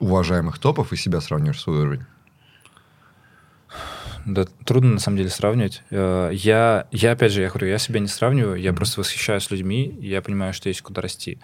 уважаемых 0.00 0.58
топов 0.58 0.92
и 0.92 0.96
себя 0.96 1.20
сравниваешь 1.20 1.60
свой 1.60 1.80
уровень. 1.82 2.06
Да, 4.28 4.44
трудно 4.66 4.92
на 4.92 4.98
самом 5.00 5.16
деле 5.16 5.30
сравнивать. 5.30 5.82
Э, 5.90 6.30
Я, 6.32 6.86
я 6.92 7.12
опять 7.12 7.32
же, 7.32 7.40
я 7.40 7.48
говорю, 7.48 7.68
я 7.68 7.78
себя 7.78 7.98
не 7.98 8.08
сравниваю, 8.08 8.60
я 8.60 8.74
просто 8.74 9.00
восхищаюсь 9.00 9.50
людьми, 9.50 9.86
и 9.86 10.08
я 10.08 10.20
понимаю, 10.20 10.52
что 10.52 10.68
есть 10.68 10.82
куда 10.82 11.00
расти. 11.00 11.38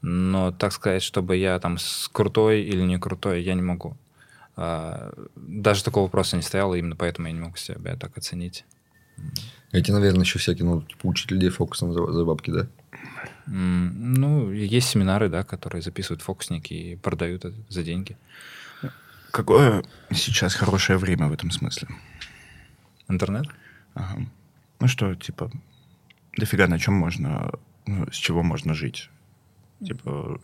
Но 0.00 0.50
так 0.50 0.72
сказать, 0.72 1.02
чтобы 1.02 1.36
я 1.36 1.58
там 1.58 1.76
с 1.76 2.08
крутой 2.10 2.62
или 2.62 2.80
не 2.80 2.98
крутой, 2.98 3.42
я 3.42 3.52
не 3.54 3.60
могу. 3.62 3.96
А, 4.56 5.12
Даже 5.36 5.84
такого 5.84 6.04
вопроса 6.04 6.36
не 6.36 6.42
стояло, 6.42 6.74
именно 6.74 6.96
поэтому 6.96 7.28
я 7.28 7.34
не 7.34 7.40
могу 7.40 7.56
себя 7.56 7.94
так 7.96 8.16
оценить. 8.16 8.64
Эти, 9.72 9.90
наверное, 9.90 10.22
еще 10.24 10.38
всякие, 10.38 10.64
ну, 10.64 10.80
типа, 10.80 11.06
учить 11.06 11.30
людей 11.30 11.50
фокусом 11.50 11.92
за, 11.92 12.10
за 12.10 12.24
бабки, 12.24 12.50
да? 12.50 12.66
М, 13.48 14.14
Ну, 14.14 14.50
есть 14.50 14.88
семинары, 14.88 15.28
да, 15.28 15.44
которые 15.44 15.82
записывают 15.82 16.22
фокусники 16.22 16.72
и 16.72 16.96
продают 16.96 17.44
это 17.44 17.56
за 17.68 17.82
деньги. 17.82 18.16
Какое 19.30 19.82
сейчас 20.12 20.54
хорошее 20.54 20.96
время 20.96 21.26
в 21.26 21.32
этом 21.32 21.50
смысле? 21.50 21.88
Интернет? 23.08 23.46
Ага. 23.94 24.26
Ну 24.80 24.88
что, 24.88 25.14
типа, 25.14 25.50
дофига 26.36 26.66
на 26.66 26.78
чем 26.78 26.94
можно, 26.94 27.52
ну, 27.86 28.06
с 28.10 28.14
чего 28.16 28.42
можно 28.42 28.74
жить? 28.74 29.10
Типа, 29.84 30.40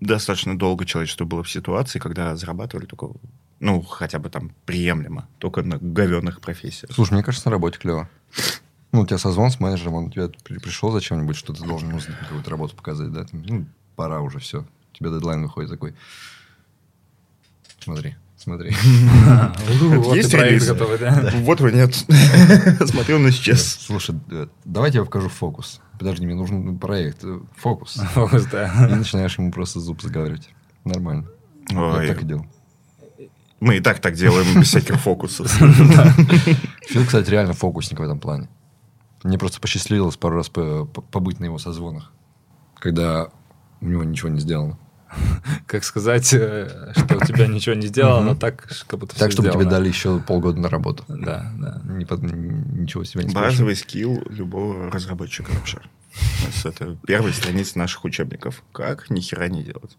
достаточно 0.00 0.58
долго 0.58 0.84
человечество 0.84 1.24
было 1.24 1.42
в 1.42 1.50
ситуации, 1.50 1.98
когда 1.98 2.36
зарабатывали 2.36 2.86
только, 2.86 3.08
ну, 3.60 3.80
хотя 3.82 4.18
бы 4.18 4.30
там 4.30 4.52
приемлемо, 4.66 5.28
только 5.38 5.62
на 5.62 5.78
говенных 5.78 6.40
профессиях. 6.40 6.92
Слушай, 6.92 7.14
мне 7.14 7.22
кажется, 7.22 7.48
на 7.48 7.52
работе 7.52 7.78
клево. 7.78 8.08
Ну, 8.90 9.00
у 9.00 9.06
тебя 9.06 9.18
созвон 9.18 9.50
с 9.50 9.58
менеджером, 9.58 9.94
он 9.94 10.10
тебе 10.10 10.28
при- 10.28 10.58
пришел 10.58 10.90
зачем-нибудь, 10.90 11.36
что 11.36 11.54
ты 11.54 11.64
должен 11.64 11.90
ну, 11.90 11.98
какую-то 12.20 12.50
работу 12.50 12.76
показать, 12.76 13.10
да? 13.10 13.24
Ну, 13.32 13.64
пора 13.96 14.20
уже, 14.20 14.38
все. 14.38 14.66
У 14.92 14.96
тебя 14.96 15.10
дедлайн 15.10 15.42
выходит 15.42 15.70
такой. 15.70 15.94
Смотри, 17.78 18.16
смотри. 18.42 18.70
Есть 20.14 20.34
релиз? 20.34 20.66
готовый, 20.68 20.98
да? 20.98 21.30
Вот 21.42 21.60
вы 21.60 21.72
нет. 21.72 21.94
Смотри, 22.86 23.14
он 23.14 23.28
исчез. 23.30 23.78
Слушай, 23.86 24.16
э, 24.30 24.46
давайте 24.64 24.98
я 24.98 25.04
покажу 25.04 25.28
фокус. 25.28 25.80
Подожди, 25.98 26.26
мне 26.26 26.34
нужен 26.34 26.78
проект. 26.78 27.24
э, 27.24 27.40
Фокус. 27.56 27.94
Фокус, 28.14 28.44
да. 28.46 28.88
И 28.90 28.94
начинаешь 28.94 29.38
ему 29.38 29.50
просто 29.52 29.80
зуб 29.80 30.02
заговаривать. 30.02 30.48
Нормально. 30.84 31.26
Я 31.70 32.06
так 32.08 32.22
и 32.22 32.26
делал. 32.26 32.46
мы 33.60 33.76
и 33.76 33.80
так 33.80 34.00
так 34.00 34.14
делаем 34.14 34.60
без 34.60 34.68
всяких 34.68 34.96
фокусов. 35.00 35.50
Фил, 36.88 37.04
кстати, 37.06 37.30
реально 37.30 37.52
фокусник 37.52 38.00
в 38.00 38.02
этом 38.02 38.18
плане. 38.18 38.48
Мне 39.22 39.38
просто 39.38 39.60
посчастливилось 39.60 40.16
пару 40.16 40.36
раз 40.36 40.48
по- 40.48 40.84
по- 40.84 41.00
побыть 41.00 41.38
на 41.38 41.44
его 41.44 41.58
созвонах, 41.58 42.10
когда 42.78 43.28
у 43.80 43.86
него 43.86 44.02
ничего 44.02 44.28
не 44.30 44.40
сделано. 44.40 44.78
Как 45.66 45.84
сказать, 45.84 46.32
э, 46.32 46.92
что 46.96 47.16
у 47.16 47.20
тебя 47.20 47.46
ничего 47.46 47.74
не 47.74 47.86
сделано, 47.86 48.26
но 48.26 48.34
так, 48.34 48.68
как 48.86 48.98
будто 48.98 49.18
Так, 49.18 49.32
чтобы 49.32 49.50
тебе 49.50 49.64
дали 49.64 49.88
еще 49.88 50.20
полгода 50.20 50.60
на 50.60 50.68
работу. 50.68 51.04
Да, 51.08 51.52
да. 51.58 51.80
Ничего 51.84 53.04
себя 53.04 53.24
не. 53.24 53.34
Базовый 53.34 53.76
скилл 53.76 54.22
любого 54.28 54.90
разработчика 54.90 55.50
вообще. 55.50 55.78
Это 56.64 56.96
первая 57.06 57.32
страница 57.32 57.78
наших 57.78 58.04
учебников. 58.04 58.62
Как 58.72 59.10
ни 59.10 59.20
хера 59.20 59.48
не 59.48 59.62
делать. 59.62 59.96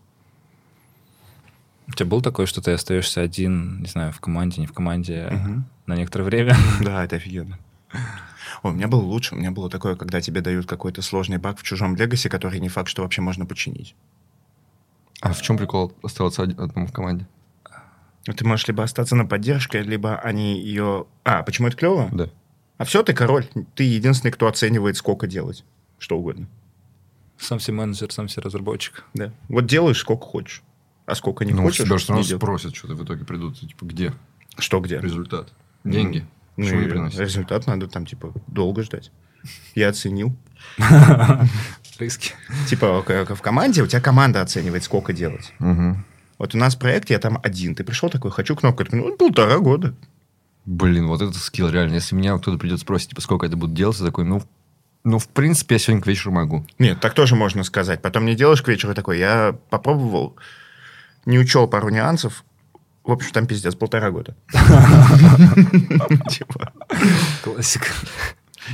У 1.87 1.91
тебя 1.91 2.05
был 2.05 2.21
такое, 2.21 2.45
что 2.45 2.61
ты 2.61 2.71
остаешься 2.71 3.21
один, 3.21 3.81
не 3.81 3.87
знаю, 3.87 4.13
в 4.13 4.19
команде, 4.21 4.61
не 4.61 4.67
в 4.67 4.73
команде 4.73 5.27
Мгм. 5.29 5.65
на 5.85 5.95
некоторое 5.95 6.23
время? 6.23 6.55
Да, 6.81 7.03
это 7.03 7.17
офигенно. 7.17 7.59
Ой, 8.63 8.71
у 8.71 8.75
меня 8.75 8.87
было 8.87 9.01
лучше. 9.01 9.35
У 9.35 9.37
меня 9.37 9.51
было 9.51 9.69
такое, 9.69 9.95
когда 9.95 10.21
тебе 10.21 10.41
дают 10.41 10.65
какой-то 10.65 11.01
сложный 11.01 11.37
баг 11.37 11.59
в 11.59 11.63
чужом 11.63 11.95
легасе, 11.95 12.29
который 12.29 12.59
не 12.59 12.69
факт, 12.69 12.87
что 12.89 13.01
вообще 13.03 13.21
можно 13.21 13.45
починить. 13.45 13.95
А 15.23 15.31
в 15.31 15.41
чем 15.41 15.57
прикол 15.57 15.93
оставаться 16.03 16.43
одному 16.43 16.85
в 16.85 16.91
команде? 16.91 17.25
Ну, 18.27 18.33
Ты 18.33 18.45
можешь 18.45 18.67
либо 18.67 18.83
остаться 18.83 19.15
на 19.15 19.25
поддержке, 19.25 19.81
либо 19.81 20.17
они 20.17 20.59
ее... 20.59 21.05
А, 21.23 21.43
почему 21.43 21.69
это 21.69 21.77
клево? 21.77 22.09
Да. 22.11 22.29
А 22.77 22.83
все, 22.83 23.03
ты 23.03 23.13
король. 23.13 23.47
Ты 23.73 23.85
единственный, 23.85 24.31
кто 24.31 24.47
оценивает, 24.47 24.97
сколько 24.97 25.25
делать. 25.25 25.63
Что 25.97 26.17
угодно. 26.17 26.49
Сам 27.37 27.61
себе 27.61 27.77
менеджер, 27.77 28.11
сам 28.11 28.27
себе 28.27 28.43
разработчик. 28.43 29.05
Да. 29.13 29.31
Вот 29.47 29.65
делаешь 29.65 29.99
сколько 29.99 30.25
хочешь. 30.25 30.61
А 31.05 31.15
сколько 31.15 31.45
не 31.45 31.53
ну, 31.53 31.63
хочешь, 31.63 31.85
тебя 31.85 31.97
же 31.97 32.03
все 32.03 32.13
равно 32.13 32.25
спросят, 32.25 32.75
что 32.75 32.89
ты 32.89 32.95
в 32.95 33.05
итоге 33.05 33.23
придут. 33.23 33.57
Типа, 33.57 33.85
где 33.85 34.13
Что 34.57 34.81
где? 34.81 34.99
результат? 34.99 35.53
Деньги. 35.85 36.25
Ну, 36.57 36.65
Почему 36.65 36.81
не 36.81 36.87
и 36.87 36.89
приносят? 36.89 37.19
результат 37.21 37.65
надо 37.65 37.87
там, 37.87 38.05
типа, 38.05 38.33
долго 38.47 38.83
ждать. 38.83 39.09
Я 39.73 39.87
оценил. 39.87 40.35
Риски. 41.99 42.33
Типа, 42.67 43.01
в 43.01 43.41
команде, 43.41 43.83
у 43.83 43.87
тебя 43.87 44.01
команда 44.01 44.41
оценивает, 44.41 44.83
сколько 44.83 45.13
делать. 45.13 45.53
Мгм. 45.59 46.05
Вот 46.37 46.55
у 46.55 46.57
нас 46.57 46.75
в 46.75 46.79
проекте 46.79 47.13
я 47.13 47.19
там 47.19 47.39
один. 47.43 47.75
Ты 47.75 47.83
пришел 47.83 48.09
такой, 48.09 48.31
хочу 48.31 48.55
кнопку. 48.55 48.83
Ну, 48.91 49.15
полтора 49.15 49.59
года. 49.59 49.93
Блин, 50.65 51.07
вот 51.07 51.21
это 51.21 51.37
скилл 51.37 51.69
реально. 51.69 51.95
Если 51.95 52.15
меня 52.15 52.37
кто-то 52.37 52.57
придет 52.57 52.79
спросить, 52.79 53.09
типа, 53.09 53.21
сколько 53.21 53.45
это 53.45 53.57
будет 53.57 53.73
делать, 53.73 53.99
я 53.99 54.05
такой, 54.05 54.25
ну, 54.25 54.41
ну, 55.03 55.19
в 55.19 55.27
принципе, 55.27 55.75
я 55.75 55.79
сегодня 55.79 56.01
к 56.01 56.07
вечеру 56.07 56.31
могу. 56.31 56.65
Нет, 56.79 56.99
так 57.01 57.13
тоже 57.13 57.35
можно 57.35 57.63
сказать. 57.63 58.01
Потом 58.01 58.25
не 58.25 58.35
делаешь 58.35 58.61
к 58.61 58.67
вечеру 58.69 58.95
такой, 58.95 59.19
я 59.19 59.55
попробовал, 59.69 60.37
не 61.25 61.37
учел 61.37 61.67
пару 61.67 61.89
нюансов. 61.89 62.45
В 63.03 63.11
общем, 63.11 63.31
там 63.33 63.45
пиздец, 63.45 63.75
полтора 63.75 64.11
года. 64.11 64.35
Типа. 66.29 66.71
Классика. 67.43 67.87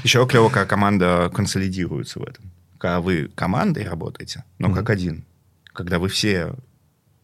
Еще 0.04 0.26
клево, 0.28 0.50
когда 0.50 0.66
команда 0.66 1.32
консолидируется 1.34 2.20
в 2.20 2.24
этом. 2.24 2.52
Когда 2.80 3.02
вы 3.02 3.30
командой 3.36 3.84
работаете, 3.84 4.46
но 4.58 4.74
как 4.74 4.90
один. 4.90 5.26
Когда 5.74 6.00
вы 6.00 6.08
все 6.08 6.56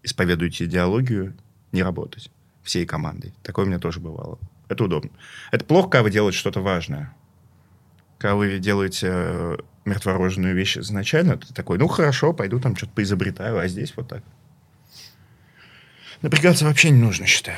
исповедуете 0.03 0.65
идеологию, 0.65 1.34
не 1.72 1.82
работать. 1.82 2.30
Всей 2.61 2.86
командой. 2.86 3.34
Такое 3.41 3.65
у 3.65 3.68
меня 3.68 3.80
тоже 3.80 3.99
бывало. 3.99 4.38
Это 4.68 4.84
удобно. 4.84 5.11
Это 5.52 5.64
плохо, 5.64 5.90
когда 5.90 6.03
вы 6.03 6.11
делаете 6.11 6.38
что-то 6.38 6.61
важное. 6.61 7.15
Когда 8.18 8.36
вы 8.36 8.60
делаете 8.60 9.07
э, 9.10 9.57
мертворожденную 9.86 10.56
вещь 10.56 10.77
изначально, 10.77 11.38
ты 11.38 11.53
такой, 11.53 11.77
ну 11.77 11.88
хорошо, 11.88 12.34
пойду 12.34 12.60
там 12.60 12.76
что-то 12.76 12.91
поизобретаю, 12.94 13.57
а 13.57 13.68
здесь 13.68 13.94
вот 13.95 14.10
так. 14.10 14.23
Напрягаться 16.22 16.65
вообще 16.65 16.90
не 16.90 17.02
нужно, 17.02 17.27
считаю. 17.27 17.57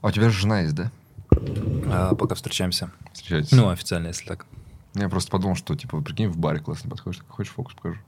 А 0.00 0.08
у 0.08 0.10
тебя 0.10 0.30
же 0.30 0.40
жена 0.40 0.60
есть, 0.60 0.74
да? 0.74 0.90
А, 1.86 2.14
пока 2.14 2.34
встречаемся. 2.34 2.90
Встречаетесь? 3.12 3.52
Ну, 3.52 3.68
официально, 3.68 4.08
если 4.08 4.26
так. 4.26 4.46
Я 4.94 5.08
просто 5.08 5.30
подумал, 5.30 5.56
что, 5.56 5.74
типа, 5.74 6.00
прикинь, 6.00 6.28
в 6.28 6.36
баре 6.36 6.60
классно 6.60 6.88
подходишь, 6.90 7.18
такой, 7.18 7.32
хочешь 7.36 7.52
фокус 7.52 7.74
покажу? 7.74 7.98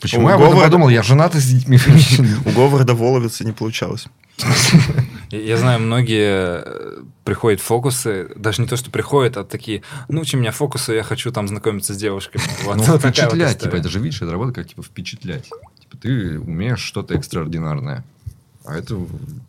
Почему 0.00 0.26
У 0.26 0.28
я 0.28 0.36
об 0.36 0.40
этом 0.42 0.54
Говарда- 0.54 0.64
подумал? 0.64 0.88
Я 0.88 1.02
женатый 1.02 1.40
с 1.40 1.46
детьми. 1.46 1.78
У 2.46 2.50
Говарда 2.50 2.94
Воловица 2.94 3.44
не 3.44 3.52
получалось. 3.52 4.06
Я, 5.30 5.56
знаю, 5.58 5.80
многие 5.80 6.62
э, 6.64 7.02
приходят 7.24 7.60
в 7.60 7.64
фокусы, 7.64 8.30
даже 8.36 8.62
не 8.62 8.68
то, 8.68 8.76
что 8.76 8.90
приходят, 8.90 9.36
а 9.36 9.44
такие, 9.44 9.82
ну, 10.08 10.20
учи 10.22 10.36
меня 10.36 10.52
фокусы, 10.52 10.92
я 10.94 11.02
хочу 11.02 11.32
там 11.32 11.48
знакомиться 11.48 11.92
с 11.92 11.96
девушками. 11.98 12.42
Вот, 12.64 12.76
Ну, 12.76 12.84
вот 12.84 13.00
впечатлять, 13.00 13.58
типа, 13.60 13.76
это 13.76 13.88
же, 13.88 13.98
видишь, 13.98 14.22
это 14.22 14.30
работа 14.30 14.52
как, 14.52 14.68
типа, 14.68 14.82
впечатлять. 14.82 15.44
Типа, 15.80 15.96
ты 16.00 16.38
умеешь 16.40 16.78
что-то 16.80 17.14
экстраординарное, 17.14 18.04
а 18.68 18.76
это 18.76 18.96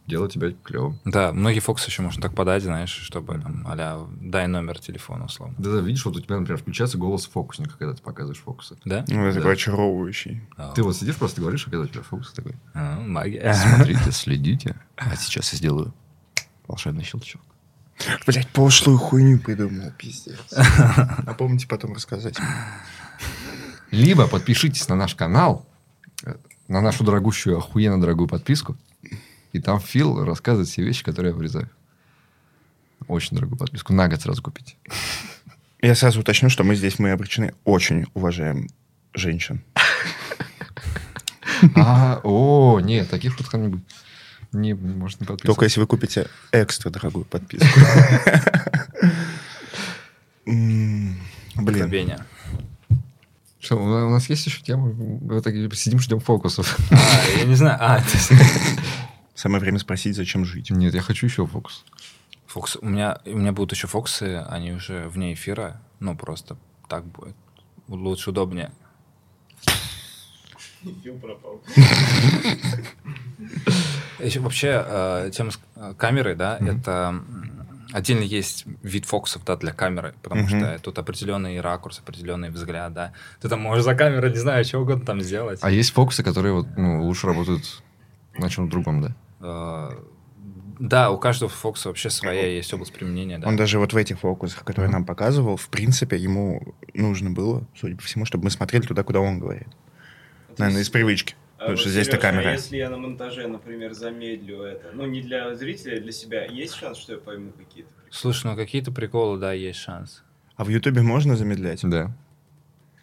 делает 0.07 0.31
тебя 0.31 0.51
клевым. 0.63 0.97
Да, 1.05 1.31
многие 1.33 1.59
фокусы 1.59 1.89
еще 1.89 2.01
можно 2.01 2.21
так 2.21 2.33
подать, 2.33 2.63
знаешь, 2.63 2.89
чтобы 2.89 3.33
там, 3.39 3.65
а 3.67 4.07
дай 4.21 4.47
номер 4.47 4.79
телефона, 4.79 5.25
условно. 5.25 5.55
Да-да, 5.57 5.81
видишь, 5.81 6.05
вот 6.05 6.15
у 6.15 6.21
тебя, 6.21 6.37
например, 6.37 6.59
включается 6.61 6.97
голос 6.97 7.25
фокусника, 7.27 7.75
когда 7.77 7.93
ты 7.93 8.01
показываешь 8.01 8.39
фокусы. 8.41 8.77
Да? 8.85 9.03
Ну, 9.07 9.25
это 9.25 9.33
Да. 9.35 9.39
такой 9.41 9.53
очаровывающий. 9.53 10.41
А, 10.57 10.71
Ты 10.73 10.83
вот 10.83 10.95
сидишь, 10.95 11.15
просто 11.17 11.41
говоришь, 11.41 11.67
а 11.67 11.69
когда 11.69 11.83
у 11.83 11.87
тебя 11.87 12.01
фокус 12.01 12.31
такой. 12.31 12.53
а, 12.73 12.99
магия. 13.01 13.53
Смотрите, 13.53 14.11
следите. 14.11 14.75
А 14.95 15.15
сейчас 15.15 15.51
я 15.53 15.57
сделаю 15.57 15.93
волшебный 16.67 17.03
щелчок. 17.03 17.41
Блять, 18.25 18.47
пошлую 18.49 18.97
хуйню 18.97 19.39
придумал, 19.39 19.91
пиздец. 19.97 20.37
Напомните 21.25 21.67
потом 21.67 21.93
рассказать. 21.93 22.37
Либо 23.91 24.27
подпишитесь 24.27 24.87
на 24.87 24.95
наш 24.95 25.15
канал, 25.15 25.65
на 26.67 26.81
нашу 26.81 27.03
дорогущую, 27.03 27.57
охуенно 27.57 27.99
дорогую 27.99 28.27
подписку. 28.29 28.77
И 29.53 29.59
там 29.59 29.79
Фил 29.79 30.23
рассказывает 30.23 30.69
все 30.69 30.83
вещи, 30.83 31.03
которые 31.03 31.31
я 31.31 31.35
вырезаю. 31.35 31.69
Очень 33.07 33.37
дорогую 33.37 33.57
подписку. 33.57 33.93
На 33.93 34.07
год 34.07 34.21
сразу 34.21 34.41
купить. 34.41 34.77
Я 35.81 35.95
сразу 35.95 36.19
уточню, 36.19 36.49
что 36.49 36.63
мы 36.63 36.75
здесь, 36.75 36.99
мы 36.99 37.11
обречены, 37.11 37.53
очень 37.63 38.05
уважаем 38.13 38.67
женщин. 39.13 39.63
А, 41.75 42.21
о, 42.23 42.79
нет, 42.79 43.09
таких 43.09 43.33
шуток 43.33 43.53
не 43.55 43.67
будет. 43.69 43.83
Не, 44.51 44.73
может, 44.73 45.19
не 45.19 45.27
Только 45.27 45.43
подписываться. 45.43 45.65
если 45.65 45.79
вы 45.81 45.87
купите 45.87 46.27
экстра 46.51 46.89
дорогую 46.89 47.25
подписку. 47.25 47.79
Блин. 50.45 52.17
Что, 53.59 53.75
у 53.75 54.09
нас 54.09 54.29
есть 54.29 54.45
еще 54.45 54.61
тема? 54.61 54.93
Мы 54.93 55.41
так 55.41 55.53
сидим, 55.75 55.99
ждем 55.99 56.19
фокусов. 56.19 56.77
А, 56.91 57.23
я 57.37 57.43
не 57.45 57.55
знаю. 57.55 57.77
А, 57.79 58.01
самое 59.39 59.61
время 59.61 59.79
спросить, 59.79 60.15
зачем 60.15 60.43
жить. 60.45 60.69
Нет, 60.69 60.93
я 60.93 61.01
хочу 61.01 61.25
еще 61.25 61.45
фокус. 61.45 61.85
Фокус. 62.47 62.77
У 62.81 62.85
меня, 62.85 63.19
у 63.25 63.37
меня 63.37 63.53
будут 63.53 63.71
еще 63.71 63.87
фокусы, 63.87 64.43
они 64.49 64.73
уже 64.73 65.07
вне 65.07 65.33
эфира. 65.33 65.81
Ну, 65.99 66.15
просто 66.15 66.57
так 66.89 67.05
будет. 67.05 67.35
Лучше, 67.87 68.31
удобнее. 68.31 68.71
Фил 71.03 71.19
пропал. 71.19 71.61
Еще 74.19 74.39
вообще, 74.41 74.83
э, 74.85 75.31
тема 75.33 75.51
с 75.51 75.59
э, 75.75 75.93
камерой, 75.97 76.35
да, 76.35 76.57
это 76.57 77.21
отдельно 77.93 78.23
есть 78.23 78.65
вид 78.83 79.05
фокусов, 79.05 79.45
да, 79.45 79.55
для 79.55 79.71
камеры, 79.71 80.13
потому 80.21 80.47
что 80.47 80.79
тут 80.81 80.99
определенный 80.99 81.61
ракурс, 81.61 81.99
определенный 81.99 82.49
взгляд, 82.49 82.93
да. 82.93 83.13
Ты 83.41 83.47
там 83.47 83.61
можешь 83.61 83.85
за 83.85 83.95
камерой, 83.95 84.31
не 84.31 84.37
знаю, 84.37 84.65
что 84.65 84.79
угодно 84.79 85.05
там 85.05 85.21
сделать. 85.21 85.59
А 85.61 85.71
есть 85.71 85.91
фокусы, 85.91 86.23
которые 86.23 86.53
вот, 86.53 86.67
ну, 86.77 87.03
лучше 87.03 87.27
работают 87.27 87.81
на 88.37 88.49
чем-то 88.49 88.71
другом, 88.71 89.01
да? 89.01 89.15
Э, 89.41 89.91
Да, 90.79 91.11
у 91.11 91.17
каждого 91.17 91.49
фокуса 91.49 91.89
вообще 91.89 92.09
своя 92.09 92.47
есть 92.47 92.73
область 92.73 92.93
применения, 92.93 93.37
да. 93.37 93.47
Он 93.47 93.55
даже 93.57 93.79
вот 93.79 93.91
в 93.93 93.97
этих 93.97 94.19
фокусах, 94.19 94.63
которые 94.63 94.89
нам 94.91 95.05
показывал, 95.05 95.57
в 95.57 95.67
принципе, 95.69 96.15
ему 96.17 96.73
нужно 96.93 97.31
было, 97.31 97.67
судя 97.75 97.95
по 97.97 98.03
всему, 98.03 98.25
чтобы 98.25 98.45
мы 98.45 98.49
смотрели 98.49 98.83
туда, 98.83 99.03
куда 99.03 99.19
он 99.19 99.39
говорит. 99.39 99.67
Наверное, 100.57 100.81
из 100.81 100.89
привычки. 100.89 101.35
А 101.57 101.59
Потому 101.59 101.71
вот, 101.75 101.81
что 101.81 101.89
здесь-то 101.89 102.15
Серёж, 102.15 102.23
а 102.23 102.31
камера. 102.31 102.51
если 102.53 102.77
я 102.77 102.89
на 102.89 102.97
монтаже, 102.97 103.47
например, 103.47 103.93
замедлю 103.93 104.61
это, 104.61 104.91
ну, 104.93 105.05
не 105.05 105.21
для 105.21 105.53
зрителя, 105.55 105.97
а 105.97 105.99
для 105.99 106.13
себя, 106.13 106.45
есть 106.45 106.73
шанс, 106.75 106.97
что 106.97 107.13
я 107.13 107.19
пойму 107.19 107.51
какие-то 107.51 107.89
приколы? 107.89 108.09
Слушай, 108.11 108.45
ну 108.51 108.55
какие-то 108.55 108.91
приколы, 108.93 109.37
да, 109.37 109.51
есть 109.51 109.79
шанс. 109.79 110.23
А 110.55 110.63
в 110.63 110.69
Ютубе 110.69 111.01
можно 111.01 111.35
замедлять? 111.35 111.81
Да. 111.83 112.11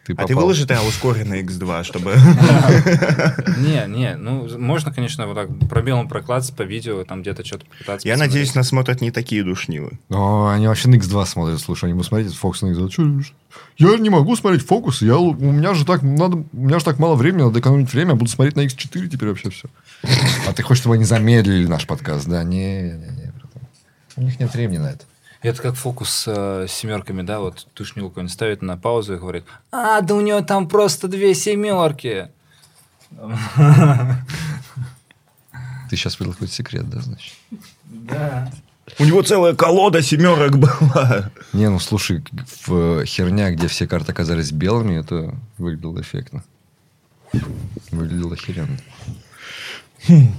Ты 0.06 0.12
А 0.12 0.22
ты 0.22 0.34
попал. 0.34 0.42
выложи 0.42 0.66
тогда 0.66 0.84
ускоренный 0.84 1.42
X2, 1.42 1.82
чтобы... 1.84 2.14
Не, 3.58 3.86
не, 3.88 4.14
ну, 4.16 4.48
можно, 4.58 4.92
конечно, 4.92 5.26
вот 5.26 5.34
так 5.34 5.68
пробелом 5.68 6.08
прокладываться 6.08 6.54
по 6.54 6.62
видео, 6.62 7.02
там 7.04 7.22
где-то 7.22 7.44
что-то 7.44 7.66
пытаться 7.78 8.06
Я 8.06 8.16
надеюсь, 8.16 8.54
нас 8.54 8.68
смотрят 8.68 9.00
не 9.00 9.10
такие 9.10 9.42
душнилы. 9.42 9.98
Но 10.08 10.48
они 10.48 10.68
вообще 10.68 10.88
на 10.88 10.94
X2 10.94 11.26
смотрят. 11.26 11.60
Слушай, 11.60 11.86
они 11.86 11.94
будут 11.94 12.06
смотреть 12.06 12.34
фокус 12.34 12.62
на 12.62 12.66
X2. 12.66 12.88
Чё, 12.88 13.20
чё? 13.20 13.32
Я 13.78 13.98
не 13.98 14.10
могу 14.10 14.36
смотреть 14.36 14.64
фокус. 14.64 15.02
Я, 15.02 15.18
у 15.18 15.34
меня 15.34 15.74
же 15.74 15.84
так 15.84 16.02
надо, 16.02 16.36
у 16.36 16.46
меня 16.52 16.78
же 16.78 16.84
так 16.84 16.98
мало 16.98 17.16
времени, 17.16 17.42
надо 17.42 17.58
экономить 17.58 17.92
время. 17.92 18.10
Я 18.10 18.16
буду 18.16 18.30
смотреть 18.30 18.54
на 18.54 18.64
X4 18.64 19.08
теперь 19.08 19.28
вообще 19.28 19.50
все. 19.50 19.68
А 20.46 20.52
ты 20.52 20.62
хочешь, 20.62 20.82
чтобы 20.82 20.94
они 20.94 21.04
замедлили 21.04 21.66
наш 21.66 21.86
подкаст? 21.86 22.28
Да, 22.28 22.44
не, 22.44 22.82
не, 22.82 22.92
не. 22.92 23.32
У 24.16 24.22
них 24.22 24.38
нет 24.38 24.52
времени 24.54 24.78
на 24.78 24.90
это. 24.92 25.04
Это 25.46 25.62
как 25.62 25.76
фокус 25.76 26.10
с 26.10 26.24
э, 26.26 26.66
семерками, 26.68 27.22
да, 27.22 27.38
вот 27.38 27.68
тушнилку 27.72 28.10
какой-нибудь 28.10 28.32
ставит 28.32 28.62
на 28.62 28.76
паузу 28.76 29.14
и 29.14 29.16
говорит, 29.16 29.44
а, 29.70 30.00
да 30.00 30.16
у 30.16 30.20
него 30.20 30.40
там 30.40 30.68
просто 30.68 31.06
две 31.06 31.36
семерки. 31.36 32.30
Ты 35.88 35.96
сейчас 35.96 36.18
выдал 36.18 36.32
какой-то 36.32 36.52
секрет, 36.52 36.90
да, 36.90 37.00
значит? 37.00 37.32
Да. 37.86 38.50
У 38.98 39.04
него 39.04 39.22
целая 39.22 39.54
колода 39.54 40.02
семерок 40.02 40.58
была. 40.58 41.30
Не, 41.52 41.70
ну 41.70 41.78
слушай, 41.78 42.24
в 42.66 43.04
херня, 43.04 43.52
где 43.52 43.68
все 43.68 43.86
карты 43.86 44.10
оказались 44.10 44.50
белыми, 44.50 44.98
это 44.98 45.32
выглядело 45.58 46.00
эффектно. 46.00 46.42
Выглядело 47.92 48.34
охеренно. 48.34 48.78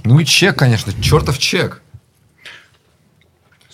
Ну 0.04 0.20
и 0.20 0.26
чек, 0.26 0.58
конечно, 0.58 0.92
чертов 1.02 1.38
чек. 1.38 1.82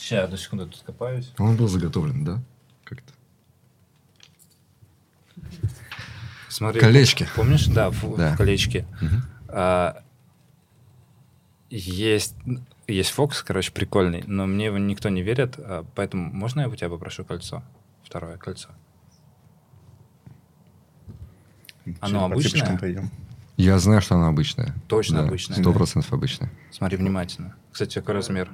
Сейчас, 0.04 0.24
одну 0.24 0.36
секунду, 0.36 0.66
тут 0.66 0.82
копаюсь. 0.82 1.32
Он 1.38 1.56
был 1.56 1.66
заготовлен, 1.66 2.24
да? 2.26 2.42
Как-то. 2.84 3.14
Смотри. 6.50 6.78
Колечки. 6.78 7.26
Помнишь, 7.34 7.64
да, 7.68 7.88
в, 7.88 8.14
Да. 8.18 8.34
в 8.34 8.36
колечке. 8.36 8.86
Мгм. 9.00 9.22
А, 9.48 10.02
есть, 11.70 12.36
есть 12.86 13.10
фокус, 13.12 13.42
короче, 13.42 13.72
прикольный, 13.72 14.22
но 14.26 14.44
мне 14.44 14.66
его 14.66 14.76
никто 14.76 15.08
не 15.08 15.22
верит, 15.22 15.54
а, 15.56 15.86
поэтому 15.94 16.30
можно 16.30 16.60
я 16.60 16.68
у 16.68 16.76
тебя 16.76 16.90
попрошу 16.90 17.24
кольцо? 17.24 17.62
Второе 18.02 18.36
кольцо. 18.36 18.68
Оно 22.00 22.28
цыпочкам 22.28 22.60
обычное? 22.60 22.78
пойдем. 22.78 23.10
Я 23.56 23.78
знаю, 23.78 24.02
что 24.02 24.16
она 24.16 24.28
обычная. 24.28 24.74
Точно 24.86 25.22
Да, 25.22 25.28
обычная? 25.28 25.56
Сто 25.56 25.72
процентов 25.72 26.12
обычная. 26.12 26.52
Смотри 26.70 26.98
внимательно. 26.98 27.56
Кстати, 27.72 27.94
какой 27.94 28.16
размер? 28.16 28.50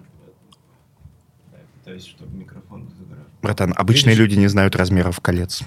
Пытаюсь, 1.91 2.07
чтобы 2.07 2.37
микрофон 2.37 2.89
забрал. 2.97 3.25
Братан, 3.43 3.75
обычные 3.77 4.15
Видишь? 4.15 4.29
люди 4.31 4.39
не 4.39 4.47
знают 4.47 4.77
размеров 4.77 5.19
колец. 5.19 5.65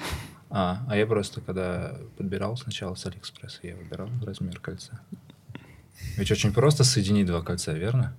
А, 0.50 0.86
а 0.88 0.96
я 0.96 1.06
просто, 1.06 1.42
когда 1.42 1.98
подбирал 2.16 2.56
сначала 2.56 2.96
с 2.96 3.06
Алиэкспресса, 3.06 3.60
я 3.64 3.76
выбирал 3.76 4.08
размер 4.26 4.58
кольца. 4.62 5.02
Ведь 6.16 6.32
очень 6.32 6.54
просто 6.54 6.86
соединить 6.86 7.26
два 7.26 7.42
кольца, 7.42 7.74
верно? 7.74 8.16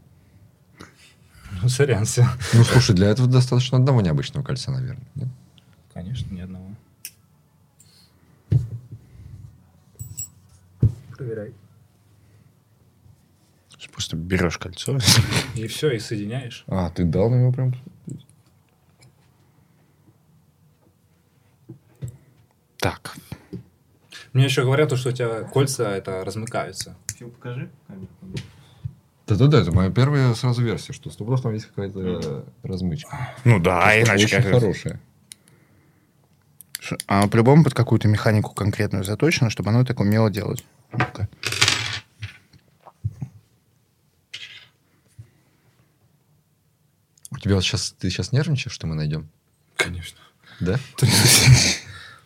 Ну, 1.62 1.68
сорян, 1.70 2.04
все. 2.04 2.26
Ну, 2.52 2.62
слушай, 2.64 2.94
для 2.94 3.08
этого 3.08 3.26
достаточно 3.26 3.78
одного 3.78 4.02
необычного 4.02 4.44
кольца, 4.44 4.70
наверное. 4.70 5.06
да? 5.14 5.26
Конечно, 5.94 6.30
ни 6.30 6.42
одного. 6.42 6.74
Проверяй. 11.16 11.54
Просто 13.92 14.16
берешь 14.16 14.58
кольцо. 14.58 14.98
И 15.54 15.68
все, 15.68 15.92
и 15.92 16.00
соединяешь. 16.00 16.64
А, 16.66 16.90
ты 16.90 17.04
дал 17.04 17.30
на 17.30 17.36
него 17.36 17.52
прям... 17.52 17.74
Так. 22.84 23.16
Мне 24.34 24.44
еще 24.44 24.62
говорят, 24.62 24.90
то, 24.90 24.96
что 24.96 25.08
у 25.08 25.12
тебя 25.12 25.40
кольца 25.44 25.96
это 25.96 26.22
размыкаются. 26.22 26.98
Фил, 27.16 27.30
покажи 27.30 27.70
камеру. 27.86 28.08
Да-да-да, 29.26 29.62
это 29.62 29.72
моя 29.72 29.90
первая 29.90 30.34
сразу 30.34 30.62
версия, 30.62 30.92
что 30.92 31.08
сто 31.08 31.24
процентов 31.24 31.44
там 31.44 31.54
есть 31.54 31.66
какая-то 31.68 32.00
э, 32.02 32.44
размычка. 32.62 33.34
Ну 33.44 33.58
да, 33.58 33.88
а 33.88 34.02
иначе 34.02 34.26
Очень 34.26 34.42
как? 34.42 34.52
хорошая. 34.52 35.00
А 37.06 37.26
по-любому 37.26 37.64
под 37.64 37.72
какую-то 37.72 38.06
механику 38.06 38.52
конкретную 38.52 39.02
заточено, 39.02 39.48
чтобы 39.48 39.70
оно 39.70 39.82
так 39.86 39.98
умело 40.00 40.28
делать. 40.28 40.62
Ну-ка. 40.92 41.26
У 47.30 47.38
тебя 47.38 47.54
вот 47.54 47.64
сейчас... 47.64 47.94
Ты 47.98 48.10
сейчас 48.10 48.30
нервничаешь, 48.30 48.74
что 48.74 48.86
мы 48.86 48.94
найдем? 48.94 49.30
Конечно. 49.76 50.18
Да? 50.60 50.78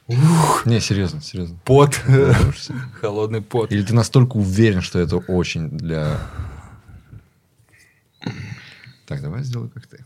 Не, 0.09 0.81
серьезно, 0.81 1.21
серьезно. 1.21 1.59
Пот. 1.65 2.01
Холодный 3.01 3.43
пот. 3.43 3.71
Или 3.71 3.83
ты 3.83 3.95
настолько 3.95 4.39
уверен, 4.39 4.81
что 4.81 4.99
это 4.99 5.19
очень 5.19 5.69
для... 5.69 6.19
Так, 9.07 9.21
давай 9.21 9.43
сделаю 9.43 9.69
как 9.69 9.87
ты. 9.87 10.05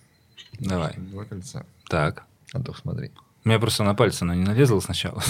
Давай. 0.59 0.95
Два 0.97 1.25
кольца. 1.25 1.65
Так. 1.89 2.25
Антох, 2.53 2.79
смотри. 2.79 3.13
У 3.45 3.49
меня 3.49 3.61
просто 3.61 3.85
на 3.85 3.95
пальцы 3.95 4.23
оно 4.23 4.35
не 4.35 4.45
налезло 4.45 4.81
сначала. 4.81 5.23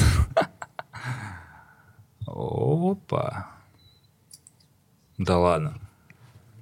Опа. 2.26 3.50
Да 5.18 5.38
ладно. 5.38 5.78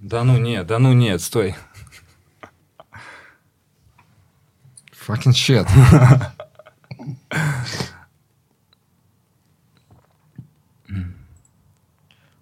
Да 0.01 0.25
ну 0.25 0.37
нет, 0.37 0.67
да 0.67 0.79
ну 0.79 0.93
нет, 0.93 1.21
стой. 1.23 1.55
Fucking 5.07 5.33
shit. 5.33 5.69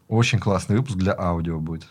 Очень 0.09 0.39
классный 0.39 0.77
выпуск 0.77 0.97
для 0.97 1.15
аудио 1.19 1.61
будет. 1.61 1.87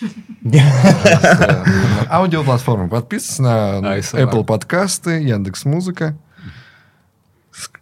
Аудиоплатформы. 2.10 2.88
Подписывайтесь 2.88 3.38
на 3.38 3.98
ASMR. 3.98 4.30
Apple 4.30 4.44
подкасты, 4.44 5.22
Яндекс 5.22 5.64
Музыка, 5.64 6.16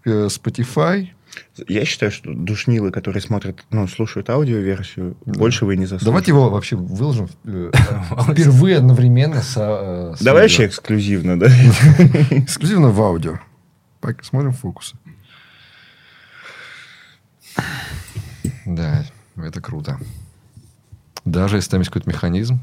Spotify. 0.04 1.08
Я 1.68 1.84
считаю, 1.84 2.10
что 2.10 2.32
душнилы, 2.32 2.90
которые 2.90 3.22
смотрят, 3.22 3.64
ну, 3.70 3.86
слушают 3.86 4.30
аудиоверсию, 4.30 5.16
больше 5.26 5.66
вы 5.66 5.76
не 5.76 5.84
заслуживаете. 5.84 6.06
Давайте 6.06 6.30
его 6.30 6.50
вообще 6.50 6.76
выложим 6.76 7.28
э, 7.44 7.70
впервые 8.30 8.78
одновременно 8.78 9.42
с, 9.42 9.54
э, 9.56 10.14
Давай 10.20 10.42
вообще 10.42 10.66
эксклюзивно, 10.66 11.38
да? 11.38 11.48
Эксклюзивно 12.30 12.88
в 12.88 13.00
аудио. 13.02 13.38
Посмотрим 14.00 14.52
фокусы. 14.52 14.96
Да, 18.64 19.04
это 19.36 19.60
круто. 19.60 19.98
Даже 21.24 21.56
если 21.56 21.70
там 21.70 21.80
есть 21.80 21.90
какой-то 21.90 22.08
механизм. 22.08 22.60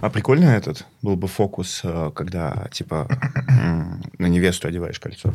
А 0.00 0.08
прикольно 0.08 0.46
этот 0.46 0.86
был 1.02 1.16
бы 1.16 1.28
фокус, 1.28 1.82
э, 1.84 2.10
когда, 2.14 2.68
типа, 2.72 3.06
на 4.18 4.26
невесту 4.26 4.66
одеваешь 4.66 4.98
кольцо. 4.98 5.34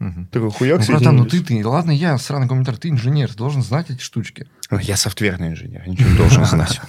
Угу. 0.00 0.26
Такой 0.32 0.50
хуяк 0.50 0.80
ну, 0.80 0.86
братан, 0.86 1.16
ну 1.16 1.26
ты, 1.26 1.40
ты, 1.40 1.64
ладно, 1.64 1.92
я, 1.92 2.18
сраный 2.18 2.48
комментарий, 2.48 2.78
ты 2.78 2.88
инженер, 2.88 3.30
ты 3.30 3.36
должен 3.36 3.62
знать 3.62 3.90
эти 3.90 4.00
штучки. 4.00 4.48
Ну, 4.70 4.78
я 4.78 4.96
софтверный 4.96 5.48
инженер, 5.48 5.86
ничего 5.86 6.10
не 6.10 6.16
должен 6.16 6.44
знать. 6.44 6.80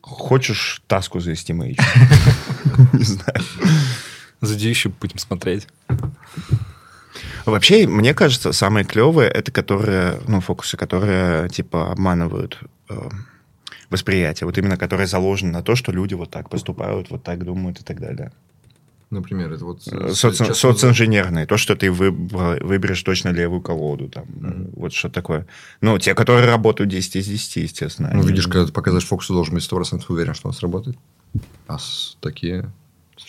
Хочешь 0.00 0.82
таску 0.88 1.20
завести 1.20 1.52
мейч? 1.52 1.78
Не 2.92 3.04
знаю. 3.04 3.40
Зайди 4.40 4.68
еще 4.68 4.88
будем 4.88 5.18
смотреть. 5.18 5.68
Вообще, 7.46 7.86
мне 7.86 8.14
кажется, 8.14 8.52
самые 8.52 8.84
клевые 8.84 9.28
это 9.28 9.50
которые, 9.52 10.20
ну, 10.28 10.40
фокусы, 10.40 10.76
которые 10.76 11.48
типа 11.48 11.90
обманывают 11.92 12.58
э, 12.88 12.94
восприятие. 13.90 14.46
Вот 14.46 14.58
именно 14.58 14.76
которые 14.76 15.06
заложены 15.06 15.52
на 15.52 15.62
то, 15.62 15.74
что 15.74 15.92
люди 15.92 16.14
вот 16.14 16.30
так 16.30 16.48
поступают, 16.50 17.10
вот 17.10 17.22
так 17.22 17.44
думают 17.44 17.80
и 17.80 17.84
так 17.84 18.00
далее. 18.00 18.32
Например, 19.10 19.52
это 19.52 19.64
вот... 19.66 19.86
Э, 19.88 20.08
соци- 20.14 20.54
социнженерные. 20.54 21.44
То, 21.46 21.58
что 21.58 21.76
ты 21.76 21.88
выбра- 21.88 22.64
выберешь 22.64 23.02
точно 23.02 23.28
левую 23.28 23.60
колоду. 23.60 24.08
Там, 24.08 24.24
э, 24.42 24.66
Вот 24.74 24.94
что 24.94 25.10
такое. 25.10 25.46
Ну, 25.82 25.98
те, 25.98 26.14
которые 26.14 26.46
работают 26.46 26.88
10 26.90 27.16
из 27.16 27.26
10, 27.26 27.56
естественно. 27.56 28.08
Ну, 28.10 28.20
они- 28.20 28.28
видишь, 28.28 28.46
когда 28.46 28.64
ты 28.64 28.72
показываешь 28.72 29.06
фокус, 29.06 29.26
ты 29.26 29.34
должен 29.34 29.54
быть 29.54 29.62
100% 29.64 30.04
уверен, 30.08 30.32
что 30.32 30.48
он 30.48 30.54
сработает. 30.54 30.96
А 31.66 31.78
с 31.78 32.16
такие 32.20 32.70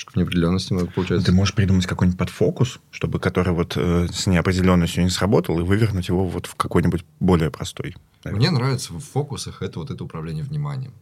слишком 0.03 0.21
неопределенности 0.21 0.73
могут 0.73 0.93
получаться. 0.93 1.25
Ты 1.25 1.31
можешь 1.31 1.55
придумать 1.55 1.85
какой-нибудь 1.85 2.19
подфокус, 2.19 2.79
чтобы 2.91 3.19
который 3.19 3.53
вот 3.53 3.73
э, 3.77 4.07
с 4.11 4.27
неопределенностью 4.27 5.03
не 5.03 5.09
сработал, 5.09 5.59
и 5.59 5.63
вывернуть 5.63 6.09
его 6.09 6.27
вот 6.27 6.45
в 6.45 6.55
какой-нибудь 6.55 7.05
более 7.19 7.49
простой. 7.49 7.95
Мне 8.25 8.51
нравится 8.51 8.93
в 8.93 8.99
фокусах 8.99 9.61
это 9.61 9.79
вот 9.79 9.91
это 9.91 10.03
управление 10.03 10.43
вниманием. 10.43 10.93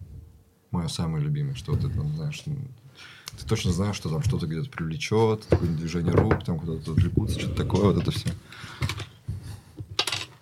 Мое 0.72 0.88
самое 0.88 1.24
любимое, 1.24 1.56
что 1.56 1.74
вот 1.74 1.84
это, 1.84 2.02
знаешь, 2.02 2.42
ну, 2.46 2.58
ты 3.38 3.46
точно 3.46 3.72
знаешь, 3.72 3.96
что 3.96 4.10
там 4.10 4.24
что-то 4.24 4.48
где-то 4.48 4.70
привлечет, 4.70 5.46
какое-нибудь 5.50 5.80
движение 5.80 6.14
рук, 6.14 6.44
там 6.44 6.60
куда-то 6.60 6.92
отвлекутся, 6.92 7.40
что-то 7.40 7.56
такое, 7.56 7.92
вот 7.92 8.02
это 8.02 8.12
все. 8.12 8.30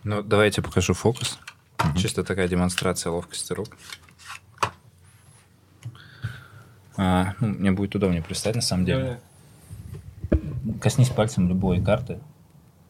Ну, 0.03 0.22
давайте 0.22 0.61
покажу 0.61 0.94
фокус. 0.94 1.40
Чисто 1.98 2.23
такая 2.23 2.48
демонстрация 2.48 3.11
ловкости 3.11 3.53
рук. 3.53 3.69
А, 7.01 7.34
ну, 7.39 7.47
мне 7.47 7.71
будет 7.71 7.95
удобнее 7.95 8.21
представить, 8.21 8.57
на 8.57 8.61
самом 8.61 8.84
деле. 8.84 9.21
Коснись 10.81 11.07
пальцем 11.09 11.47
любой 11.47 11.81
карты. 11.81 12.19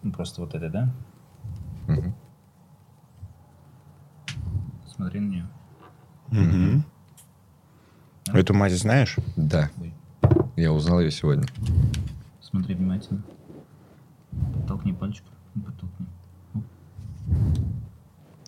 Ну, 0.01 0.11
Просто 0.11 0.41
вот 0.41 0.55
этой, 0.55 0.71
да? 0.71 0.89
Мгм. 1.87 2.15
Смотри 4.95 5.19
на 5.19 5.29
нее. 5.29 5.47
Мгм. 6.29 6.83
Эту 8.33 8.55
мать 8.55 8.73
знаешь? 8.73 9.15
Да, 9.35 9.69
Ой. 9.79 9.93
я 10.55 10.73
узнал 10.73 10.99
ее 11.01 11.11
сегодня. 11.11 11.45
Смотри 12.41 12.73
внимательно. 12.73 13.21
Толкни 14.67 14.91
пальчик. 14.91 15.23
Ну, 15.53 15.61
Подтолкни. 15.61 16.05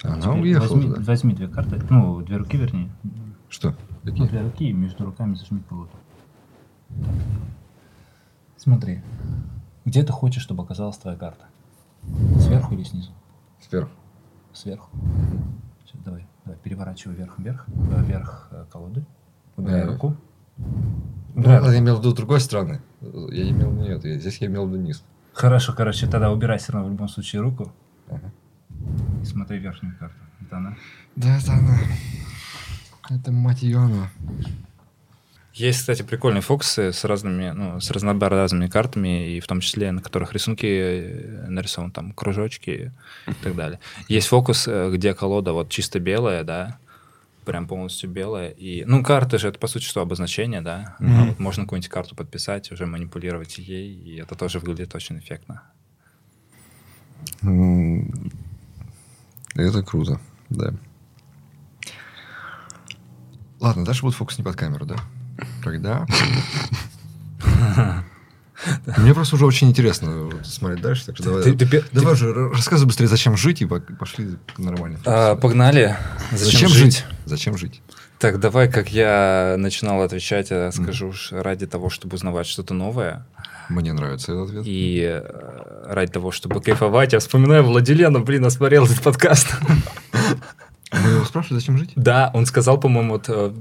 Она 0.04 0.22
Теперь 0.22 0.42
уехала. 0.42 0.68
возьми, 0.76 0.90
туда. 0.90 1.02
возьми 1.04 1.34
две 1.36 1.48
карты. 1.48 1.80
Ну, 1.92 2.22
две 2.22 2.38
руки, 2.38 2.58
вернее. 2.58 2.90
Что? 3.50 3.76
Какие? 4.04 4.28
две 4.28 4.42
руки 4.42 4.72
между 4.74 5.06
руками 5.06 5.36
зажми 5.36 5.62
колоду. 5.70 5.92
Смотри. 8.58 9.02
Где 9.86 10.04
ты 10.04 10.12
хочешь, 10.14 10.44
чтобы 10.44 10.64
оказалась 10.64 10.98
твоя 10.98 11.18
карта? 11.18 11.46
Сверху 12.40 12.74
или 12.76 12.84
снизу? 12.84 13.12
Сверху. 13.60 13.92
Сверху. 14.54 14.90
Всё, 15.86 15.98
давай, 16.06 16.28
давай, 16.46 16.60
переворачивай 16.60 17.16
вверх-вверх. 17.16 17.66
э, 17.68 18.04
Вверх 18.04 18.48
э, 18.52 18.66
колоды. 18.72 19.06
Убирай 19.58 19.82
Э, 19.82 19.86
руку. 19.86 20.16
Ну, 20.58 20.66
Убирай 21.36 21.74
я 21.74 21.80
имел 21.80 21.96
в 21.98 22.00
виду 22.00 22.14
другой 22.14 22.40
стороны. 22.42 22.82
Я 23.02 23.50
имел 23.50 23.70
в 23.70 23.74
виду 23.76 23.82
нет, 23.88 24.04
я- 24.06 24.20
здесь 24.20 24.38
я 24.38 24.48
имел 24.48 24.66
в 24.68 24.70
виду 24.72 24.82
низ. 24.82 25.04
Хорошо, 25.34 25.74
короче, 25.74 26.08
тогда 26.08 26.32
убирай 26.32 26.58
все 26.60 26.74
равно 26.74 26.90
в 26.90 26.92
любом 26.92 27.08
случае 27.08 27.42
руку. 27.42 27.72
Ага. 28.10 28.32
И 29.22 29.26
смотри 29.26 29.60
верхнюю 29.60 29.96
карту. 29.98 30.16
Это 30.42 30.58
она. 30.58 30.76
Да, 31.16 31.38
это 31.38 31.54
она. 31.54 31.78
Это 33.12 33.32
мать 33.32 33.62
ее 33.62 33.80
она. 33.80 34.10
Есть, 35.54 35.80
кстати, 35.80 36.02
прикольные 36.02 36.42
фокусы 36.42 36.94
с 36.94 37.04
разными, 37.04 37.52
ну, 37.52 37.82
с 37.82 37.92
разнообразными 37.92 38.68
картами, 38.68 39.36
и 39.36 39.42
в 39.42 39.48
том 39.48 39.60
числе, 39.60 39.92
на 39.92 40.02
которых 40.02 40.32
рисунки 40.32 40.66
э, 40.66 41.46
нарисованы, 41.50 41.92
там, 41.92 42.14
кружочки 42.14 42.94
и 43.28 43.34
так 43.44 43.56
далее. 43.58 43.80
Есть 44.08 44.28
фокус, 44.28 44.66
э, 44.66 44.90
где 44.94 45.14
колода 45.14 45.52
вот 45.52 45.70
чисто 45.70 46.00
белая, 46.00 46.46
да, 46.46 46.80
прям 47.44 47.68
полностью 47.68 48.10
белая. 48.10 48.52
И, 48.52 48.86
ну, 48.86 49.04
карты 49.04 49.40
же, 49.40 49.50
это, 49.50 49.60
по 49.60 49.68
сути, 49.68 49.84
что, 49.84 50.00
обозначение, 50.00 50.62
да? 50.62 50.96
А 51.00 51.04
Мгм. 51.04 51.28
вот 51.28 51.40
можно 51.40 51.64
какую-нибудь 51.64 51.90
карту 51.90 52.16
подписать, 52.16 52.72
уже 52.72 52.86
манипулировать 52.86 53.58
ей, 53.58 53.94
и 53.94 54.22
это 54.22 54.36
тоже 54.36 54.60
выглядит 54.60 54.96
очень 54.96 55.20
эффектно. 55.20 55.64
Это 59.56 59.84
круто, 59.84 60.22
да. 60.50 60.74
Ладно, 63.62 63.86
дальше 63.86 64.02
будет 64.02 64.16
фокус 64.16 64.38
не 64.38 64.44
под 64.44 64.56
камеру, 64.58 64.86
да? 64.86 64.98
Тогда... 65.64 66.06
Мне 68.98 69.14
просто 69.16 69.36
уже 69.36 69.46
очень 69.46 69.70
интересно 69.70 70.30
смотреть 70.44 70.82
дальше, 70.82 71.06
так 71.08 71.16
что 71.16 71.24
давай... 71.26 71.44
Ты- 71.44 71.54
ты 71.56 71.84
Давай 71.92 72.14
уже 72.14 72.30
р- 72.30 72.52
рассказывай 72.52 72.88
быстрее, 72.88 73.08
зачем 73.08 73.36
жить, 73.36 73.62
и 73.62 73.66
пошли 73.66 74.38
нормально. 74.58 75.00
А, 75.06 75.36
погнали. 75.36 75.96
Зачем 76.32 76.70
жить? 76.70 77.06
Зачем 77.26 77.58
жить? 77.58 77.82
Так, 78.20 78.40
давай, 78.40 78.72
как 78.72 78.90
я 78.92 79.56
начинал 79.58 80.04
отвечать, 80.04 80.52
я 80.52 80.72
скажу 80.72 81.08
уж 81.08 81.32
ради 81.32 81.66
того, 81.66 81.90
чтобы 81.90 82.16
узнавать 82.16 82.46
что-то 82.46 82.76
новое. 82.76 83.26
Мне 83.70 83.94
нравится 83.94 84.32
этот 84.34 84.50
ответ. 84.50 84.64
И 84.68 85.02
э, 85.02 85.84
ради 85.88 86.12
того, 86.12 86.32
чтобы 86.32 86.62
кайфовать, 86.62 87.14
я 87.14 87.20
вспоминаю 87.20 87.64
Владилена, 87.64 88.20
блин, 88.20 88.44
я 88.44 88.50
смотрел 88.52 88.86
этот 88.86 89.02
подкаст. 89.02 89.56
Мы 90.92 91.10
его 91.10 91.24
спрашивали, 91.26 91.60
зачем 91.60 91.78
жить? 91.78 91.94
Да, 91.96 92.32
он 92.34 92.46
сказал, 92.46 92.80
по-моему, 92.80 93.18
то, 93.20 93.54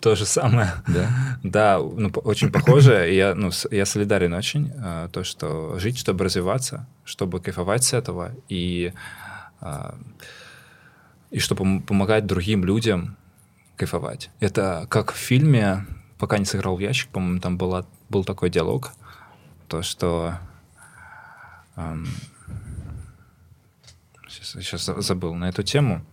то 0.00 0.14
же 0.14 0.24
самое. 0.24 0.72
Да. 0.86 1.08
Да, 1.42 1.78
ну, 1.78 2.08
очень 2.24 2.50
похоже. 2.52 3.12
Я, 3.12 3.34
ну, 3.34 3.50
я 3.72 3.84
солидарен 3.86 4.32
очень. 4.34 4.72
э, 4.76 5.08
То, 5.12 5.24
что 5.24 5.78
жить, 5.80 5.98
чтобы 5.98 6.24
развиваться, 6.24 6.86
чтобы 7.04 7.40
кайфовать 7.40 7.82
с 7.84 7.92
этого, 7.92 8.30
и, 8.48 8.92
э, 9.60 9.90
и 11.32 11.38
чтобы 11.40 11.80
помогать 11.80 12.26
другим 12.26 12.64
людям 12.64 13.16
кайфовать. 13.76 14.30
Это 14.40 14.86
как 14.88 15.12
в 15.12 15.16
фильме, 15.16 15.86
пока 16.18 16.38
не 16.38 16.44
сыграл 16.44 16.76
в 16.76 16.80
ящик, 16.80 17.08
по-моему, 17.10 17.40
там 17.40 17.58
была, 17.58 17.84
был 18.10 18.24
такой 18.24 18.48
диалог, 18.48 18.92
то, 19.68 19.82
что... 19.82 20.34
эм, 21.76 22.06
сейчас, 24.28 24.50
сейчас 24.64 24.84
за- 24.86 25.00
забыл 25.00 25.34
на 25.34 25.48
эту 25.48 25.62
тему. 25.64 26.04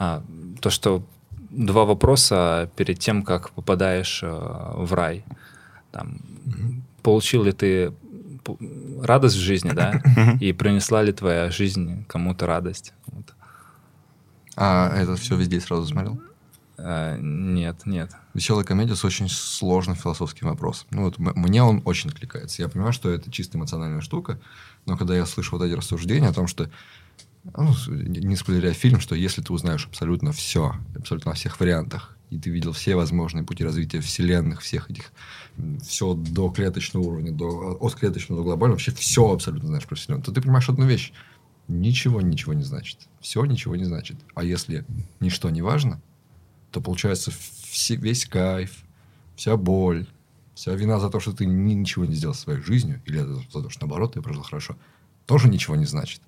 А, 0.00 0.22
то, 0.62 0.70
что 0.70 1.04
два 1.50 1.84
вопроса 1.84 2.70
перед 2.74 2.98
тем, 2.98 3.22
как 3.22 3.50
попадаешь 3.50 4.22
э, 4.22 4.28
в 4.28 4.94
рай. 4.94 5.24
Там, 5.92 6.18
Получил 7.02 7.44
ли 7.44 7.52
ты 7.52 7.92
радость 9.02 9.36
в 9.36 9.40
жизни, 9.40 9.72
да? 9.72 10.02
И 10.40 10.52
принесла 10.52 11.02
ли 11.02 11.12
твоя 11.12 11.50
жизнь 11.50 12.04
кому-то 12.08 12.46
радость? 12.46 12.94
Вот. 13.06 13.26
А 14.56 14.90
это 14.96 15.16
все 15.16 15.36
везде 15.36 15.60
сразу 15.60 15.86
смотрел? 15.86 16.18
Э, 16.78 17.18
нет, 17.20 17.82
нет. 17.84 18.10
Веселая 18.32 18.64
комедия 18.64 18.94
с 18.94 19.04
очень 19.04 19.28
сложным 19.28 19.96
философским 19.96 20.48
вопросом. 20.48 20.86
Ну, 20.92 21.02
вот 21.04 21.18
мне 21.18 21.62
он 21.62 21.82
очень 21.84 22.08
откликается. 22.08 22.62
Я 22.62 22.68
понимаю, 22.70 22.94
что 22.94 23.10
это 23.10 23.30
чисто 23.30 23.58
эмоциональная 23.58 24.00
штука, 24.00 24.40
но 24.86 24.96
когда 24.96 25.14
я 25.14 25.26
слышу 25.26 25.58
вот 25.58 25.64
эти 25.64 25.74
рассуждения 25.74 26.28
о 26.28 26.32
том, 26.32 26.46
что 26.46 26.70
ну, 27.44 27.74
не 27.96 28.36
спойлеряя 28.36 28.74
фильм, 28.74 29.00
что 29.00 29.14
если 29.14 29.42
ты 29.42 29.52
узнаешь 29.52 29.86
абсолютно 29.86 30.32
все, 30.32 30.74
абсолютно 30.96 31.30
во 31.30 31.34
всех 31.34 31.58
вариантах, 31.60 32.16
и 32.30 32.38
ты 32.38 32.50
видел 32.50 32.72
все 32.72 32.94
возможные 32.94 33.44
пути 33.44 33.64
развития 33.64 34.00
вселенных, 34.00 34.60
всех 34.60 34.90
этих, 34.90 35.12
все 35.82 36.14
до 36.14 36.50
клеточного 36.50 37.02
уровня, 37.04 37.32
до, 37.32 37.76
от 37.80 37.94
клеточного 37.94 38.40
до 38.40 38.44
глобального, 38.44 38.76
вообще 38.76 38.92
все 38.92 39.32
абсолютно 39.32 39.68
знаешь 39.68 39.86
про 39.86 39.96
вселенную, 39.96 40.24
то 40.24 40.32
ты 40.32 40.40
понимаешь 40.40 40.68
одну 40.68 40.86
вещь. 40.86 41.12
Ничего 41.66 42.20
ничего 42.20 42.52
не 42.52 42.64
значит. 42.64 42.98
Все 43.20 43.44
ничего 43.44 43.76
не 43.76 43.84
значит. 43.84 44.16
А 44.34 44.42
если 44.44 44.84
ничто 45.20 45.50
не 45.50 45.62
важно, 45.62 46.00
то 46.70 46.80
получается 46.80 47.30
все- 47.30 47.96
весь 47.96 48.26
кайф, 48.26 48.84
вся 49.36 49.56
боль, 49.56 50.06
вся 50.54 50.74
вина 50.74 50.98
за 51.00 51.10
то, 51.10 51.20
что 51.20 51.32
ты 51.32 51.46
ни- 51.46 51.74
ничего 51.74 52.04
не 52.04 52.14
сделал 52.14 52.34
своей 52.34 52.60
жизнью, 52.60 53.00
или 53.06 53.18
за 53.18 53.62
то, 53.62 53.70
что 53.70 53.86
наоборот 53.86 54.14
ты 54.14 54.22
прожил 54.22 54.42
хорошо, 54.42 54.76
тоже 55.26 55.48
ничего 55.48 55.76
не 55.76 55.86
значит. 55.86 56.20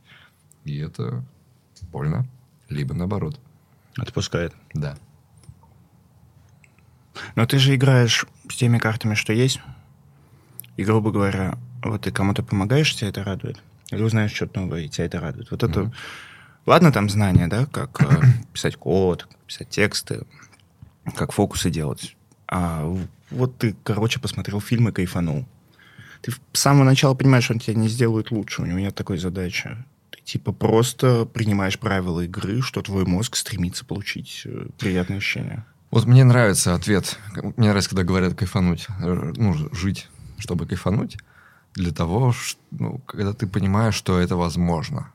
И 0.65 0.79
это 0.79 1.25
больно, 1.91 2.27
либо 2.69 2.95
наоборот. 2.95 3.39
Отпускает. 3.97 4.55
Да. 4.75 4.97
Но 7.35 7.47
ты 7.47 7.59
же 7.59 7.75
играешь 7.75 8.27
с 8.49 8.57
теми 8.57 8.79
картами, 8.79 9.15
что 9.15 9.33
есть. 9.33 9.61
И, 10.77 10.85
грубо 10.85 11.11
говоря, 11.11 11.59
вот 11.83 12.03
ты 12.03 12.11
кому-то 12.11 12.43
помогаешь, 12.43 12.95
тебя 12.95 13.09
это 13.09 13.25
радует. 13.25 13.63
Или 13.91 14.03
узнаешь 14.03 14.33
что-то 14.33 14.61
новое, 14.61 14.83
и 14.83 14.89
тебя 14.89 15.07
это 15.07 15.21
радует. 15.21 15.51
Вот 15.51 15.63
это... 15.63 15.93
Ладно, 16.65 16.93
там 16.93 17.11
знания, 17.11 17.49
да, 17.49 17.67
как 17.67 18.01
э, 18.03 18.23
писать 18.53 18.77
код, 18.77 19.29
писать 19.47 19.69
тексты. 19.69 20.25
как 21.17 21.33
фокусы 21.33 21.71
делать. 21.71 22.17
А 22.47 22.85
вот 23.31 23.59
ты, 23.59 23.75
короче, 23.83 24.21
посмотрел 24.21 24.61
фильм 24.61 24.89
и 24.89 24.93
кайфанул. 24.93 25.45
Ты 26.21 26.31
с 26.31 26.39
самого 26.53 26.85
начала 26.85 27.15
понимаешь, 27.15 27.45
что 27.45 27.55
он 27.55 27.59
тебя 27.59 27.75
не 27.75 27.89
сделает 27.89 28.31
лучше. 28.31 28.63
У 28.63 28.67
него 28.67 28.79
нет 28.79 28.95
такой 28.95 29.19
задачи. 29.19 29.77
Типа 30.25 30.53
просто 30.53 31.25
принимаешь 31.27 31.79
правила 31.79 32.21
игры, 32.21 32.63
что 32.63 32.81
твой 32.83 33.05
мозг 33.05 33.37
стремится 33.37 33.85
получить 33.85 34.43
э, 34.45 34.67
приятное 34.79 35.19
ощущение. 35.19 35.65
Вот 35.91 36.07
мне 36.07 36.25
нравится 36.25 36.75
ответ. 36.75 37.19
Мне 37.57 37.69
нравится, 37.69 37.91
когда 37.91 38.05
говорят 38.05 38.35
кайфануть. 38.35 38.87
Э, 39.01 39.33
Ну, 39.37 39.55
жить, 39.75 40.09
чтобы 40.39 40.67
кайфануть. 40.67 41.17
Для 41.75 41.91
того, 41.91 42.33
ш- 42.33 42.57
ну, 42.71 42.99
когда 43.07 43.33
ты 43.33 43.47
понимаешь, 43.47 43.95
что 43.95 44.19
это 44.21 44.37
возможно. 44.37 45.11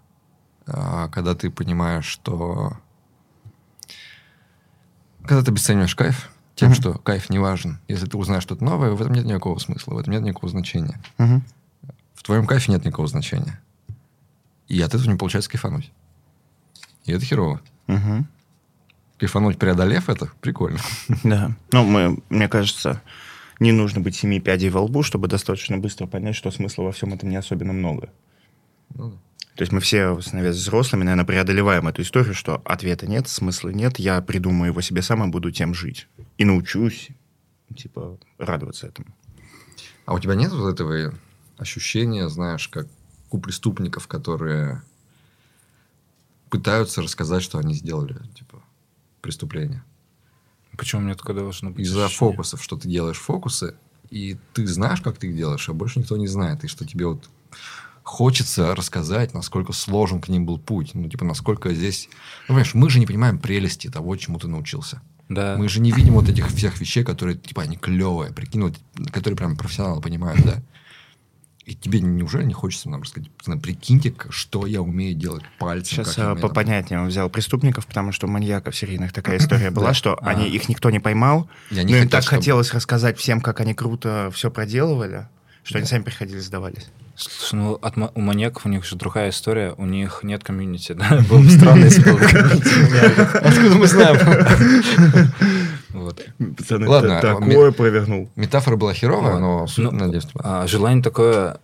А 0.65 1.07
когда 1.07 1.35
ты 1.35 1.49
понимаешь, 1.49 2.05
что... 2.05 2.77
Когда 5.21 5.43
ты 5.43 5.51
обесцениваешь 5.51 5.95
кайф 5.95 6.29
тем, 6.55 6.69
Мгм. 6.69 6.75
что 6.75 6.93
кайф 6.97 7.29
не 7.29 7.39
важен. 7.39 7.79
Если 7.87 8.05
ты 8.07 8.17
узнаешь 8.17 8.43
что-то 8.43 8.63
новое, 8.63 8.91
в 8.91 9.01
этом 9.01 9.13
нет 9.13 9.25
никакого 9.25 9.59
смысла, 9.59 9.93
в 9.93 9.97
этом 9.99 10.13
нет 10.13 10.23
никакого 10.23 10.49
значения. 10.49 10.99
Мгм. 11.17 11.43
В 12.15 12.23
твоем 12.23 12.45
кайфе 12.47 12.71
нет 12.71 12.83
никакого 12.85 13.07
значения. 13.07 13.59
И 14.67 14.81
от 14.81 14.93
этого 14.93 15.09
не 15.09 15.17
получается 15.17 15.49
кайфануть. 15.49 15.91
И 17.05 17.11
это 17.11 17.23
херово. 17.25 17.61
Мгм. 17.87 18.27
Кайфануть, 19.17 19.57
преодолев 19.57 20.09
это, 20.09 20.29
прикольно. 20.41 20.79
Да. 21.23 21.55
Ну, 21.71 21.83
мы, 21.83 22.21
мне 22.29 22.47
кажется, 22.47 23.01
не 23.59 23.71
нужно 23.71 24.01
быть 24.01 24.15
семи 24.15 24.39
пядей 24.39 24.69
во 24.69 24.81
лбу, 24.81 25.03
чтобы 25.03 25.27
достаточно 25.27 25.77
быстро 25.77 26.05
понять, 26.05 26.35
что 26.35 26.51
смысла 26.51 26.83
во 26.83 26.91
всем 26.91 27.13
этом 27.13 27.29
не 27.29 27.37
особенно 27.37 27.73
много. 27.73 28.09
Ну 28.93 29.11
да. 29.11 29.17
То 29.57 29.63
есть 29.63 29.71
мы 29.71 29.79
все, 29.79 30.21
становясь 30.21 30.55
взрослыми, 30.55 31.03
наверное, 31.03 31.25
преодолеваем 31.25 31.87
эту 31.87 32.03
историю, 32.03 32.35
что 32.35 32.61
ответа 32.63 33.07
нет, 33.07 33.27
смысла 33.27 33.69
нет, 33.69 33.97
я 33.97 34.21
придумаю 34.21 34.69
его 34.69 34.81
себе 34.81 35.01
сам 35.01 35.23
и 35.23 35.31
буду 35.31 35.49
тем 35.49 35.73
жить. 35.73 36.07
И 36.37 36.45
научусь, 36.45 37.09
типа, 37.75 38.19
радоваться 38.37 38.85
этому. 38.85 39.07
А 40.05 40.13
у 40.13 40.19
тебя 40.19 40.35
нет 40.35 40.51
вот 40.51 40.71
этого 40.71 41.11
ощущения, 41.57 42.29
знаешь, 42.29 42.67
как 42.67 42.87
у 43.31 43.39
преступников, 43.39 44.07
которые 44.07 44.81
пытаются 46.49 47.01
рассказать, 47.01 47.43
что 47.43 47.57
они 47.57 47.73
сделали, 47.73 48.17
типа, 48.35 48.61
преступление? 49.21 49.83
Почему 50.77 51.01
мне 51.01 51.15
такое 51.15 51.35
должно 51.35 51.71
быть? 51.71 51.85
Из-за 51.85 52.05
ощущение? 52.05 52.31
фокусов, 52.31 52.63
что 52.63 52.77
ты 52.77 52.87
делаешь 52.87 53.17
фокусы, 53.17 53.75
и 54.09 54.37
ты 54.53 54.65
знаешь, 54.67 55.01
как 55.01 55.17
ты 55.17 55.27
их 55.27 55.35
делаешь, 55.35 55.67
а 55.69 55.73
больше 55.73 55.99
никто 55.99 56.15
не 56.17 56.27
знает, 56.27 56.63
и 56.63 56.67
что 56.67 56.85
тебе 56.85 57.07
вот 57.07 57.29
хочется 58.03 58.73
рассказать, 58.73 59.33
насколько 59.33 59.73
сложен 59.73 60.21
к 60.21 60.29
ним 60.29 60.45
был 60.45 60.57
путь, 60.57 60.91
ну, 60.93 61.09
типа, 61.09 61.25
насколько 61.25 61.73
здесь... 61.73 62.07
Ну, 62.43 62.47
понимаешь, 62.49 62.73
мы 62.73 62.89
же 62.89 62.99
не 62.99 63.05
понимаем 63.05 63.37
прелести 63.37 63.89
того, 63.89 64.15
чему 64.15 64.39
ты 64.39 64.47
научился. 64.47 65.01
Да. 65.27 65.55
Мы 65.57 65.67
же 65.67 65.81
не 65.81 65.91
видим 65.91 66.13
вот 66.13 66.29
этих 66.29 66.47
всех 66.47 66.79
вещей, 66.79 67.03
которые, 67.03 67.37
типа, 67.37 67.63
они 67.63 67.75
клевые, 67.75 68.31
прикинь, 68.31 68.61
вот, 68.61 68.75
которые 69.11 69.35
прям 69.35 69.57
профессионалы 69.57 70.01
понимают, 70.01 70.41
да? 70.45 70.63
И 71.67 71.75
тебе 71.75 71.99
неужели 71.99 72.45
не 72.45 72.53
хочется 72.53 72.89
нам 72.89 73.01
рассказать, 73.01 73.29
прикиньте, 73.61 74.13
что 74.29 74.65
я 74.65 74.81
умею 74.81 75.13
делать 75.13 75.43
пальцем. 75.59 76.05
Сейчас 76.05 76.17
э, 76.17 76.23
умею 76.23 76.39
попонятнее 76.39 77.01
он 77.01 77.07
взял 77.09 77.29
преступников, 77.29 77.85
потому 77.85 78.13
что 78.13 78.25
у 78.25 78.29
маньяков 78.29 78.73
серийных 78.73 79.11
такая 79.11 79.37
история 79.37 79.69
была, 79.71 79.93
что 79.93 80.17
А. 80.21 80.29
они 80.29 80.47
их 80.47 80.69
никто 80.69 80.89
не 80.89 80.99
поймал, 81.01 81.49
но 81.69 81.81
им 81.81 81.87
хотел, 81.89 82.09
так 82.09 82.23
хотелось 82.25 82.73
рассказать 82.73 83.17
всем, 83.17 83.41
как 83.41 83.59
они 83.59 83.73
круто 83.73 84.31
все 84.33 84.49
проделывали, 84.49 85.27
что 85.65 85.79
они 85.79 85.87
сами 85.87 86.03
приходили, 86.03 86.39
сдавались. 86.39 86.87
Слушай, 87.17 87.55
ну 87.55 87.73
от 87.81 87.97
у 87.97 88.21
маньяков 88.21 88.65
у 88.65 88.69
них 88.69 88.85
же 88.85 88.95
другая 88.95 89.31
история, 89.31 89.73
у 89.77 89.85
них 89.85 90.21
нет 90.23 90.45
комьюнити, 90.45 90.93
да? 90.97 91.19
Было 91.29 91.39
бы 91.41 91.49
странно, 91.49 91.83
если 91.83 92.01
было 92.09 92.17
бы. 92.17 92.25
Откуда 93.39 93.75
мы 93.75 93.87
знаем? 93.87 95.27
Вот. 96.07 96.55
Пацаны, 96.57 96.87
Ладно, 96.87 97.19
а 97.19 97.21
такое 97.21 97.71
провернул. 97.71 98.29
Метафора 98.35 98.75
была 98.75 98.93
херовая, 98.93 99.33
Вот. 99.33 99.39
но 99.39 99.67
суть, 99.67 99.85
Ну, 99.85 99.91
надеюсь, 99.91 100.27
А, 100.35 100.65
Желание 100.67 101.03
такое, 101.03 101.59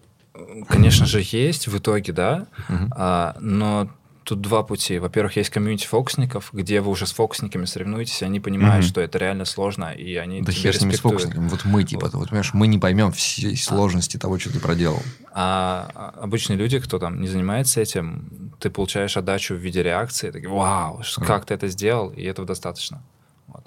конечно 0.68 1.06
же, 1.06 1.22
есть 1.24 1.68
в 1.68 1.78
итоге, 1.78 2.14
да. 2.14 2.48
А, 2.96 3.36
но 3.40 3.90
тут 4.24 4.42
два 4.42 4.64
пути. 4.64 5.00
Во-первых, 5.00 5.36
есть 5.36 5.50
комьюнити 5.50 5.86
фокусников, 5.86 6.50
где 6.54 6.82
вы 6.82 6.92
уже 6.92 7.06
с 7.06 7.12
фокусниками 7.12 7.66
соревнуетесь, 7.66 8.22
и 8.22 8.26
они 8.26 8.40
понимают, 8.40 8.86
что 8.86 9.02
это 9.02 9.18
реально 9.18 9.46
сложно, 9.46 9.92
и 9.92 10.16
они 10.16 10.42
Да 10.42 10.52
хер 10.52 10.76
с 10.76 10.82
ними 10.82 10.94
с 10.94 11.00
фокусниками. 11.00 11.48
Вот 11.48 11.66
мы, 11.66 11.84
типа, 11.84 12.10
вот, 12.14 12.30
понимаешь, 12.30 12.54
мы 12.54 12.68
не 12.68 12.80
поймем 12.80 13.12
всей 13.12 13.58
сложности 13.58 14.18
того, 14.18 14.40
что 14.40 14.52
ты 14.52 14.60
проделал. 14.60 15.02
А 15.34 15.90
а 15.96 16.14
обычные 16.22 16.58
люди, 16.58 16.80
кто 16.80 17.00
там 17.00 17.20
не 17.20 17.28
занимается 17.28 17.82
этим, 17.82 18.54
ты 18.60 18.70
получаешь 18.70 19.18
отдачу 19.18 19.56
в 19.56 19.58
виде 19.58 19.84
реакции, 19.84 20.32
такие, 20.32 20.50
вау, 20.50 21.02
как 21.26 21.46
ты 21.46 21.54
это 21.54 21.68
сделал, 21.68 22.10
и 22.10 22.24
этого 22.24 22.48
достаточно. 22.48 23.04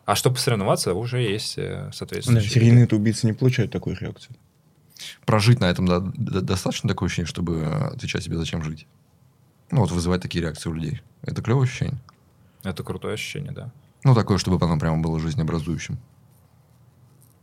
А 0.07 0.15
чтобы 0.15 0.37
посоревноваться, 0.37 0.95
уже 0.95 1.20
есть 1.20 1.59
э, 1.59 1.87
Да, 1.87 1.93
соответствующие. 1.93 2.49
серийные 2.51 2.87
убийцы 2.87 3.27
не 3.27 3.33
получают 3.35 3.73
такую 3.73 3.97
реакцию. 3.99 4.37
Прожить 5.27 5.61
на 5.61 5.66
этом 5.66 5.87
да- 5.87 6.01
да- 6.01 6.41
достаточно 6.41 6.89
такое 6.89 7.09
ощущение, 7.09 7.27
чтобы 7.28 7.65
отвечать 7.66 8.23
себе, 8.23 8.37
зачем 8.39 8.62
жить. 8.62 8.87
Ну, 9.70 9.81
вот 9.81 9.91
вызывать 9.91 10.23
такие 10.23 10.43
реакции 10.43 10.70
у 10.70 10.73
людей. 10.73 11.03
Это 11.23 11.43
клевое 11.43 11.65
ощущение. 11.65 11.99
Это 12.62 12.83
крутое 12.85 13.15
ощущение, 13.15 13.53
да. 13.53 13.73
Ну, 14.05 14.15
такое, 14.15 14.39
чтобы 14.39 14.65
оно 14.65 14.78
прямо 14.78 15.03
было 15.03 15.19
жизнеобразующим. 15.20 15.99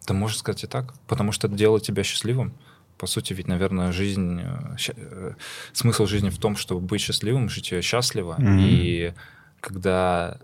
Ты 0.05 0.13
можешь 0.13 0.37
сказать 0.37 0.63
и 0.63 0.67
так, 0.67 0.93
потому 1.07 1.31
что 1.33 1.47
это 1.47 1.55
делает 1.55 1.83
тебя 1.83 2.03
счастливым. 2.03 2.53
По 2.97 3.07
сути, 3.07 3.33
ведь, 3.33 3.47
наверное, 3.47 3.91
жизнь, 3.91 4.39
э, 4.41 4.77
ща- 4.77 4.93
э, 4.95 5.33
смысл 5.73 6.05
жизни 6.05 6.29
в 6.29 6.37
том, 6.37 6.55
чтобы 6.55 6.79
быть 6.81 7.01
счастливым, 7.01 7.49
жить 7.49 7.73
счастливо. 7.83 8.35
Мгм. 8.37 8.57
И 8.59 9.13
когда 9.59 10.37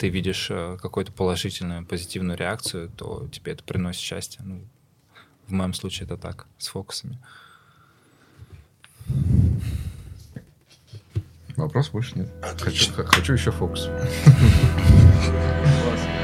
ты 0.00 0.08
видишь 0.08 0.46
э, 0.50 0.78
какую-то 0.80 1.12
положительную, 1.12 1.84
позитивную 1.84 2.38
реакцию, 2.38 2.88
то 2.88 3.28
тебе 3.30 3.52
это 3.52 3.62
приносит 3.62 4.00
счастье. 4.00 4.40
Ну, 4.42 4.64
в 5.46 5.52
моем 5.52 5.74
случае 5.74 6.06
это 6.06 6.16
так, 6.16 6.46
с 6.56 6.68
фокусами. 6.68 7.18
Вопрос 11.54 11.90
больше 11.90 12.18
нет. 12.18 12.32
Хочу, 12.58 12.92
хочу 12.94 13.34
еще 13.34 13.50
фокус. 13.50 13.90
Класс. 15.84 16.00